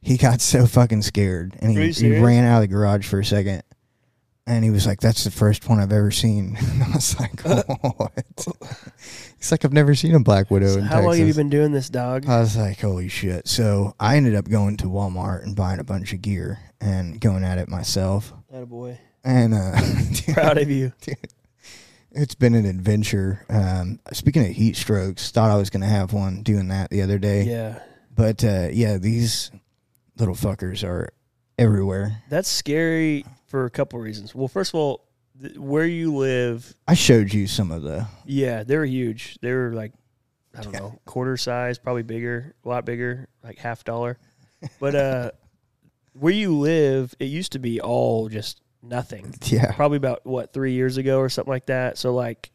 he 0.00 0.16
got 0.16 0.40
so 0.40 0.66
fucking 0.66 1.02
scared 1.02 1.56
and 1.60 1.76
he, 1.76 1.90
he 1.90 2.18
ran 2.18 2.44
out 2.44 2.56
of 2.56 2.60
the 2.62 2.74
garage 2.74 3.06
for 3.06 3.20
a 3.20 3.24
second. 3.24 3.62
And 4.50 4.64
he 4.64 4.70
was 4.70 4.84
like, 4.84 5.00
"That's 5.00 5.22
the 5.22 5.30
first 5.30 5.68
one 5.68 5.78
I've 5.78 5.92
ever 5.92 6.10
seen." 6.10 6.58
And 6.72 6.82
I 6.82 6.90
was 6.90 7.18
like, 7.20 7.40
"What?" 7.44 8.48
He's 9.38 9.52
like, 9.52 9.64
"I've 9.64 9.72
never 9.72 9.94
seen 9.94 10.12
a 10.16 10.18
black 10.20 10.50
widow 10.50 10.66
So 10.72 10.78
in 10.80 10.86
how 10.86 11.02
long 11.02 11.10
have 11.10 11.18
you 11.18 11.26
Texas." 11.26 11.36
been 11.36 11.50
doing 11.50 11.70
this, 11.70 11.88
dog? 11.88 12.26
I 12.28 12.40
was 12.40 12.56
like, 12.56 12.80
"Holy 12.80 13.08
shit!" 13.08 13.46
So 13.46 13.94
I 14.00 14.16
ended 14.16 14.34
up 14.34 14.48
going 14.48 14.76
to 14.78 14.86
Walmart 14.86 15.44
and 15.44 15.54
buying 15.54 15.78
a 15.78 15.84
bunch 15.84 16.12
of 16.12 16.20
gear 16.20 16.58
and 16.80 17.20
going 17.20 17.44
at 17.44 17.58
it 17.58 17.68
myself. 17.68 18.32
That 18.50 18.66
boy. 18.68 18.98
And 19.22 19.54
uh, 19.54 19.80
dude, 20.12 20.34
Proud 20.34 20.58
of 20.58 20.68
you. 20.68 20.92
it's 22.10 22.34
been 22.34 22.54
an 22.56 22.66
adventure. 22.66 23.46
Um, 23.48 24.00
speaking 24.12 24.42
of 24.44 24.50
heat 24.50 24.74
strokes, 24.74 25.30
thought 25.30 25.52
I 25.52 25.56
was 25.56 25.70
going 25.70 25.82
to 25.82 25.86
have 25.86 26.12
one 26.12 26.42
doing 26.42 26.68
that 26.68 26.90
the 26.90 27.02
other 27.02 27.18
day. 27.18 27.44
Yeah. 27.44 27.78
But 28.16 28.42
uh, 28.42 28.68
yeah, 28.72 28.96
these 28.96 29.52
little 30.16 30.34
fuckers 30.34 30.82
are 30.82 31.10
everywhere. 31.56 32.22
That's 32.28 32.48
scary 32.48 33.24
for 33.50 33.64
a 33.66 33.70
couple 33.70 33.98
of 33.98 34.04
reasons. 34.04 34.34
Well, 34.34 34.46
first 34.48 34.70
of 34.70 34.76
all, 34.76 35.04
th- 35.42 35.56
where 35.58 35.84
you 35.86 36.14
live, 36.14 36.74
I 36.86 36.94
showed 36.94 37.34
you 37.34 37.46
some 37.46 37.70
of 37.72 37.82
the. 37.82 38.06
yeah, 38.24 38.62
they're 38.62 38.84
huge. 38.84 39.38
They're 39.42 39.72
like, 39.72 39.92
I 40.56 40.62
don't 40.62 40.72
Yeah. 40.72 40.78
know, 40.80 40.98
quarter 41.04 41.36
size, 41.36 41.78
probably 41.78 42.02
bigger, 42.04 42.54
a 42.64 42.68
lot 42.68 42.84
bigger, 42.86 43.28
like 43.42 43.58
half 43.58 43.82
dollar. 43.84 44.18
But 44.78 44.94
uh, 44.94 45.30
where 46.12 46.32
you 46.32 46.56
live, 46.56 47.14
it 47.18 47.24
used 47.26 47.52
to 47.52 47.58
be 47.58 47.80
all 47.80 48.28
just 48.28 48.60
nothing. 48.82 49.34
Yeah, 49.46 49.72
Probably 49.72 49.96
about 49.96 50.24
what 50.24 50.52
three 50.52 50.72
years 50.74 50.96
ago 50.96 51.18
or 51.18 51.28
something 51.28 51.50
like 51.52 51.66
that. 51.66 51.98
So 51.98 52.14
like, 52.14 52.50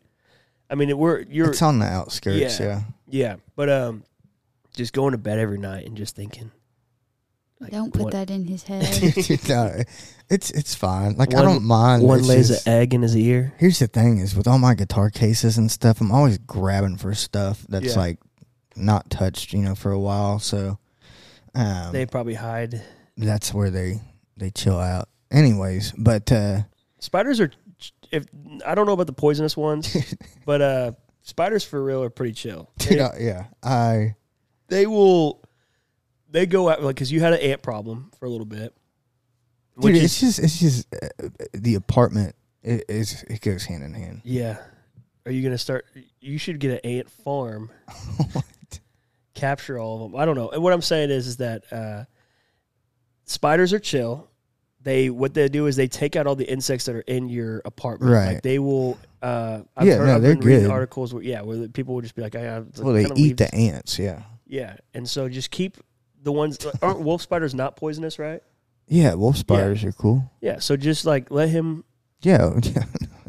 I 0.69 0.75
mean, 0.75 0.97
we're 0.97 1.21
you're 1.29 1.49
it's 1.49 1.61
on 1.61 1.79
the 1.79 1.85
outskirts. 1.85 2.59
Yeah. 2.59 2.65
Yeah, 2.65 2.81
yeah, 3.09 3.35
but 3.57 3.69
um, 3.69 4.03
just 4.75 4.93
going 4.93 5.11
to 5.11 5.17
bed 5.17 5.39
every 5.39 5.57
night 5.59 5.85
and 5.87 5.95
just 5.97 6.15
thinking. 6.15 6.51
Like, 7.59 7.71
Don't 7.71 7.93
put 7.93 8.03
one- 8.03 8.11
that 8.11 8.29
in 8.29 8.45
his 8.45 8.63
head. 8.69 8.83
no, 9.49 9.81
it's 10.29 10.51
it's 10.51 10.75
fine. 10.75 11.15
Like 11.15 11.33
I 11.35 11.41
don't 11.41 11.63
mind. 11.63 12.03
One 12.03 12.19
It's 12.19 12.27
lays 12.27 12.47
just- 12.49 12.67
an 12.67 12.73
egg 12.73 12.93
in 12.93 13.01
his 13.01 13.15
ear. 13.15 13.53
Here's 13.57 13.79
the 13.79 13.87
thing: 13.87 14.17
is 14.19 14.35
with 14.35 14.47
all 14.47 14.57
my 14.59 14.73
guitar 14.75 15.09
cases 15.09 15.57
and 15.57 15.71
stuff, 15.71 16.01
I'm 16.01 16.11
always 16.11 16.37
grabbing 16.37 16.97
for 16.97 17.13
stuff 17.13 17.65
that's 17.69 17.93
Yeah. 17.95 17.99
like 17.99 18.19
not 18.75 19.09
touched, 19.09 19.53
you 19.53 19.59
know, 19.61 19.73
for 19.75 19.91
a 19.91 19.99
while. 19.99 20.39
So 20.39 20.77
um, 21.53 21.93
They 21.93 22.05
probably 22.05 22.33
hide. 22.33 22.81
that's 23.17 23.53
where 23.53 23.69
they 23.69 24.01
they 24.37 24.51
chill 24.51 24.77
out. 24.79 25.07
Anyways, 25.31 25.93
but 25.97 26.31
uh, 26.31 26.61
Spiders 26.99 27.39
are. 27.39 27.51
If 28.11 28.25
I 28.65 28.75
don't 28.75 28.85
know 28.85 28.93
about 28.93 29.07
the 29.07 29.13
poisonous 29.13 29.57
ones, 29.57 30.13
but 30.45 30.61
uh, 30.61 30.91
spiders 31.23 31.63
for 31.63 31.83
real 31.83 32.03
are 32.03 32.09
pretty 32.09 32.33
chill. 32.33 32.69
dude, 32.77 32.99
They, 32.99 33.01
I- 33.01 33.17
yeah, 33.19 33.45
I 33.63 34.15
they 34.67 34.85
will. 34.87 35.41
They 36.35 36.45
go 36.45 36.67
out 36.69 36.83
like 36.83 36.95
because 36.95 37.11
you 37.11 37.21
had 37.21 37.31
an 37.33 37.39
ant 37.39 37.61
problem 37.61 38.11
for 38.19 38.25
a 38.25 38.29
little 38.29 38.45
bit. 38.45 38.73
dude, 39.79 39.83
Which 39.85 39.95
it's 39.95 40.21
is 40.21 40.35
just 40.35 40.39
it's 40.39 40.59
just 40.59 40.87
uh, 40.95 41.29
the 41.53 41.75
apartment. 41.75 42.35
It 42.61 42.83
is 42.89 43.23
it 43.29 43.39
goes 43.41 43.63
hand 43.63 43.83
in 43.83 43.93
hand. 43.93 44.21
yeah. 44.25 44.57
Are 45.25 45.31
you 45.31 45.41
gonna 45.41 45.57
start? 45.57 45.85
You 46.19 46.37
should 46.37 46.59
get 46.59 46.71
an 46.71 46.79
ant 46.91 47.09
farm. 47.09 47.69
capture 49.33 49.77
all 49.79 50.05
of 50.05 50.11
them. 50.11 50.19
I 50.19 50.25
don't 50.25 50.35
know. 50.35 50.49
And 50.49 50.61
what 50.63 50.73
I'm 50.73 50.81
saying 50.81 51.09
is, 51.09 51.27
is 51.27 51.37
that 51.37 51.63
uh, 51.71 52.05
spiders 53.25 53.73
are 53.73 53.79
chill. 53.79 54.29
They 54.81 55.09
what 55.09 55.33
they 55.33 55.49
do 55.49 55.65
is 55.65 55.75
they 55.75 55.87
take 55.87 56.15
out 56.15 56.27
all 56.27 56.35
the 56.35 56.49
insects 56.49 56.85
that 56.85 56.95
are 56.95 57.01
in 57.01 57.27
your 57.27 57.61
apartment. 57.65 58.11
Right. 58.11 58.33
Like 58.35 58.43
they 58.43 58.59
will. 58.59 58.97
Uh, 59.21 59.61
I've 59.75 59.87
Yeah, 59.87 59.95
heard, 59.95 60.05
no, 60.07 60.15
I've 60.15 60.21
they're 60.21 60.35
been 60.35 60.45
reading 60.45 60.61
good. 60.65 60.71
articles 60.71 61.13
where 61.13 61.23
yeah, 61.23 61.41
where 61.41 61.67
people 61.69 61.95
will 61.95 62.01
just 62.01 62.13
be 62.15 62.21
like, 62.21 62.35
I, 62.35 62.57
I 62.57 62.63
Well, 62.79 62.93
they 62.93 63.05
eat 63.05 63.11
leave 63.15 63.37
the 63.37 63.45
this- 63.45 63.53
ants. 63.53 63.97
Yeah, 63.99 64.21
Yeah, 64.45 64.75
and 64.93 65.09
so 65.09 65.27
just 65.27 65.49
keep 65.49 65.77
the 66.25 66.31
ones. 66.33 66.57
aren't 66.81 66.99
wolf 66.99 67.21
spiders 67.21 67.53
not 67.55 67.77
poisonous, 67.77 68.19
right? 68.19 68.41
yeah. 68.87 69.13
Wolf 69.13 69.37
spiders 69.37 69.83
are 69.85 69.93
cool. 69.93 70.29
Yeah. 70.41 70.59
So 70.59 70.75
just 70.75 71.05
like 71.05 71.31
let 71.31 71.47
him. 71.49 71.85
Yeah, 72.21 72.59
yeah. 72.63 72.83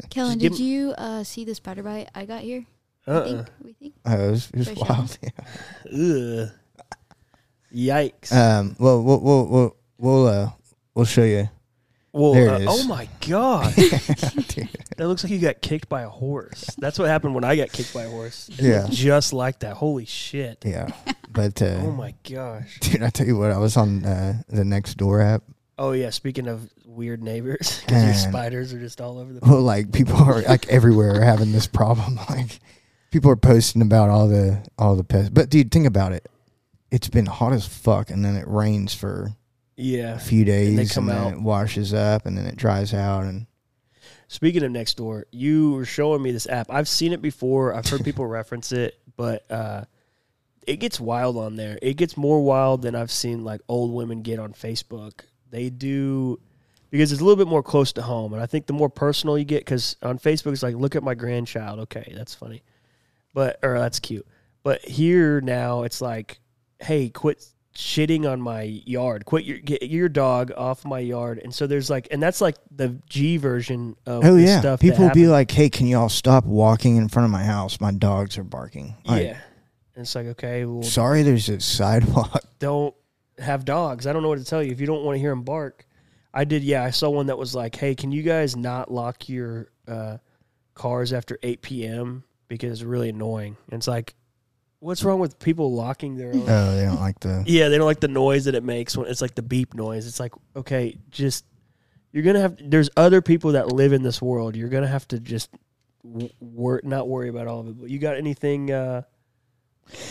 Kellen, 0.09 0.39
give 0.39 0.53
did 0.53 0.59
you 0.59 0.91
uh, 0.97 1.23
see 1.23 1.45
the 1.45 1.53
spider 1.55 1.83
bite 1.83 2.09
I 2.15 2.25
got 2.25 2.41
here? 2.41 2.65
I 3.05 3.11
uh 3.11 3.23
think 3.23 3.47
we 3.63 3.73
think. 3.73 3.93
Uh, 4.05 4.17
it 4.17 4.31
was, 4.31 4.49
it 4.51 4.57
was 4.57 4.67
For 4.69 4.75
sure. 4.75 4.85
wild. 4.89 5.17
Yeah. 5.91 6.43
Ugh. 6.43 6.49
Yikes. 7.73 8.31
Um. 8.33 8.75
Well, 8.79 9.03
we'll 9.03 9.19
we'll 9.21 9.47
we'll 9.47 9.75
we'll, 9.97 10.27
uh, 10.27 10.49
we'll 10.95 11.05
show 11.05 11.23
you. 11.23 11.49
Well, 12.17 12.33
there 12.33 12.47
it 12.47 12.67
uh, 12.67 12.71
is. 12.71 12.85
oh 12.85 12.87
my 12.87 13.07
god, 13.27 13.73
that 13.75 15.07
looks 15.07 15.23
like 15.23 15.31
you 15.31 15.37
got 15.37 15.61
kicked 15.61 15.87
by 15.87 16.01
a 16.01 16.09
horse. 16.09 16.65
That's 16.79 16.97
what 16.97 17.07
happened 17.07 17.35
when 17.35 17.43
I 17.43 17.55
got 17.55 17.71
kicked 17.71 17.93
by 17.93 18.05
a 18.05 18.09
horse. 18.09 18.49
Yeah. 18.53 18.87
Just 18.89 19.33
like 19.33 19.59
that. 19.59 19.75
Holy 19.75 20.05
shit. 20.05 20.63
Yeah, 20.65 20.89
but 21.29 21.61
uh, 21.61 21.81
Oh 21.83 21.91
my 21.91 22.15
gosh. 22.27 22.79
dude, 22.79 23.03
I 23.03 23.11
tell 23.11 23.27
you 23.27 23.37
what, 23.37 23.51
I 23.51 23.59
was 23.59 23.77
on 23.77 24.03
uh, 24.03 24.41
the 24.49 24.63
Nextdoor 24.63 25.23
app. 25.23 25.43
Oh 25.77 25.91
yeah. 25.91 26.09
Speaking 26.09 26.47
of 26.47 26.67
weird 26.85 27.21
neighbors, 27.21 27.81
because 27.85 28.03
your 28.03 28.31
spiders 28.31 28.73
are 28.73 28.79
just 28.79 28.99
all 28.99 29.19
over 29.19 29.31
the. 29.31 29.39
Well, 29.41 29.61
like 29.61 29.91
people 29.91 30.15
are 30.15 30.41
like 30.41 30.67
everywhere 30.69 31.21
are 31.21 31.23
having 31.23 31.51
this 31.51 31.67
problem. 31.67 32.19
Like 32.29 32.59
people 33.11 33.29
are 33.29 33.35
posting 33.35 33.83
about 33.83 34.09
all 34.09 34.27
the 34.27 34.65
all 34.79 34.95
the 34.95 35.03
pests. 35.03 35.29
But 35.29 35.51
dude, 35.51 35.71
think 35.71 35.85
about 35.85 36.13
it. 36.13 36.27
It's 36.89 37.09
been 37.09 37.27
hot 37.27 37.53
as 37.53 37.67
fuck, 37.67 38.09
and 38.09 38.25
then 38.25 38.35
it 38.35 38.47
rains 38.47 38.95
for 38.95 39.33
a 39.77 40.19
few 40.19 40.43
days, 40.43 40.75
they 40.75 40.81
and, 40.81 40.91
come 40.91 41.05
then 41.05 41.17
out. 41.17 41.33
it 41.33 41.41
washes 41.41 41.93
up, 41.93 42.25
and 42.25 42.37
then 42.37 42.45
it 42.45 42.55
dries 42.55 42.93
out, 42.93 43.23
and 43.23 43.47
Speaking 44.29 44.63
of 44.63 44.71
Nextdoor, 44.71 45.23
you 45.31 45.71
were 45.71 45.85
showing 45.85 46.21
me 46.21 46.31
this 46.31 46.47
app. 46.47 46.67
I've 46.69 46.89
seen 46.89 47.13
it 47.13 47.21
before. 47.21 47.73
I've 47.73 47.87
heard 47.87 48.03
people 48.03 48.25
reference 48.27 48.73
it, 48.73 48.99
but 49.15 49.49
uh, 49.49 49.85
it 50.65 50.77
gets 50.77 50.99
wild 50.99 51.37
on 51.37 51.55
there. 51.55 51.79
It 51.81 51.93
gets 51.93 52.17
more 52.17 52.43
wild 52.43 52.81
than 52.81 52.93
I've 52.93 53.11
seen 53.11 53.45
like 53.45 53.61
old 53.69 53.93
women 53.93 54.21
get 54.21 54.37
on 54.37 54.51
Facebook. 54.51 55.21
they 55.49 55.69
do 55.69 56.39
because 56.89 57.11
it's 57.11 57.21
a 57.21 57.23
little 57.23 57.37
bit 57.37 57.49
more 57.49 57.63
close 57.63 57.93
to 57.93 58.01
home, 58.01 58.33
and 58.33 58.41
I 58.41 58.45
think 58.45 58.65
the 58.65 58.73
more 58.73 58.89
personal 58.89 59.37
you 59.37 59.45
get, 59.45 59.59
because 59.59 59.95
on 60.01 60.19
Facebook 60.19 60.53
it's 60.53 60.63
like, 60.63 60.75
look 60.75 60.95
at 60.95 61.03
my 61.03 61.15
grandchild. 61.15 61.79
Okay, 61.79 62.13
that's 62.15 62.35
funny, 62.35 62.63
but 63.33 63.59
or 63.63 63.79
that's 63.79 63.99
cute. 63.99 64.27
But 64.61 64.83
here 64.83 65.39
now 65.39 65.83
it's 65.83 66.01
like, 66.01 66.39
hey, 66.79 67.09
quit 67.09 67.45
shitting 67.77 68.29
on 68.29 68.41
my 68.41 68.63
yard. 68.63 69.23
Quit 69.25 69.45
your 69.45 69.59
get 69.59 69.83
your 69.83 70.09
dog 70.09 70.51
off 70.57 70.83
my 70.83 70.97
yard. 70.97 71.39
And 71.43 71.53
so 71.53 71.67
there's 71.67 71.91
like, 71.91 72.07
and 72.09 72.21
that's 72.21 72.41
like 72.41 72.55
the 72.71 72.99
G 73.07 73.37
version 73.37 73.95
of 74.07 74.25
Oh 74.25 74.35
yeah, 74.35 74.59
stuff. 74.59 74.79
people 74.79 75.05
will 75.05 75.13
be 75.13 75.27
like, 75.27 75.51
"Hey, 75.51 75.69
can 75.69 75.85
y'all 75.85 76.09
stop 76.09 76.43
walking 76.45 76.95
in 76.95 77.07
front 77.07 77.25
of 77.25 77.31
my 77.31 77.43
house? 77.43 77.79
My 77.79 77.91
dogs 77.91 78.37
are 78.39 78.43
barking." 78.43 78.95
Like, 79.05 79.25
yeah. 79.25 79.37
And 79.95 80.03
it's 80.03 80.15
like, 80.15 80.25
okay, 80.27 80.65
well, 80.65 80.83
Sorry, 80.83 81.21
there's 81.21 81.49
a 81.49 81.59
sidewalk. 81.59 82.43
don't 82.59 82.95
have 83.37 83.63
dogs. 83.63 84.07
I 84.07 84.13
don't 84.13 84.23
know 84.23 84.29
what 84.29 84.39
to 84.39 84.45
tell 84.45 84.61
you 84.63 84.71
if 84.71 84.79
you 84.81 84.87
don't 84.87 85.03
want 85.03 85.15
to 85.15 85.19
hear 85.19 85.31
them 85.31 85.43
bark. 85.43 85.85
I 86.33 86.45
did. 86.45 86.63
Yeah, 86.63 86.83
I 86.83 86.89
saw 86.89 87.09
one 87.11 87.27
that 87.27 87.37
was 87.37 87.53
like, 87.53 87.75
"Hey, 87.75 87.93
can 87.93 88.11
you 88.11 88.23
guys 88.23 88.55
not 88.55 88.91
lock 88.91 89.29
your 89.29 89.67
uh, 89.87 90.17
cars 90.73 91.13
after 91.13 91.37
8 91.43 91.61
p.m. 91.61 92.23
because 92.47 92.71
it's 92.71 92.81
really 92.81 93.09
annoying?" 93.09 93.55
And 93.71 93.77
it's 93.79 93.87
like, 93.87 94.15
what's 94.79 95.03
wrong 95.03 95.19
with 95.19 95.39
people 95.39 95.73
locking 95.73 96.15
their 96.17 96.33
own? 96.33 96.45
Oh, 96.47 96.75
they 96.75 96.83
don't 96.83 96.99
like 96.99 97.19
the. 97.19 97.43
yeah, 97.47 97.69
they 97.69 97.77
don't 97.77 97.85
like 97.85 97.99
the 97.99 98.07
noise 98.07 98.45
that 98.45 98.55
it 98.55 98.63
makes 98.63 98.95
when 98.95 99.07
it's 99.07 99.21
like 99.21 99.35
the 99.35 99.41
beep 99.41 99.73
noise. 99.73 100.07
It's 100.07 100.19
like, 100.19 100.33
okay, 100.55 100.97
just 101.09 101.45
you're 102.11 102.23
gonna 102.23 102.41
have. 102.41 102.57
There's 102.59 102.89
other 102.97 103.21
people 103.21 103.53
that 103.53 103.71
live 103.71 103.93
in 103.93 104.03
this 104.03 104.21
world. 104.21 104.55
You're 104.55 104.69
gonna 104.69 104.87
have 104.87 105.07
to 105.09 105.19
just 105.19 105.49
wor- 106.03 106.81
not 106.83 107.07
worry 107.07 107.29
about 107.29 107.47
all 107.47 107.61
of 107.61 107.67
it. 107.67 107.79
But 107.79 107.89
you 107.89 107.99
got 107.99 108.17
anything 108.17 108.71
uh, 108.71 109.03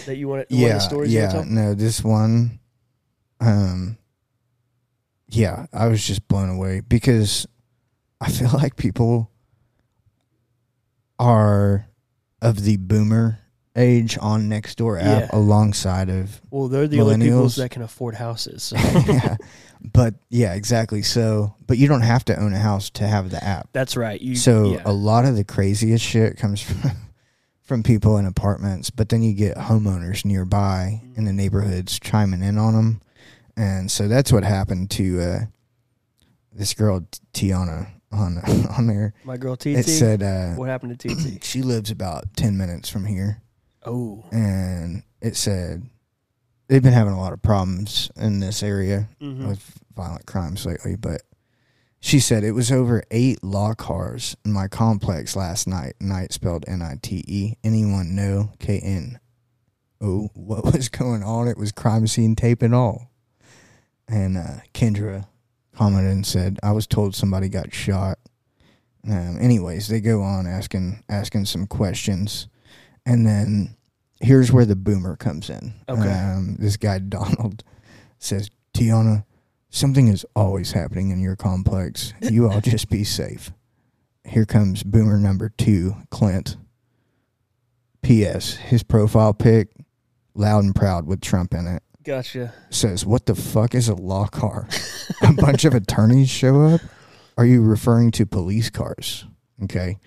that 0.06 0.16
you 0.16 0.28
want 0.28 0.48
to? 0.48 0.54
Yeah, 0.54 0.78
stories 0.78 1.12
yeah. 1.12 1.44
No, 1.46 1.74
this 1.74 2.02
one. 2.02 2.60
Um. 3.40 3.98
Yeah, 5.28 5.66
I 5.72 5.88
was 5.88 6.06
just 6.06 6.28
blown 6.28 6.48
away 6.48 6.80
because 6.80 7.46
I 8.20 8.30
feel 8.30 8.50
like 8.54 8.76
people 8.76 9.30
are 11.18 11.88
of 12.40 12.62
the 12.62 12.76
boomer 12.76 13.40
age 13.76 14.16
on 14.20 14.48
Nextdoor 14.48 14.98
app 15.00 15.20
Yeah. 15.22 15.28
alongside 15.32 16.08
of 16.08 16.40
Well, 16.50 16.68
they're 16.68 16.88
the 16.88 17.00
only 17.00 17.26
people 17.26 17.42
Millennials. 17.42 17.56
that 17.56 17.70
can 17.70 17.82
afford 17.82 18.14
houses. 18.14 18.62
So. 18.62 18.76
yeah. 19.06 19.36
But 19.92 20.14
yeah, 20.30 20.54
exactly. 20.54 21.02
So, 21.02 21.54
but 21.66 21.78
you 21.78 21.86
don't 21.86 22.00
have 22.00 22.24
to 22.26 22.36
own 22.40 22.54
a 22.54 22.58
house 22.58 22.88
to 22.90 23.06
have 23.06 23.30
the 23.30 23.42
app. 23.44 23.68
That's 23.72 23.96
right. 23.96 24.20
You 24.20 24.34
so 24.34 24.72
yeah. 24.72 24.82
a 24.84 24.92
lot 24.92 25.24
of 25.26 25.36
the 25.36 25.44
craziest 25.44 26.04
shit 26.04 26.36
comes 26.38 26.60
from 26.62 26.90
from 27.62 27.82
people 27.82 28.16
in 28.16 28.26
apartments, 28.26 28.90
but 28.90 29.08
then 29.08 29.22
you 29.22 29.34
get 29.34 29.56
homeowners 29.56 30.24
nearby 30.24 31.02
in 31.16 31.24
the 31.24 31.32
neighborhoods 31.32 31.98
chiming 31.98 32.40
in 32.42 32.58
on 32.58 32.74
them, 32.74 33.00
and 33.56 33.90
so 33.90 34.06
that's 34.08 34.32
what 34.32 34.44
happened 34.44 34.88
to 34.92 35.20
uh, 35.20 35.38
this 36.52 36.72
girl 36.74 37.06
Tiana 37.34 37.88
on 38.12 38.38
on 38.78 38.86
there. 38.86 39.14
my 39.24 39.36
girl 39.36 39.56
TT. 39.56 39.66
It 39.66 39.84
said 39.86 40.22
uh, 40.22 40.54
what 40.54 40.68
happened 40.68 40.98
to 40.98 41.08
TT? 41.08 41.44
she 41.44 41.62
lives 41.62 41.90
about 41.90 42.24
ten 42.36 42.56
minutes 42.56 42.88
from 42.88 43.04
here, 43.04 43.42
oh, 43.86 44.24
and 44.32 45.02
it 45.20 45.36
said 45.36 45.88
they've 46.68 46.82
been 46.82 46.92
having 46.92 47.12
a 47.14 47.20
lot 47.20 47.32
of 47.32 47.40
problems 47.42 48.10
in 48.16 48.40
this 48.40 48.62
area 48.62 49.08
Mhm. 49.22 49.48
with 49.48 49.78
violent 49.94 50.26
crimes 50.26 50.66
lately, 50.66 50.96
but 50.96 51.22
she 52.00 52.20
said 52.20 52.44
it 52.44 52.52
was 52.52 52.70
over 52.70 53.02
eight 53.10 53.42
law 53.42 53.72
cars 53.74 54.36
in 54.44 54.52
my 54.52 54.68
complex 54.68 55.34
last 55.34 55.66
night. 55.66 55.94
Night 56.00 56.32
spelled 56.32 56.64
N 56.68 56.82
I 56.82 56.96
T 57.00 57.24
E. 57.26 57.54
Anyone 57.64 58.14
know 58.14 58.50
K 58.58 58.78
N 58.78 59.18
O 60.00 60.28
what 60.34 60.64
was 60.74 60.88
going 60.88 61.22
on? 61.22 61.48
It 61.48 61.56
was 61.56 61.72
crime 61.72 62.06
scene 62.06 62.36
tape 62.36 62.62
and 62.62 62.74
all. 62.74 63.10
And 64.08 64.36
uh, 64.36 64.58
Kendra 64.74 65.26
commented 65.74 66.12
and 66.12 66.26
said, 66.26 66.58
"I 66.62 66.72
was 66.72 66.86
told 66.86 67.14
somebody 67.14 67.48
got 67.48 67.72
shot." 67.74 68.18
Um, 69.08 69.38
anyways, 69.40 69.88
they 69.88 70.00
go 70.00 70.22
on 70.22 70.46
asking 70.46 71.02
asking 71.08 71.46
some 71.46 71.66
questions, 71.66 72.46
and 73.06 73.26
then 73.26 73.76
here's 74.20 74.52
where 74.52 74.66
the 74.66 74.76
boomer 74.76 75.16
comes 75.16 75.48
in. 75.48 75.72
Okay. 75.88 76.12
Um, 76.12 76.56
this 76.58 76.76
guy 76.76 76.98
Donald 76.98 77.62
says, 78.18 78.50
"Tiana, 78.74 79.24
something 79.70 80.08
is 80.08 80.26
always 80.34 80.72
happening 80.72 81.10
in 81.10 81.20
your 81.20 81.36
complex. 81.36 82.12
You 82.20 82.50
all 82.50 82.60
just 82.62 82.90
be 82.90 83.04
safe." 83.04 83.52
Here 84.24 84.44
comes 84.44 84.82
boomer 84.82 85.18
number 85.18 85.48
two, 85.48 85.96
Clint. 86.10 86.56
P.S. 88.02 88.54
His 88.54 88.82
profile 88.82 89.32
pic, 89.34 89.68
loud 90.34 90.64
and 90.64 90.74
proud 90.74 91.06
with 91.06 91.20
Trump 91.20 91.54
in 91.54 91.66
it 91.66 91.82
gotcha. 92.04 92.52
says, 92.70 93.04
"What 93.06 93.26
the 93.26 93.34
fuck 93.34 93.74
is 93.74 93.88
a 93.88 93.94
law 93.94 94.26
car?" 94.26 94.68
a 95.22 95.32
bunch 95.32 95.64
of 95.64 95.74
attorneys 95.74 96.28
show 96.30 96.62
up. 96.62 96.80
Are 97.36 97.44
you 97.44 97.62
referring 97.62 98.10
to 98.12 98.26
police 98.26 98.70
cars? 98.70 99.26
Okay, 99.64 99.98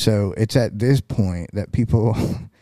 so 0.00 0.34
it's 0.36 0.56
at 0.56 0.78
this 0.78 1.00
point 1.00 1.50
that 1.52 1.72
people, 1.72 2.16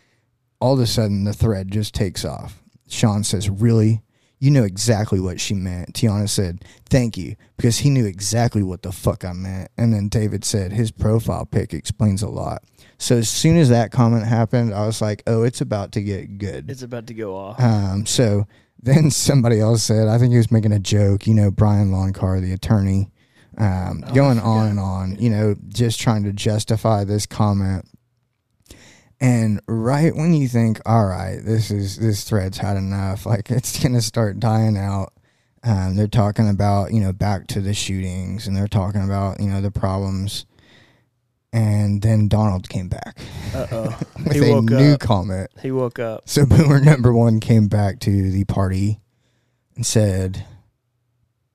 all 0.59 0.73
of 0.73 0.79
a 0.79 0.87
sudden, 0.87 1.23
the 1.23 1.33
thread 1.33 1.71
just 1.71 1.93
takes 1.93 2.25
off. 2.25 2.61
Sean 2.87 3.23
says, 3.23 3.49
"Really." 3.49 4.01
You 4.41 4.51
know 4.51 4.63
exactly 4.63 5.19
what 5.19 5.41
she 5.41 5.53
meant. 5.53 5.93
Tiana 5.95 6.29
said, 6.29 6.63
Thank 6.89 7.17
you, 7.17 7.35
because 7.57 7.79
he 7.79 7.89
knew 7.89 8.05
exactly 8.05 8.63
what 8.63 8.83
the 8.83 8.93
fuck 8.93 9.25
I 9.25 9.33
meant. 9.33 9.69
And 9.77 9.93
then 9.93 10.07
David 10.07 10.45
said, 10.45 10.71
His 10.71 10.91
profile 10.91 11.45
pic 11.45 11.73
explains 11.73 12.21
a 12.21 12.29
lot. 12.29 12.63
So 12.97 13.17
as 13.17 13.27
soon 13.27 13.57
as 13.57 13.67
that 13.67 13.91
comment 13.91 14.25
happened, 14.25 14.73
I 14.73 14.85
was 14.85 15.01
like, 15.01 15.23
Oh, 15.27 15.43
it's 15.43 15.59
about 15.59 15.91
to 15.91 16.01
get 16.01 16.37
good. 16.37 16.71
It's 16.71 16.83
about 16.83 17.07
to 17.07 17.13
go 17.13 17.35
off. 17.35 17.59
Um, 17.59 18.05
so 18.05 18.47
then 18.81 19.11
somebody 19.11 19.59
else 19.59 19.83
said, 19.83 20.07
I 20.07 20.17
think 20.17 20.31
he 20.31 20.37
was 20.37 20.51
making 20.51 20.71
a 20.71 20.79
joke, 20.79 21.27
you 21.27 21.33
know, 21.33 21.51
Brian 21.51 21.91
Loncar, 21.91 22.41
the 22.41 22.53
attorney, 22.53 23.11
um, 23.59 24.03
Oh, 24.07 24.13
going 24.13 24.39
on 24.39 24.67
and 24.67 24.79
on, 24.79 25.17
you 25.19 25.29
know, 25.29 25.55
just 25.67 25.99
trying 25.99 26.23
to 26.23 26.31
justify 26.33 27.03
this 27.03 27.25
comment. 27.25 27.85
And 29.21 29.59
right 29.67 30.15
when 30.15 30.33
you 30.33 30.47
think, 30.47 30.79
all 30.85 31.05
right, 31.05 31.39
this 31.43 31.71
is 31.71 31.97
this 31.97 32.23
thread's 32.23 32.57
had 32.57 32.77
enough, 32.77 33.25
like 33.25 33.51
it's 33.51 33.81
gonna 33.81 34.01
start 34.01 34.39
dying 34.39 34.77
out. 34.77 35.13
Um, 35.61 35.97
they're 35.97 36.07
talking 36.07 36.47
about, 36.47 36.93
you 36.93 37.01
know, 37.01 37.11
back 37.11 37.47
to 37.47 37.59
the 37.59 37.73
shootings 37.73 38.47
and 38.47 38.55
they're 38.55 38.69
talking 38.69 39.03
about, 39.03 39.41
you 39.41 39.47
know, 39.47 39.59
the 39.59 39.71
problems. 39.71 40.45
And 41.51 42.01
then 42.01 42.27
Donald 42.29 42.69
came 42.69 42.87
back 42.89 43.17
Uh 43.55 43.65
oh. 43.71 43.99
with 44.23 44.33
He 44.41 44.51
a 44.51 44.61
new 44.61 44.93
up. 44.93 44.99
comment. 45.01 45.49
He 45.61 45.71
woke 45.71 45.99
up. 45.99 46.29
So 46.29 46.45
boomer 46.47 46.79
number 46.79 47.11
one 47.11 47.39
came 47.41 47.67
back 47.67 47.99
to 48.01 48.31
the 48.31 48.45
party 48.45 49.01
and 49.75 49.85
said, 49.85 50.45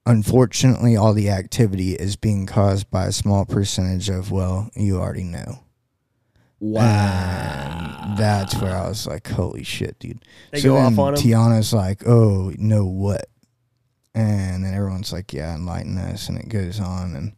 Unfortunately, 0.07 0.97
all 0.97 1.15
the 1.15 1.31
activity 1.31 1.95
is 1.95 2.17
being 2.17 2.47
caused 2.47 2.91
by 2.91 3.07
a 3.07 3.13
small 3.13 3.45
percentage 3.47 4.09
of, 4.11 4.31
well, 4.31 4.71
you 4.75 4.99
already 4.99 5.25
know. 5.25 5.61
And 6.85 8.19
that's 8.19 8.55
where 8.61 8.77
I 8.77 8.89
was 8.89 9.07
like, 9.07 9.27
holy 9.29 9.65
shit, 9.65 9.99
dude. 9.99 10.25
They 10.51 10.61
so 10.61 10.71
go 10.71 10.77
off 10.79 10.99
on 10.99 11.15
him. 11.15 11.21
Tiana's 11.21 11.73
like, 11.73 12.07
oh, 12.07 12.53
no, 12.59 12.85
what? 12.85 13.27
And 14.15 14.65
then 14.65 14.75
everyone's 14.75 15.13
like, 15.13 15.33
yeah, 15.33 15.55
enlighten 15.55 15.99
us. 15.99 16.29
And 16.29 16.39
it 16.39 16.49
goes 16.49 16.81
on. 16.81 17.17
And 17.17 17.33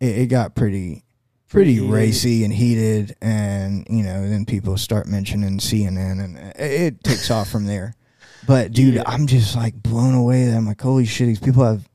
it, 0.00 0.18
it 0.22 0.26
got 0.26 0.54
pretty, 0.54 1.04
pretty 1.48 1.78
Pretty 1.78 1.92
racy 1.92 2.44
and 2.44 2.52
heated. 2.52 3.16
And, 3.20 3.86
you 3.90 4.02
know, 4.02 4.28
then 4.28 4.44
people 4.46 4.76
start 4.76 5.06
mentioning 5.06 5.58
CNN 5.58 6.24
and 6.24 6.36
it, 6.38 6.56
it 6.58 7.04
takes 7.04 7.30
off 7.30 7.50
from 7.50 7.66
there. 7.66 7.94
But, 8.46 8.72
dude, 8.72 8.94
Yeah. 8.94 9.02
I'm 9.06 9.26
just 9.26 9.54
like 9.56 9.74
blown 9.82 10.14
away. 10.14 10.46
that 10.46 10.56
I'm 10.56 10.66
like, 10.66 10.80
holy 10.80 11.06
shit, 11.06 11.26
these 11.26 11.40
people 11.40 11.64
have 11.64 11.88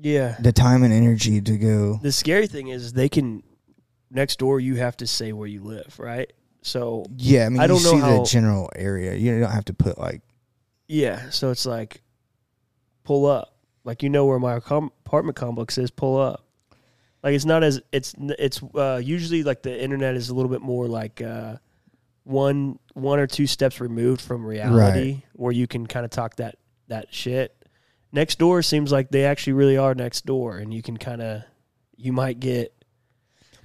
yeah. 0.00 0.36
the 0.40 0.52
time 0.52 0.82
and 0.82 0.92
energy 0.92 1.40
to 1.40 1.56
go. 1.58 1.98
The 2.02 2.12
scary 2.12 2.46
thing 2.46 2.68
is 2.68 2.92
they 2.92 3.08
can 3.08 3.42
next 4.10 4.38
door. 4.38 4.60
You 4.60 4.76
have 4.76 4.96
to 4.98 5.06
say 5.06 5.32
where 5.32 5.48
you 5.48 5.62
live, 5.62 5.98
right? 5.98 6.32
So 6.62 7.06
Yeah, 7.16 7.46
I 7.46 7.48
mean, 7.48 7.60
I 7.60 7.66
don't 7.66 7.82
know 7.82 7.90
see 7.90 7.98
how- 7.98 8.18
the 8.18 8.24
general 8.24 8.70
area. 8.74 9.14
You 9.14 9.40
don't 9.40 9.50
have 9.50 9.64
to 9.66 9.74
put 9.74 9.98
like, 9.98 10.22
yeah. 10.88 11.30
So 11.30 11.50
it's 11.50 11.66
like 11.66 12.02
pull 13.04 13.26
up. 13.26 13.54
Like 13.84 14.02
you 14.02 14.10
know 14.10 14.26
where 14.26 14.38
my 14.38 14.54
apartment 14.54 15.36
complex 15.36 15.78
is. 15.78 15.90
Pull 15.90 16.20
up. 16.20 16.44
Like 17.22 17.34
it's 17.34 17.44
not 17.44 17.62
as 17.62 17.80
it's 17.92 18.14
it's 18.18 18.62
uh, 18.74 19.00
usually 19.02 19.42
like 19.42 19.62
the 19.62 19.82
internet 19.82 20.16
is 20.16 20.28
a 20.28 20.34
little 20.34 20.50
bit 20.50 20.60
more 20.62 20.86
like 20.86 21.20
uh, 21.22 21.56
one 22.24 22.78
one 22.94 23.18
or 23.18 23.26
two 23.26 23.46
steps 23.46 23.80
removed 23.80 24.20
from 24.20 24.44
reality, 24.44 25.22
where 25.34 25.52
you 25.52 25.66
can 25.66 25.86
kind 25.86 26.04
of 26.04 26.10
talk 26.10 26.36
that 26.36 26.56
that 26.88 27.12
shit. 27.12 27.54
Next 28.12 28.38
door 28.38 28.62
seems 28.62 28.90
like 28.90 29.10
they 29.10 29.24
actually 29.24 29.52
really 29.52 29.76
are 29.76 29.94
next 29.94 30.26
door, 30.26 30.58
and 30.58 30.74
you 30.74 30.82
can 30.82 30.96
kind 30.96 31.22
of 31.22 31.42
you 31.96 32.12
might 32.12 32.40
get 32.40 32.74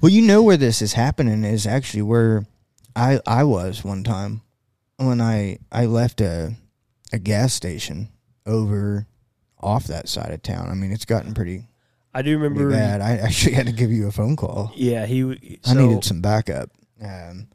Well, 0.01 0.11
you 0.11 0.21
know 0.21 0.43
where 0.43 0.57
this 0.57 0.81
is 0.81 0.93
happening 0.93 1.43
is 1.43 1.65
actually 1.65 2.03
where 2.03 2.45
I 2.95 3.19
I 3.25 3.43
was 3.43 3.83
one 3.83 4.03
time 4.03 4.41
when 4.97 5.19
I 5.21 5.59
I 5.71 5.85
left 5.85 6.21
a 6.21 6.55
a 7.13 7.19
gas 7.19 7.53
station 7.53 8.09
over 8.45 9.07
off 9.59 9.85
that 9.85 10.07
side 10.09 10.31
of 10.31 10.41
town. 10.43 10.69
I 10.69 10.73
mean, 10.75 10.91
it's 10.91 11.05
gotten 11.05 11.33
pretty, 11.33 11.63
I 12.13 12.21
do 12.21 12.37
remember. 12.37 12.69
bad. 12.69 13.01
I 13.01 13.17
actually 13.17 13.53
had 13.55 13.65
to 13.65 13.71
give 13.71 13.91
you 13.91 14.07
a 14.07 14.11
phone 14.11 14.35
call. 14.35 14.71
Yeah, 14.75 15.05
he. 15.07 15.21
w- 15.21 15.39
I 15.65 15.73
so- 15.73 15.87
needed 15.87 16.03
some 16.03 16.21
backup. 16.21 16.69
Um, 17.01 17.47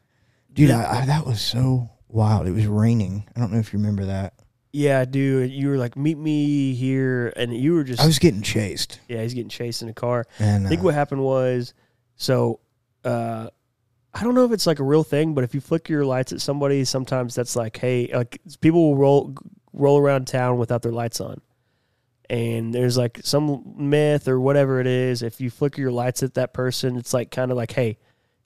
dude, 0.53 0.69
Yeah. 0.69 0.79
I, 0.85 1.03
I, 1.03 1.05
that 1.05 1.25
was 1.25 1.39
so 1.41 1.89
wild. 2.09 2.47
It 2.47 2.51
was 2.51 2.67
raining. 2.67 3.23
I 3.35 3.39
don't 3.39 3.51
know 3.53 3.59
if 3.59 3.71
you 3.71 3.79
remember 3.79 4.05
that. 4.05 4.33
Yeah, 4.73 5.05
dude. 5.05 5.51
You 5.51 5.69
were 5.69 5.77
like, 5.77 5.97
meet 5.97 6.17
me 6.17 6.73
here, 6.73 7.33
and 7.35 7.55
you 7.55 7.73
were 7.73 7.83
just. 7.83 8.01
I 8.01 8.05
was 8.05 8.19
getting 8.19 8.41
chased, 8.41 8.99
yeah, 9.07 9.21
he's 9.21 9.33
getting 9.33 9.49
chased 9.49 9.81
in 9.81 9.89
a 9.89 9.93
car. 9.93 10.25
and 10.39 10.65
I 10.65 10.69
think 10.69 10.81
uh, 10.81 10.85
what 10.85 10.93
happened 10.93 11.23
was, 11.23 11.73
so, 12.15 12.59
uh, 13.03 13.49
I 14.13 14.23
don't 14.23 14.35
know 14.35 14.45
if 14.45 14.51
it's 14.51 14.67
like 14.67 14.79
a 14.79 14.83
real 14.83 15.03
thing, 15.03 15.33
but 15.33 15.43
if 15.43 15.53
you 15.53 15.61
flicker 15.61 15.91
your 15.91 16.05
lights 16.05 16.31
at 16.31 16.41
somebody, 16.41 16.85
sometimes 16.85 17.35
that's 17.35 17.55
like, 17.55 17.77
hey, 17.77 18.09
like 18.13 18.41
people 18.61 18.89
will 18.89 18.97
roll 18.97 19.35
roll 19.73 19.97
around 19.97 20.27
town 20.27 20.57
without 20.57 20.81
their 20.81 20.91
lights 20.91 21.21
on, 21.21 21.41
and 22.29 22.73
there's 22.73 22.97
like 22.97 23.19
some 23.23 23.73
myth 23.77 24.27
or 24.27 24.39
whatever 24.39 24.79
it 24.79 24.87
is. 24.87 25.21
If 25.21 25.39
you 25.41 25.49
flicker 25.49 25.81
your 25.81 25.91
lights 25.91 26.23
at 26.23 26.33
that 26.35 26.53
person, 26.53 26.97
it's 26.97 27.13
like 27.13 27.31
kind 27.31 27.51
of 27.51 27.57
like, 27.57 27.71
hey, 27.71 27.97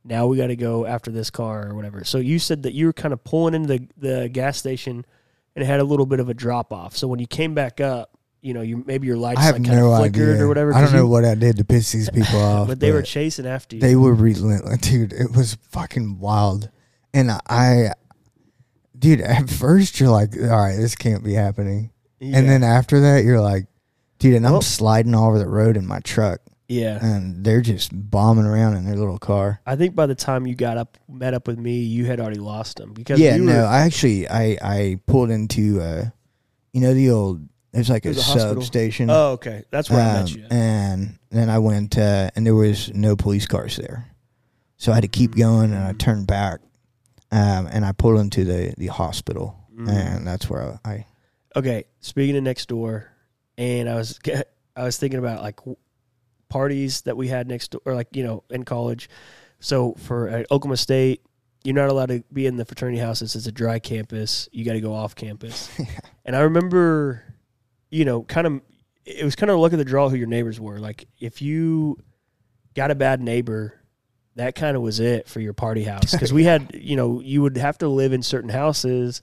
now 0.04 0.28
we 0.28 0.38
got 0.38 0.48
to 0.48 0.56
go 0.56 0.86
after 0.86 1.12
this 1.12 1.30
car 1.32 1.68
or 1.70 1.76
whatever. 1.76 2.04
So 2.04 2.20
you 2.20 2.38
said 2.38 2.64
that 2.64 2.74
you 2.74 2.86
were 2.86 2.94
kind 2.94 3.14
of 3.14 3.24
pulling 3.24 3.56
into 3.56 3.68
the, 3.68 3.88
the 3.98 4.30
gas 4.30 4.58
station, 4.58 5.04
and 5.56 5.64
it 5.64 5.66
had 5.68 5.80
a 5.80 5.84
little 5.84 6.06
bit 6.06 6.20
of 6.20 6.30
a 6.30 6.34
drop 6.34 6.72
off. 6.74 6.96
So 6.98 7.08
when 7.08 7.20
you 7.20 7.28
came 7.28 7.54
back 7.54 7.80
up, 7.80 8.12
you 8.42 8.54
know, 8.54 8.62
you 8.62 8.84
maybe 8.86 9.08
your 9.08 9.18
lights 9.18 9.40
I 9.40 9.44
have 9.44 9.56
like 9.56 9.66
kind 9.66 9.78
no 9.80 9.92
of 9.92 10.00
flickered 10.00 10.30
idea 10.34 10.44
or 10.44 10.48
whatever. 10.48 10.74
I 10.74 10.82
don't 10.82 10.94
know 10.94 11.00
you- 11.04 11.08
what 11.08 11.26
I 11.26 11.34
did 11.36 11.58
to 11.58 11.66
piss 11.66 11.92
these 11.92 12.10
people 12.10 12.40
off, 12.42 12.68
but 12.68 12.80
they 12.80 12.92
were 12.92 13.02
chasing 13.02 13.48
after 13.48 13.76
you. 13.78 13.82
they 13.82 13.96
were 13.96 14.14
relentless, 14.14 14.78
dude. 14.82 15.14
It 15.14 15.36
was 15.36 15.56
fucking 15.72 16.20
wild, 16.20 16.70
and 17.14 17.32
I, 17.50 17.94
dude. 18.98 19.22
At 19.22 19.50
first, 19.50 20.00
you're 20.00 20.10
like, 20.10 20.36
all 20.38 20.48
right, 20.48 20.76
this 20.76 20.96
can't 20.96 21.24
be 21.24 21.34
happening, 21.34 21.92
Yeah. 22.20 22.38
and 22.38 22.48
then 22.50 22.64
after 22.64 23.00
that, 23.02 23.24
you're 23.24 23.42
like, 23.42 23.66
dude, 24.20 24.36
and 24.36 24.46
I'm 24.46 24.54
Well- 24.54 24.62
sliding 24.62 25.16
all 25.16 25.30
over 25.30 25.40
the 25.40 25.48
road 25.48 25.76
in 25.78 25.88
my 25.88 26.00
truck, 26.02 26.42
yeah. 26.68 27.00
and 27.04 27.44
they're 27.44 27.62
just 27.62 27.92
bombing 27.94 28.46
around 28.46 28.76
in 28.78 28.86
their 28.86 28.96
little 28.96 29.18
car. 29.20 29.62
I 29.66 29.76
think 29.76 29.96
by 29.96 30.06
the 30.06 30.16
time 30.16 30.46
you 30.48 30.56
got 30.56 30.78
up, 30.78 30.98
met 31.08 31.34
up 31.34 31.48
with 31.48 31.58
me, 31.60 31.80
you 31.80 32.06
had 32.06 32.20
already 32.20 32.40
lost 32.40 32.78
them 32.78 32.94
because 32.94 33.20
Yeah, 33.20 33.36
we 33.38 33.46
no, 33.46 33.58
were, 33.62 33.66
I 33.66 33.82
actually, 33.82 34.28
I, 34.30 34.58
I 34.62 35.00
pulled 35.06 35.30
into, 35.32 35.82
uh, 35.82 36.06
you 36.74 36.82
know, 36.82 36.94
the 36.94 37.10
old. 37.10 37.48
There's 37.72 37.90
like 37.90 38.06
a 38.06 38.14
There's 38.14 38.20
a 38.20 38.40
substation. 38.40 39.10
Oh, 39.10 39.32
okay, 39.34 39.64
that's 39.70 39.90
where 39.90 40.00
I 40.00 40.14
met 40.22 40.32
Um, 40.32 40.38
you. 40.38 40.46
And 40.50 41.20
then 41.30 41.50
I 41.50 41.60
went, 41.60 41.98
uh, 41.98 42.30
and 42.36 42.46
there 42.46 42.56
was 42.56 42.94
no 42.94 43.16
police 43.18 43.46
cars 43.48 43.76
there, 43.76 44.06
so 44.78 44.92
I 44.92 44.96
had 44.96 45.02
to 45.02 45.10
keep 45.10 45.36
going, 45.36 45.74
and 45.74 45.84
I 45.84 45.92
turned 45.92 46.26
back, 46.26 46.62
um, 47.34 47.68
and 47.70 47.84
I 47.86 47.92
pulled 47.92 48.20
into 48.20 48.46
the 48.46 48.74
the 48.78 48.88
hospital, 48.88 49.58
Mm. 49.78 49.90
and 49.90 50.26
that's 50.28 50.50
where 50.50 50.80
I, 50.86 50.90
I 50.90 51.06
Okay, 51.58 51.84
speaking 52.00 52.38
of 52.38 52.44
next 52.44 52.70
door, 52.70 53.12
and 53.58 53.90
I 53.90 53.96
was 53.96 54.20
I 54.78 54.84
was 54.84 54.98
thinking 54.98 55.20
about 55.20 55.42
like 55.42 55.60
parties 56.50 57.02
that 57.02 57.18
we 57.18 57.28
had 57.28 57.48
next 57.48 57.72
door, 57.72 57.82
or 57.86 57.96
like 57.96 58.16
you 58.16 58.24
know 58.24 58.44
in 58.50 58.64
college. 58.64 59.10
So 59.60 59.94
for 59.94 60.28
at 60.30 60.52
Oklahoma 60.52 60.78
State, 60.78 61.22
you're 61.64 61.76
not 61.76 61.90
allowed 61.90 62.10
to 62.10 62.24
be 62.32 62.46
in 62.46 62.58
the 62.58 62.66
fraternity 62.66 63.00
houses. 63.00 63.36
It's 63.36 63.48
a 63.48 63.52
dry 63.52 63.80
campus. 63.80 64.48
You 64.52 64.66
got 64.66 64.74
to 64.74 64.82
go 64.82 64.94
off 64.94 65.16
campus. 65.16 65.70
and 66.26 66.36
I 66.36 66.42
remember, 66.42 67.24
you 67.90 68.06
know, 68.06 68.24
kind 68.24 68.48
of 68.48 68.62
it 69.06 69.24
was 69.24 69.36
kind 69.36 69.50
of 69.50 69.58
a 69.58 69.60
look 69.60 69.74
at 69.74 69.78
the 69.78 69.86
draw 69.86 70.10
who 70.10 70.16
your 70.16 70.28
neighbors 70.28 70.60
were. 70.60 70.80
Like 70.80 71.08
if 71.20 71.42
you 71.42 71.98
got 72.76 72.92
a 72.92 72.96
bad 72.96 73.22
neighbor. 73.22 73.82
That 74.36 74.54
kind 74.54 74.76
of 74.76 74.84
was 74.84 75.00
it 75.00 75.30
for 75.30 75.40
your 75.40 75.54
party 75.54 75.86
house 75.86 76.12
because 76.12 76.34
we 76.34 76.44
had, 76.44 76.72
you 76.74 76.98
know, 76.98 77.22
you 77.22 77.42
would 77.42 77.58
have 77.58 77.78
to 77.80 77.88
live 77.88 78.12
in 78.14 78.22
certain 78.22 78.50
houses 78.50 79.22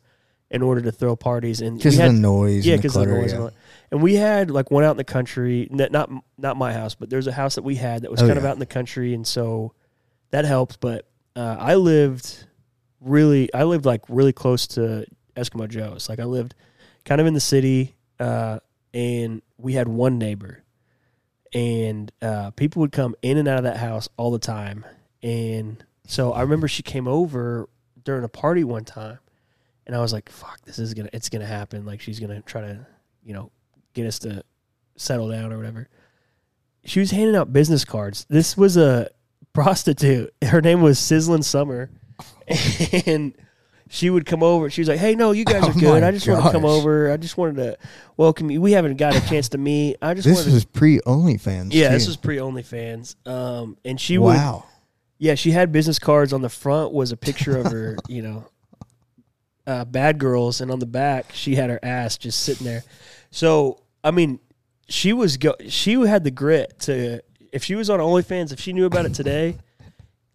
in 0.53 0.63
order 0.63 0.81
to 0.83 0.93
throw 0.93 1.17
parties, 1.17 1.61
and 1.61 1.79
because 1.79 1.97
the 1.97 2.13
noise, 2.13 2.65
yeah, 2.67 2.77
the 2.77 2.83
because 2.83 2.95
of 2.97 3.07
the 3.07 3.13
noise. 3.15 3.33
yeah. 3.33 3.49
and 3.91 4.03
we 4.03 4.15
had 4.15 4.51
like 4.51 4.71
one 4.71 4.85
out 4.85 4.93
in 4.93 4.97
the 4.99 5.05
country, 5.05 5.67
not 5.71 6.11
not 6.39 6.57
my 6.57 6.73
house, 6.73 6.95
but 6.95 7.11
there's 7.11 7.27
a 7.27 7.33
house 7.33 7.57
that 7.57 7.63
we 7.65 7.75
had 7.77 8.03
that 8.03 8.11
was 8.11 8.23
Oh, 8.23 8.27
kind 8.27 8.39
of 8.39 8.45
out 8.45 8.53
in 8.53 8.61
the 8.61 8.67
country, 8.67 9.15
and 9.15 9.27
so 9.27 9.73
that 10.31 10.45
helped. 10.45 10.79
But 10.81 11.09
uh, 11.35 11.57
I 11.59 11.75
lived 11.77 12.47
really, 13.01 13.53
I 13.53 13.65
lived 13.65 13.87
like 13.87 14.03
really 14.09 14.33
close 14.33 14.67
to 14.69 15.07
Eskimo 15.35 15.69
Joe's. 15.69 16.09
Like 16.09 16.21
I 16.21 16.25
lived 16.25 16.55
kind 17.05 17.21
of 17.21 17.27
in 17.27 17.35
the 17.35 17.41
city, 17.41 17.97
uh, 18.21 18.59
and 18.93 19.41
we 19.57 19.73
had 19.73 19.89
one 19.89 20.19
neighbor, 20.19 20.63
and 21.55 22.13
uh, 22.21 22.51
people 22.51 22.81
would 22.81 22.93
come 22.93 23.15
in 23.23 23.39
and 23.39 23.49
out 23.49 23.59
of 23.59 23.65
that 23.65 23.79
house 23.79 24.09
all 24.17 24.31
the 24.31 24.39
time. 24.39 24.85
And 25.23 25.83
so 26.07 26.33
I 26.33 26.43
remember 26.43 26.69
she 26.69 26.83
came 26.83 27.09
over 27.09 27.69
during 28.05 28.25
a 28.25 28.29
party 28.29 28.65
one 28.65 28.85
time, 28.85 29.19
and 29.87 29.95
I 29.97 30.01
was 30.01 30.13
like, 30.13 30.29
"Fuck, 30.31 30.61
this 30.65 30.79
is 30.79 30.95
gonna, 30.95 31.11
it's 31.13 31.29
gonna 31.29 31.47
happen. 31.47 31.85
Like 31.87 32.01
she's 32.01 32.21
gonna 32.21 32.41
try 32.43 32.61
to, 32.63 32.87
you 33.25 33.35
know, 33.35 33.51
get 33.95 34.07
us 34.07 34.19
to 34.21 34.43
settle 34.97 35.29
down 35.31 35.53
or 35.53 35.57
whatever." 35.57 35.89
She 36.85 37.01
was 37.01 37.11
handing 37.13 37.37
out 37.37 37.53
business 37.53 37.85
cards. 37.85 38.27
This 38.29 38.57
was 38.57 38.77
a 38.77 39.09
prostitute. 39.53 40.33
Her 40.43 40.61
name 40.61 40.83
was 40.83 40.99
Sizzling 40.99 41.43
Summer, 41.43 41.91
and 43.07 43.35
she 43.89 44.09
would 44.11 44.25
come 44.27 44.43
over. 44.43 44.71
She 44.71 44.81
was 44.81 44.89
like, 44.89 44.99
"Hey, 44.99 45.15
no, 45.15 45.33
you 45.33 45.45
guys 45.45 45.63
are 45.69 45.71
Oh 45.71 45.79
good. 45.81 46.03
I 46.03 46.11
just 46.11 46.27
want 46.27 46.45
to 46.45 46.51
come 46.51 46.65
over. 46.65 47.11
I 47.13 47.17
just 47.17 47.37
wanted 47.37 47.57
to 47.57 47.79
welcome 48.17 48.51
you. 48.51 48.61
We 48.61 48.73
haven't 48.73 48.97
got 48.97 49.15
a 49.15 49.21
chance 49.29 49.49
to 49.51 49.59
meet. 49.59 49.97
I 50.03 50.15
just 50.15 50.27
This 50.27 50.39
wanted." 50.39 50.55
was 50.55 50.65
pre 50.65 50.99
OnlyFans. 51.01 51.69
yeah, 51.73 51.91
this 51.91 52.07
was 52.07 52.17
pre 52.17 52.37
OnlyFans. 52.39 53.15
Um, 53.29 53.77
and 53.85 54.01
she 54.01 54.19
would 54.19 54.35
wow. 54.35 54.65
yeah, 55.19 55.35
she 55.35 55.51
had 55.53 55.71
business 55.73 55.99
cards. 55.99 56.33
On 56.33 56.43
the 56.43 56.49
front 56.49 56.93
was 56.93 57.13
a 57.13 57.17
picture 57.17 57.57
of 57.59 57.71
her, 57.71 57.97
you 58.09 58.23
know, 58.23 58.47
uh, 59.67 59.85
bad 59.85 60.19
girls, 60.19 60.61
and 60.61 60.71
on 60.71 60.79
the 60.79 60.87
back 60.87 61.33
she 61.33 61.55
had 61.55 61.71
her 61.71 61.81
ass 61.83 62.19
just 62.19 62.41
sitting 62.43 62.65
there. 62.67 62.83
So 63.31 63.81
I 64.05 64.11
mean, 64.11 64.41
she 64.89 65.13
was 65.13 65.37
go. 65.37 65.55
She 65.69 65.93
had 65.95 66.25
the 66.25 66.31
grit 66.31 66.79
to. 66.81 67.23
If 67.53 67.65
she 67.65 67.75
was 67.75 67.91
on 67.91 68.01
OnlyFans, 68.01 68.53
if 68.53 68.61
she 68.61 68.73
knew 68.73 68.87
about 68.87 69.05
it 69.05 69.13
today, 69.15 69.59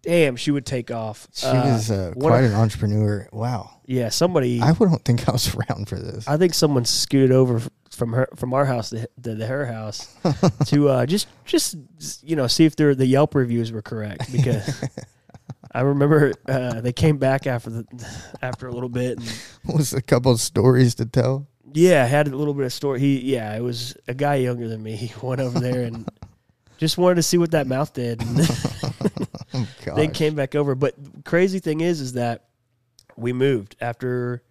damn, 0.04 0.36
she 0.36 0.52
would 0.52 0.66
take 0.66 0.92
off. 0.92 1.28
She 1.34 1.48
Uh, 1.48 1.66
was 1.74 1.90
uh, 1.92 2.14
quite 2.20 2.44
an 2.44 2.54
entrepreneur. 2.54 3.28
Wow. 3.32 3.72
Yeah, 3.86 4.10
somebody. 4.10 4.62
I 4.62 4.72
wouldn't 4.74 5.04
think 5.04 5.28
I 5.28 5.32
was 5.32 5.54
around 5.70 5.90
for 5.90 5.98
this. 6.00 6.28
I 6.28 6.38
think 6.38 6.54
someone 6.54 6.86
scooted 6.86 7.32
over 7.32 7.62
from 7.90 8.14
her 8.14 8.28
from 8.36 8.54
our 8.54 8.66
house 8.66 8.92
to, 8.92 9.08
to, 9.24 9.36
to 9.36 9.48
her 9.48 9.66
house 9.66 10.16
to 10.68 10.90
uh, 10.90 11.06
just 11.08 11.28
just 11.46 11.76
you 12.24 12.36
know 12.36 12.46
see 12.46 12.66
if 12.66 12.76
their 12.76 12.94
the 12.94 13.08
Yelp 13.08 13.34
reviews 13.34 13.72
were 13.72 13.82
correct 13.82 14.32
because 14.32 14.84
I 15.78 15.82
remember 15.82 16.34
uh, 16.48 16.82
they 16.82 16.92
came 16.92 17.18
back 17.20 17.46
after 17.46 17.70
the 17.70 17.86
after 18.42 18.66
a 18.66 18.72
little 18.72 18.90
bit 18.90 19.20
and 19.20 19.42
was 19.76 19.94
a 19.94 20.02
couple 20.02 20.32
of 20.32 20.40
stories 20.40 20.96
to 20.96 21.06
tell. 21.06 21.48
yeah 21.72 22.04
I 22.04 22.08
had 22.08 22.28
a 22.28 22.36
little 22.36 22.56
bit 22.56 22.66
of 22.66 22.74
story. 22.74 23.00
He 23.00 23.20
yeah 23.20 23.56
it 23.56 23.62
was 23.62 23.96
a 24.08 24.16
guy 24.16 24.36
younger 24.36 24.68
than 24.68 24.82
me. 24.82 24.96
He 24.96 25.14
went 25.22 25.40
over 25.40 25.60
there 25.60 25.84
and 25.84 26.10
just 26.80 26.98
wanted 26.98 27.16
to 27.16 27.24
see 27.24 27.38
what 27.38 27.52
that 27.52 27.68
mouth 27.68 27.94
did. 27.94 28.24
Oh, 29.54 29.68
they 29.96 30.08
came 30.08 30.34
back 30.34 30.56
over. 30.56 30.74
But 30.74 30.96
crazy 31.26 31.60
thing 31.60 31.82
is, 31.82 32.02
is 32.02 32.14
that 32.14 32.46
we 33.16 33.32
moved 33.32 33.76
after. 33.80 34.42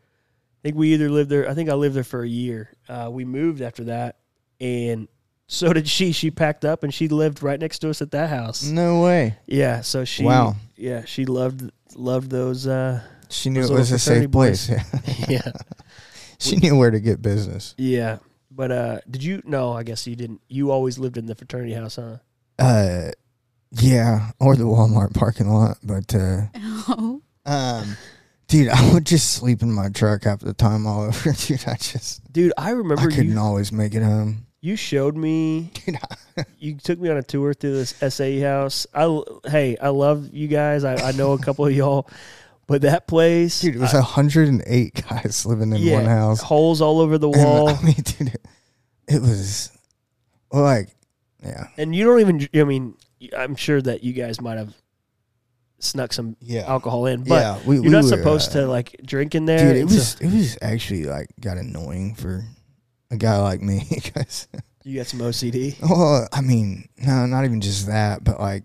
I 0.60 0.60
think 0.62 0.76
we 0.76 0.94
either 0.94 1.10
lived 1.10 1.30
there. 1.30 1.50
I 1.50 1.54
think 1.54 1.68
I 1.68 1.74
lived 1.74 1.96
there 1.96 2.04
for 2.04 2.22
a 2.22 2.28
year. 2.28 2.70
Uh, 2.88 3.08
we 3.10 3.24
moved 3.24 3.62
after 3.62 3.84
that, 3.84 4.18
and 4.60 5.08
so 5.46 5.72
did 5.72 5.88
she. 5.88 6.12
She 6.12 6.30
packed 6.30 6.64
up 6.64 6.82
and 6.82 6.92
she 6.92 7.08
lived 7.08 7.42
right 7.42 7.58
next 7.60 7.78
to 7.80 7.90
us 7.90 8.02
at 8.02 8.10
that 8.12 8.30
house. 8.30 8.64
No 8.64 9.02
way. 9.02 9.36
Yeah. 9.46 9.80
So 9.82 10.04
she. 10.04 10.24
Wow. 10.24 10.56
Yeah, 10.76 11.04
she 11.04 11.24
loved 11.24 11.70
loved 11.94 12.30
those. 12.30 12.66
Uh, 12.66 13.00
She 13.30 13.50
knew 13.50 13.62
Those 13.62 13.70
it 13.70 13.74
was 13.74 13.92
a 13.92 13.98
safe 13.98 14.30
fraternity 14.30 14.32
place. 14.32 14.70
yeah. 15.28 15.52
she 16.38 16.56
knew 16.56 16.76
where 16.76 16.90
to 16.90 17.00
get 17.00 17.22
business. 17.22 17.74
Yeah. 17.78 18.18
But 18.50 18.70
uh, 18.72 18.98
did 19.10 19.22
you? 19.22 19.42
No, 19.44 19.72
I 19.72 19.82
guess 19.82 20.06
you 20.06 20.16
didn't. 20.16 20.40
You 20.48 20.70
always 20.70 20.98
lived 20.98 21.16
in 21.18 21.26
the 21.26 21.34
fraternity 21.34 21.74
house, 21.74 21.96
huh? 21.96 22.16
Uh, 22.58 23.10
yeah, 23.72 24.30
or 24.40 24.56
the 24.56 24.64
Walmart 24.64 25.12
parking 25.14 25.48
lot. 25.48 25.76
But 25.82 26.14
uh, 26.14 26.42
Oh, 26.88 27.20
um, 27.46 27.96
dude, 28.48 28.68
I 28.68 28.92
would 28.94 29.04
just 29.04 29.32
sleep 29.34 29.60
in 29.62 29.70
my 29.72 29.90
truck 29.90 30.24
half 30.24 30.40
the 30.40 30.54
time 30.54 30.86
all 30.86 31.02
over. 31.02 31.32
Dude, 31.32 31.64
I 31.66 31.74
just 31.74 32.32
Dude, 32.32 32.52
I 32.56 32.70
remember 32.70 33.02
I 33.02 33.06
couldn't 33.06 33.32
you. 33.32 33.38
always 33.38 33.72
make 33.72 33.94
it 33.94 34.02
home. 34.02 34.45
You 34.66 34.74
showed 34.76 35.16
me. 35.16 35.70
You 36.58 36.74
took 36.74 36.98
me 36.98 37.08
on 37.08 37.16
a 37.16 37.22
tour 37.22 37.54
through 37.54 37.72
this 37.76 37.94
SAE 38.14 38.40
house. 38.40 38.86
I 38.92 39.22
hey, 39.46 39.78
I 39.78 39.88
love 39.88 40.34
you 40.34 40.48
guys. 40.48 40.84
I, 40.84 40.96
I 40.96 41.12
know 41.12 41.32
a 41.32 41.38
couple 41.38 41.64
of 41.64 41.72
y'all, 41.72 42.10
but 42.66 42.82
that 42.82 43.06
place, 43.06 43.60
dude, 43.60 43.76
it 43.76 43.78
was 43.78 43.94
I- 43.94 44.00
a 44.00 44.02
hundred 44.02 44.48
and 44.48 44.62
eight 44.66 45.02
guys 45.08 45.46
living 45.46 45.72
in 45.72 45.78
yeah, 45.80 45.94
one 45.94 46.04
house. 46.04 46.42
holes 46.42 46.82
all 46.82 47.00
over 47.00 47.16
the 47.16 47.30
And, 47.30 47.42
wall, 47.42 47.68
I 47.70 47.80
mean, 47.82 47.94
dude, 48.04 48.28
it, 48.34 48.46
it 49.08 49.22
was 49.22 49.70
like, 50.52 50.88
yeah, 51.42 51.68
and 51.78 51.96
you 51.96 52.04
don't 52.04 52.20
even. 52.20 52.46
I 52.54 52.64
mean, 52.64 52.96
I'm 53.34 53.56
sure 53.56 53.80
that 53.80 54.04
you 54.04 54.12
guys 54.12 54.38
might 54.38 54.58
have 54.58 54.74
snuck 55.78 56.12
some 56.12 56.36
yeah, 56.42 56.64
alcohol 56.66 57.06
in, 57.06 57.22
but 57.24 57.34
yeah. 57.36 57.58
We, 57.66 57.76
you're 57.76 57.84
we 57.84 57.88
not 57.90 58.02
were, 58.04 58.10
supposed 58.10 58.50
uh, 58.50 58.60
to 58.60 58.66
like 58.66 58.94
drink 59.06 59.34
in 59.34 59.46
there. 59.46 59.72
Dude, 59.72 59.76
it 59.76 59.82
It's 59.84 59.92
a- 59.92 59.96
was 59.96 60.20
it 60.20 60.36
was 60.36 60.58
actually 60.60 61.04
like 61.04 61.28
got 61.40 61.56
annoying 61.56 62.14
for 62.14 62.44
a 63.10 63.16
guy 63.16 63.38
like 63.40 63.60
me 63.62 63.84
because 63.90 64.48
you 64.84 64.96
got 64.96 65.06
some 65.06 65.20
OCD. 65.20 65.76
well, 65.80 66.28
I 66.32 66.40
mean, 66.40 66.88
no, 66.98 67.26
not 67.26 67.44
even 67.44 67.60
just 67.60 67.86
that, 67.86 68.22
but 68.24 68.40
like 68.40 68.64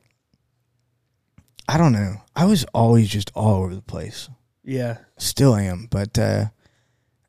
I 1.68 1.78
don't 1.78 1.94
know. 1.94 2.16
I 2.36 2.46
was 2.46 2.66
always 2.74 3.08
just 3.10 3.32
all 3.34 3.64
over 3.64 3.74
the 3.76 3.82
place. 3.82 4.30
Yeah. 4.64 4.98
Still 5.18 5.56
am, 5.56 5.88
but 5.90 6.18
uh 6.20 6.46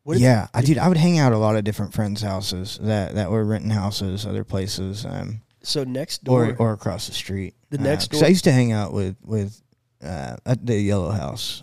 What 0.02 0.18
yeah, 0.18 0.48
I 0.52 0.62
did. 0.62 0.78
I 0.78 0.88
would 0.88 0.96
hang 0.96 1.18
out 1.18 1.32
at 1.32 1.36
a 1.36 1.38
lot 1.38 1.56
of 1.56 1.64
different 1.64 1.94
friends' 1.94 2.22
houses 2.22 2.78
that 2.82 3.14
that 3.14 3.30
were 3.30 3.44
renting 3.44 3.70
houses, 3.70 4.26
other 4.26 4.44
places, 4.44 5.06
um, 5.06 5.42
So 5.62 5.84
next 5.84 6.24
door, 6.24 6.50
or 6.50 6.56
or 6.56 6.72
across 6.72 7.06
the 7.06 7.14
street. 7.14 7.54
The 7.70 7.78
Uh, 7.78 7.82
next 7.82 8.10
door- 8.10 8.24
I 8.24 8.28
used 8.28 8.44
to 8.44 8.52
hang 8.52 8.72
out 8.72 8.92
with 8.92 9.16
with 9.22 9.62
uh, 10.02 10.36
at 10.44 10.66
the 10.66 10.76
Yellow 10.76 11.10
House 11.10 11.62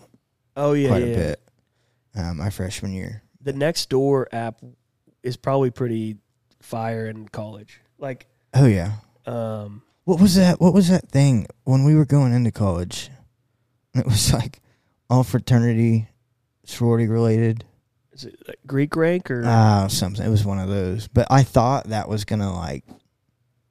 oh 0.56 0.72
yeah, 0.72 0.88
quite 0.88 1.02
yeah. 1.04 1.12
a 1.12 1.16
bit. 1.16 1.40
Um, 2.16 2.38
my 2.38 2.50
freshman 2.50 2.92
year, 2.92 3.22
the 3.40 3.52
Nextdoor 3.52 4.26
app 4.32 4.60
is 5.22 5.36
probably 5.36 5.70
pretty 5.70 6.16
fire 6.60 7.06
in 7.08 7.28
college. 7.28 7.80
Like, 7.98 8.26
Oh 8.54 8.66
yeah. 8.66 8.92
um, 9.26 9.82
What 10.04 10.20
was 10.20 10.34
that? 10.36 10.60
What 10.60 10.74
was 10.74 10.88
that 10.88 11.08
thing 11.08 11.46
when 11.64 11.84
we 11.84 11.94
were 11.94 12.04
going 12.06 12.32
into 12.32 12.50
college? 12.50 13.10
It 13.94 14.06
was 14.06 14.32
like 14.40 14.60
all 15.08 15.24
fraternity, 15.24 16.08
sorority 16.64 17.08
related. 17.08 17.64
is 18.12 18.24
it 18.24 18.36
like 18.46 18.58
Greek 18.66 18.94
rank 18.96 19.30
or? 19.30 19.42
Ah, 19.44 19.86
something. 19.88 20.24
It 20.24 20.30
was 20.30 20.44
one 20.44 20.58
of 20.58 20.68
those. 20.68 21.08
But 21.08 21.26
I 21.30 21.42
thought 21.42 21.88
that 21.88 22.08
was 22.08 22.24
gonna 22.24 22.54
like 22.54 22.84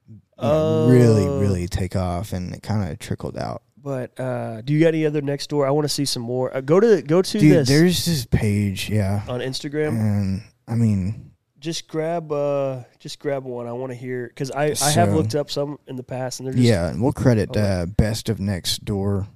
you 0.08 0.20
know, 0.40 0.88
really, 0.90 1.24
Oh. 1.26 1.40
really 1.40 1.66
take 1.68 1.94
off, 1.96 2.32
and 2.32 2.54
it 2.54 2.62
kind 2.62 2.90
of 2.90 2.98
trickled 2.98 3.36
out. 3.36 3.62
but 3.82 4.18
uh, 4.20 4.60
do 4.62 4.72
you 4.72 4.80
got 4.80 4.88
any 4.88 5.04
other 5.06 5.20
next 5.22 5.48
door? 5.50 5.66
I 5.66 5.70
want 5.70 5.84
to 5.86 5.88
see 5.88 6.04
some 6.04 6.22
more. 6.22 6.54
Uh, 6.54 6.60
go 6.60 6.80
to 6.80 7.02
go 7.02 7.20
to 7.22 7.38
Dude, 7.38 7.52
this 7.52 7.68
there's 7.68 8.04
this 8.06 8.26
page, 8.26 8.88
yeah, 8.90 9.22
on 9.28 9.40
Instagram. 9.40 9.88
and 9.98 10.42
I 10.68 10.74
mean, 10.74 11.29
Just 11.60 11.86
grab 11.88 12.32
uh, 12.32 12.84
just 12.98 13.18
grab 13.18 13.44
one. 13.44 13.66
I 13.66 13.72
want 13.72 13.92
to 13.92 13.96
hear 13.96 14.26
because 14.28 14.50
I 14.50 14.64
I 14.64 14.66
have 14.68 15.10
So- 15.10 15.14
looked 15.16 15.34
up 15.34 15.50
some 15.50 15.78
in 15.86 15.96
the 15.96 16.02
past 16.02 16.40
and 16.40 16.46
they're 16.46 16.54
just 16.54 16.64
yeah, 16.66 16.88
and 16.88 17.02
we'll 17.02 17.12
credit 17.12 17.50
Oh. 17.54 17.60
uh, 17.60 17.86
Best 17.86 18.28
of 18.30 18.38
Nextdoor. 18.38 19.26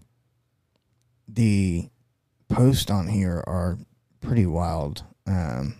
The 1.28 1.90
posts 2.48 2.90
on 2.90 3.08
here 3.08 3.42
are 3.46 3.78
pretty 4.20 4.46
wild. 4.46 5.04
Um, 5.26 5.76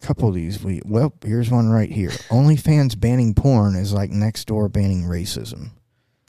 couple 0.00 0.28
of 0.28 0.34
these 0.34 0.62
we 0.62 0.80
well, 0.84 1.12
here's 1.24 1.50
one 1.50 1.68
right 1.68 1.90
here. 1.90 2.10
OnlyFans 2.30 2.98
banning 2.98 3.34
porn 3.34 3.74
is 3.76 3.92
like 3.92 4.10
Nextdoor 4.10 4.72
banning 4.72 5.02
racism. 5.02 5.70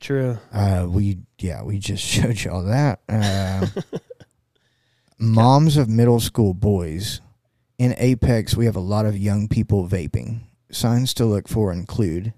true. 0.01 0.39
Uh, 0.51 0.87
we 0.89 1.19
yeah, 1.39 1.63
we 1.63 1.79
just 1.79 2.03
showed 2.13 2.41
y'all 2.43 2.63
that. 2.65 2.99
Uh, 3.07 3.67
moms 5.19 5.77
of 5.77 5.89
middle 5.89 6.19
school 6.19 6.53
boys 6.53 7.21
in 7.77 7.93
Apex, 7.97 8.55
we 8.55 8.65
have 8.65 8.75
a 8.75 8.81
lot 8.81 9.05
of 9.05 9.17
young 9.17 9.47
people 9.47 9.87
vaping. 9.87 10.41
Signs 10.71 11.13
to 11.15 11.25
look 11.25 11.47
for 11.47 11.71
include 11.71 12.33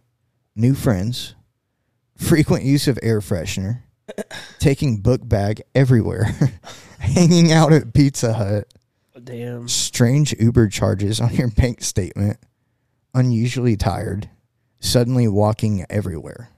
new 0.55 0.73
friends, 0.73 1.35
frequent 2.17 2.63
use 2.63 2.87
of 2.87 2.99
air 3.01 3.21
freshener, 3.21 3.83
taking 4.59 4.97
book 4.97 5.27
bag 5.27 5.61
everywhere, 5.73 6.25
hanging 6.99 7.51
out 7.51 7.73
at 7.73 7.93
Pizza 7.93 8.33
Hut, 8.33 8.67
oh, 9.15 9.19
Damn. 9.19 9.67
strange 9.67 10.33
Uber 10.39 10.67
charges 10.67 11.19
on 11.21 11.33
your 11.33 11.49
bank 11.49 11.81
statement, 11.81 12.37
unusually 13.13 13.77
tired, 13.77 14.29
suddenly 14.79 15.27
walking 15.27 15.85
everywhere. 15.89 16.49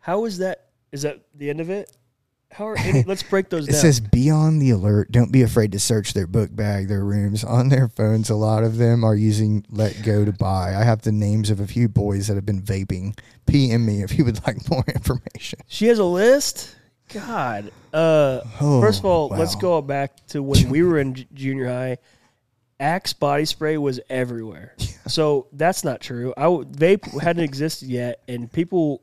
How 0.00 0.24
is 0.24 0.38
that? 0.38 0.66
Is 0.92 1.02
that 1.02 1.20
the 1.34 1.48
end 1.50 1.60
of 1.60 1.70
it? 1.70 1.96
How 2.54 2.68
are 2.68 2.78
any, 2.78 3.02
let's 3.02 3.22
break 3.22 3.48
those 3.50 3.68
It 3.68 3.74
says 3.74 3.98
be 4.00 4.30
on 4.30 4.58
the 4.60 4.70
alert. 4.70 5.10
Don't 5.10 5.32
be 5.32 5.42
afraid 5.42 5.72
to 5.72 5.80
search 5.80 6.12
their 6.14 6.26
book 6.28 6.54
bag, 6.54 6.86
their 6.88 7.04
rooms, 7.04 7.42
on 7.44 7.68
their 7.68 7.88
phones. 7.88 8.30
A 8.30 8.36
lot 8.36 8.62
of 8.62 8.76
them 8.76 9.02
are 9.04 9.14
using 9.16 9.62
Letgo 9.72 10.24
to 10.24 10.32
buy. 10.32 10.74
I 10.76 10.84
have 10.84 11.02
the 11.02 11.10
names 11.12 11.50
of 11.50 11.58
a 11.60 11.66
few 11.66 11.88
boys 11.88 12.28
that 12.28 12.34
have 12.36 12.46
been 12.46 12.62
vaping. 12.62 13.18
PM 13.46 13.84
me 13.84 14.02
if 14.02 14.16
you 14.16 14.24
would 14.24 14.44
like 14.46 14.68
more 14.70 14.84
information. 14.86 15.58
she 15.66 15.86
has 15.88 15.98
a 15.98 16.04
list. 16.04 16.76
God. 17.12 17.72
Uh, 17.92 18.40
Oh, 18.60 18.80
first 18.80 19.00
of 19.00 19.04
all, 19.04 19.28
let's 19.28 19.54
go 19.56 19.82
back 19.82 20.24
to 20.28 20.42
when 20.42 20.68
we 20.70 20.82
were 20.82 20.98
in 20.98 21.26
junior 21.34 21.66
high. 21.68 21.98
Axe 22.80 23.12
body 23.12 23.44
spray 23.44 23.76
was 23.78 24.00
everywhere. 24.08 24.74
So 25.06 25.48
that's 25.52 25.84
not 25.84 26.00
true. 26.00 26.32
I 26.34 26.44
w- 26.44 26.64
vape 26.64 27.20
hadn't 27.20 27.44
existed 27.44 27.90
yet, 27.90 28.20
and 28.26 28.50
people 28.50 29.02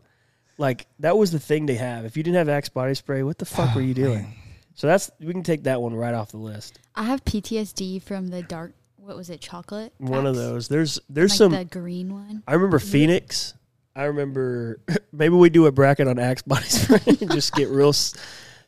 like 0.61 0.87
that 0.99 1.17
was 1.17 1.31
the 1.31 1.39
thing 1.39 1.65
they 1.65 1.75
have. 1.75 2.05
If 2.05 2.15
you 2.15 2.23
didn't 2.23 2.37
have 2.37 2.47
Axe 2.47 2.69
body 2.69 2.93
spray, 2.93 3.23
what 3.23 3.39
the 3.39 3.45
fuck 3.45 3.75
were 3.75 3.81
you 3.91 3.93
doing? 3.93 4.33
So 4.75 4.87
that's 4.87 5.11
we 5.19 5.33
can 5.33 5.43
take 5.43 5.63
that 5.63 5.81
one 5.81 5.93
right 5.93 6.13
off 6.13 6.31
the 6.31 6.37
list. 6.37 6.79
I 6.95 7.03
have 7.03 7.25
PTSD 7.25 8.01
from 8.01 8.29
the 8.29 8.43
dark. 8.43 8.73
What 8.97 9.17
was 9.17 9.29
it? 9.29 9.41
Chocolate. 9.41 9.93
One 9.97 10.25
of 10.25 10.35
those. 10.35 10.67
There's 10.67 10.99
there's 11.09 11.31
like 11.31 11.37
some. 11.37 11.51
the 11.51 11.65
green 11.65 12.13
one. 12.13 12.43
I 12.47 12.53
remember 12.53 12.79
Phoenix. 12.79 13.55
I 13.95 14.03
remember 14.03 14.79
maybe 15.11 15.35
we 15.35 15.49
do 15.49 15.65
a 15.65 15.71
bracket 15.71 16.07
on 16.07 16.19
Axe 16.19 16.43
body 16.43 16.63
spray 16.67 17.01
and 17.05 17.31
just 17.31 17.53
get 17.53 17.67
real, 17.69 17.93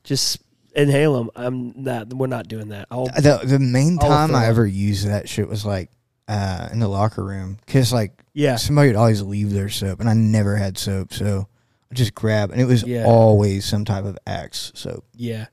just 0.04 0.42
inhale 0.76 1.14
them. 1.14 1.30
I'm 1.36 1.84
not. 1.84 2.12
We're 2.12 2.28
not 2.28 2.48
doing 2.48 2.70
that. 2.70 2.88
I'll, 2.92 3.06
The 3.06 3.40
the 3.44 3.60
main 3.60 4.00
I'll 4.02 4.10
time 4.10 4.36
I 4.36 4.48
ever 4.48 4.66
used 4.66 5.08
that 5.08 5.30
shit 5.30 5.48
was 5.48 5.66
like 5.66 5.92
uh, 6.28 6.70
in 6.72 6.80
the 6.80 6.88
locker 6.88 7.24
room 7.24 7.58
because 7.66 7.94
like 7.94 8.24
yeah. 8.34 8.56
somebody 8.56 8.90
would 8.90 8.96
always 8.96 9.22
leave 9.22 9.52
their 9.52 9.70
soap 9.70 10.00
and 10.00 10.10
I 10.10 10.14
never 10.14 10.56
had 10.56 10.78
soap, 10.78 11.14
so 11.14 11.48
I 11.48 11.53
just 11.96 12.14
grab 12.16 12.52
and 12.52 12.60
it 12.62 12.66
was 12.66 12.84
Yeah. 12.84 13.06
always 13.06 13.66
some 13.66 13.86
type 13.86 14.06
of 14.06 14.18
Axe 14.28 14.72
soap. 14.76 15.06
Yeah. 15.16 15.48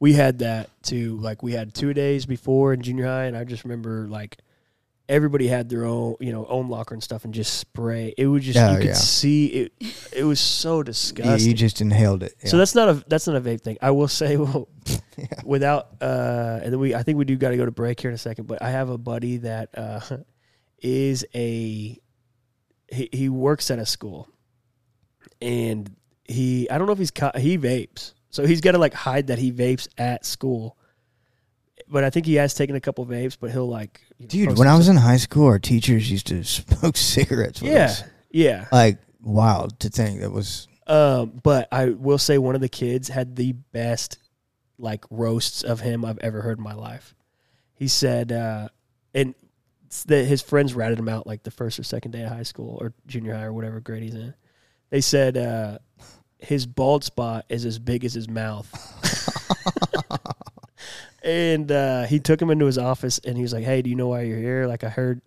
We 0.00 0.14
had 0.14 0.40
that 0.40 0.68
too. 0.82 1.16
Like 1.18 1.42
we 1.42 1.52
had 1.52 1.74
two 1.74 1.94
days 1.94 2.26
before 2.26 2.72
in 2.72 2.82
junior 2.82 3.06
high, 3.06 3.24
and 3.26 3.36
I 3.36 3.44
just 3.44 3.62
remember 3.64 4.08
like 4.08 4.38
everybody 5.08 5.46
had 5.46 5.68
their 5.68 5.84
own, 5.84 6.16
you 6.20 6.32
know, 6.32 6.44
own 6.46 6.68
locker 6.68 6.92
and 6.94 7.02
stuff, 7.02 7.24
and 7.24 7.32
just 7.32 7.54
spray. 7.58 8.12
It 8.18 8.26
was 8.26 8.44
just 8.44 8.58
Oh, 8.58 8.72
you 8.72 8.76
could 8.78 8.86
yeah. 8.86 8.92
see 8.94 9.46
it. 9.46 9.72
It 10.12 10.24
was 10.24 10.40
so 10.40 10.78
Yeah, 10.78 10.82
disgusting. 10.84 11.48
you 11.48 11.54
just 11.54 11.80
inhaled 11.80 12.22
it. 12.24 12.34
So 12.46 12.56
yeah. 12.56 12.58
that's 12.58 12.74
not 12.74 12.88
a 12.88 13.04
that's 13.06 13.28
not 13.28 13.36
a 13.36 13.40
vape 13.40 13.60
thing. 13.60 13.78
I 13.80 13.92
will 13.92 14.08
say, 14.08 14.36
well, 14.44 14.68
Yeah. 15.16 15.26
without 15.44 15.88
uh, 16.00 16.58
and 16.64 16.72
then 16.72 16.80
we 16.80 16.96
I 16.96 17.04
think 17.04 17.16
we 17.18 17.24
do 17.24 17.36
got 17.36 17.50
to 17.50 17.56
go 17.56 17.64
to 17.64 17.70
break 17.70 18.00
here 18.00 18.10
in 18.10 18.14
a 18.16 18.18
second. 18.18 18.46
But 18.48 18.60
I 18.60 18.70
have 18.70 18.88
a 18.88 18.98
buddy 18.98 19.36
that 19.38 19.68
uh, 19.78 20.00
is 20.82 21.24
a 21.32 21.96
he 22.88 23.08
he 23.12 23.28
works 23.28 23.70
at 23.70 23.78
a 23.78 23.86
school, 23.86 24.28
and 25.42 25.94
he 26.24 26.70
I 26.70 26.78
don't 26.78 26.86
know 26.86 26.92
if 26.92 26.98
he's 26.98 27.10
co- 27.10 27.32
he 27.36 27.58
vapes, 27.58 28.14
so 28.30 28.46
he's 28.46 28.60
got 28.60 28.72
to 28.72 28.78
like 28.78 28.94
hide 28.94 29.26
that 29.26 29.38
he 29.38 29.52
vapes 29.52 29.88
at 29.98 30.24
school. 30.24 30.76
But 31.88 32.04
I 32.04 32.10
think 32.10 32.24
he 32.24 32.36
has 32.36 32.54
taken 32.54 32.76
a 32.76 32.80
couple 32.80 33.04
vapes, 33.04 33.36
but 33.38 33.50
he'll 33.50 33.68
like 33.68 34.00
you 34.18 34.24
know, 34.24 34.28
Dude, 34.28 34.48
post 34.50 34.58
when 34.58 34.68
I 34.68 34.76
was 34.76 34.88
in 34.88 34.96
high 34.96 35.16
school, 35.18 35.46
our 35.46 35.58
teachers 35.58 36.10
used 36.10 36.28
to 36.28 36.42
smoke 36.44 36.96
cigarettes 36.96 37.60
with 37.60 37.72
yeah 37.72 37.84
us. 37.84 38.04
yeah. 38.30 38.66
Like, 38.72 38.98
wild 39.20 39.78
to 39.80 39.90
think 39.90 40.20
that 40.20 40.30
was. 40.30 40.68
Um, 40.86 41.40
but 41.42 41.68
I 41.70 41.90
will 41.90 42.18
say 42.18 42.38
one 42.38 42.54
of 42.54 42.60
the 42.60 42.68
kids 42.68 43.08
had 43.08 43.36
the 43.36 43.52
best 43.52 44.18
like 44.78 45.04
roasts 45.10 45.62
of 45.62 45.80
him 45.80 46.04
I've 46.04 46.18
ever 46.18 46.40
heard 46.42 46.58
in 46.58 46.64
my 46.64 46.74
life. 46.74 47.14
He 47.74 47.88
said, 47.88 48.32
uh, 48.32 48.68
and 49.14 49.34
that 50.06 50.24
his 50.24 50.40
friends 50.40 50.74
ratted 50.74 50.98
him 50.98 51.08
out 51.08 51.26
like 51.26 51.42
the 51.42 51.50
first 51.50 51.78
or 51.78 51.82
second 51.82 52.12
day 52.12 52.22
of 52.22 52.30
high 52.30 52.42
school 52.42 52.78
or 52.80 52.94
junior 53.06 53.34
high 53.34 53.44
or 53.44 53.52
whatever 53.52 53.80
grade 53.80 54.02
he's 54.02 54.14
in. 54.14 54.34
They 54.92 55.00
said 55.00 55.38
uh, 55.38 55.78
his 56.36 56.66
bald 56.66 57.02
spot 57.02 57.46
is 57.48 57.64
as 57.64 57.78
big 57.78 58.04
as 58.04 58.12
his 58.12 58.28
mouth. 58.28 58.68
and 61.24 61.72
uh, 61.72 62.04
he 62.04 62.20
took 62.20 62.40
him 62.40 62.50
into 62.50 62.66
his 62.66 62.76
office 62.76 63.18
and 63.24 63.34
he 63.34 63.42
was 63.42 63.54
like, 63.54 63.64
"Hey, 63.64 63.80
do 63.80 63.88
you 63.88 63.96
know 63.96 64.08
why 64.08 64.20
you're 64.22 64.38
here? 64.38 64.66
Like 64.66 64.84
I 64.84 64.90
heard 64.90 65.22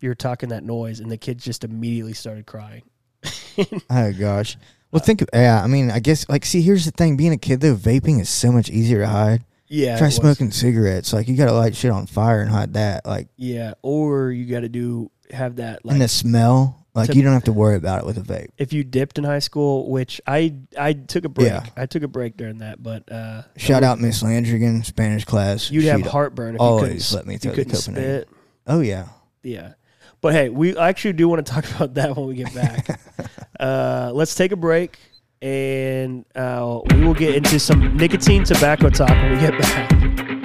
you 0.00 0.08
were 0.08 0.14
talking 0.14 0.50
that 0.50 0.62
noise." 0.62 1.00
And 1.00 1.10
the 1.10 1.16
kid 1.16 1.38
just 1.38 1.64
immediately 1.64 2.14
started 2.14 2.46
crying. 2.46 2.82
Oh 3.90 4.12
gosh. 4.12 4.56
Well, 4.92 5.02
think. 5.02 5.20
Of, 5.20 5.28
yeah, 5.34 5.60
I 5.60 5.66
mean, 5.66 5.90
I 5.90 5.98
guess 5.98 6.28
like, 6.28 6.44
see, 6.44 6.62
here's 6.62 6.84
the 6.84 6.92
thing: 6.92 7.16
being 7.16 7.32
a 7.32 7.36
kid 7.36 7.60
though, 7.60 7.74
vaping 7.74 8.20
is 8.20 8.28
so 8.28 8.52
much 8.52 8.70
easier 8.70 9.00
to 9.00 9.08
hide. 9.08 9.42
Yeah, 9.66 9.98
Try 9.98 10.06
it 10.06 10.10
was. 10.10 10.14
smoking 10.16 10.52
cigarettes. 10.52 11.12
Like, 11.12 11.26
you 11.26 11.36
got 11.36 11.46
to 11.46 11.52
light 11.52 11.74
shit 11.74 11.90
on 11.90 12.06
fire 12.06 12.40
and 12.40 12.48
hide 12.48 12.74
that. 12.74 13.04
Like, 13.04 13.26
Yeah, 13.36 13.74
or 13.82 14.30
you 14.30 14.46
got 14.46 14.60
to 14.60 14.68
do 14.68 15.10
have 15.32 15.56
that 15.56 15.84
like 15.84 15.94
and 15.94 16.00
the 16.00 16.06
smell. 16.08 16.86
Like, 16.98 17.10
to- 17.10 17.16
you 17.16 17.22
don't 17.22 17.32
have 17.32 17.44
to 17.44 17.52
worry 17.52 17.76
about 17.76 18.00
it 18.00 18.06
with 18.06 18.18
a 18.18 18.20
vape. 18.20 18.48
if 18.58 18.72
you 18.72 18.84
dipped 18.84 19.18
in 19.18 19.24
high 19.24 19.38
school, 19.38 19.88
which 19.90 20.20
I 20.26 20.54
I 20.78 20.92
took 20.92 21.24
a 21.24 21.28
break. 21.28 21.48
Yeah. 21.48 21.64
I 21.76 21.86
took 21.86 22.02
a 22.02 22.08
break 22.08 22.36
during 22.36 22.58
that, 22.58 22.82
but 22.82 23.10
uh, 23.10 23.42
Shout 23.56 23.82
out 23.82 24.00
Miss 24.00 24.22
Landrigan, 24.22 24.84
Spanish 24.84 25.24
class. 25.24 25.70
You'd 25.70 25.84
have 25.84 26.02
heartburn 26.02 26.54
if 26.56 26.60
always 26.60 27.10
you 27.10 27.16
let 27.16 27.26
me 27.26 27.36
throw 27.38 27.52
you 27.52 27.64
the 27.64 27.70
Copenhagen. 27.76 27.94
spit. 27.94 28.28
Oh 28.66 28.80
yeah. 28.80 29.06
Yeah, 29.42 29.74
but 30.20 30.32
hey, 30.34 30.48
we 30.50 30.76
actually 30.76 31.12
do 31.14 31.28
want 31.28 31.44
to 31.46 31.52
talk 31.52 31.64
about 31.76 31.94
that 31.94 32.16
when 32.16 32.26
we 32.26 32.34
get 32.34 32.52
back. 32.54 33.00
uh, 33.60 34.10
let's 34.12 34.34
take 34.34 34.52
a 34.52 34.56
break, 34.56 34.98
and 35.40 36.24
uh, 36.34 36.80
we 36.90 37.04
will 37.04 37.14
get 37.14 37.34
into 37.36 37.58
some 37.60 37.96
nicotine 37.96 38.44
tobacco 38.44 38.90
talk 38.90 39.08
when 39.10 39.32
we 39.32 39.38
get 39.40 39.58
back. 39.60 40.37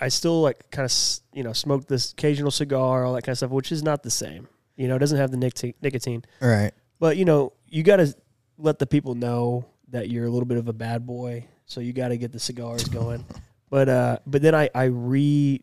I 0.00 0.08
still 0.08 0.42
like 0.42 0.70
kind 0.70 0.84
of 0.84 0.92
you 1.32 1.42
know 1.42 1.52
smoke 1.52 1.86
this 1.88 2.12
occasional 2.12 2.50
cigar, 2.50 3.04
all 3.04 3.14
that 3.14 3.22
kind 3.22 3.32
of 3.32 3.38
stuff, 3.38 3.50
which 3.50 3.72
is 3.72 3.82
not 3.82 4.02
the 4.02 4.10
same. 4.10 4.48
You 4.76 4.86
know, 4.88 4.96
it 4.96 5.00
doesn't 5.00 5.18
have 5.18 5.30
the 5.30 5.36
nicotine. 5.82 6.24
right. 6.40 6.72
But 7.00 7.16
you 7.16 7.24
know, 7.24 7.52
you 7.66 7.82
got 7.82 7.96
to 7.96 8.14
let 8.58 8.78
the 8.78 8.86
people 8.86 9.14
know 9.14 9.64
that 9.90 10.08
you're 10.10 10.26
a 10.26 10.30
little 10.30 10.46
bit 10.46 10.58
of 10.58 10.68
a 10.68 10.72
bad 10.72 11.06
boy. 11.06 11.46
So 11.66 11.80
you 11.80 11.92
got 11.92 12.08
to 12.08 12.16
get 12.18 12.32
the 12.32 12.38
cigars 12.40 12.84
going. 12.84 13.24
but 13.70 13.88
uh, 13.88 14.18
but 14.26 14.42
then 14.42 14.54
I 14.54 14.68
I 14.74 14.84
re 14.84 15.62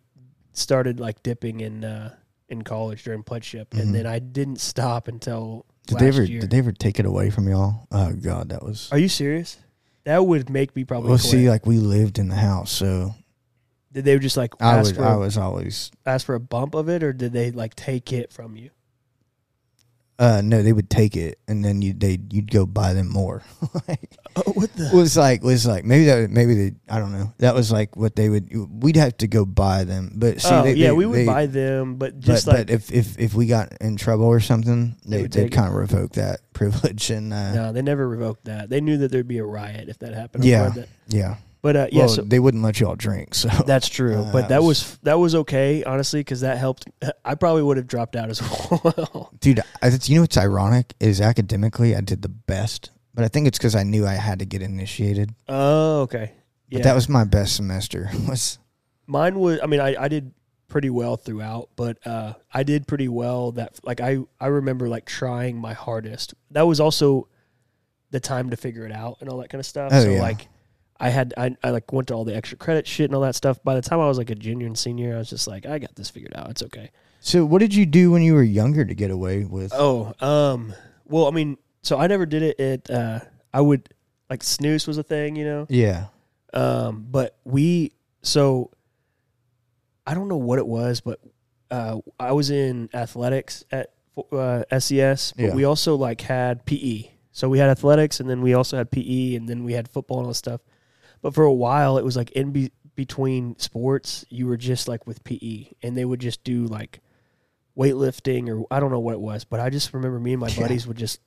started 0.53 0.99
like 0.99 1.21
dipping 1.23 1.59
in 1.61 1.83
uh 1.83 2.15
in 2.49 2.61
college 2.63 3.03
during 3.03 3.23
pledgeship, 3.23 3.71
Mhm. 3.71 3.79
and 3.81 3.95
then 3.95 4.05
I 4.05 4.19
didn't 4.19 4.59
stop 4.61 5.07
until 5.07 5.65
Did 5.87 5.97
they 5.99 6.07
ever? 6.09 6.23
year. 6.23 6.41
Did 6.41 6.51
they 6.51 6.59
ever 6.59 6.71
take 6.71 6.99
it 6.99 7.05
away 7.05 7.29
from 7.31 7.47
y'all? 7.49 7.87
Oh 7.91 8.13
god, 8.13 8.49
that 8.49 8.63
was. 8.63 8.87
Are 8.91 8.97
you 8.99 9.09
serious? 9.09 9.57
That 10.03 10.25
would 10.25 10.49
make 10.49 10.75
me 10.75 10.83
probably. 10.85 11.09
Well, 11.09 11.17
quit. 11.17 11.31
see, 11.31 11.49
like 11.49 11.65
we 11.65 11.77
lived 11.79 12.19
in 12.19 12.27
the 12.29 12.35
house, 12.35 12.71
so 12.71 13.15
did 13.95 14.03
they 14.05 14.19
just 14.19 14.35
like 14.37 14.53
I 14.59 14.73
ask 14.75 14.89
was 14.89 14.97
for 14.97 15.03
I 15.05 15.13
a, 15.13 15.17
was 15.17 15.37
always 15.37 15.89
ask 16.05 16.25
for 16.25 16.35
a 16.35 16.39
bump 16.39 16.75
of 16.75 16.89
it, 16.89 17.01
or 17.01 17.13
did 17.13 17.31
they 17.33 17.49
like 17.51 17.73
take 17.75 18.11
it 18.13 18.31
from 18.31 18.55
you? 18.57 18.69
Uh, 20.17 20.41
no, 20.41 20.61
they 20.63 20.71
would 20.71 20.89
take 20.89 21.17
it, 21.17 21.39
and 21.47 21.63
then 21.63 21.81
you 21.81 21.93
they 21.93 22.17
you'd 22.29 22.49
go 22.49 22.65
buy 22.65 22.93
them 22.93 23.09
more. 23.09 23.41
like, 23.87 24.15
Oh, 24.37 24.51
what 24.53 24.73
the? 24.73 24.87
it 24.87 24.93
was 24.93 25.15
like 25.17 25.43
was 25.43 25.65
like 25.65 25.83
maybe 25.85 26.05
that 26.05 26.29
maybe 26.29 26.53
they 26.55 26.75
I 26.89 26.99
don't 26.99 27.11
know. 27.11 27.33
That 27.39 27.53
was 27.55 27.69
like 27.71 27.95
what 27.97 28.15
they 28.17 28.29
would. 28.29 28.49
We'd 28.83 28.95
have 28.97 29.15
to 29.17 29.27
go 29.27 29.45
buy 29.45 29.83
them, 29.85 30.11
but 30.15 30.39
see, 30.41 30.49
oh, 30.53 30.63
they, 30.63 30.73
yeah, 30.73 30.87
they- 30.87 30.91
we 30.93 31.05
would 31.05 31.19
they- 31.19 31.25
buy 31.25 31.45
them, 31.47 31.95
but 31.95 32.13
But, 32.15 32.19
just 32.21 32.47
like 32.47 32.67
but 32.67 32.69
if, 32.69 32.91
if 32.93 33.17
if 33.19 33.33
we 33.33 33.45
got 33.47 33.73
in 33.81 33.95
trouble 33.97 34.25
or 34.25 34.39
something, 34.41 34.95
They 35.05 35.17
they 35.17 35.21
would 35.23 35.31
they'd 35.33 35.51
kind 35.51 35.67
of 35.69 35.73
revoke 35.75 36.11
that 36.13 36.39
privilege 36.53 37.09
and 37.11 37.33
uh, 37.33 37.53
no, 37.53 37.71
they 37.73 37.81
never 37.81 38.07
revoked 38.07 38.45
that. 38.45 38.69
They 38.69 38.79
knew 38.81 38.97
that 38.97 39.11
there'd 39.11 39.27
be 39.27 39.37
a 39.39 39.45
riot 39.45 39.87
if 39.89 39.99
that 39.99 40.13
happened. 40.13 40.43
Yeah. 40.45 40.69
that- 40.69 40.89
yeah. 41.07 41.35
But 41.65 41.75
uh, 41.75 41.87
yeah, 41.91 42.01
well, 42.01 42.09
so 42.09 42.21
they 42.21 42.37
wouldn't 42.37 42.61
let 42.61 42.79
you 42.79 42.87
all 42.87 42.95
drink. 42.95 43.33
So 43.33 43.47
that's 43.65 43.89
true. 43.89 44.17
Uh, 44.17 44.31
but 44.31 44.49
that 44.49 44.61
was- 44.61 44.99
that 45.01 45.17
was 45.17 45.33
okay, 45.33 45.83
honestly, 45.83 46.19
because 46.19 46.41
that 46.41 46.59
helped. 46.59 46.85
I 47.25 47.33
probably 47.33 47.63
would 47.63 47.77
have 47.77 47.87
dropped 47.87 48.15
out 48.15 48.29
as 48.29 48.39
well. 48.69 49.31
dude, 49.39 49.61
I, 49.81 49.87
you 50.03 50.13
know 50.13 50.21
what's 50.21 50.37
ironic 50.37 50.93
is 50.99 51.19
academically 51.19 51.95
I 51.95 52.01
did 52.01 52.21
the 52.21 52.29
best, 52.29 52.91
but 53.15 53.25
I 53.25 53.29
think 53.29 53.47
it's 53.47 53.57
because 53.57 53.73
I 53.73 53.81
knew 53.81 54.05
I 54.05 54.13
had 54.13 54.37
to 54.39 54.45
get 54.45 54.61
initiated. 54.61 55.31
oh, 55.49 56.01
okay. 56.01 56.33
But 56.69 56.77
Yeah, 56.77 56.83
that 56.83 56.93
was 56.93 57.09
my 57.09 57.23
best 57.23 57.55
semester. 57.55 58.11
Was 58.29 58.59
mine 59.07 59.39
was. 59.39 59.59
I 59.63 59.65
mean, 59.65 59.79
I, 59.79 60.03
I 60.03 60.07
did 60.07 60.33
pretty 60.67 60.91
well 60.91 61.17
throughout, 61.17 61.69
but 61.75 61.97
uh, 62.05 62.33
I 62.53 62.61
did 62.61 62.85
pretty 62.85 63.07
well. 63.07 63.53
That 63.53 63.79
like 63.83 64.01
I 64.01 64.19
I 64.39 64.47
remember 64.47 64.87
like 64.87 65.05
trying 65.07 65.57
my 65.57 65.73
hardest. 65.73 66.35
That 66.51 66.67
was 66.67 66.79
also 66.79 67.27
the 68.11 68.19
time 68.19 68.51
to 68.51 68.55
figure 68.55 68.85
it 68.85 68.91
out 68.91 69.17
and 69.21 69.29
all 69.31 69.39
that 69.39 69.49
kind 69.49 69.59
of 69.59 69.65
stuff. 69.65 69.91
Oh, 69.91 70.03
so 70.03 70.11
yeah. 70.11 70.21
like. 70.21 70.47
I 70.99 71.09
had 71.09 71.33
I, 71.37 71.55
I 71.63 71.71
like 71.71 71.91
went 71.91 72.07
to 72.07 72.13
all 72.13 72.23
the 72.25 72.35
extra 72.35 72.57
credit 72.57 72.87
shit 72.87 73.05
and 73.09 73.15
all 73.15 73.21
that 73.21 73.35
stuff. 73.35 73.61
By 73.63 73.75
the 73.75 73.81
time 73.81 73.99
I 73.99 74.07
was 74.07 74.17
like 74.17 74.29
a 74.29 74.35
junior 74.35 74.65
and 74.67 74.77
senior, 74.77 75.15
I 75.15 75.17
was 75.19 75.29
just 75.29 75.47
like, 75.47 75.65
I 75.65 75.77
got 75.79 75.95
this 75.95 76.09
figured 76.09 76.33
out. 76.35 76.49
It's 76.51 76.63
okay. 76.63 76.91
so. 77.19 77.43
What 77.45 77.59
did 77.59 77.73
you 77.75 77.85
do 77.85 78.11
when 78.11 78.21
you 78.21 78.33
were 78.33 78.43
younger 78.43 78.85
to 78.85 78.95
get 78.95 79.11
away 79.11 79.43
with? 79.43 79.73
Oh, 79.75 80.13
um, 80.21 80.73
well, 81.05 81.27
I 81.27 81.31
mean, 81.31 81.57
so 81.81 81.97
I 81.97 82.07
never 82.07 82.25
did 82.25 82.43
it 82.43 82.59
at. 82.59 82.89
Uh, 82.89 83.19
I 83.53 83.61
would 83.61 83.89
like 84.29 84.41
snooze 84.43 84.87
was 84.87 84.97
a 84.97 85.03
thing, 85.03 85.35
you 85.35 85.43
know. 85.45 85.65
Yeah, 85.69 86.05
Um, 86.53 87.05
but 87.11 87.37
we 87.43 87.91
so 88.21 88.71
I 90.07 90.13
don't 90.13 90.27
know 90.27 90.37
what 90.37 90.59
it 90.59 90.67
was, 90.67 91.01
but 91.01 91.19
uh, 91.71 91.99
I 92.19 92.31
was 92.31 92.49
in 92.51 92.89
athletics 92.93 93.63
at 93.71 93.91
uh, 94.31 94.63
SES, 94.79 95.33
but 95.35 95.43
Yeah. 95.45 95.55
we 95.55 95.63
also 95.65 95.95
like 95.95 96.21
had 96.21 96.65
PE. 96.65 97.09
So 97.31 97.49
we 97.49 97.59
had 97.59 97.69
athletics, 97.69 98.19
and 98.21 98.29
then 98.29 98.41
we 98.41 98.53
also 98.53 98.77
had 98.77 98.91
PE, 98.91 99.35
and 99.35 99.49
then 99.49 99.63
we 99.65 99.73
had 99.73 99.89
football 99.89 100.19
and 100.19 100.25
all 100.27 100.31
that 100.31 100.35
stuff. 100.35 100.61
But 101.25 101.33
for 101.33 101.43
a 101.43 101.51
while, 101.51 101.97
it 101.97 102.05
was 102.05 102.15
like 102.15 102.29
in 102.33 102.51
be- 102.51 102.71
between 102.93 103.57
sports, 103.57 104.25
you 104.29 104.45
were 104.45 104.57
just 104.57 104.87
like 104.87 105.07
with 105.07 105.23
PE, 105.23 105.71
and 105.81 105.97
they 105.97 106.05
would 106.05 106.19
just 106.19 106.43
do 106.43 106.65
like 106.65 106.99
weightlifting 107.75 108.47
or 108.47 108.63
I 108.69 108.79
don't 108.79 108.91
know 108.91 108.99
what 108.99 109.15
it 109.15 109.19
was, 109.19 109.43
but 109.43 109.59
I 109.59 109.71
just 109.71 109.91
remember 109.95 110.19
me 110.19 110.33
and 110.33 110.39
my 110.39 110.49
Yeah. 110.49 110.59
buddies 110.59 110.85
would 110.85 110.97
just 110.97 111.19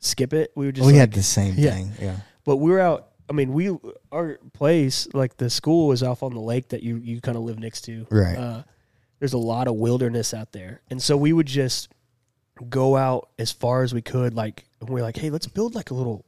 skip 0.00 0.32
it. 0.32 0.50
We 0.56 0.66
would 0.66 0.74
just 0.74 0.84
we 0.84 0.94
like, 0.94 0.98
had 0.98 1.12
the 1.12 1.22
same 1.22 1.54
yeah. 1.56 1.70
thing. 1.70 1.92
Yeah, 2.02 2.16
but 2.44 2.56
we 2.56 2.72
were 2.72 2.80
out. 2.80 3.10
I 3.30 3.32
mean, 3.32 3.52
we 3.52 3.70
our 4.10 4.40
place, 4.54 5.06
like 5.14 5.36
the 5.36 5.48
school, 5.48 5.92
is 5.92 6.02
off 6.02 6.24
on 6.24 6.34
the 6.34 6.40
lake 6.40 6.70
that 6.70 6.82
you 6.82 6.96
you 6.96 7.20
kind 7.20 7.36
of 7.36 7.44
live 7.44 7.60
next 7.60 7.82
to. 7.82 8.08
Right. 8.10 8.36
Uh, 8.36 8.62
there's 9.20 9.34
a 9.34 9.38
lot 9.38 9.68
of 9.68 9.76
wilderness 9.76 10.34
out 10.34 10.50
there, 10.50 10.82
and 10.90 11.00
so 11.00 11.16
we 11.16 11.32
would 11.32 11.46
just 11.46 11.90
go 12.68 12.96
out 12.96 13.28
as 13.38 13.52
far 13.52 13.84
as 13.84 13.94
we 13.94 14.02
could. 14.02 14.34
Like, 14.34 14.64
and 14.80 14.90
we're 14.90 15.02
like, 15.02 15.16
hey, 15.16 15.30
let's 15.30 15.46
build 15.46 15.76
like 15.76 15.92
a 15.92 15.94
little 15.94 16.24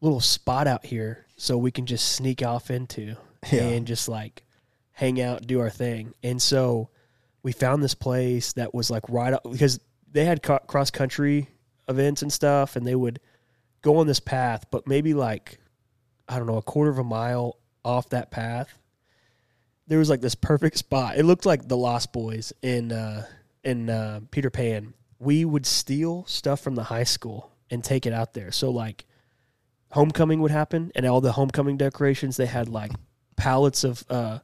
little 0.00 0.20
spot 0.20 0.66
out 0.66 0.84
here 0.86 1.26
so 1.36 1.56
we 1.58 1.70
can 1.70 1.86
just 1.86 2.12
sneak 2.12 2.42
off 2.42 2.70
into 2.70 3.16
Yeah. 3.52 3.62
and 3.68 3.86
just 3.86 4.08
like 4.08 4.44
hang 4.92 5.20
out, 5.20 5.46
do 5.46 5.60
our 5.60 5.70
thing. 5.70 6.14
And 6.22 6.40
so 6.40 6.88
we 7.42 7.52
found 7.52 7.82
this 7.82 7.94
place 7.94 8.52
that 8.54 8.74
was 8.74 8.90
like 8.90 9.08
right 9.08 9.32
up 9.32 9.42
because 9.50 9.78
they 10.10 10.24
had 10.24 10.42
co- 10.42 10.58
cross 10.66 10.90
country 10.90 11.48
events 11.88 12.22
and 12.22 12.32
stuff, 12.32 12.76
and 12.76 12.86
they 12.86 12.94
would 12.94 13.20
go 13.82 13.98
on 13.98 14.06
this 14.06 14.20
path, 14.20 14.66
but 14.70 14.86
maybe 14.88 15.14
like 15.14 15.58
I 16.28 16.38
don't 16.38 16.46
know, 16.48 16.56
a 16.56 16.62
quarter 16.62 16.90
of 16.90 16.98
a 16.98 17.04
mile 17.04 17.56
off 17.84 18.08
that 18.08 18.32
path, 18.32 18.76
there 19.86 19.98
was 19.98 20.10
like 20.10 20.20
this 20.20 20.34
perfect 20.34 20.76
spot. 20.78 21.16
It 21.16 21.22
looked 21.24 21.46
like 21.46 21.68
the 21.68 21.76
Lost 21.76 22.12
Boys 22.12 22.52
in 22.62 22.90
uh, 22.90 23.26
in 23.62 23.88
uh, 23.88 24.20
Peter 24.30 24.50
Pan. 24.50 24.94
We 25.18 25.44
would 25.44 25.64
steal 25.66 26.24
stuff 26.26 26.60
from 26.60 26.74
the 26.74 26.82
high 26.82 27.04
school 27.04 27.52
and 27.70 27.82
take 27.84 28.06
it 28.06 28.12
out 28.12 28.34
there. 28.34 28.50
So 28.50 28.70
like 28.70 29.05
homecoming 29.90 30.40
would 30.40 30.50
happen, 30.50 30.92
and 30.94 31.06
all 31.06 31.20
the 31.20 31.32
homecoming 31.32 31.76
decorations 31.76 32.36
they 32.36 32.46
had 32.46 32.68
like 32.68 32.92
pallets 33.36 33.84
of 33.84 34.04
uh, 34.10 34.38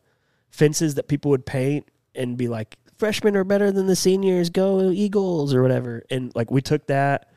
fences 0.50 0.94
that 0.96 1.08
people 1.08 1.30
would 1.30 1.46
paint 1.46 1.88
and 2.14 2.36
be 2.36 2.48
like 2.48 2.76
freshmen 2.98 3.36
are 3.36 3.44
better 3.44 3.72
than 3.72 3.86
the 3.86 3.96
seniors 3.96 4.50
go 4.50 4.90
eagles 4.90 5.54
or 5.54 5.62
whatever. 5.62 6.04
And 6.10 6.32
like 6.34 6.50
we 6.50 6.60
took 6.60 6.86
that 6.86 7.28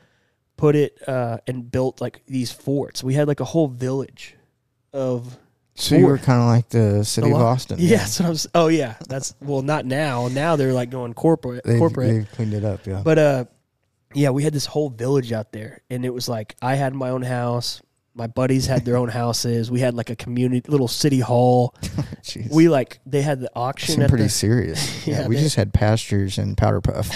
put 0.56 0.74
it 0.74 0.98
uh, 1.06 1.38
and 1.46 1.70
built 1.70 2.00
like 2.00 2.22
these 2.26 2.50
forts. 2.50 3.04
We 3.04 3.14
had 3.14 3.28
like 3.28 3.40
a 3.40 3.44
whole 3.44 3.68
village 3.68 4.36
of 4.92 5.38
so 5.74 5.94
you 5.94 6.06
were 6.06 6.16
kind 6.16 6.40
of 6.40 6.46
like 6.46 6.70
the 6.70 7.04
city 7.04 7.30
of 7.30 7.36
Austin. 7.36 7.76
yeah, 7.78 7.98
that's 7.98 8.18
what 8.20 8.28
I'm 8.28 8.50
oh 8.54 8.68
yeah. 8.68 8.94
That's 9.08 9.34
well 9.42 9.60
not 9.62 9.84
now. 9.84 10.28
Now 10.28 10.56
they're 10.56 10.72
like 10.72 10.88
going 10.90 11.12
corporate 11.12 11.64
They've, 11.64 11.78
corporate. 11.78 12.10
they've 12.10 12.30
cleaned 12.32 12.54
it 12.54 12.64
up. 12.64 12.86
Yeah, 12.86 13.02
but 13.04 13.18
uh 13.18 13.44
yeah 14.14 14.30
we 14.30 14.44
had 14.44 14.52
this 14.52 14.66
whole 14.66 14.88
village 14.88 15.32
out 15.32 15.52
there 15.52 15.82
and 15.90 16.04
it 16.04 16.14
was 16.14 16.28
like 16.28 16.54
i 16.62 16.76
had 16.76 16.94
my 16.94 17.10
own 17.10 17.22
house 17.22 17.82
my 18.16 18.26
buddies 18.26 18.66
had 18.66 18.84
their 18.84 18.96
own 18.96 19.08
houses. 19.22 19.70
We 19.70 19.78
had 19.80 19.94
like 19.94 20.10
a 20.10 20.16
community 20.16 20.68
little 20.70 20.88
city 20.88 21.20
hall. 21.20 21.74
We 22.50 22.68
like 22.68 22.98
they 23.06 23.22
had 23.22 23.38
the 23.40 23.50
auction 23.54 23.94
seem 23.94 24.02
at 24.02 24.08
pretty 24.08 24.24
the, 24.24 24.30
serious. 24.30 25.06
Yeah, 25.06 25.20
Yeah, 25.22 25.28
we 25.28 25.36
they- 25.36 25.42
just 25.42 25.54
had 25.56 25.72
pastures 25.72 26.38
and 26.38 26.56
powder 26.56 26.80
puff. 26.80 27.08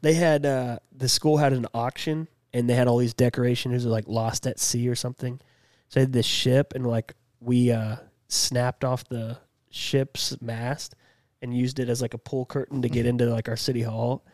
they 0.00 0.14
had 0.14 0.44
uh 0.44 0.78
the 0.92 1.08
school 1.08 1.36
had 1.36 1.52
an 1.52 1.66
auction 1.72 2.26
and 2.52 2.68
they 2.68 2.74
had 2.74 2.88
all 2.88 2.98
these 2.98 3.14
decorations 3.14 3.86
like 3.86 4.08
lost 4.08 4.46
at 4.46 4.58
sea 4.58 4.88
or 4.88 4.96
something. 4.96 5.40
So 5.88 6.00
they 6.00 6.02
had 6.02 6.12
this 6.12 6.26
ship 6.26 6.72
and 6.74 6.84
like 6.86 7.14
we 7.40 7.70
uh 7.70 7.96
snapped 8.28 8.84
off 8.84 9.04
the 9.08 9.38
ship's 9.70 10.36
mast 10.40 10.94
and 11.40 11.56
used 11.56 11.78
it 11.78 11.88
as 11.88 12.02
like 12.02 12.14
a 12.14 12.18
pull 12.18 12.44
curtain 12.44 12.82
to 12.82 12.88
get 12.88 13.06
into 13.06 13.26
like 13.26 13.48
our 13.48 13.56
city 13.56 13.82
hall. 13.82 14.24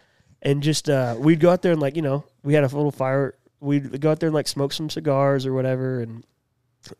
And 0.41 0.63
just 0.63 0.89
uh 0.89 1.17
we'd 1.19 1.41
go 1.41 1.51
out 1.51 1.61
there 1.63 1.73
and 1.73 1.81
like 1.81 1.95
you 1.97 2.03
know 2.03 2.25
we 2.43 2.55
had 2.55 2.65
a 2.65 2.69
little 2.69 2.91
fire 2.91 3.35
we'd 3.65 4.01
go 4.01 4.11
out 4.11 4.21
there 4.21 4.29
and 4.29 4.35
like 4.35 4.49
smoke 4.49 4.73
some 4.73 4.91
cigars 4.91 5.47
or 5.47 5.53
whatever 5.53 6.01
and 6.01 6.25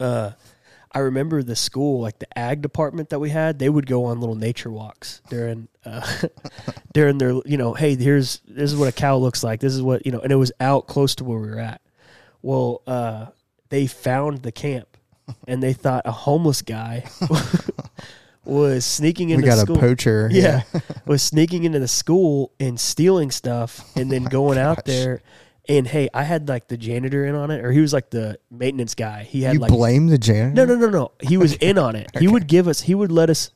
uh 0.01 0.33
I 0.97 1.01
remember 1.01 1.43
the 1.43 1.57
school, 1.57 2.01
like 2.01 2.21
the 2.21 2.39
ag 2.39 2.63
department 2.63 3.09
that 3.11 3.19
we 3.19 3.29
had, 3.31 3.59
they 3.59 3.69
would 3.69 3.85
go 3.85 4.05
on 4.05 4.21
little 4.21 4.37
nature 4.37 4.71
walks 4.71 5.23
during 5.29 5.67
uh, 5.85 6.07
during 6.93 7.19
their, 7.19 7.33
you 7.45 7.57
know, 7.57 7.75
hey, 7.75 7.97
here's 7.97 8.39
this 8.47 8.73
is 8.73 8.79
what 8.79 8.89
a 8.89 8.93
cow 8.93 9.17
looks 9.17 9.43
like. 9.43 9.59
This 9.59 9.75
is 9.75 9.83
what 9.83 10.07
you 10.07 10.13
know, 10.13 10.21
and 10.21 10.31
it 10.31 10.37
was 10.37 10.53
out 10.61 10.87
close 10.87 11.17
to 11.17 11.25
where 11.25 11.41
we 11.41 11.49
were 11.51 11.59
at. 11.59 11.81
Well, 12.43 12.83
uh, 12.87 13.27
they 13.71 13.89
found 13.89 14.43
the 14.43 14.53
camp, 14.53 14.97
and 15.49 15.61
they 15.61 15.73
thought 15.73 16.03
a 16.05 16.13
homeless 16.13 16.63
guy 16.63 17.05
was 18.45 18.85
sneaking 18.85 19.31
into 19.31 19.43
we 19.43 19.49
got 19.49 19.57
the 19.57 19.63
a 19.63 19.65
school. 19.65 19.77
poacher. 19.79 20.29
Yeah, 20.31 20.63
was 21.07 21.23
sneaking 21.25 21.65
into 21.65 21.81
the 21.81 21.89
school 21.89 22.53
and 22.61 22.79
stealing 22.79 23.31
stuff, 23.33 23.85
and 23.97 24.13
then 24.13 24.25
going 24.25 24.59
out 24.59 24.79
Oh 24.79 24.83
there. 24.85 25.23
And 25.69 25.87
hey, 25.87 26.09
I 26.13 26.25
had 26.25 26.49
like 26.49 26.69
the 26.69 26.77
janitor 26.77 27.25
in 27.25 27.35
on 27.35 27.51
it, 27.51 27.65
or 27.65 27.73
he 27.73 27.81
was 27.81 27.93
like 27.93 28.11
the 28.11 28.39
maintenance 28.51 28.95
guy. 28.95 29.23
He 29.23 29.43
had 29.43 29.55
you 29.55 29.61
like 29.61 29.71
blame 29.71 30.09
the 30.09 30.19
janitor? 30.19 30.67
no, 30.67 30.75
no, 30.75 30.79
no, 30.79 30.91
no. 30.91 31.13
He 31.21 31.37
was 31.39 31.55
in 31.55 31.79
on 31.79 31.97
it. 31.97 32.11
He 32.19 32.29
would 32.29 32.47
give 32.47 32.69
us. 32.69 32.83
He 32.83 32.95
would 32.95 33.11
let 33.11 33.31
us. 33.31 33.51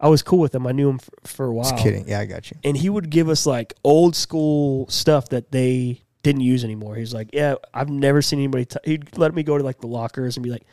I 0.00 0.08
was 0.08 0.22
cool 0.22 0.40
with 0.40 0.54
him. 0.54 0.66
I 0.66 0.72
knew 0.72 0.90
him 0.90 0.98
for, 0.98 1.10
for 1.24 1.46
a 1.46 1.52
while. 1.52 1.70
Just 1.70 1.82
kidding. 1.82 2.08
Yeah, 2.08 2.20
I 2.20 2.26
got 2.26 2.50
you. 2.50 2.58
And 2.64 2.76
he 2.76 2.90
would 2.90 3.10
give 3.10 3.28
us 3.28 3.46
like 3.46 3.74
old 3.84 4.14
school 4.16 4.88
stuff 4.88 5.28
that 5.30 5.52
they 5.52 6.02
didn't 6.22 6.42
use 6.42 6.64
anymore. 6.64 6.96
He's 6.96 7.14
like, 7.14 7.30
"Yeah, 7.32 7.54
I've 7.72 7.88
never 7.88 8.20
seen 8.22 8.40
anybody." 8.40 8.64
T-. 8.64 8.78
He'd 8.84 9.16
let 9.16 9.32
me 9.34 9.42
go 9.44 9.56
to 9.56 9.62
like 9.62 9.80
the 9.80 9.86
lockers 9.86 10.36
and 10.36 10.42
be 10.42 10.50
like, 10.50 10.66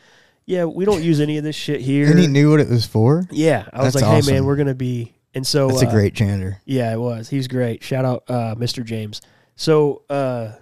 "Yeah, 0.44 0.64
we 0.64 0.84
don't 0.84 1.02
use 1.04 1.20
any 1.20 1.38
of 1.38 1.44
this 1.44 1.54
shit 1.56 1.80
here." 1.82 2.10
And 2.10 2.18
he 2.18 2.26
knew 2.26 2.50
what 2.50 2.58
it 2.60 2.68
was 2.68 2.84
for. 2.84 3.22
yeah, 3.30 3.68
I 3.72 3.82
was 3.82 3.94
That's 3.94 4.04
like, 4.04 4.24
"Hey, 4.24 4.32
man, 4.32 4.38
awesome. 4.38 4.46
we're 4.46 4.56
gonna 4.56 4.74
be." 4.74 5.14
And 5.36 5.46
so 5.46 5.68
That's 5.68 5.84
uh, 5.84 5.88
a 5.88 5.90
great 5.90 6.14
janitor. 6.14 6.60
yeah, 6.64 6.92
it 6.92 6.98
was. 6.98 7.28
He 7.28 7.36
was 7.36 7.48
great. 7.48 7.82
Shout 7.82 8.04
out, 8.04 8.24
uh, 8.28 8.54
Mr. 8.56 8.84
James. 8.84 9.20
So 9.56 10.02
uh, 10.10 10.52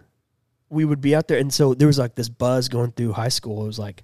we 0.73 0.85
would 0.85 1.01
be 1.01 1.15
out 1.15 1.29
there, 1.29 1.39
and 1.39 1.53
so 1.53 1.75
there 1.75 1.87
was 1.87 1.99
like 1.99 2.15
this 2.15 2.29
buzz 2.29 2.69
going 2.69 2.93
through 2.93 3.13
high 3.13 3.29
school. 3.29 3.63
It 3.63 3.67
was 3.67 3.79
like, 3.79 4.03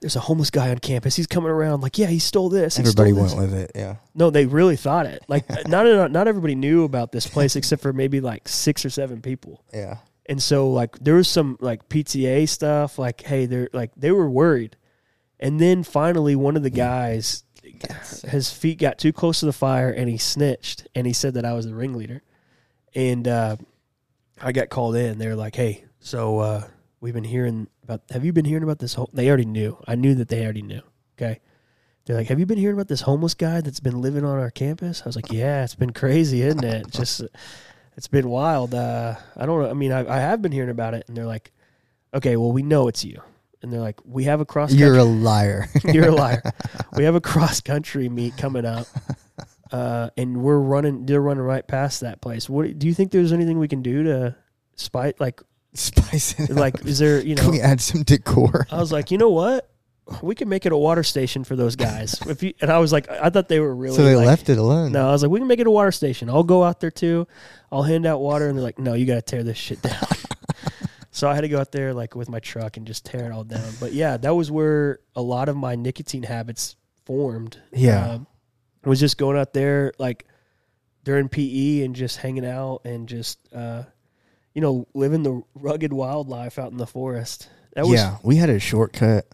"There's 0.00 0.16
a 0.16 0.20
homeless 0.20 0.50
guy 0.50 0.70
on 0.70 0.78
campus. 0.78 1.14
He's 1.14 1.28
coming 1.28 1.50
around. 1.50 1.80
Like, 1.80 1.96
yeah, 1.96 2.08
he 2.08 2.18
stole 2.18 2.48
this. 2.48 2.76
he 2.76 2.82
Everybody 2.82 3.12
stole 3.12 3.24
went 3.24 3.38
with 3.38 3.54
it. 3.54 3.70
Yeah. 3.74 3.96
No, 4.14 4.30
they 4.30 4.46
really 4.46 4.76
thought 4.76 5.06
it. 5.06 5.24
Like, 5.28 5.48
not 5.68 6.10
not 6.10 6.28
everybody 6.28 6.56
knew 6.56 6.84
about 6.84 7.12
this 7.12 7.26
place 7.26 7.54
except 7.56 7.80
for 7.80 7.92
maybe 7.92 8.20
like 8.20 8.48
six 8.48 8.84
or 8.84 8.90
seven 8.90 9.22
people. 9.22 9.64
Yeah. 9.72 9.98
And 10.26 10.42
so 10.42 10.70
like 10.70 10.98
there 10.98 11.14
was 11.14 11.28
some 11.28 11.56
like 11.60 11.88
PTA 11.88 12.48
stuff. 12.48 12.98
Like, 12.98 13.22
hey, 13.22 13.46
they're 13.46 13.70
like 13.72 13.92
they 13.96 14.10
were 14.10 14.28
worried. 14.28 14.76
And 15.40 15.60
then 15.60 15.84
finally, 15.84 16.34
one 16.34 16.56
of 16.56 16.64
the 16.64 16.70
guys, 16.70 17.44
his 18.28 18.50
feet 18.50 18.78
got 18.78 18.98
too 18.98 19.12
close 19.12 19.38
to 19.40 19.46
the 19.46 19.52
fire, 19.52 19.88
and 19.88 20.08
he 20.08 20.18
snitched, 20.18 20.88
and 20.96 21.06
he 21.06 21.12
said 21.12 21.34
that 21.34 21.44
I 21.44 21.52
was 21.52 21.64
the 21.64 21.76
ringleader. 21.76 22.22
And 22.92 23.28
uh, 23.28 23.56
I 24.40 24.52
got 24.52 24.68
called 24.68 24.96
in. 24.96 25.18
They 25.18 25.28
were 25.28 25.34
like, 25.36 25.54
"Hey, 25.56 25.84
so 26.00 26.38
uh, 26.38 26.64
we've 27.00 27.14
been 27.14 27.24
hearing 27.24 27.68
about. 27.82 28.02
Have 28.10 28.24
you 28.24 28.32
been 28.32 28.44
hearing 28.44 28.62
about 28.64 28.78
this? 28.78 28.94
Whole, 28.94 29.10
they 29.12 29.28
already 29.28 29.44
knew. 29.46 29.76
I 29.86 29.94
knew 29.94 30.14
that 30.16 30.28
they 30.28 30.42
already 30.44 30.62
knew. 30.62 30.82
Okay." 31.18 31.40
They're 32.04 32.16
like, 32.16 32.28
"Have 32.28 32.38
you 32.40 32.46
been 32.46 32.58
hearing 32.58 32.74
about 32.76 32.88
this 32.88 33.02
homeless 33.02 33.34
guy 33.34 33.60
that's 33.60 33.80
been 33.80 34.00
living 34.00 34.24
on 34.24 34.38
our 34.38 34.50
campus?" 34.50 35.02
I 35.02 35.06
was 35.06 35.16
like, 35.16 35.30
"Yeah, 35.32 35.64
it's 35.64 35.74
been 35.74 35.92
crazy, 36.02 36.42
isn't 36.42 36.64
it? 36.64 36.90
Just 36.90 37.22
It's 37.96 38.08
been 38.08 38.28
wild. 38.30 38.74
Uh, 38.74 39.16
I 39.36 39.44
don't 39.44 39.62
know. 39.62 39.68
I 39.70 39.74
mean, 39.74 39.92
I, 39.92 40.08
I 40.08 40.18
have 40.20 40.40
been 40.40 40.52
hearing 40.52 40.70
about 40.70 40.94
it, 40.94 41.04
and 41.08 41.16
they're 41.16 41.26
like, 41.26 41.52
"Okay, 42.14 42.36
well, 42.36 42.52
we 42.52 42.62
know 42.62 42.88
it's 42.88 43.04
you." 43.04 43.20
And 43.60 43.72
they're 43.72 43.80
like, 43.80 43.98
"We 44.04 44.24
have 44.24 44.40
a 44.40 44.44
cross. 44.46 44.72
You're 44.72 44.96
a 44.96 45.04
liar. 45.04 45.68
You're 45.84 46.08
a 46.08 46.14
liar. 46.14 46.42
we 46.96 47.04
have 47.04 47.16
a 47.16 47.20
cross 47.20 47.60
country 47.60 48.08
meet 48.08 48.36
coming 48.38 48.64
up, 48.64 48.86
uh, 49.72 50.10
and 50.16 50.42
we're 50.42 50.58
running. 50.58 51.06
They're 51.06 51.20
running 51.20 51.42
right 51.44 51.66
past 51.66 52.00
that 52.00 52.20
place. 52.20 52.48
What 52.48 52.78
do 52.78 52.86
you 52.86 52.94
think? 52.94 53.10
There's 53.12 53.32
anything 53.32 53.58
we 53.58 53.68
can 53.68 53.82
do 53.82 54.02
to 54.04 54.36
spite? 54.76 55.20
Like, 55.20 55.40
Spice 55.74 56.38
it 56.40 56.50
like 56.50 56.76
up. 56.76 56.86
is 56.86 56.98
there? 56.98 57.20
You 57.20 57.36
Can 57.36 57.44
know, 57.46 57.50
we 57.52 57.60
add 57.60 57.80
some 57.80 58.02
decor? 58.02 58.66
I 58.70 58.78
was 58.78 58.90
like, 58.90 59.10
you 59.10 59.18
know 59.18 59.28
what? 59.30 59.70
We 60.22 60.34
can 60.34 60.48
make 60.48 60.64
it 60.64 60.72
a 60.72 60.76
water 60.76 61.02
station 61.02 61.44
for 61.44 61.54
those 61.54 61.76
guys. 61.76 62.18
If 62.26 62.42
you 62.42 62.54
and 62.62 62.70
I 62.70 62.78
was 62.78 62.90
like, 62.92 63.10
I 63.10 63.28
thought 63.28 63.48
they 63.48 63.60
were 63.60 63.74
really. 63.74 63.94
so 63.94 64.02
they 64.02 64.16
like- 64.16 64.26
left 64.26 64.48
it 64.48 64.56
alone. 64.56 64.92
No, 64.92 65.06
I 65.08 65.12
was 65.12 65.22
like, 65.22 65.30
we 65.30 65.38
can 65.38 65.46
make 65.46 65.60
it 65.60 65.66
a 65.66 65.70
water 65.70 65.92
station. 65.92 66.30
I'll 66.30 66.42
go 66.42 66.64
out 66.64 66.80
there 66.80 66.90
too. 66.90 67.26
I'll 67.70 67.82
hand 67.82 68.06
out 68.06 68.20
water, 68.20 68.48
and 68.48 68.56
they're 68.56 68.64
like, 68.64 68.78
no, 68.78 68.94
you 68.94 69.04
got 69.04 69.16
to 69.16 69.22
tear 69.22 69.42
this 69.44 69.58
shit 69.58 69.82
down. 69.82 70.00
so 71.10 71.28
I 71.28 71.34
had 71.34 71.42
to 71.42 71.48
go 71.48 71.60
out 71.60 71.72
there 71.72 71.92
like 71.92 72.14
with 72.14 72.30
my 72.30 72.40
truck 72.40 72.78
and 72.78 72.86
just 72.86 73.04
tear 73.04 73.26
it 73.26 73.32
all 73.32 73.44
down. 73.44 73.70
But 73.78 73.92
yeah, 73.92 74.16
that 74.16 74.34
was 74.34 74.50
where 74.50 75.00
a 75.14 75.20
lot 75.22 75.50
of 75.50 75.56
my 75.56 75.74
nicotine 75.76 76.22
habits 76.22 76.76
formed. 77.04 77.58
Yeah. 77.72 78.12
Um, 78.12 78.26
was 78.84 79.00
just 79.00 79.18
going 79.18 79.36
out 79.38 79.52
there 79.52 79.92
like 79.98 80.26
during 81.04 81.28
PE 81.28 81.82
and 81.84 81.94
just 81.94 82.18
hanging 82.18 82.46
out 82.46 82.82
and 82.84 83.08
just 83.08 83.38
uh, 83.54 83.82
you 84.54 84.60
know 84.60 84.86
living 84.94 85.22
the 85.22 85.42
rugged 85.54 85.92
wildlife 85.92 86.58
out 86.58 86.70
in 86.70 86.76
the 86.78 86.86
forest. 86.86 87.48
That 87.74 87.86
was 87.86 87.94
yeah, 88.00 88.16
we 88.22 88.36
had 88.36 88.50
a 88.50 88.58
shortcut 88.58 89.26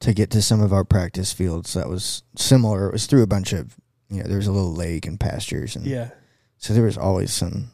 to 0.00 0.14
get 0.14 0.30
to 0.30 0.40
some 0.42 0.60
of 0.62 0.72
our 0.72 0.84
practice 0.84 1.32
fields 1.32 1.74
that 1.74 1.88
was 1.88 2.22
similar. 2.36 2.88
It 2.88 2.92
was 2.92 3.06
through 3.06 3.22
a 3.22 3.26
bunch 3.26 3.52
of, 3.52 3.76
you 4.08 4.22
know, 4.22 4.28
there 4.28 4.38
was 4.38 4.46
a 4.46 4.52
little 4.52 4.72
lake 4.72 5.06
and 5.06 5.20
pastures, 5.20 5.76
and 5.76 5.84
yeah. 5.84 6.10
so 6.56 6.72
there 6.72 6.84
was 6.84 6.96
always 6.96 7.32
some 7.32 7.70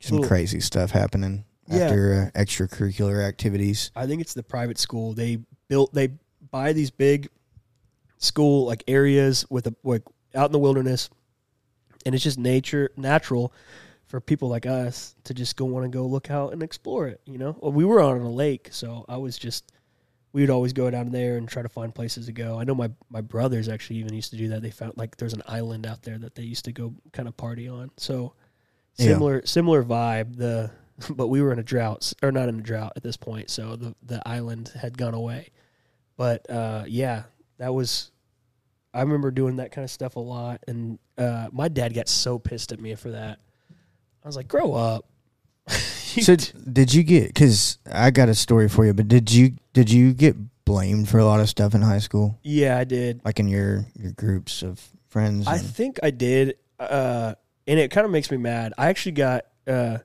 some 0.00 0.18
Little- 0.18 0.28
crazy 0.28 0.60
stuff 0.60 0.92
happening 0.92 1.44
Yeah. 1.66 1.78
after 1.84 2.32
uh, 2.34 2.38
extracurricular 2.38 3.26
activities. 3.26 3.90
I 3.96 4.06
think 4.06 4.20
it's 4.20 4.34
the 4.34 4.44
private 4.44 4.78
school. 4.78 5.12
They 5.12 5.38
built 5.68 5.92
they 5.92 6.10
buy 6.52 6.72
these 6.72 6.90
big 6.92 7.28
school 8.18 8.66
like 8.66 8.84
areas 8.86 9.44
with 9.50 9.66
a 9.66 9.74
like 9.82 10.02
out 10.34 10.46
in 10.46 10.52
the 10.52 10.58
wilderness, 10.58 11.10
and 12.06 12.14
it's 12.14 12.24
just 12.24 12.38
nature 12.38 12.90
natural 12.96 13.52
for 14.06 14.20
people 14.20 14.48
like 14.48 14.64
us 14.64 15.14
to 15.24 15.34
just 15.34 15.56
go 15.56 15.66
want 15.66 15.84
to 15.84 15.88
go 15.90 16.06
look 16.06 16.30
out 16.30 16.52
and 16.52 16.62
explore 16.62 17.06
it. 17.08 17.20
You 17.26 17.38
know, 17.38 17.56
well, 17.60 17.72
we 17.72 17.84
were 17.84 18.00
on 18.00 18.20
a 18.20 18.30
lake, 18.30 18.68
so 18.72 19.04
I 19.08 19.16
was 19.18 19.38
just 19.38 19.72
we 20.32 20.42
would 20.42 20.50
always 20.50 20.72
go 20.72 20.90
down 20.90 21.10
there 21.10 21.36
and 21.36 21.48
try 21.48 21.62
to 21.62 21.68
find 21.68 21.94
places 21.94 22.26
to 22.26 22.32
go. 22.32 22.58
I 22.58 22.64
know 22.64 22.74
my 22.74 22.90
my 23.10 23.20
brothers 23.20 23.68
actually 23.68 23.96
even 23.96 24.14
used 24.14 24.30
to 24.30 24.36
do 24.36 24.48
that. 24.48 24.62
They 24.62 24.70
found 24.70 24.94
like 24.96 25.16
there's 25.16 25.34
an 25.34 25.42
island 25.46 25.86
out 25.86 26.02
there 26.02 26.18
that 26.18 26.34
they 26.34 26.42
used 26.42 26.64
to 26.66 26.72
go 26.72 26.94
kind 27.12 27.28
of 27.28 27.36
party 27.36 27.68
on. 27.68 27.90
So 27.96 28.34
Yeah. 28.96 29.06
similar 29.06 29.46
similar 29.46 29.82
vibe. 29.82 30.36
The 30.36 30.70
but 31.10 31.28
we 31.28 31.40
were 31.40 31.52
in 31.52 31.58
a 31.58 31.62
drought 31.62 32.12
or 32.22 32.32
not 32.32 32.48
in 32.48 32.58
a 32.58 32.62
drought 32.62 32.92
at 32.96 33.02
this 33.02 33.16
point, 33.16 33.50
so 33.50 33.76
the 33.76 33.94
the 34.02 34.22
island 34.26 34.72
had 34.80 34.98
gone 34.98 35.14
away. 35.14 35.50
But 36.16 36.48
uh, 36.50 36.84
yeah, 36.88 37.24
that 37.58 37.72
was. 37.74 38.10
I 38.94 39.02
remember 39.02 39.30
doing 39.30 39.56
that 39.56 39.72
kind 39.72 39.84
of 39.84 39.90
stuff 39.90 40.16
a 40.16 40.20
lot, 40.20 40.62
and 40.66 40.98
uh, 41.16 41.48
my 41.52 41.68
dad 41.68 41.94
got 41.94 42.08
so 42.08 42.38
pissed 42.38 42.72
at 42.72 42.80
me 42.80 42.94
for 42.94 43.10
that. 43.10 43.38
I 44.24 44.26
was 44.26 44.36
like, 44.36 44.48
"Grow 44.48 44.74
up." 44.74 45.06
So 46.22 46.34
did 46.34 46.92
you 46.92 47.04
get? 47.04 47.28
Because 47.28 47.78
I 47.92 48.10
got 48.10 48.28
a 48.28 48.34
story 48.34 48.68
for 48.68 48.84
you, 48.84 48.92
but 48.94 49.06
did 49.06 49.30
you 49.30 49.52
did 49.72 49.88
you 49.90 50.14
get 50.14 50.34
blamed 50.68 51.08
for 51.08 51.18
a 51.18 51.24
lot 51.24 51.40
of 51.40 51.48
stuff 51.48 51.74
in 51.74 51.80
high 51.80 51.98
school, 51.98 52.38
yeah, 52.42 52.76
I 52.76 52.84
did. 52.84 53.22
like 53.24 53.40
in 53.40 53.48
your 53.48 53.86
your 53.98 54.12
groups 54.12 54.62
of 54.62 54.86
friends? 55.08 55.46
I 55.46 55.56
think 55.56 55.98
I 56.02 56.10
did, 56.10 56.56
uh, 56.78 57.34
and 57.66 57.78
it 57.78 57.90
kind 57.90 58.04
of 58.04 58.10
makes 58.10 58.30
me 58.30 58.36
mad. 58.36 58.74
I 58.76 58.88
actually 58.88 59.12
got, 59.12 59.46
uh, 59.66 59.98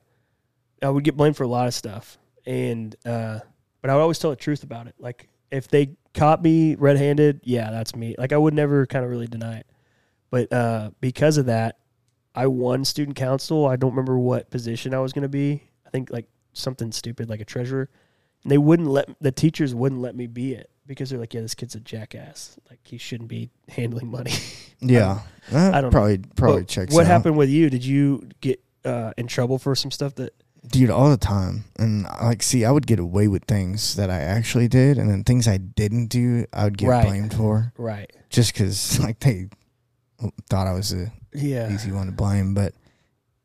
I 0.82 0.88
would 0.88 1.04
get 1.04 1.18
blamed 1.18 1.36
for 1.36 1.42
a 1.42 1.48
lot 1.48 1.66
of 1.66 1.74
stuff, 1.74 2.16
and 2.46 2.96
uh, 3.04 3.40
but 3.82 3.90
I 3.90 3.94
would 3.94 4.00
always 4.00 4.18
tell 4.18 4.30
the 4.30 4.36
truth 4.36 4.62
about 4.62 4.86
it. 4.86 4.94
Like 4.98 5.28
if 5.54 5.68
they 5.68 5.96
caught 6.14 6.42
me 6.42 6.74
red-handed, 6.74 7.40
yeah, 7.44 7.70
that's 7.70 7.94
me. 7.96 8.14
Like 8.18 8.32
I 8.32 8.36
would 8.36 8.54
never 8.54 8.86
kind 8.86 9.04
of 9.04 9.10
really 9.10 9.26
deny 9.26 9.58
it, 9.58 9.66
but 10.30 10.52
uh, 10.52 10.90
because 11.00 11.36
of 11.38 11.46
that, 11.46 11.78
I 12.34 12.46
won 12.48 12.84
student 12.84 13.16
council. 13.16 13.66
I 13.66 13.76
don't 13.76 13.90
remember 13.92 14.18
what 14.18 14.50
position 14.50 14.92
I 14.94 14.98
was 14.98 15.12
going 15.12 15.22
to 15.22 15.28
be. 15.28 15.62
I 15.86 15.90
think 15.90 16.10
like 16.10 16.26
something 16.52 16.90
stupid, 16.92 17.28
like 17.30 17.40
a 17.40 17.44
treasurer. 17.44 17.88
And 18.42 18.50
they 18.50 18.58
wouldn't 18.58 18.88
let 18.88 19.08
the 19.20 19.30
teachers 19.32 19.74
wouldn't 19.74 20.00
let 20.00 20.14
me 20.16 20.26
be 20.26 20.52
it 20.54 20.68
because 20.86 21.10
they're 21.10 21.18
like, 21.18 21.32
yeah, 21.32 21.40
this 21.40 21.54
kid's 21.54 21.74
a 21.76 21.80
jackass. 21.80 22.58
Like 22.68 22.80
he 22.82 22.98
shouldn't 22.98 23.28
be 23.28 23.50
handling 23.68 24.10
money. 24.10 24.32
yeah, 24.80 25.20
Uh, 25.52 25.58
I 25.72 25.80
don't 25.80 25.84
know. 25.84 25.90
probably 25.90 26.18
probably 26.36 26.62
But 26.62 26.68
checks. 26.68 26.94
What 26.94 27.02
out. 27.06 27.06
happened 27.06 27.36
with 27.36 27.48
you? 27.48 27.70
Did 27.70 27.84
you 27.84 28.28
get 28.40 28.60
uh, 28.84 29.12
in 29.16 29.26
trouble 29.28 29.58
for 29.58 29.74
some 29.76 29.90
stuff 29.90 30.14
that? 30.16 30.34
Dude 30.68 30.90
all 30.90 31.10
the 31.10 31.16
time 31.16 31.64
and 31.78 32.04
like 32.22 32.42
see 32.42 32.64
i 32.64 32.70
would 32.70 32.86
get 32.86 32.98
away 32.98 33.28
with 33.28 33.44
things 33.44 33.96
that 33.96 34.10
i 34.10 34.18
actually 34.18 34.66
did 34.66 34.98
and 34.98 35.08
then 35.10 35.22
things 35.22 35.46
i 35.46 35.56
didn't 35.56 36.06
do 36.06 36.44
i 36.52 36.64
would 36.64 36.78
get 36.78 36.88
Right. 36.88 37.04
blamed 37.06 37.34
for 37.34 37.72
Right. 37.76 38.10
just 38.30 38.52
because 38.52 38.98
like 39.04 39.20
they 39.20 39.48
thought 40.48 40.66
i 40.66 40.72
was 40.72 40.92
a 40.92 41.12
Yeah. 41.34 41.72
easy 41.72 41.92
one 41.92 42.06
to 42.06 42.12
blame 42.12 42.54
but 42.54 42.74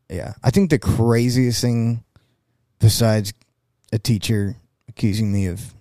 yeah 0.09 0.33
i 0.43 0.49
think 0.49 0.69
the 0.69 0.79
craziest 0.79 1.61
thing 1.61 2.03
besides 2.79 3.33
a 3.91 3.99
teacher 3.99 4.55
accusing 4.87 5.31
me 5.31 5.47
of 5.47 5.73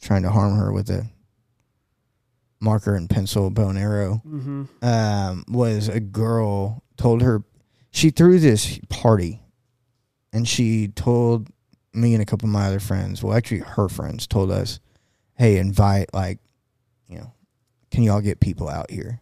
trying 0.00 0.22
to 0.22 0.30
harm 0.30 0.56
her 0.56 0.72
with 0.72 0.88
a 0.90 1.06
marker 2.60 2.94
and 2.94 3.08
pencil 3.10 3.50
bow 3.50 3.68
and 3.68 3.78
arrow 3.78 4.22
Mm-hmm. 4.26 4.84
um, 4.84 5.44
was 5.48 5.88
a 5.88 6.00
girl 6.00 6.82
told 6.96 7.22
her 7.22 7.42
she 7.90 8.10
threw 8.10 8.38
this 8.38 8.78
party 8.88 9.40
and 10.32 10.46
she 10.48 10.88
told 10.88 11.48
me 11.94 12.14
and 12.14 12.22
a 12.22 12.26
couple 12.26 12.46
of 12.46 12.52
my 12.52 12.66
other 12.66 12.80
friends 12.80 13.22
well 13.22 13.36
actually 13.36 13.60
her 13.60 13.88
friends 13.88 14.26
told 14.26 14.50
us 14.50 14.78
hey 15.36 15.56
invite 15.56 16.12
like 16.12 16.38
you 17.08 17.18
know 17.18 17.32
can 17.90 18.02
y'all 18.02 18.20
get 18.20 18.40
people 18.40 18.68
out 18.68 18.90
here? 18.90 19.20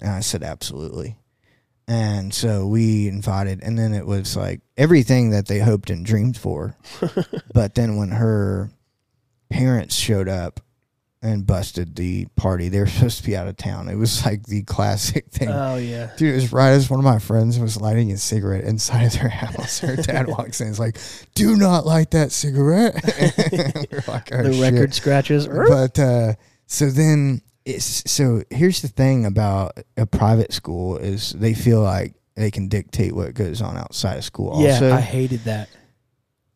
And 0.00 0.10
i 0.10 0.20
said 0.20 0.42
absolutely. 0.42 1.16
And 1.86 2.32
so 2.32 2.66
we 2.66 3.08
invited 3.08 3.62
and 3.62 3.78
then 3.78 3.92
it 3.92 4.06
was 4.06 4.36
like 4.36 4.60
everything 4.76 5.30
that 5.30 5.46
they 5.46 5.58
hoped 5.58 5.90
and 5.90 6.04
dreamed 6.04 6.36
for. 6.36 6.76
But 7.52 7.74
then 7.74 7.96
when 7.96 8.10
her 8.10 8.70
parents 9.48 9.94
showed 9.94 10.28
up 10.28 10.60
and 11.24 11.46
busted 11.46 11.96
the 11.96 12.26
party. 12.36 12.68
They 12.68 12.80
were 12.80 12.86
supposed 12.86 13.18
to 13.18 13.24
be 13.24 13.34
out 13.36 13.48
of 13.48 13.56
town. 13.56 13.88
It 13.88 13.96
was 13.96 14.24
like 14.26 14.44
the 14.44 14.62
classic 14.62 15.26
thing. 15.30 15.48
Oh 15.48 15.76
yeah. 15.76 16.10
Dude, 16.16 16.32
it 16.32 16.34
was 16.34 16.52
right 16.52 16.70
as 16.70 16.90
one 16.90 17.00
of 17.00 17.04
my 17.04 17.18
friends 17.18 17.58
was 17.58 17.80
lighting 17.80 18.12
a 18.12 18.18
cigarette 18.18 18.64
inside 18.64 19.06
of 19.06 19.12
their 19.14 19.30
house. 19.30 19.80
Her 19.80 19.96
dad 19.96 20.28
walks 20.28 20.60
in 20.60 20.66
and 20.66 20.72
is 20.72 20.78
like, 20.78 20.98
Do 21.34 21.56
not 21.56 21.86
light 21.86 22.10
that 22.10 22.30
cigarette. 22.30 22.94
like, 24.06 24.32
oh, 24.32 24.42
the 24.42 24.52
shit. 24.52 24.62
record 24.62 24.94
scratches. 24.94 25.48
But 25.48 25.98
uh, 25.98 26.34
so 26.66 26.90
then 26.90 27.40
it's 27.64 28.10
so 28.10 28.42
here's 28.50 28.82
the 28.82 28.88
thing 28.88 29.24
about 29.24 29.78
a 29.96 30.04
private 30.04 30.52
school 30.52 30.98
is 30.98 31.32
they 31.32 31.54
feel 31.54 31.80
like 31.80 32.14
they 32.34 32.50
can 32.50 32.68
dictate 32.68 33.14
what 33.14 33.32
goes 33.32 33.62
on 33.62 33.78
outside 33.78 34.18
of 34.18 34.24
school. 34.24 34.62
yeah, 34.62 34.74
also, 34.74 34.92
I 34.92 35.00
hated 35.00 35.44
that. 35.44 35.70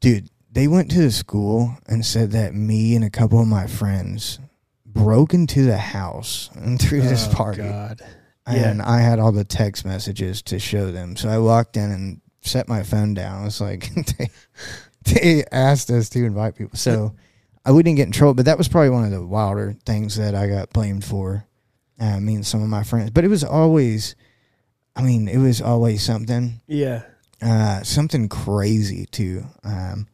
dude, 0.01 0.29
they 0.51 0.69
went 0.69 0.91
to 0.91 1.01
the 1.01 1.11
school 1.11 1.75
and 1.87 2.05
said 2.05 2.33
that 2.33 2.53
me 2.53 2.95
and 2.95 3.05
a 3.05 3.11
couple 3.11 3.41
of 3.41 3.47
my 3.47 3.67
friends 3.67 4.41
broke 4.99 5.33
into 5.35 5.63
the 5.65 5.79
house 5.79 6.51
and 6.55 6.81
threw 6.83 7.01
this 7.01 7.29
Oh, 7.31 7.35
party. 7.35 7.63
God. 7.63 8.01
And 8.47 8.81
I 8.81 9.01
had 9.01 9.19
all 9.19 9.31
the 9.33 9.45
text 9.45 9.85
messages 9.85 10.41
to 10.43 10.59
show 10.59 10.91
them. 10.91 11.17
So 11.17 11.29
I 11.29 11.37
walked 11.39 11.77
in 11.77 11.91
and 11.91 12.21
set 12.41 12.67
my 12.69 12.83
phone 12.83 13.13
down. 13.13 13.43
I 13.43 13.45
was 13.45 13.61
like, 13.61 13.91
they, 14.19 14.31
they 15.05 15.45
asked 15.53 15.91
us 15.91 16.09
to 16.11 16.25
invite 16.25 16.57
people. 16.57 16.79
So 16.79 17.15
I 17.67 17.73
didn't 17.73 17.97
get 17.97 18.07
in 18.07 18.13
trouble, 18.13 18.33
but 18.35 18.47
that 18.47 18.57
was 18.57 18.67
probably 18.67 18.89
one 18.91 19.05
of 19.05 19.11
the 19.11 19.23
wilder 19.25 19.77
things 19.85 20.17
that 20.17 20.35
I 20.35 20.49
got 20.49 20.71
blamed 20.71 21.05
for. 21.05 21.45
Uh, 22.01 22.21
me 22.21 22.37
and 22.37 22.47
some 22.47 22.63
of 22.63 22.69
my 22.69 22.85
friends. 22.85 23.11
But 23.11 23.25
it 23.25 23.29
was 23.29 23.43
always, 23.45 24.15
I 24.97 25.03
mean, 25.03 25.27
it 25.29 25.39
was 25.39 25.61
always 25.61 26.03
something 26.03 26.61
Yeah. 26.69 27.03
uh, 27.43 27.83
something 27.83 28.29
crazy 28.31 29.05
too. 29.07 29.45
Um, 29.65 30.07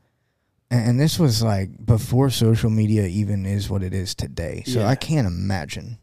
and, 0.70 0.98
this 1.00 1.18
was 1.18 1.42
like 1.42 1.84
before 1.84 2.30
social 2.30 2.70
media 2.70 3.06
even 3.06 3.46
is 3.46 3.68
what 3.70 3.82
it 3.82 3.94
is 3.94 4.14
today. 4.14 4.62
So 4.66 4.80
Yeah. 4.80 4.88
I 4.88 4.94
can't 4.96 5.26
imagine. 5.26 5.98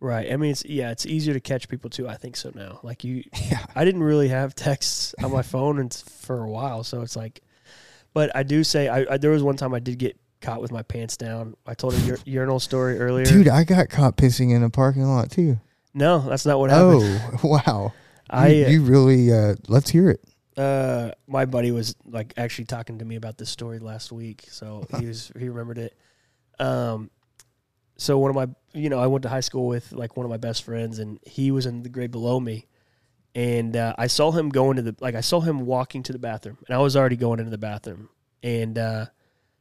Right. 0.00 0.30
I 0.32 0.36
mean, 0.36 0.50
it's 0.52 0.64
yeah, 0.64 0.90
it's 0.90 1.06
easier 1.06 1.34
to 1.34 1.40
catch 1.40 1.68
people 1.68 1.90
too. 1.90 2.06
I 2.08 2.16
think 2.16 2.36
so 2.36 2.50
now. 2.54 2.80
Like 2.82 3.02
you, 3.04 3.24
Yeah. 3.50 3.64
I 3.74 3.84
didn't 3.84 4.02
really 4.02 4.28
have 4.28 4.54
texts 4.54 5.14
on 5.22 5.32
my 5.32 5.42
phone 5.42 5.78
and 5.78 5.92
for 5.92 6.42
a 6.42 6.48
while, 6.50 6.84
so 6.84 7.02
it's 7.02 7.16
like. 7.16 7.40
But 8.14 8.34
I 8.34 8.42
do 8.44 8.64
say 8.64 8.88
I, 8.88 9.04
I 9.14 9.16
there 9.18 9.30
was 9.30 9.42
one 9.42 9.56
time 9.56 9.74
I 9.74 9.78
did 9.78 9.98
get 9.98 10.18
caught 10.40 10.62
with 10.62 10.72
my 10.72 10.82
pants 10.82 11.16
down. 11.16 11.54
I 11.66 11.74
told 11.74 11.94
a 11.94 12.12
ur- 12.12 12.18
urinal 12.24 12.60
story 12.60 12.98
earlier. 12.98 13.24
Dude, 13.26 13.48
I 13.48 13.64
got 13.64 13.88
caught 13.90 14.16
pissing 14.16 14.54
in 14.54 14.62
a 14.62 14.70
parking 14.70 15.02
lot 15.04 15.30
too. 15.30 15.58
no, 15.92 16.20
that's 16.20 16.46
not 16.46 16.58
what 16.58 16.70
happened. 16.70 17.20
Oh, 17.42 17.60
wow. 17.64 17.92
I 18.30 18.48
you, 18.48 18.66
you 18.68 18.82
really, 18.82 19.32
uh, 19.32 19.54
let's 19.68 19.90
hear 19.90 20.08
it. 20.10 20.24
Uh 20.56 21.10
my 21.26 21.44
buddy 21.44 21.70
was 21.70 21.96
like 22.06 22.32
actually 22.36 22.64
talking 22.64 22.98
to 22.98 23.04
me 23.04 23.16
about 23.16 23.36
this 23.38 23.50
story 23.50 23.78
last 23.78 24.12
week 24.12 24.44
so 24.50 24.86
he 24.98 25.06
was 25.06 25.30
he 25.38 25.48
remembered 25.48 25.78
it 25.78 25.96
um 26.58 27.10
so 27.98 28.18
one 28.18 28.30
of 28.30 28.36
my 28.36 28.48
you 28.72 28.88
know 28.88 28.98
i 28.98 29.06
went 29.06 29.22
to 29.22 29.28
high 29.28 29.40
school 29.40 29.66
with 29.66 29.92
like 29.92 30.16
one 30.16 30.24
of 30.24 30.30
my 30.30 30.36
best 30.36 30.62
friends 30.62 30.98
and 30.98 31.18
he 31.24 31.50
was 31.50 31.66
in 31.66 31.82
the 31.82 31.88
grade 31.88 32.10
below 32.10 32.40
me 32.40 32.66
and 33.36 33.76
uh, 33.76 33.94
I 33.98 34.06
saw 34.06 34.32
him 34.32 34.48
going 34.48 34.76
to 34.76 34.82
the 34.82 34.96
like 34.98 35.14
I 35.14 35.20
saw 35.20 35.40
him 35.40 35.66
walking 35.66 36.02
to 36.04 36.12
the 36.12 36.18
bathroom, 36.18 36.56
and 36.66 36.74
I 36.74 36.80
was 36.80 36.96
already 36.96 37.16
going 37.16 37.38
into 37.38 37.50
the 37.50 37.58
bathroom, 37.58 38.08
and 38.42 38.78
uh, 38.78 39.06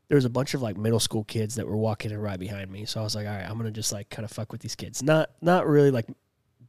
there 0.08 0.16
was 0.16 0.24
a 0.24 0.30
bunch 0.30 0.54
of 0.54 0.62
like 0.62 0.78
middle 0.78 1.00
school 1.00 1.26
kids 1.26 1.56
that 1.56 1.68
were 1.68 1.76
walking 1.76 2.12
in 2.12 2.18
right 2.18 2.40
behind 2.40 2.72
me. 2.72 2.86
So 2.86 3.02
I 3.02 3.04
was 3.04 3.16
like, 3.16 3.28
all 3.28 3.36
right, 3.36 3.44
I'm 3.44 3.58
gonna 3.58 3.72
just 3.72 3.92
like 3.92 4.10
kind 4.10 4.24
of 4.24 4.32
fuck 4.32 4.54
with 4.54 4.62
these 4.62 4.78
kids, 4.78 5.04
not 5.04 5.30
not 5.42 5.68
really 5.68 5.92
like 5.92 6.08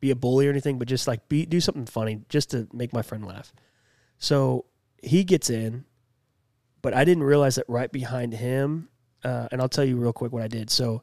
be 0.01 0.11
a 0.11 0.17
bully 0.17 0.49
or 0.49 0.51
anything, 0.51 0.79
but 0.79 0.89
just 0.89 1.07
like 1.07 1.29
be 1.29 1.47
do 1.47 1.61
something 1.61 1.87
funny 1.87 2.23
just 2.29 2.51
to 2.51 2.67
make 2.73 2.93
my 2.93 3.03
friend 3.03 3.25
laugh. 3.25 3.53
So 4.19 4.65
he 5.03 5.25
gets 5.25 5.51
in, 5.51 5.85
but 6.83 6.95
I 6.95 7.05
didn't 7.05 7.25
realize 7.25 7.57
that 7.57 7.65
right 7.69 7.91
behind 7.91 8.33
him, 8.35 8.89
uh, 9.25 9.49
and 9.53 9.61
I'll 9.61 9.69
tell 9.69 9.85
you 9.85 9.97
real 9.97 10.13
quick 10.13 10.33
what 10.33 10.43
I 10.43 10.49
did. 10.49 10.71
So 10.71 11.03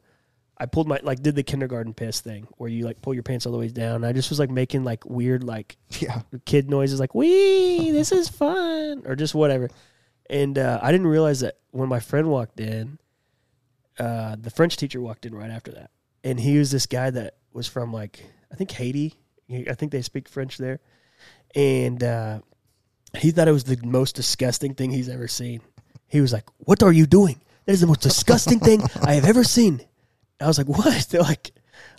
I 0.56 0.66
pulled 0.66 0.88
my 0.88 1.00
like 1.02 1.22
did 1.22 1.34
the 1.34 1.42
kindergarten 1.42 1.94
piss 1.94 2.20
thing 2.20 2.46
where 2.58 2.70
you 2.70 2.84
like 2.84 3.02
pull 3.02 3.12
your 3.14 3.22
pants 3.22 3.44
all 3.46 3.52
the 3.52 3.58
way 3.58 3.68
down. 3.68 4.04
I 4.04 4.12
just 4.12 4.30
was 4.30 4.38
like 4.38 4.50
making 4.50 4.84
like 4.84 5.04
weird 5.04 5.42
like 5.44 5.76
Yeah. 6.00 6.22
kid 6.44 6.70
noises 6.70 7.00
like 7.00 7.14
wee 7.14 7.90
this 7.90 8.12
is 8.12 8.28
fun 8.28 9.02
or 9.04 9.16
just 9.16 9.34
whatever. 9.34 9.68
And 10.30 10.56
uh, 10.58 10.78
I 10.82 10.90
didn't 10.92 11.08
realize 11.08 11.40
that 11.40 11.58
when 11.70 11.88
my 11.88 12.00
friend 12.00 12.28
walked 12.28 12.58
in, 12.60 12.98
uh, 13.98 14.36
the 14.40 14.50
French 14.50 14.76
teacher 14.76 15.00
walked 15.00 15.26
in 15.26 15.34
right 15.34 15.50
after 15.50 15.72
that, 15.72 15.90
and 16.22 16.40
he 16.40 16.56
was 16.56 16.70
this 16.70 16.86
guy 16.86 17.10
that 17.10 17.36
was 17.52 17.66
from 17.68 17.92
like 17.92 18.24
I 18.50 18.56
think 18.56 18.70
Haiti. 18.70 19.14
I 19.68 19.74
think 19.74 19.92
they 19.92 20.00
speak 20.02 20.28
French 20.28 20.56
there, 20.56 20.80
and 21.54 22.02
uh, 22.02 22.40
he 23.16 23.30
thought 23.30 23.48
it 23.48 23.52
was 23.52 23.64
the 23.64 23.78
most 23.84 24.14
disgusting 24.14 24.74
thing 24.74 24.90
he's 24.90 25.08
ever 25.08 25.28
seen. 25.28 25.60
He 26.08 26.20
was 26.20 26.32
like, 26.32 26.44
"What 26.58 26.82
are 26.82 26.92
you 26.92 27.06
doing? 27.06 27.40
That 27.66 27.72
is 27.72 27.80
the 27.80 27.86
most 27.86 28.00
disgusting 28.02 28.60
thing 28.60 28.82
I 29.02 29.14
have 29.14 29.24
ever 29.24 29.44
seen." 29.44 29.80
I 30.40 30.46
was 30.46 30.58
like, 30.58 30.68
"What?" 30.68 31.06
They're 31.10 31.22
like, 31.22 31.52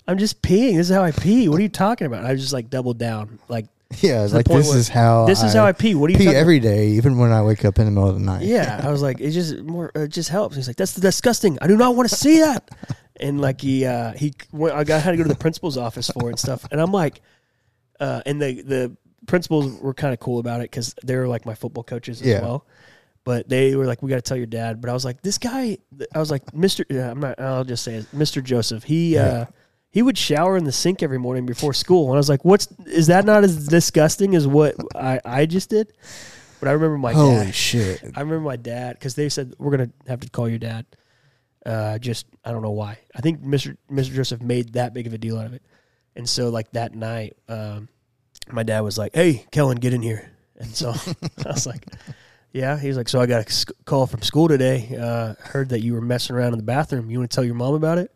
"I'm 0.06 0.18
just 0.18 0.42
peeing. 0.42 0.76
This 0.76 0.90
is 0.90 0.94
how 0.94 1.02
I 1.02 1.10
pee. 1.12 1.48
What 1.48 1.58
are 1.58 1.62
you 1.62 1.68
talking 1.68 2.06
about?" 2.06 2.24
I 2.24 2.32
was 2.32 2.40
just 2.40 2.52
like 2.52 2.70
doubled 2.70 2.98
down, 2.98 3.38
like, 3.48 3.66
Yeah, 4.00 4.24
it's 4.24 4.32
like 4.34 4.46
this 4.46 4.68
where- 4.68 4.78
is 4.78 4.88
how 4.88 5.26
"This 5.26 5.42
is 5.42 5.52
how 5.54 5.64
I 5.64 5.72
pee. 5.72 5.94
What 5.94 6.08
are 6.10 6.12
you 6.12 6.18
pee 6.18 6.28
every 6.34 6.60
day, 6.60 6.88
even 6.88 7.18
when 7.18 7.32
I 7.32 7.42
wake 7.42 7.64
up 7.64 7.78
in 7.78 7.84
the 7.86 7.90
middle 7.90 8.08
of 8.08 8.16
the 8.16 8.24
night. 8.24 8.42
yeah, 8.42 8.80
I 8.82 8.90
was 8.90 9.02
like, 9.02 9.20
it 9.20 9.30
just 9.30 9.58
more, 9.62 9.90
it 9.94 10.08
just 10.08 10.28
helps. 10.28 10.56
He's 10.56 10.66
like, 10.66 10.76
that's 10.76 10.94
disgusting. 10.94 11.58
I 11.62 11.66
do 11.66 11.76
not 11.76 11.94
want 11.96 12.08
to 12.08 12.14
see 12.14 12.40
that. 12.40 12.68
And 13.18 13.40
like 13.40 13.62
he, 13.62 13.86
uh, 13.86 14.12
he, 14.12 14.34
went, 14.52 14.74
I 14.74 14.84
got 14.84 15.00
had 15.00 15.12
to 15.12 15.16
go 15.16 15.22
to 15.22 15.28
the 15.30 15.34
principal's 15.34 15.78
office 15.78 16.10
for 16.10 16.26
it 16.28 16.32
and 16.32 16.38
stuff. 16.38 16.66
And 16.70 16.78
I'm 16.78 16.92
like, 16.92 17.22
uh, 17.98 18.20
and 18.26 18.42
the 18.42 18.60
the 18.60 18.96
principals 19.26 19.80
were 19.80 19.94
kind 19.94 20.12
of 20.12 20.20
cool 20.20 20.38
about 20.38 20.60
it 20.60 20.70
because 20.70 20.94
they 21.04 21.16
were 21.16 21.28
like 21.28 21.46
my 21.46 21.54
football 21.54 21.84
coaches 21.84 22.20
as 22.20 22.26
Yeah. 22.26 22.40
well. 22.42 22.66
But 23.24 23.48
they 23.48 23.74
were 23.74 23.86
like, 23.86 24.02
we 24.02 24.08
got 24.10 24.16
to 24.16 24.22
tell 24.22 24.36
your 24.36 24.46
dad. 24.46 24.80
But 24.80 24.88
I 24.88 24.92
was 24.92 25.04
like, 25.04 25.20
this 25.22 25.36
guy, 25.38 25.78
I 26.14 26.18
was 26.20 26.30
like, 26.30 26.54
Mister, 26.54 26.84
yeah, 26.88 27.10
I'm 27.10 27.18
not. 27.18 27.40
I'll 27.40 27.64
just 27.64 27.82
say 27.82 27.94
it, 27.96 28.06
Mister 28.12 28.40
Joseph. 28.40 28.84
He. 28.84 29.16
Uh, 29.18 29.46
he 29.90 30.02
would 30.02 30.18
shower 30.18 30.58
in 30.58 30.64
the 30.64 30.72
sink 30.72 31.02
every 31.02 31.16
morning 31.18 31.46
before 31.46 31.72
school, 31.72 32.08
and 32.08 32.16
I 32.16 32.18
was 32.18 32.28
like, 32.28 32.44
"What's 32.44 32.68
is 32.84 33.06
that 33.06 33.24
not 33.24 33.44
as 33.44 33.66
disgusting 33.66 34.34
as 34.34 34.46
what 34.46 34.74
I, 34.94 35.20
I 35.24 35.46
just 35.46 35.70
did?" 35.70 35.90
But 36.60 36.68
I 36.68 36.72
remember 36.72 36.98
my 36.98 37.14
Holy 37.14 37.46
dad. 37.46 37.54
shit. 37.54 38.02
I 38.14 38.20
remember 38.20 38.40
my 38.40 38.56
dad 38.56 38.96
because 38.98 39.14
they 39.14 39.30
said 39.30 39.54
we're 39.58 39.70
gonna 39.70 39.88
have 40.06 40.20
to 40.20 40.28
call 40.28 40.50
your 40.50 40.58
dad. 40.58 40.84
Uh, 41.64 41.96
just 41.98 42.26
I 42.44 42.52
don't 42.52 42.60
know 42.60 42.72
why. 42.72 42.98
I 43.14 43.22
think 43.22 43.40
Mr. 43.42 43.78
Mr. 43.90 44.12
Joseph 44.12 44.42
made 44.42 44.74
that 44.74 44.92
big 44.92 45.06
of 45.06 45.14
a 45.14 45.18
deal 45.18 45.38
out 45.38 45.46
of 45.46 45.54
it, 45.54 45.62
and 46.14 46.28
so 46.28 46.50
like 46.50 46.70
that 46.72 46.94
night, 46.94 47.38
um, 47.48 47.88
my 48.50 48.62
dad 48.62 48.80
was 48.80 48.98
like, 48.98 49.14
"Hey, 49.14 49.46
Kellen, 49.50 49.78
get 49.78 49.92
in 49.94 50.02
here." 50.02 50.30
And 50.58 50.74
so 50.74 50.90
I 51.44 51.48
was 51.48 51.66
like, 51.66 51.86
"Yeah." 52.52 52.78
He's 52.78 52.96
like, 52.96 53.08
"So 53.08 53.20
I 53.20 53.26
got 53.26 53.46
a 53.46 53.52
sc- 53.52 53.72
call 53.84 54.06
from 54.06 54.22
school 54.22 54.48
today. 54.48 54.96
Uh, 54.98 55.34
heard 55.42 55.70
that 55.70 55.80
you 55.80 55.94
were 55.94 56.00
messing 56.00 56.36
around 56.36 56.52
in 56.52 56.58
the 56.58 56.64
bathroom. 56.64 57.10
You 57.10 57.18
want 57.18 57.30
to 57.30 57.34
tell 57.34 57.44
your 57.44 57.54
mom 57.54 57.74
about 57.74 57.98
it?" 57.98 58.10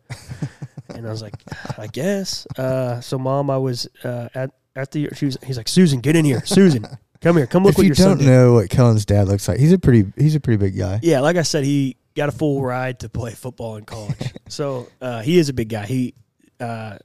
and 0.95 1.07
I 1.07 1.11
was 1.11 1.21
like, 1.21 1.35
"I 1.77 1.87
guess." 1.87 2.45
Uh, 2.57 3.01
so 3.01 3.17
mom, 3.17 3.49
I 3.49 3.57
was 3.57 3.87
uh, 4.03 4.29
at 4.33 4.51
at 4.75 4.91
the. 4.91 5.09
She 5.13 5.25
was, 5.25 5.37
he's 5.45 5.57
like, 5.57 5.67
"Susan, 5.67 5.99
get 5.99 6.15
in 6.15 6.25
here. 6.25 6.43
Susan, 6.45 6.85
come 7.21 7.37
here. 7.37 7.47
Come 7.47 7.63
look 7.63 7.71
if 7.71 7.77
what 7.77 7.83
you 7.83 7.87
your 7.89 7.95
don't 7.95 8.17
did." 8.17 8.27
know 8.27 8.53
what 8.53 8.69
Kellen's 8.69 9.05
dad 9.05 9.27
looks 9.27 9.47
like, 9.47 9.59
he's 9.59 9.73
a 9.73 9.79
pretty 9.79 10.11
he's 10.17 10.35
a 10.35 10.39
pretty 10.39 10.57
big 10.57 10.77
guy. 10.77 10.99
Yeah, 11.03 11.19
like 11.19 11.35
I 11.35 11.43
said, 11.43 11.63
he 11.63 11.97
got 12.15 12.29
a 12.29 12.31
full 12.31 12.61
ride 12.61 12.99
to 13.01 13.09
play 13.09 13.31
football 13.31 13.77
in 13.77 13.85
college. 13.85 14.33
so 14.47 14.87
uh, 15.01 15.21
he 15.21 15.37
is 15.37 15.49
a 15.49 15.53
big 15.53 15.69
guy. 15.69 15.85
He 15.85 16.13
uh, 16.59 16.97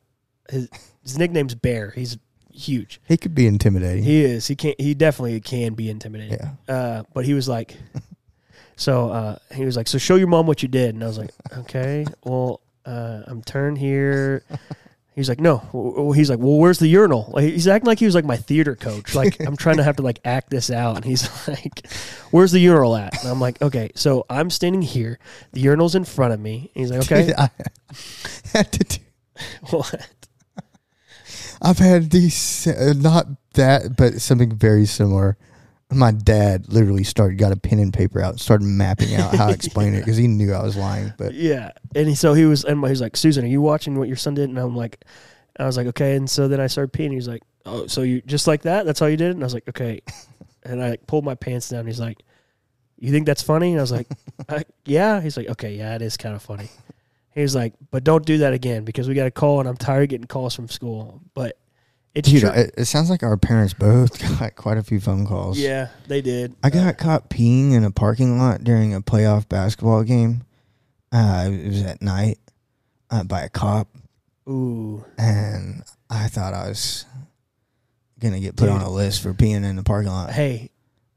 his 0.50 0.68
his 1.02 1.18
nickname's 1.18 1.54
Bear. 1.54 1.90
He's 1.90 2.18
huge. 2.56 3.00
He 3.06 3.16
could 3.16 3.34
be 3.34 3.46
intimidating. 3.46 4.02
He 4.04 4.24
is. 4.24 4.46
He 4.46 4.56
can't. 4.56 4.80
He 4.80 4.94
definitely 4.94 5.40
can 5.40 5.74
be 5.74 5.90
intimidating. 5.90 6.38
yeah. 6.40 6.74
Uh, 6.74 7.02
but 7.14 7.24
he 7.24 7.34
was 7.34 7.48
like, 7.48 7.76
so 8.76 9.10
uh, 9.10 9.36
he 9.54 9.64
was 9.64 9.76
like, 9.76 9.88
so 9.88 9.98
show 9.98 10.16
your 10.16 10.28
mom 10.28 10.46
what 10.46 10.62
you 10.62 10.68
did, 10.68 10.94
and 10.94 11.02
I 11.04 11.06
was 11.06 11.18
like, 11.18 11.30
okay, 11.58 12.04
well, 12.24 12.60
uh, 12.84 13.22
I'm 13.26 13.42
turned 13.42 13.78
here. 13.78 14.42
He's 15.14 15.30
like, 15.30 15.40
no. 15.40 16.12
He's 16.14 16.28
like, 16.28 16.38
well, 16.40 16.58
where's 16.58 16.78
the 16.78 16.88
urinal? 16.88 17.30
Like, 17.32 17.44
he's 17.44 17.66
acting 17.66 17.86
like 17.86 17.98
he 17.98 18.04
was 18.04 18.14
like 18.14 18.26
my 18.26 18.36
theater 18.36 18.76
coach. 18.76 19.14
Like 19.14 19.40
I'm 19.40 19.56
trying 19.56 19.78
to 19.78 19.82
have 19.82 19.96
to 19.96 20.02
like 20.02 20.20
act 20.26 20.50
this 20.50 20.70
out, 20.70 20.96
and 20.96 21.04
he's 21.06 21.26
like, 21.48 21.86
where's 22.32 22.52
the 22.52 22.58
urinal 22.60 22.94
at? 22.96 23.18
And 23.22 23.30
I'm 23.30 23.40
like, 23.40 23.60
okay, 23.62 23.90
so 23.94 24.26
I'm 24.28 24.50
standing 24.50 24.82
here. 24.82 25.18
The 25.52 25.60
urinal's 25.60 25.94
in 25.94 26.04
front 26.04 26.34
of 26.34 26.40
me. 26.40 26.70
And 26.74 26.82
he's 26.82 26.90
like, 26.90 27.00
okay, 27.10 27.26
Dude, 27.28 27.34
I 27.38 27.50
had 28.52 28.70
to 28.72 28.84
do, 28.84 28.98
what? 29.70 30.06
I've 31.62 31.78
had 31.78 32.10
these 32.10 32.66
uh, 32.66 32.94
not 32.96 33.26
that, 33.54 33.96
but 33.96 34.20
something 34.20 34.54
very 34.54 34.86
similar. 34.86 35.36
My 35.90 36.10
dad 36.10 36.68
literally 36.68 37.04
started 37.04 37.38
got 37.38 37.52
a 37.52 37.56
pen 37.56 37.78
and 37.78 37.94
paper 37.94 38.20
out 38.20 38.40
started 38.40 38.64
mapping 38.64 39.14
out 39.14 39.34
how 39.34 39.46
to 39.46 39.54
explain 39.54 39.94
it 39.94 40.00
because 40.00 40.16
he 40.16 40.26
knew 40.26 40.52
I 40.52 40.62
was 40.62 40.76
lying. 40.76 41.12
But 41.16 41.34
Yeah, 41.34 41.70
and 41.94 42.08
he, 42.08 42.14
so 42.14 42.34
he 42.34 42.44
was, 42.44 42.64
and 42.64 42.84
he's 42.86 43.00
like, 43.00 43.16
Susan, 43.16 43.44
are 43.44 43.48
you 43.48 43.60
watching 43.60 43.96
what 43.96 44.08
your 44.08 44.16
son 44.16 44.34
did? 44.34 44.48
And 44.48 44.58
I'm 44.58 44.74
like, 44.74 45.04
I 45.58 45.64
was 45.64 45.76
like, 45.76 45.86
okay. 45.88 46.16
And 46.16 46.28
so 46.28 46.48
then 46.48 46.60
I 46.60 46.66
started 46.66 46.92
peeing. 46.92 47.12
He's 47.12 47.28
like, 47.28 47.42
oh, 47.64 47.86
so 47.86 48.02
you 48.02 48.20
just 48.22 48.46
like 48.46 48.62
that? 48.62 48.84
That's 48.84 49.00
all 49.00 49.08
you 49.08 49.16
did? 49.16 49.32
And 49.32 49.42
I 49.42 49.46
was 49.46 49.54
like, 49.54 49.68
okay. 49.68 50.00
And 50.64 50.82
I 50.82 50.90
like, 50.90 51.06
pulled 51.06 51.24
my 51.24 51.36
pants 51.36 51.68
down. 51.68 51.86
He's 51.86 52.00
like, 52.00 52.18
you 52.98 53.12
think 53.12 53.24
that's 53.24 53.40
funny? 53.40 53.70
And 53.70 53.78
I 53.78 53.82
was 53.82 53.92
like, 53.92 54.08
I, 54.48 54.64
yeah. 54.84 55.20
He's 55.20 55.36
like, 55.36 55.48
okay, 55.50 55.76
yeah, 55.76 55.94
it 55.94 56.02
is 56.02 56.16
kind 56.16 56.34
of 56.34 56.42
funny. 56.42 56.68
He 57.36 57.42
was 57.42 57.54
like, 57.54 57.74
but 57.90 58.02
don't 58.02 58.24
do 58.24 58.38
that 58.38 58.54
again 58.54 58.84
because 58.86 59.08
we 59.08 59.14
got 59.14 59.26
a 59.26 59.30
call, 59.30 59.60
and 59.60 59.68
I'm 59.68 59.76
tired 59.76 60.04
of 60.04 60.08
getting 60.08 60.26
calls 60.26 60.54
from 60.54 60.68
school. 60.68 61.20
But 61.34 61.58
it's 62.14 62.30
dude, 62.30 62.40
true. 62.40 62.50
it, 62.50 62.74
it 62.78 62.84
sounds 62.86 63.10
like 63.10 63.22
our 63.22 63.36
parents 63.36 63.74
both 63.74 64.18
got 64.40 64.56
quite 64.56 64.78
a 64.78 64.82
few 64.82 65.00
phone 65.00 65.26
calls. 65.26 65.58
yeah, 65.58 65.88
they 66.08 66.22
did. 66.22 66.56
I 66.64 66.70
got 66.70 66.96
caught 66.96 67.28
peeing 67.28 67.72
in 67.74 67.84
a 67.84 67.90
parking 67.90 68.38
lot 68.38 68.64
during 68.64 68.94
a 68.94 69.02
playoff 69.02 69.46
basketball 69.50 70.02
game. 70.02 70.44
Uh, 71.12 71.50
it 71.52 71.68
was 71.68 71.82
at 71.82 72.00
night 72.00 72.38
uh, 73.10 73.22
by 73.22 73.42
a 73.42 73.50
cop, 73.50 73.88
Ooh, 74.48 75.04
and 75.18 75.82
I 76.08 76.28
thought 76.28 76.54
I 76.54 76.68
was 76.70 77.04
gonna 78.18 78.40
get 78.40 78.56
put 78.56 78.64
Dude. 78.64 78.74
on 78.76 78.80
a 78.80 78.90
list 78.90 79.22
for 79.22 79.34
peeing 79.34 79.62
in 79.62 79.76
the 79.76 79.82
parking 79.82 80.10
lot. 80.10 80.30
hey, 80.30 80.70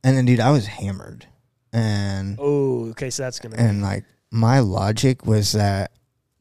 And 0.03 0.17
then, 0.17 0.25
dude, 0.25 0.41
I 0.41 0.51
was 0.51 0.67
hammered, 0.67 1.25
and 1.71 2.35
oh, 2.39 2.89
okay, 2.89 3.09
so 3.09 3.23
that's 3.23 3.39
gonna. 3.39 3.55
and 3.55 3.81
like 3.81 4.03
my 4.31 4.59
logic 4.59 5.25
was 5.25 5.53
that 5.53 5.91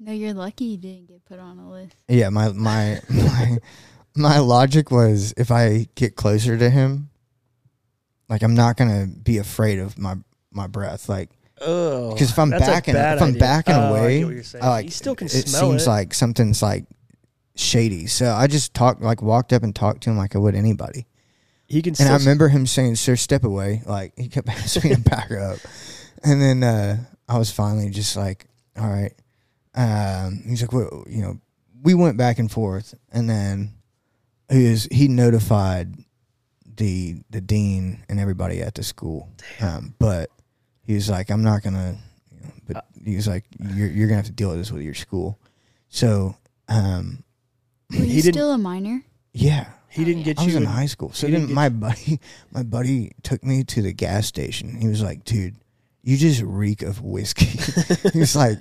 No, 0.01 0.13
you're 0.13 0.35
lucky 0.35 0.65
you 0.67 0.77
didn't 0.77 1.07
get 1.09 1.25
put 1.25 1.39
on 1.39 1.59
a 1.59 1.71
list. 1.71 1.97
yeah, 2.09 2.29
my 2.29 2.51
my 2.53 3.01
my 3.09 3.59
my 4.17 4.39
logic 4.39 4.91
was 4.91 5.35
if 5.37 5.51
I 5.51 5.89
get 5.95 6.15
closer 6.17 6.57
to 6.57 6.71
him, 6.71 7.11
like 8.29 8.43
I'm 8.43 8.55
not 8.55 8.77
gonna 8.77 9.07
be 9.07 9.39
afraid 9.39 9.79
of 9.79 9.99
my 9.99 10.17
my 10.53 10.67
breath, 10.69 11.09
like 11.09 11.31
oh, 11.61 12.13
because 12.13 12.31
if 12.31 12.39
I'm 12.39 12.51
that's 12.51 12.63
a 12.69 12.71
backing 12.71 12.95
bad 12.95 13.17
if 13.17 13.23
I'm 13.23 13.29
idea. 13.31 13.41
backing 13.41 13.75
Oh, 13.75 13.81
I 13.81 13.89
away, 13.99 14.19
get 14.19 14.25
what 14.27 14.35
you're 14.35 14.43
saying. 14.45 14.65
I 14.65 14.69
like 14.69 14.85
you 14.87 14.91
still 14.93 15.15
can 15.17 15.27
it 15.27 15.31
smell 15.31 15.61
seems 15.71 15.87
it. 15.87 15.89
like 15.91 16.15
something's 16.15 16.63
like 16.63 16.85
shady. 17.57 18.07
So 18.07 18.33
I 18.33 18.47
just 18.47 18.75
talked 18.75 19.03
like 19.03 19.21
walked 19.21 19.53
up 19.53 19.63
and 19.65 19.75
talked 19.75 20.03
to 20.05 20.11
him 20.11 20.17
like 20.17 20.37
I 20.37 20.39
would 20.39 20.55
anybody. 20.55 21.07
he 21.67 21.83
can. 21.83 21.91
And 21.91 21.97
Still 21.97 22.13
I 22.13 22.17
remember 22.19 22.49
him 22.49 22.67
saying, 22.67 22.95
"Sir, 22.97 23.17
step 23.17 23.43
away." 23.43 23.83
Like 23.85 24.13
he 24.17 24.29
kept 24.29 24.49
asking 24.51 24.91
me 24.91 24.95
to 24.97 25.03
back 25.03 25.33
up, 25.33 25.59
and 26.23 26.41
then 26.41 26.63
uh, 26.63 26.99
I 27.29 27.37
was 27.39 27.51
finally 27.51 27.91
just 27.91 28.17
like, 28.17 28.47
"All 28.79 28.89
right." 28.89 29.13
Um, 29.79 30.43
he's 30.47 30.61
like, 30.63 30.73
"Well, 30.73 31.05
you 31.09 31.23
know," 31.23 31.39
we 31.83 31.95
went 31.95 32.17
back 32.17 32.39
and 32.39 32.51
forth, 32.51 32.95
and 33.13 33.31
then 33.31 33.75
he 34.51 34.69
was 34.71 34.89
he 34.91 35.07
notified 35.09 35.95
the 36.77 37.21
the 37.31 37.41
dean 37.41 38.05
and 38.09 38.19
everybody 38.19 38.61
at 38.61 38.75
the 38.75 38.83
school. 38.83 39.29
Um, 39.61 39.95
but 39.99 40.31
he 40.83 40.95
was 40.95 41.09
like, 41.09 41.31
"I'm 41.31 41.43
not 41.43 41.63
gonna," 41.63 41.97
you 42.35 42.41
know, 42.41 42.53
but 42.67 42.87
he 43.05 43.15
was 43.17 43.29
like, 43.29 43.45
"You're 43.75 43.89
you're 43.89 44.09
gonna 44.09 44.17
have 44.17 44.27
to 44.27 44.33
deal 44.33 44.49
with 44.51 44.59
this 44.59 44.73
with 44.73 44.83
your 44.83 44.95
school." 44.95 45.39
So, 45.89 46.37
um, 46.69 47.23
Were 47.91 48.05
He 48.05 48.15
you 48.15 48.23
still 48.23 48.51
a 48.53 48.59
minor? 48.59 49.03
yeah, 49.33 49.69
he 49.89 50.05
didn't 50.05 50.25
get 50.25 50.39
I 50.41 50.45
was 50.45 50.55
you. 50.55 50.61
in 50.61 50.67
high 50.67 50.87
school. 50.87 51.13
So 51.13 51.27
he 51.29 51.33
didn't 51.35 51.47
then 51.49 51.55
my 51.55 51.69
buddy, 51.69 52.19
my 52.51 52.63
buddy 52.65 53.13
took 53.23 53.45
me 53.45 53.63
to 53.65 53.81
the 53.83 53.93
gas 53.93 54.27
station. 54.27 54.77
He 54.77 54.89
was 54.89 55.03
like, 55.03 55.25
"Dude, 55.25 55.55
you 56.03 56.17
just 56.17 56.43
reek 56.43 56.83
of 56.83 57.01
whiskey." 57.01 57.47
He's 58.13 58.35
like, 58.35 58.59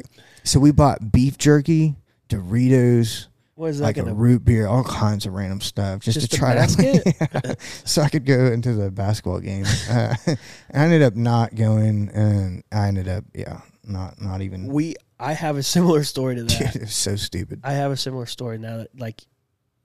"So 0.48 0.60
we 0.60 0.72
bought 0.72 1.11
beef 1.11 1.38
jerky, 1.38 1.95
Doritos, 2.30 3.28
what 3.56 3.68
is 3.72 3.80
that 3.80 3.86
like 3.86 3.98
a 3.98 4.03
root 4.14 4.45
beer, 4.45 4.68
all 4.68 4.84
kinds 4.84 5.26
of 5.26 5.34
random 5.34 5.61
stuff, 5.61 6.02
just, 6.02 6.19
Just 6.19 6.32
to 6.32 6.38
try 6.38 6.65
to, 6.65 7.15
Yeah. 7.44 7.53
so 7.86 8.02
I 8.02 8.10
could 8.10 8.26
go 8.26 8.45
into 8.48 8.74
the 8.74 8.91
basketball 8.91 9.40
game." 9.40 9.65
Uh, 9.90 10.15
I 10.26 10.38
ended 10.74 11.02
up 11.02 11.15
not 11.15 11.56
going, 11.56 12.10
and 12.10 12.64
I 12.72 12.88
ended 12.88 13.07
up, 13.07 13.24
yeah, 13.34 13.61
not 13.84 14.22
not 14.22 14.41
even. 14.41 14.68
we. 14.68 14.95
I 15.19 15.34
have 15.34 15.57
a 15.57 15.64
similar 15.64 16.03
story 16.03 16.36
to 16.36 16.44
Dude, 16.45 16.60
that. 16.60 16.76
it 16.76 16.82
was 16.82 16.94
so 16.94 17.15
stupid. 17.15 17.61
I 17.64 17.74
have 17.74 17.91
a 17.91 17.98
similar 17.98 18.28
story 18.28 18.57
now 18.60 18.78
that 18.78 18.99
like 18.99 19.22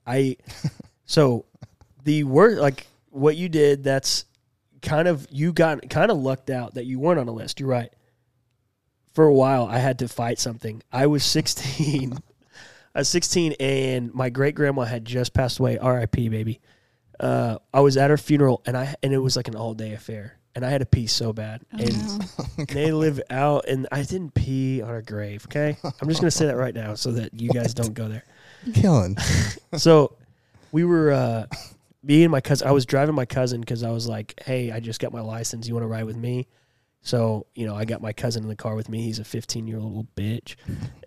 I. 0.06 0.36
So 1.06 1.47
the 2.05 2.24
worst, 2.24 2.60
like 2.60 2.86
what 3.10 3.36
you 3.36 3.48
did, 3.48 3.82
that's 3.84 4.26
kind 4.82 5.09
of 5.09 5.26
you 5.30 5.52
got 5.52 5.89
kind 5.89 6.10
of 6.10 6.18
lucked 6.18 6.51
out 6.51 6.74
that 6.74 6.84
you 6.84 6.98
weren't 6.98 7.18
on 7.20 7.28
a 7.28 7.32
list. 7.32 7.60
You're 7.60 7.68
right. 7.70 7.90
For 9.12 9.24
a 9.24 9.32
while, 9.32 9.66
I 9.66 9.78
had 9.78 9.98
to 10.01 10.09
fight 10.09 10.39
something. 10.39 10.82
I 10.93 11.06
was 11.06 11.24
16. 11.24 12.18
I 12.94 12.98
was 12.98 13.09
16, 13.10 13.52
and 13.60 14.12
my 14.14 14.30
great 14.30 14.55
grandma 14.55 14.82
had 14.82 15.05
just 15.05 15.34
passed 15.34 15.59
away. 15.59 15.78
R.I.P. 15.78 16.28
Baby. 16.30 16.60
Uh, 17.20 17.59
I 17.74 17.80
was 17.80 17.97
at 17.97 18.10
her 18.10 18.16
funeral, 18.16 18.62
and 18.66 18.76
I 18.76 18.94
and 19.02 19.12
it 19.12 19.18
was 19.18 19.36
like 19.36 19.48
an 19.48 19.55
all 19.55 19.74
day 19.74 19.93
affair, 19.93 20.39
and 20.55 20.64
I 20.64 20.70
had 20.70 20.78
to 20.80 20.86
pee 20.86 21.06
so 21.06 21.32
bad. 21.32 21.60
Oh, 21.72 21.78
and 21.78 22.18
no. 22.59 22.64
they 22.68 22.90
live 22.90 23.20
out, 23.30 23.68
and 23.68 23.86
I 23.93 24.02
didn't 24.02 24.34
pee 24.34 24.82
on 24.82 24.89
her 24.89 25.02
grave. 25.02 25.47
Okay, 25.47 25.76
I'm 25.84 26.09
just 26.09 26.20
gonna 26.20 26.30
say 26.32 26.47
that 26.47 26.56
right 26.56 26.74
now 26.74 26.94
so 26.94 27.12
that 27.12 27.39
you 27.39 27.51
guys 27.55 27.74
don't 27.74 27.94
go 27.94 28.09
there 28.09 28.24
Killing. 28.74 29.16
so 29.76 30.16
we 30.72 30.84
were 30.84 31.12
uh 31.12 31.47
me 32.02 32.22
and 32.24 32.30
my 32.32 32.40
cousin 32.40 32.66
i 32.66 32.70
was 32.72 32.86
driving 32.86 33.14
my 33.14 33.24
cousin 33.24 33.60
because 33.60 33.82
i 33.82 33.90
was 33.90 34.09
like 34.09 34.40
hey 34.44 34.70
i 34.72 34.78
just 34.80 35.01
got 35.01 35.12
my 35.12 35.20
license 35.20 35.66
you 35.68 35.74
want 35.74 35.82
to 35.82 35.89
ride 35.89 36.05
with 36.05 36.16
me 36.16 36.47
so 37.02 37.46
you 37.54 37.66
know 37.66 37.74
i 37.74 37.84
got 37.84 38.00
my 38.00 38.12
cousin 38.12 38.42
in 38.42 38.48
the 38.48 38.56
car 38.56 38.74
with 38.74 38.88
me. 38.88 39.02
He's 39.02 39.18
a 39.18 39.24
15 39.24 39.66
year 39.66 39.78
old 39.78 39.88
little 39.88 40.08
bitch. 40.16 40.56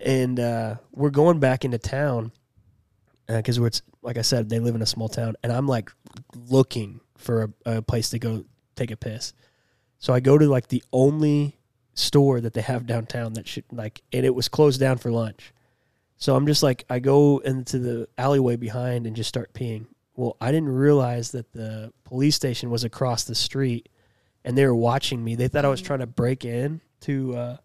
And 0.02 0.40
uh 0.40 0.76
we're 0.92 1.10
going 1.10 1.40
back 1.40 1.66
into 1.66 1.78
town 1.78 2.32
because 3.28 3.60
we're 3.60 3.72
like 4.02 4.18
i 4.18 4.22
said 4.22 4.50
they 4.50 4.60
live 4.60 4.76
in 4.76 4.82
a 4.82 4.88
small 4.88 5.10
town. 5.10 5.36
And 5.44 5.52
i'm 5.52 5.68
like 5.68 5.92
looking 6.36 7.00
for 7.18 7.54
a, 7.66 7.78
a 7.78 7.82
place 7.82 8.10
to 8.10 8.20
go 8.20 8.46
take 8.76 8.92
a 8.92 8.98
piss. 8.98 9.34
So 10.00 10.14
i 10.14 10.20
go 10.20 10.38
to 10.38 10.48
like 10.48 10.68
the 10.68 10.84
only 10.94 11.58
store 11.94 12.42
that 12.42 12.54
they 12.54 12.62
have 12.62 12.86
downtown 12.86 13.34
that 13.34 13.48
should 13.48 13.64
like 13.72 14.02
and 14.12 14.26
it 14.26 14.36
was 14.36 14.48
closed 14.50 14.80
down 14.80 14.98
for 14.98 15.12
lunch. 15.12 15.54
So 16.18 16.36
I'm 16.36 16.48
just 16.48 16.64
like, 16.64 16.86
I 16.90 17.00
go 17.00 17.40
into 17.40 17.80
the 17.80 18.08
alleyway 18.18 18.56
behind 18.56 19.06
and 19.06 19.16
just 19.16 19.30
start 19.30 19.54
peeing. 19.54 19.88
Well, 20.16 20.38
I 20.40 20.52
didn't 20.52 20.70
realize 20.70 21.32
that 21.32 21.52
the 21.52 21.92
police 22.06 22.36
station 22.36 22.70
was 22.70 22.84
across 22.84 23.26
the 23.26 23.36
street 23.36 23.90
and 24.46 24.58
they 24.58 24.66
were 24.66 24.76
watching 24.76 25.22
me. 25.22 25.36
They 25.36 25.50
thought 25.50 25.66
I 25.66 25.70
was 25.70 25.82
trying 25.82 26.00
to 26.00 26.08
break 26.08 26.46
in 26.46 26.80
to 27.02 27.36
uh, 27.36 27.58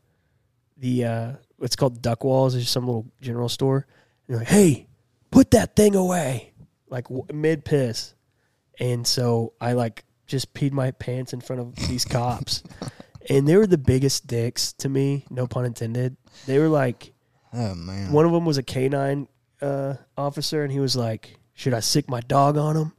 the, 0.79 1.05
uh, 1.05 1.33
what's 1.59 1.77
called 1.77 2.03
Duckwall's, 2.03 2.55
just 2.55 2.73
some 2.73 2.87
little 2.87 3.07
general 3.21 3.49
store. 3.49 3.87
And 4.27 4.35
they're 4.35 4.39
like, 4.39 4.49
hey, 4.49 4.89
put 5.31 5.53
that 5.53 5.77
thing 5.77 5.95
away, 5.95 6.53
like 6.89 7.05
w- 7.05 7.27
mid 7.33 7.65
piss. 7.65 8.15
And 8.81 9.07
so 9.07 9.53
I 9.61 9.75
like 9.75 10.05
just 10.27 10.55
peed 10.55 10.73
my 10.73 10.91
pants 10.91 11.33
in 11.33 11.41
front 11.41 11.61
of 11.61 11.77
these 11.89 12.05
cops. 12.05 12.63
and 13.29 13.47
they 13.47 13.57
were 13.57 13.67
the 13.67 13.79
biggest 13.79 14.27
dicks 14.27 14.73
to 14.75 14.89
me, 14.89 15.27
no 15.31 15.47
pun 15.47 15.67
intended. 15.67 16.17
They 16.47 16.59
were 16.59 16.69
like, 16.69 17.13
Oh 17.53 17.75
man. 17.75 18.11
one 18.13 18.25
of 18.25 18.33
them 18.33 18.45
was 18.47 18.57
a 18.59 18.63
canine 18.63 19.29
uh, 19.61 19.95
officer, 20.17 20.63
and 20.63 20.73
he 20.73 20.81
was 20.81 20.97
like, 20.97 21.37
"Should 21.53 21.75
I 21.75 21.81
sic 21.81 22.09
my 22.09 22.21
dog 22.21 22.57
on 22.57 22.77
him?" 22.77 22.93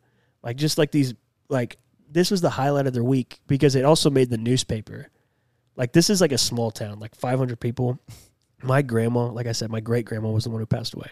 Like 0.43 0.57
just 0.57 0.77
like 0.77 0.91
these, 0.91 1.13
like 1.49 1.77
this 2.11 2.31
was 2.31 2.41
the 2.41 2.49
highlight 2.49 2.87
of 2.87 2.93
their 2.93 3.03
week 3.03 3.39
because 3.47 3.75
it 3.75 3.85
also 3.85 4.09
made 4.09 4.29
the 4.29 4.37
newspaper. 4.37 5.07
Like 5.75 5.93
this 5.93 6.09
is 6.09 6.21
like 6.21 6.31
a 6.31 6.37
small 6.37 6.71
town, 6.71 6.99
like 6.99 7.15
500 7.15 7.59
people. 7.59 7.99
My 8.63 8.81
grandma, 8.81 9.27
like 9.27 9.47
I 9.47 9.53
said, 9.53 9.71
my 9.71 9.79
great 9.79 10.05
grandma 10.05 10.29
was 10.29 10.43
the 10.43 10.49
one 10.49 10.59
who 10.59 10.65
passed 10.65 10.93
away. 10.93 11.09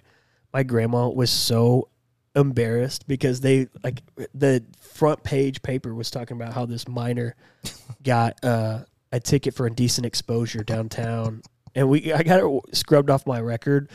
My 0.54 0.64
grandma 0.64 1.08
was 1.10 1.32
so 1.32 1.90
embarrassed 2.36 3.08
because 3.08 3.42
they 3.42 3.68
like 3.84 4.02
the 4.34 4.64
front 4.80 5.24
page 5.24 5.62
paper 5.64 5.96
was 5.96 6.12
talking 6.12 6.38
about 6.38 6.54
how 6.54 6.66
this 6.66 6.88
minor 6.88 7.36
got 8.04 8.44
uh, 8.44 8.84
a 9.12 9.20
ticket 9.20 9.56
for 9.56 9.66
indecent 9.66 10.06
exposure 10.06 10.64
downtown 10.64 11.42
and 11.76 11.90
we 11.90 12.14
I 12.14 12.24
got 12.24 12.40
it 12.40 12.76
scrubbed 12.76 13.10
off 13.10 13.26
my 13.26 13.40
record. 13.40 13.90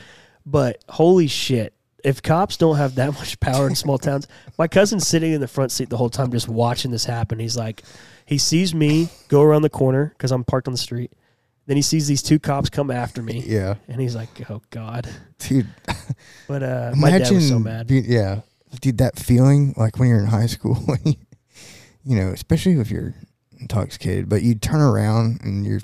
But 0.46 0.82
holy 0.88 1.26
shit, 1.26 1.73
if 2.04 2.22
cops 2.22 2.56
don't 2.56 2.76
have 2.76 2.94
that 2.96 3.12
much 3.18 3.40
power 3.40 3.66
in 3.66 3.74
small 3.74 3.98
towns, 3.98 4.28
my 4.58 4.68
cousin's 4.68 5.06
sitting 5.06 5.32
in 5.32 5.40
the 5.40 5.48
front 5.48 5.72
seat 5.72 5.88
the 5.90 5.96
whole 5.96 6.10
time 6.10 6.30
just 6.30 6.48
watching 6.48 6.90
this 6.90 7.04
happen. 7.06 7.38
He's 7.40 7.56
like, 7.56 7.82
he 8.26 8.38
sees 8.38 8.74
me 8.74 9.08
go 9.28 9.42
around 9.42 9.62
the 9.62 9.70
corner 9.70 10.12
because 10.16 10.30
I'm 10.30 10.44
parked 10.44 10.68
on 10.68 10.72
the 10.72 10.78
street. 10.78 11.12
Then 11.66 11.76
he 11.76 11.82
sees 11.82 12.06
these 12.06 12.22
two 12.22 12.38
cops 12.38 12.68
come 12.68 12.90
after 12.90 13.22
me, 13.22 13.42
Yeah, 13.46 13.76
and 13.88 13.98
he's 13.98 14.14
like, 14.14 14.50
"Oh 14.50 14.60
God!" 14.70 15.08
dude. 15.38 15.66
But 16.46 16.62
uh, 16.62 16.92
my 16.94 17.08
Imagine, 17.08 17.22
dad 17.28 17.32
was 17.36 17.48
so 17.48 17.58
mad. 17.58 17.86
be- 17.86 18.00
yeah, 18.00 18.40
dude, 18.82 18.98
that 18.98 19.18
feeling 19.18 19.72
like 19.78 19.98
when 19.98 20.10
you're 20.10 20.18
in 20.20 20.26
high 20.26 20.44
school, 20.44 20.74
when 20.84 20.98
you, 21.06 21.14
you 22.04 22.16
know, 22.20 22.28
especially 22.28 22.78
if 22.78 22.90
you're 22.90 23.14
intoxicated, 23.58 24.28
but 24.28 24.42
you 24.42 24.54
turn 24.56 24.82
around 24.82 25.40
and 25.42 25.64
your 25.64 25.80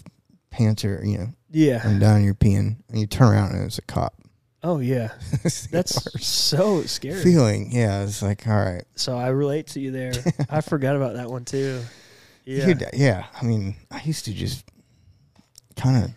pants 0.51 0.85
are, 0.85 1.03
you 1.03 1.17
know, 1.17 1.29
Yeah. 1.51 1.81
and 1.83 2.25
you're 2.25 2.35
peeing, 2.35 2.77
and 2.91 3.01
you 3.01 3.07
turn 3.07 3.29
around 3.33 3.53
and 3.55 3.65
it's 3.65 3.79
a 3.79 3.83
cop. 3.83 4.15
Oh 4.63 4.79
yeah. 4.79 5.11
That's 5.71 6.25
so 6.27 6.83
scary. 6.83 7.23
feeling. 7.23 7.71
Yeah, 7.73 8.03
it's 8.03 8.21
like, 8.23 8.47
all 8.47 8.55
right, 8.63 8.85
So 8.95 9.17
I 9.17 9.29
relate 9.29 9.69
to 9.69 9.81
you 9.81 9.91
there. 9.91 10.13
I 10.51 10.61
forgot 10.61 10.97
about 10.97 11.15
that 11.15 11.31
one 11.31 11.45
too. 11.45 11.81
Yeah. 12.45 12.67
Dude, 12.67 12.85
yeah. 12.93 13.27
I 13.41 13.45
mean, 13.45 13.77
I 13.91 14.03
used 14.03 14.25
to 14.27 14.35
just 14.35 14.65
kind 15.77 16.05
of, 16.05 16.11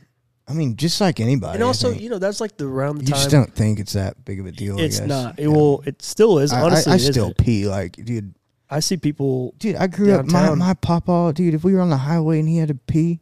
I 0.48 0.54
mean, 0.54 0.76
just 0.76 1.00
like 1.00 1.20
anybody. 1.22 1.56
and 1.56 1.64
also, 1.64 1.92
you 1.92 2.10
know, 2.10 2.20
that's 2.20 2.42
like 2.42 2.58
the 2.58 2.68
round 2.68 3.00
the 3.00 3.04
you 3.04 3.08
time. 3.12 3.18
just 3.20 3.30
don't 3.32 3.54
think 3.56 3.80
it's 3.80 3.94
that 3.94 4.24
big 4.26 4.40
of 4.42 4.46
a 4.46 4.52
deal. 4.52 4.78
I 4.80 4.84
it's 4.84 5.00
not. 5.00 5.40
It 5.40 5.44
Yeah. 5.44 5.48
will. 5.50 5.82
It 5.86 6.02
still 6.02 6.40
is. 6.40 6.52
I- 6.52 6.60
I- 6.60 6.64
Honestly, 6.64 6.94
I, 6.94 6.98
still 6.98 7.26
isn't. 7.26 7.38
pee 7.38 7.68
like, 7.68 7.94
dude. 7.94 8.36
I 8.70 8.80
see 8.80 8.98
people. 8.98 9.54
Dude, 9.60 9.76
I 9.76 9.88
grew 9.88 10.12
up. 10.14 10.26
My 10.26 10.54
my 10.56 10.74
papa, 10.74 11.32
dude. 11.36 11.54
If 11.54 11.64
we 11.64 11.74
were 11.76 11.82
on 11.82 11.92
the 11.92 11.98
highway 11.98 12.40
and 12.40 12.50
he 12.50 12.58
had 12.58 12.70
to 12.70 12.76
pee, 12.76 13.20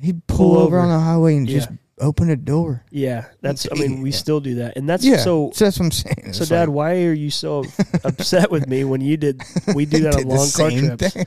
he'd 0.00 0.24
pull, 0.28 0.36
Pull 0.54 0.56
over. 0.58 0.78
over. 0.78 0.86
on 0.86 0.88
the 0.88 1.00
highway 1.04 1.36
and 1.36 1.48
Yeah. 1.48 1.58
just 1.58 1.70
open 1.98 2.30
a 2.30 2.36
door. 2.36 2.84
Yeah, 2.90 3.26
that's. 3.40 3.66
I 3.70 3.74
mean, 3.74 4.02
we 4.02 4.10
Yeah. 4.10 4.16
still 4.16 4.40
do 4.40 4.54
that, 4.56 4.76
and 4.76 4.88
that's 4.88 5.04
yeah, 5.04 5.16
so. 5.18 5.50
so 5.54 5.64
that's 5.64 5.78
what 5.78 5.86
I'm 5.86 5.90
saying. 5.92 6.32
So, 6.32 6.42
It's 6.42 6.48
Dad, 6.48 6.68
like, 6.68 6.74
why 6.74 7.02
are 7.04 7.12
you 7.12 7.30
so 7.30 7.64
upset 8.04 8.50
with 8.50 8.66
me 8.68 8.84
when 8.84 9.00
you 9.00 9.16
did? 9.16 9.42
We 9.74 9.86
do 9.86 10.00
that 10.02 10.14
on 10.14 10.18
did 10.22 10.30
the 10.30 10.34
long 10.34 10.50
car 10.50 10.70
same 10.70 10.96
trips. 10.96 11.12
thing. 11.14 11.26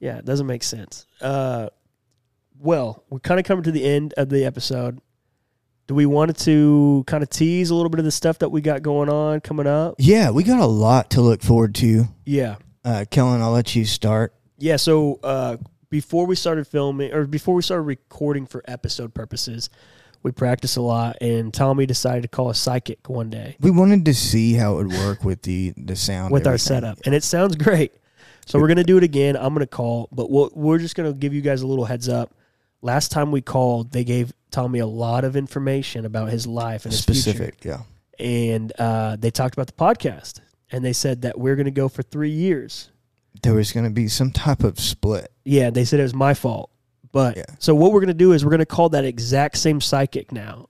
Yeah, 0.00 0.18
it 0.18 0.24
doesn't 0.24 0.46
make 0.46 0.62
sense. 0.62 1.06
Uh, 1.20 1.68
well, 2.58 3.04
we're 3.10 3.18
kind 3.20 3.40
of 3.40 3.46
coming 3.46 3.64
to 3.64 3.72
the 3.72 3.84
end 3.84 4.14
of 4.16 4.28
the 4.28 4.44
episode. 4.44 5.00
Do 5.86 5.94
we 5.94 6.06
want 6.06 6.38
to 6.40 7.04
kind 7.06 7.22
of 7.22 7.28
tease 7.28 7.68
a 7.70 7.74
little 7.74 7.90
bit 7.90 7.98
of 7.98 8.04
the 8.06 8.10
stuff 8.10 8.38
that 8.38 8.48
we 8.48 8.60
got 8.62 8.82
going 8.82 9.10
on 9.10 9.40
coming 9.40 9.66
up? 9.66 9.96
Yeah, 9.98 10.30
we 10.30 10.42
got 10.42 10.60
a 10.60 10.66
lot 10.66 11.10
to 11.10 11.20
look 11.20 11.42
forward 11.42 11.74
to. 11.76 12.06
Yeah, 12.24 12.56
Uh, 12.84 13.04
Kellen, 13.10 13.42
I'll 13.42 13.50
let 13.52 13.74
you 13.76 13.84
start. 13.84 14.34
yeah. 14.58 14.76
So 14.76 15.20
uh, 15.22 15.58
before 15.90 16.26
we 16.26 16.36
started 16.36 16.66
filming, 16.66 17.12
or 17.12 17.26
before 17.26 17.54
we 17.54 17.60
started 17.62 17.82
recording 17.82 18.46
for 18.46 18.62
episode 18.66 19.12
purposes, 19.14 19.68
we 20.24 20.32
practice 20.32 20.74
a 20.74 20.80
lot, 20.82 21.18
and 21.20 21.54
Tommy 21.54 21.86
decided 21.86 22.22
to 22.22 22.28
call 22.28 22.50
a 22.50 22.54
psychic 22.54 23.08
one 23.08 23.30
day 23.30 23.56
We 23.60 23.70
wanted 23.70 24.04
to 24.06 24.14
see 24.14 24.54
how 24.54 24.72
it 24.78 24.86
would 24.86 24.92
work 24.92 25.22
with 25.22 25.42
the 25.42 25.72
the 25.76 25.94
sound 25.94 26.32
with 26.32 26.48
our 26.48 26.58
setup, 26.58 26.98
and 27.04 27.14
it 27.14 27.22
sounds 27.22 27.54
great. 27.54 27.92
So 28.46 28.58
we're 28.58 28.68
gonna 28.68 28.82
do 28.84 28.96
it 28.96 29.04
again. 29.04 29.36
I'm 29.36 29.54
gonna 29.54 29.66
call, 29.66 30.08
but 30.10 30.30
we'll, 30.30 30.50
we're 30.54 30.78
just 30.78 30.96
gonna 30.96 31.12
give 31.12 31.32
you 31.32 31.40
guys 31.40 31.62
a 31.62 31.66
little 31.66 31.84
heads 31.84 32.08
up. 32.08 32.34
Last 32.82 33.10
time 33.12 33.30
we 33.30 33.40
called, 33.40 33.92
they 33.92 34.04
gave 34.04 34.32
Tommy 34.50 34.80
a 34.80 34.86
lot 34.86 35.24
of 35.24 35.36
information 35.36 36.04
about 36.04 36.28
his 36.30 36.46
life 36.46 36.84
and 36.84 36.92
his 36.92 37.04
future, 37.04 37.20
specific. 37.20 37.64
Yeah. 37.64 37.82
and 38.18 38.72
uh, 38.78 39.16
they 39.16 39.30
talked 39.30 39.54
about 39.54 39.68
the 39.68 39.72
podcast, 39.72 40.40
and 40.70 40.84
they 40.84 40.92
said 40.92 41.22
that 41.22 41.38
we're 41.38 41.56
gonna 41.56 41.70
go 41.70 41.88
for 41.88 42.02
three 42.02 42.30
years. 42.30 42.90
There 43.42 43.54
was 43.54 43.72
going 43.72 43.84
to 43.84 43.90
be 43.90 44.08
some 44.08 44.30
type 44.30 44.62
of 44.62 44.78
split. 44.78 45.30
Yeah, 45.44 45.68
they 45.70 45.84
said 45.84 45.98
it 46.00 46.04
was 46.04 46.14
my 46.14 46.34
fault. 46.34 46.70
But 47.14 47.36
Yeah. 47.36 47.44
so 47.60 47.74
what 47.76 47.92
we're 47.92 48.00
gonna 48.00 48.12
do 48.12 48.32
is 48.32 48.44
we're 48.44 48.50
gonna 48.50 48.66
call 48.66 48.88
that 48.90 49.04
exact 49.04 49.56
same 49.56 49.80
psychic 49.80 50.32
now, 50.32 50.68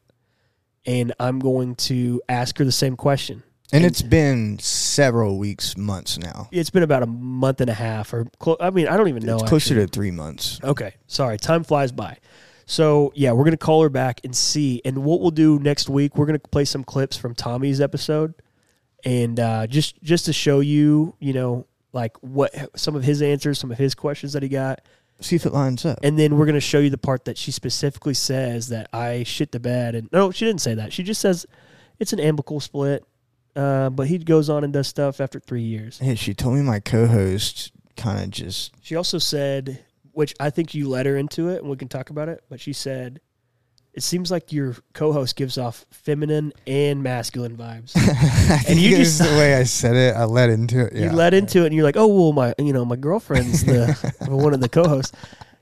and 0.86 1.12
I'm 1.18 1.38
going 1.38 1.74
to 1.76 2.20
ask 2.28 2.58
her 2.58 2.64
the 2.66 2.70
same 2.70 2.96
question. 2.96 3.42
And 3.72 3.82
And- 3.82 3.90
it's 3.90 4.02
been 4.02 4.58
several 4.60 5.38
weeks, 5.38 5.74
months 5.76 6.18
now. 6.18 6.48
It's 6.52 6.68
been 6.68 6.82
about 6.82 7.02
a 7.02 7.06
month 7.06 7.62
and 7.62 7.70
a 7.70 7.74
half, 7.74 8.12
or 8.12 8.26
clo- 8.38 8.58
I 8.60 8.68
mean, 8.68 8.86
I 8.86 8.96
don't 8.98 9.08
even 9.08 9.24
know. 9.24 9.36
it's 9.38 9.48
closer 9.48 9.72
actually. 9.74 9.86
to 9.86 9.90
three 9.90 10.10
months. 10.10 10.60
Okay, 10.62 10.92
sorry, 11.06 11.38
time 11.38 11.64
flies 11.64 11.90
by. 11.92 12.18
So 12.66 13.10
yeah, 13.16 13.32
we're 13.32 13.44
gonna 13.44 13.56
call 13.56 13.82
her 13.82 13.88
back 13.88 14.20
and 14.22 14.36
see. 14.36 14.82
And 14.84 14.98
what 14.98 15.22
we'll 15.22 15.30
do 15.30 15.58
next 15.58 15.88
week, 15.88 16.16
we're 16.18 16.26
gonna 16.26 16.38
play 16.38 16.66
some 16.66 16.84
clips 16.84 17.16
from 17.16 17.34
Tommy's 17.34 17.80
episode, 17.80 18.34
and 19.02 19.40
uh, 19.40 19.66
just 19.66 20.00
just 20.02 20.26
to 20.26 20.34
show 20.34 20.60
you, 20.60 21.14
you 21.20 21.32
know, 21.32 21.66
like 21.94 22.16
what 22.20 22.52
some 22.78 22.94
of 22.94 23.02
his 23.02 23.22
answers, 23.22 23.58
some 23.58 23.72
of 23.72 23.78
his 23.78 23.94
questions 23.94 24.34
that 24.34 24.42
he 24.42 24.48
got, 24.50 24.82
See 25.20 25.36
if 25.36 25.46
it 25.46 25.52
lines 25.52 25.84
up. 25.84 26.00
and 26.02 26.18
then 26.18 26.36
we're 26.36 26.46
gonna 26.46 26.60
show 26.60 26.78
you 26.80 26.90
the 26.90 26.98
part 26.98 27.24
that 27.26 27.38
she 27.38 27.50
specifically 27.50 28.14
says 28.14 28.68
that 28.68 28.88
I 28.92 29.22
shit 29.22 29.52
the 29.52 29.60
bed. 29.60 29.94
And 29.94 30.08
no, 30.12 30.30
she 30.30 30.44
didn't 30.44 30.60
say 30.60 30.74
that. 30.74 30.92
She 30.92 31.02
just 31.02 31.20
says 31.20 31.46
it's 31.98 32.12
an 32.12 32.20
amicable 32.20 32.60
split. 32.60 33.04
Uh, 33.56 33.88
but 33.88 34.08
he 34.08 34.18
goes 34.18 34.50
on 34.50 34.64
and 34.64 34.72
does 34.72 34.88
stuff 34.88 35.20
after 35.20 35.38
three 35.38 35.62
years. 35.62 36.00
Yeah, 36.02 36.14
she 36.14 36.34
told 36.34 36.56
me 36.56 36.62
my 36.62 36.80
co-host 36.80 37.70
kind 37.96 38.24
of 38.24 38.30
just 38.30 38.72
She 38.82 38.96
also 38.96 39.18
said, 39.18 39.84
which 40.10 40.34
I 40.40 40.50
think 40.50 40.74
you 40.74 40.88
led 40.88 41.06
her 41.06 41.16
into 41.16 41.48
it, 41.50 41.60
and 41.60 41.70
we 41.70 41.76
can 41.76 41.86
talk 41.86 42.10
about 42.10 42.28
it. 42.28 42.42
But 42.48 42.60
she 42.60 42.72
said, 42.72 43.20
"It 43.94 44.02
seems 44.02 44.30
like 44.30 44.52
your 44.52 44.76
co-host 44.92 45.36
gives 45.36 45.56
off 45.58 45.86
feminine 45.90 46.52
and 46.66 47.02
masculine 47.02 47.56
vibes." 47.56 47.94
and 48.68 48.78
you 48.78 48.96
just- 48.96 49.18
the 49.18 49.24
way 49.26 49.54
I 49.54 49.64
said 49.64 49.96
it. 49.96 50.14
I 50.16 50.24
led 50.24 50.50
into 50.50 50.86
it. 50.86 50.92
Yeah. 50.94 51.04
You 51.04 51.10
led 51.12 51.34
into 51.34 51.62
it, 51.62 51.66
and 51.66 51.74
you're 51.74 51.84
like, 51.84 51.96
"Oh 51.96 52.06
well, 52.06 52.32
my 52.32 52.54
you 52.58 52.72
know 52.72 52.84
my 52.84 52.96
girlfriend's 52.96 53.64
the 53.64 53.94
one 54.28 54.52
of 54.54 54.60
the 54.60 54.68
co-hosts." 54.68 55.12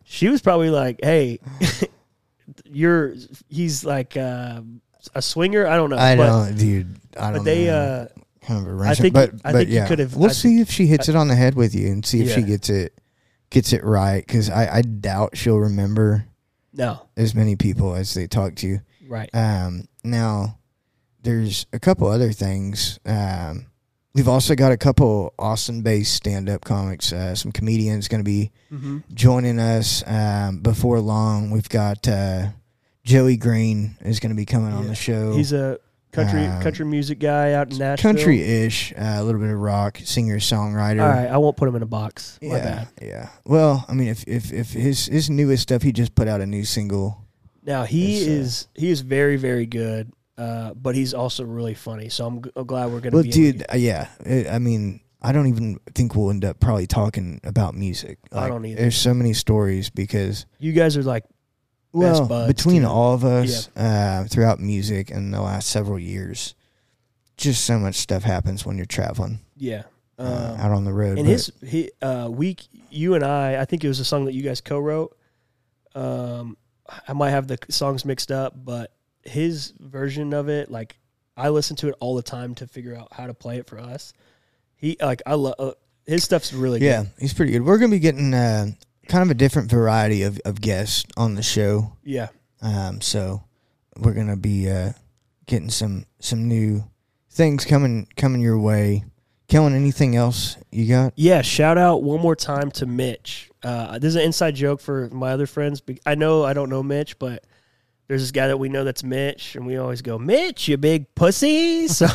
She 0.05 0.29
was 0.29 0.43
probably 0.43 0.71
like, 0.71 0.99
"Hey, 1.03 1.39
you're 2.65 3.15
he's 3.49 3.85
like 3.85 4.17
uh, 4.17 4.61
a 5.15 5.23
swinger. 5.23 5.67
I 5.67 5.77
don't 5.77 5.91
know, 5.91 5.97
I 5.99 6.17
but, 6.17 6.27
don't, 6.27 6.59
dude. 6.59 6.97
I 7.19 7.25
don't. 7.25 7.33
but 7.39 7.45
they 7.45 7.67
know. 7.67 7.75
uh, 7.77 8.07
kind 8.47 8.61
of 8.67 8.73
a 8.73 8.75
wrench. 8.75 8.99
I 8.99 9.03
think- 9.03 9.15
but 9.15 9.31
I 9.45 9.53
but 9.53 9.59
think 9.59 9.71
you 9.71 9.77
yeah, 9.77 9.87
could've- 9.89 10.17
we'll 10.17 10.31
I 10.31 10.33
see 10.33 10.61
if 10.61 10.71
she 10.71 10.87
hits 10.87 11.09
it 11.09 11.17
on 11.17 11.29
the 11.29 11.35
head 11.37 11.55
with 11.55 11.75
you 11.75 11.89
and 11.89 12.05
see 12.05 12.23
if 12.23 12.33
she 12.35 12.43
gets 12.43 12.69
it 12.71 12.99
gets 13.51 13.73
it 13.73 13.85
right. 13.85 14.25
Because 14.27 14.51
I, 14.51 14.77
I 14.79 14.83
doubt 14.83 15.37
she'll 15.37 15.59
remember 15.59 16.27
No, 16.73 17.07
as 17.17 17.35
many 17.35 17.57
people 17.57 17.95
as 17.95 18.15
they 18.15 18.27
talk 18.27 18.55
to. 18.57 18.81
right. 19.09 19.29
Um, 19.35 19.89
now, 20.05 20.59
there's 21.23 21.67
a 21.73 21.79
couple 21.79 22.09
other 22.09 22.33
things. 22.33 22.99
Um, 23.07 23.67
we've 24.15 24.29
also 24.29 24.55
got 24.55 24.73
a 24.73 24.77
couple 24.77 25.35
Austin-based 25.39 26.13
stand-up 26.13 26.65
comics. 26.65 27.13
Uh, 27.13 27.35
some 27.35 27.53
comedians 27.53 28.09
going 28.09 28.21
to 28.21 28.25
be 28.25 28.51
hmm 28.71 28.99
joining 29.13 29.59
us 29.59 30.03
um, 30.07 30.61
before 30.61 31.01
long. 31.01 31.51
We've 31.51 31.69
got 31.69 32.09
uh, 32.09 32.49
Joey 33.05 33.37
Green 33.37 33.97
is 34.01 34.21
going 34.21 34.31
to 34.31 34.37
be 34.37 34.47
coming 34.47 34.73
on 34.73 34.89
the 34.89 34.95
show. 34.95 35.35
He's 35.35 35.53
a 35.53 35.79
country 36.13 36.45
Um, 36.47 36.63
country 36.63 36.85
music 36.87 37.19
guy 37.19 37.53
out 37.55 37.73
in 37.73 37.79
Nashville. 37.79 38.13
country-ish, 38.13 38.93
uh, 38.93 39.17
a 39.19 39.25
little 39.25 39.41
bit 39.41 39.51
of 39.51 39.59
rock, 39.59 39.99
singer 40.05 40.39
songwriter. 40.39 41.03
All 41.03 41.09
right, 41.09 41.29
I 41.29 41.39
won't 41.39 41.57
put 41.57 41.69
him 41.69 41.75
in 41.77 41.83
a 41.83 41.87
box. 41.87 42.39
My 42.43 42.49
Yeah, 42.57 42.63
bad. 42.65 42.89
yeah. 43.01 43.29
Well, 43.45 43.85
I 43.89 43.95
mean, 43.95 44.09
if 44.09 44.25
if 44.29 44.53
if 44.53 44.73
his 44.73 45.07
his 45.07 45.29
newest 45.31 45.63
stuff, 45.65 45.83
he 45.83 45.93
just 45.93 46.15
put 46.15 46.29
out 46.29 46.41
a 46.41 46.47
new 46.47 46.65
single. 46.65 47.19
Now 47.65 47.85
he 47.85 48.17
It's, 48.19 48.27
uh, 48.27 48.31
is 48.31 48.69
he 48.75 48.91
is 48.91 49.01
very 49.01 49.37
very 49.37 49.67
good, 49.67 50.13
uh, 50.37 50.75
but 50.75 50.95
he's 50.95 51.15
also 51.15 51.45
really 51.45 51.75
funny. 51.75 52.09
So 52.09 52.27
I'm, 52.27 52.43
g- 52.43 52.51
I'm 52.57 52.67
glad 52.67 52.91
we're 52.93 53.01
gonna. 53.01 53.15
Well, 53.15 53.23
be 53.25 53.31
dude, 53.31 53.65
uh, 53.73 53.77
yeah. 53.77 54.09
I 54.27 54.47
I 54.53 54.59
mean, 54.59 55.01
I 55.23 55.33
don't 55.33 55.47
even 55.47 55.79
think 55.95 56.15
we'll 56.17 56.31
end 56.31 56.45
up 56.45 56.59
probably 56.61 56.87
talking 56.87 57.41
about 57.45 57.75
music. 57.75 58.19
I 58.33 58.49
don't 58.49 58.65
either. 58.67 58.81
There's 58.83 58.97
so 58.97 59.15
many 59.15 59.33
stories 59.33 59.89
because 59.91 60.45
you 60.59 60.73
guys 60.73 60.97
are 60.97 61.03
like 61.05 61.25
well, 61.93 62.47
between 62.47 62.83
too. 62.83 62.89
all 62.89 63.15
of 63.15 63.25
us 63.25 63.69
uh, 63.77 64.25
throughout 64.29 64.61
music 64.61 65.11
in 65.11 65.31
the 65.31 65.41
last 65.41 65.69
several 65.69 65.99
years, 65.99 66.55
just 67.37 67.65
so 67.65 67.79
much 67.79 67.97
stuff 67.97 68.23
happens 68.23 68.65
when 68.65 68.77
you're 68.77 68.87
traveling 68.87 69.41
yeah. 69.57 69.83
uh, 70.19 70.55
Um, 70.55 70.61
out 70.61 70.71
on 70.73 70.85
the 70.85 70.93
road. 70.93 71.19
and 71.19 71.27
his 71.27 71.51
he 71.67 71.91
uh 72.01 72.29
week 72.31 72.63
you 72.91 73.15
and 73.15 73.25
I 73.25 73.61
I 73.61 73.65
think 73.65 73.85
it 73.85 73.89
was 73.89 74.01
a 74.01 74.05
song 74.05 74.25
that 74.27 74.35
you 74.35 74.43
guys 74.43 74.61
co-wrote. 74.61 75.17
Um, 75.95 76.57
I 77.09 77.13
might 77.13 77.31
have 77.31 77.47
the 77.49 77.59
songs 77.69 78.05
mixed 78.05 78.31
up, 78.31 78.55
but 78.57 78.93
his 79.25 79.73
version 79.79 80.33
of 80.33 80.49
it, 80.49 80.71
like 80.71 80.97
I 81.37 81.49
listen 81.49 81.77
to 81.77 81.89
it 81.89 81.95
all 82.01 82.15
the 82.15 82.23
time 82.23 82.55
to 82.57 82.67
figure 82.67 82.95
out 82.97 83.09
how 83.13 83.27
to 83.27 83.35
play 83.35 83.59
it 83.59 83.67
for 83.67 83.79
us. 83.79 84.13
He 84.77 84.97
like 85.01 85.23
I 85.27 85.35
love 85.35 85.55
uh, 85.59 85.73
his 86.07 86.25
stuff's 86.25 86.53
really 86.53 86.81
yeah, 86.81 87.03
good. 87.03 87.09
Yeah, 87.17 87.21
he's 87.21 87.35
pretty 87.35 87.53
good. 87.53 87.63
We're 87.63 87.79
gonna 87.79 87.91
be 87.91 87.99
getting 87.99 88.35
uh, 88.35 88.67
kind 89.09 89.23
of 89.23 89.31
a 89.31 89.35
different 89.35 89.71
variety 89.71 90.23
of, 90.23 90.41
of 90.45 90.61
guests 90.61 91.05
on 91.17 91.35
the 91.35 91.43
show. 91.43 91.97
Yeah. 92.05 92.29
Um, 92.61 93.01
so 93.01 93.43
we're 93.99 94.15
gonna 94.15 94.37
be 94.37 94.71
uh, 94.71 94.93
getting 95.47 95.71
some 95.71 96.07
some 96.21 96.49
new 96.49 96.85
things 97.31 97.65
coming 97.65 98.07
coming 98.17 98.41
your 98.41 98.59
way. 98.59 99.05
Kellen, 99.49 99.75
anything 99.75 100.17
else 100.17 100.57
you 100.71 100.89
got? 100.89 101.13
Yeah, 101.17 101.43
shout 101.43 101.77
out 101.77 102.03
one 102.03 102.21
more 102.21 102.37
time 102.37 102.71
to 102.73 102.87
Mitch. 102.87 103.51
Uh, 103.63 103.99
this 103.99 104.09
is 104.09 104.17
an 104.17 104.23
inside 104.23 104.55
joke 104.55 104.81
for 104.81 105.11
my 105.11 105.33
other 105.33 105.47
friends. 105.47 105.83
I 106.07 106.15
know 106.15 106.45
I 106.45 106.53
don't 106.55 106.71
know 106.71 106.83
Mitch, 106.83 107.19
but 107.19 107.45
there's 108.09 108.23
this 108.23 108.31
guy 108.31 108.47
that 108.47 108.57
we 108.59 108.69
know 108.69 108.85
that's 108.85 109.05
Mitch, 109.05 109.55
and 109.57 109.67
we 109.67 109.77
always 109.77 110.01
go, 110.01 110.19
Mitch, 110.19 110.69
you 110.69 110.77
big 110.77 111.15
pussy. 111.15 111.89
So, 111.89 112.07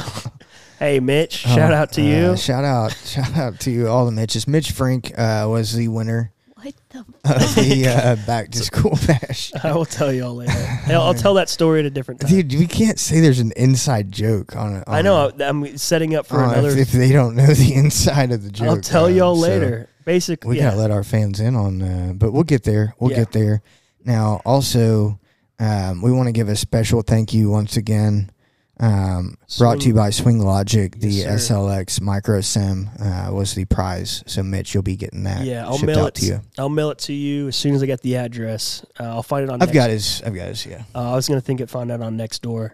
hey, 0.80 1.00
Mitch, 1.00 1.34
shout 1.34 1.72
Oh, 1.72 1.76
out 1.76 1.92
to 1.94 2.02
uh, 2.02 2.06
you. 2.32 2.38
Shout 2.38 2.64
out, 2.64 2.94
shout 3.06 3.36
out 3.36 3.60
to 3.62 3.86
all 3.88 4.06
the 4.06 4.12
Mitches. 4.12 4.48
Mitch 4.48 4.72
Frink 4.72 5.12
uh, 5.18 5.46
was 5.50 5.74
the 5.76 5.88
winner 5.90 6.32
What 6.62 6.74
the? 6.90 7.00
of 7.26 7.56
the 7.56 7.88
uh, 7.88 8.16
back 8.26 8.50
to 8.52 8.60
school 8.60 8.98
bash. 9.08 9.52
I 9.64 9.74
will 9.74 9.86
tell 9.86 10.12
you 10.12 10.26
all 10.26 10.36
later. 10.36 10.54
I'll, 10.88 11.02
I'll 11.02 11.14
tell 11.14 11.36
that 11.36 11.50
story 11.50 11.82
at 11.82 11.86
a 11.86 11.90
different 11.92 12.22
time. 12.22 12.30
Dude, 12.32 12.54
we 12.60 12.66
can't 12.66 12.98
say 13.00 13.20
there's 13.20 13.40
an 13.40 13.52
inside 13.56 14.12
joke 14.12 14.56
on 14.56 14.78
it. 14.78 14.84
I 14.88 15.02
know 15.04 15.32
I'm 15.40 15.78
setting 15.78 16.16
up 16.16 16.26
for 16.26 16.40
uh, 16.44 16.52
another. 16.52 16.70
if, 16.70 16.78
if 16.80 16.92
they 16.92 17.12
don't 17.12 17.36
know 17.36 17.46
the 17.46 17.74
inside 17.76 18.32
of 18.32 18.44
the 18.44 18.50
joke. 18.52 18.68
I'll 18.70 18.82
tell 18.82 19.06
uh, 19.06 19.10
y'all 19.10 19.36
so 19.36 19.42
later. 19.42 19.90
Basically, 20.04 20.50
We 20.52 20.58
yeah. 20.58 20.70
gotta 20.70 20.78
let 20.78 20.92
our 20.92 21.04
fans 21.04 21.40
in 21.40 21.56
on, 21.56 21.82
uh, 21.82 22.14
but 22.16 22.32
we'll 22.32 22.44
get 22.44 22.64
there. 22.64 22.96
We'll 23.00 23.12
Yeah. 23.12 23.18
get 23.18 23.34
there. 23.34 23.62
Now, 24.06 24.42
also, 24.46 25.20
um, 25.60 26.02
we 26.02 26.12
want 26.12 26.28
to 26.28 26.32
give 26.32 26.48
a 26.50 26.56
special 26.56 27.02
thank 27.02 27.34
you 27.34 27.50
once 27.50 27.76
again. 27.78 28.32
Um, 28.80 29.38
brought 29.58 29.82
to 29.82 29.88
you 29.88 29.94
by 29.96 30.12
Swing 30.12 30.40
Logic. 30.40 30.94
The 31.00 31.08
Yes, 31.10 31.48
sir. 31.48 31.56
SLX 31.56 32.00
MicroSim 32.00 33.30
uh, 33.30 33.34
was 33.34 33.56
the 33.56 33.66
prize. 33.66 34.24
So, 34.28 34.44
Mitch, 34.44 34.74
you'll 34.74 34.84
be 34.84 34.96
getting 34.96 35.24
that. 35.24 35.44
yeah, 35.46 35.66
I'll 35.66 35.78
shipped 35.78 35.88
mail 35.88 36.00
out 36.02 36.08
it 36.10 36.16
to 36.16 36.26
you. 36.26 36.42
I'll 36.58 36.70
mail 36.70 36.92
it 36.92 37.00
to 37.00 37.14
you 37.14 37.48
as 37.48 37.56
soon 37.56 37.74
as 37.74 37.82
I 37.82 37.88
get 37.88 38.02
the 38.02 38.18
address. 38.18 38.86
Uh, 39.00 39.06
I'll 39.06 39.24
find 39.24 39.44
it 39.44 39.50
on. 39.50 39.62
I've 39.62 39.70
next, 39.70 39.76
got 39.76 39.90
his. 39.90 40.22
I've 40.24 40.36
got 40.36 40.48
his. 40.50 40.66
Yeah. 40.66 40.84
Uh, 40.94 41.12
I 41.12 41.16
was 41.16 41.28
gonna 41.28 41.42
think 41.42 41.60
it 41.62 41.70
find 41.70 41.92
out 41.92 42.02
on 42.02 42.18
Nextdoor. 42.18 42.72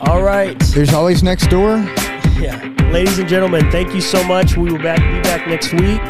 All 0.00 0.22
right. 0.22 0.58
There's 0.74 0.92
always 0.94 1.22
Nextdoor. 1.22 2.08
Yeah. 2.40 2.56
Ladies 2.90 3.18
and 3.18 3.28
gentlemen, 3.28 3.70
thank 3.70 3.92
you 3.94 4.00
so 4.00 4.24
much. 4.24 4.56
We 4.56 4.72
will 4.72 4.78
back 4.78 4.98
be 4.98 5.20
back 5.28 5.46
next 5.46 5.74
week. 5.74 6.00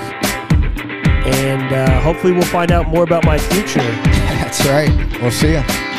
And 1.26 1.72
uh, 1.72 2.00
hopefully 2.02 2.32
we'll 2.32 2.42
find 2.42 2.70
out 2.70 2.86
more 2.86 3.02
about 3.02 3.24
my 3.24 3.36
future. 3.36 3.80
That's 4.04 4.64
right. 4.66 4.90
We'll 5.20 5.32
see 5.32 5.52
you. 5.54 5.89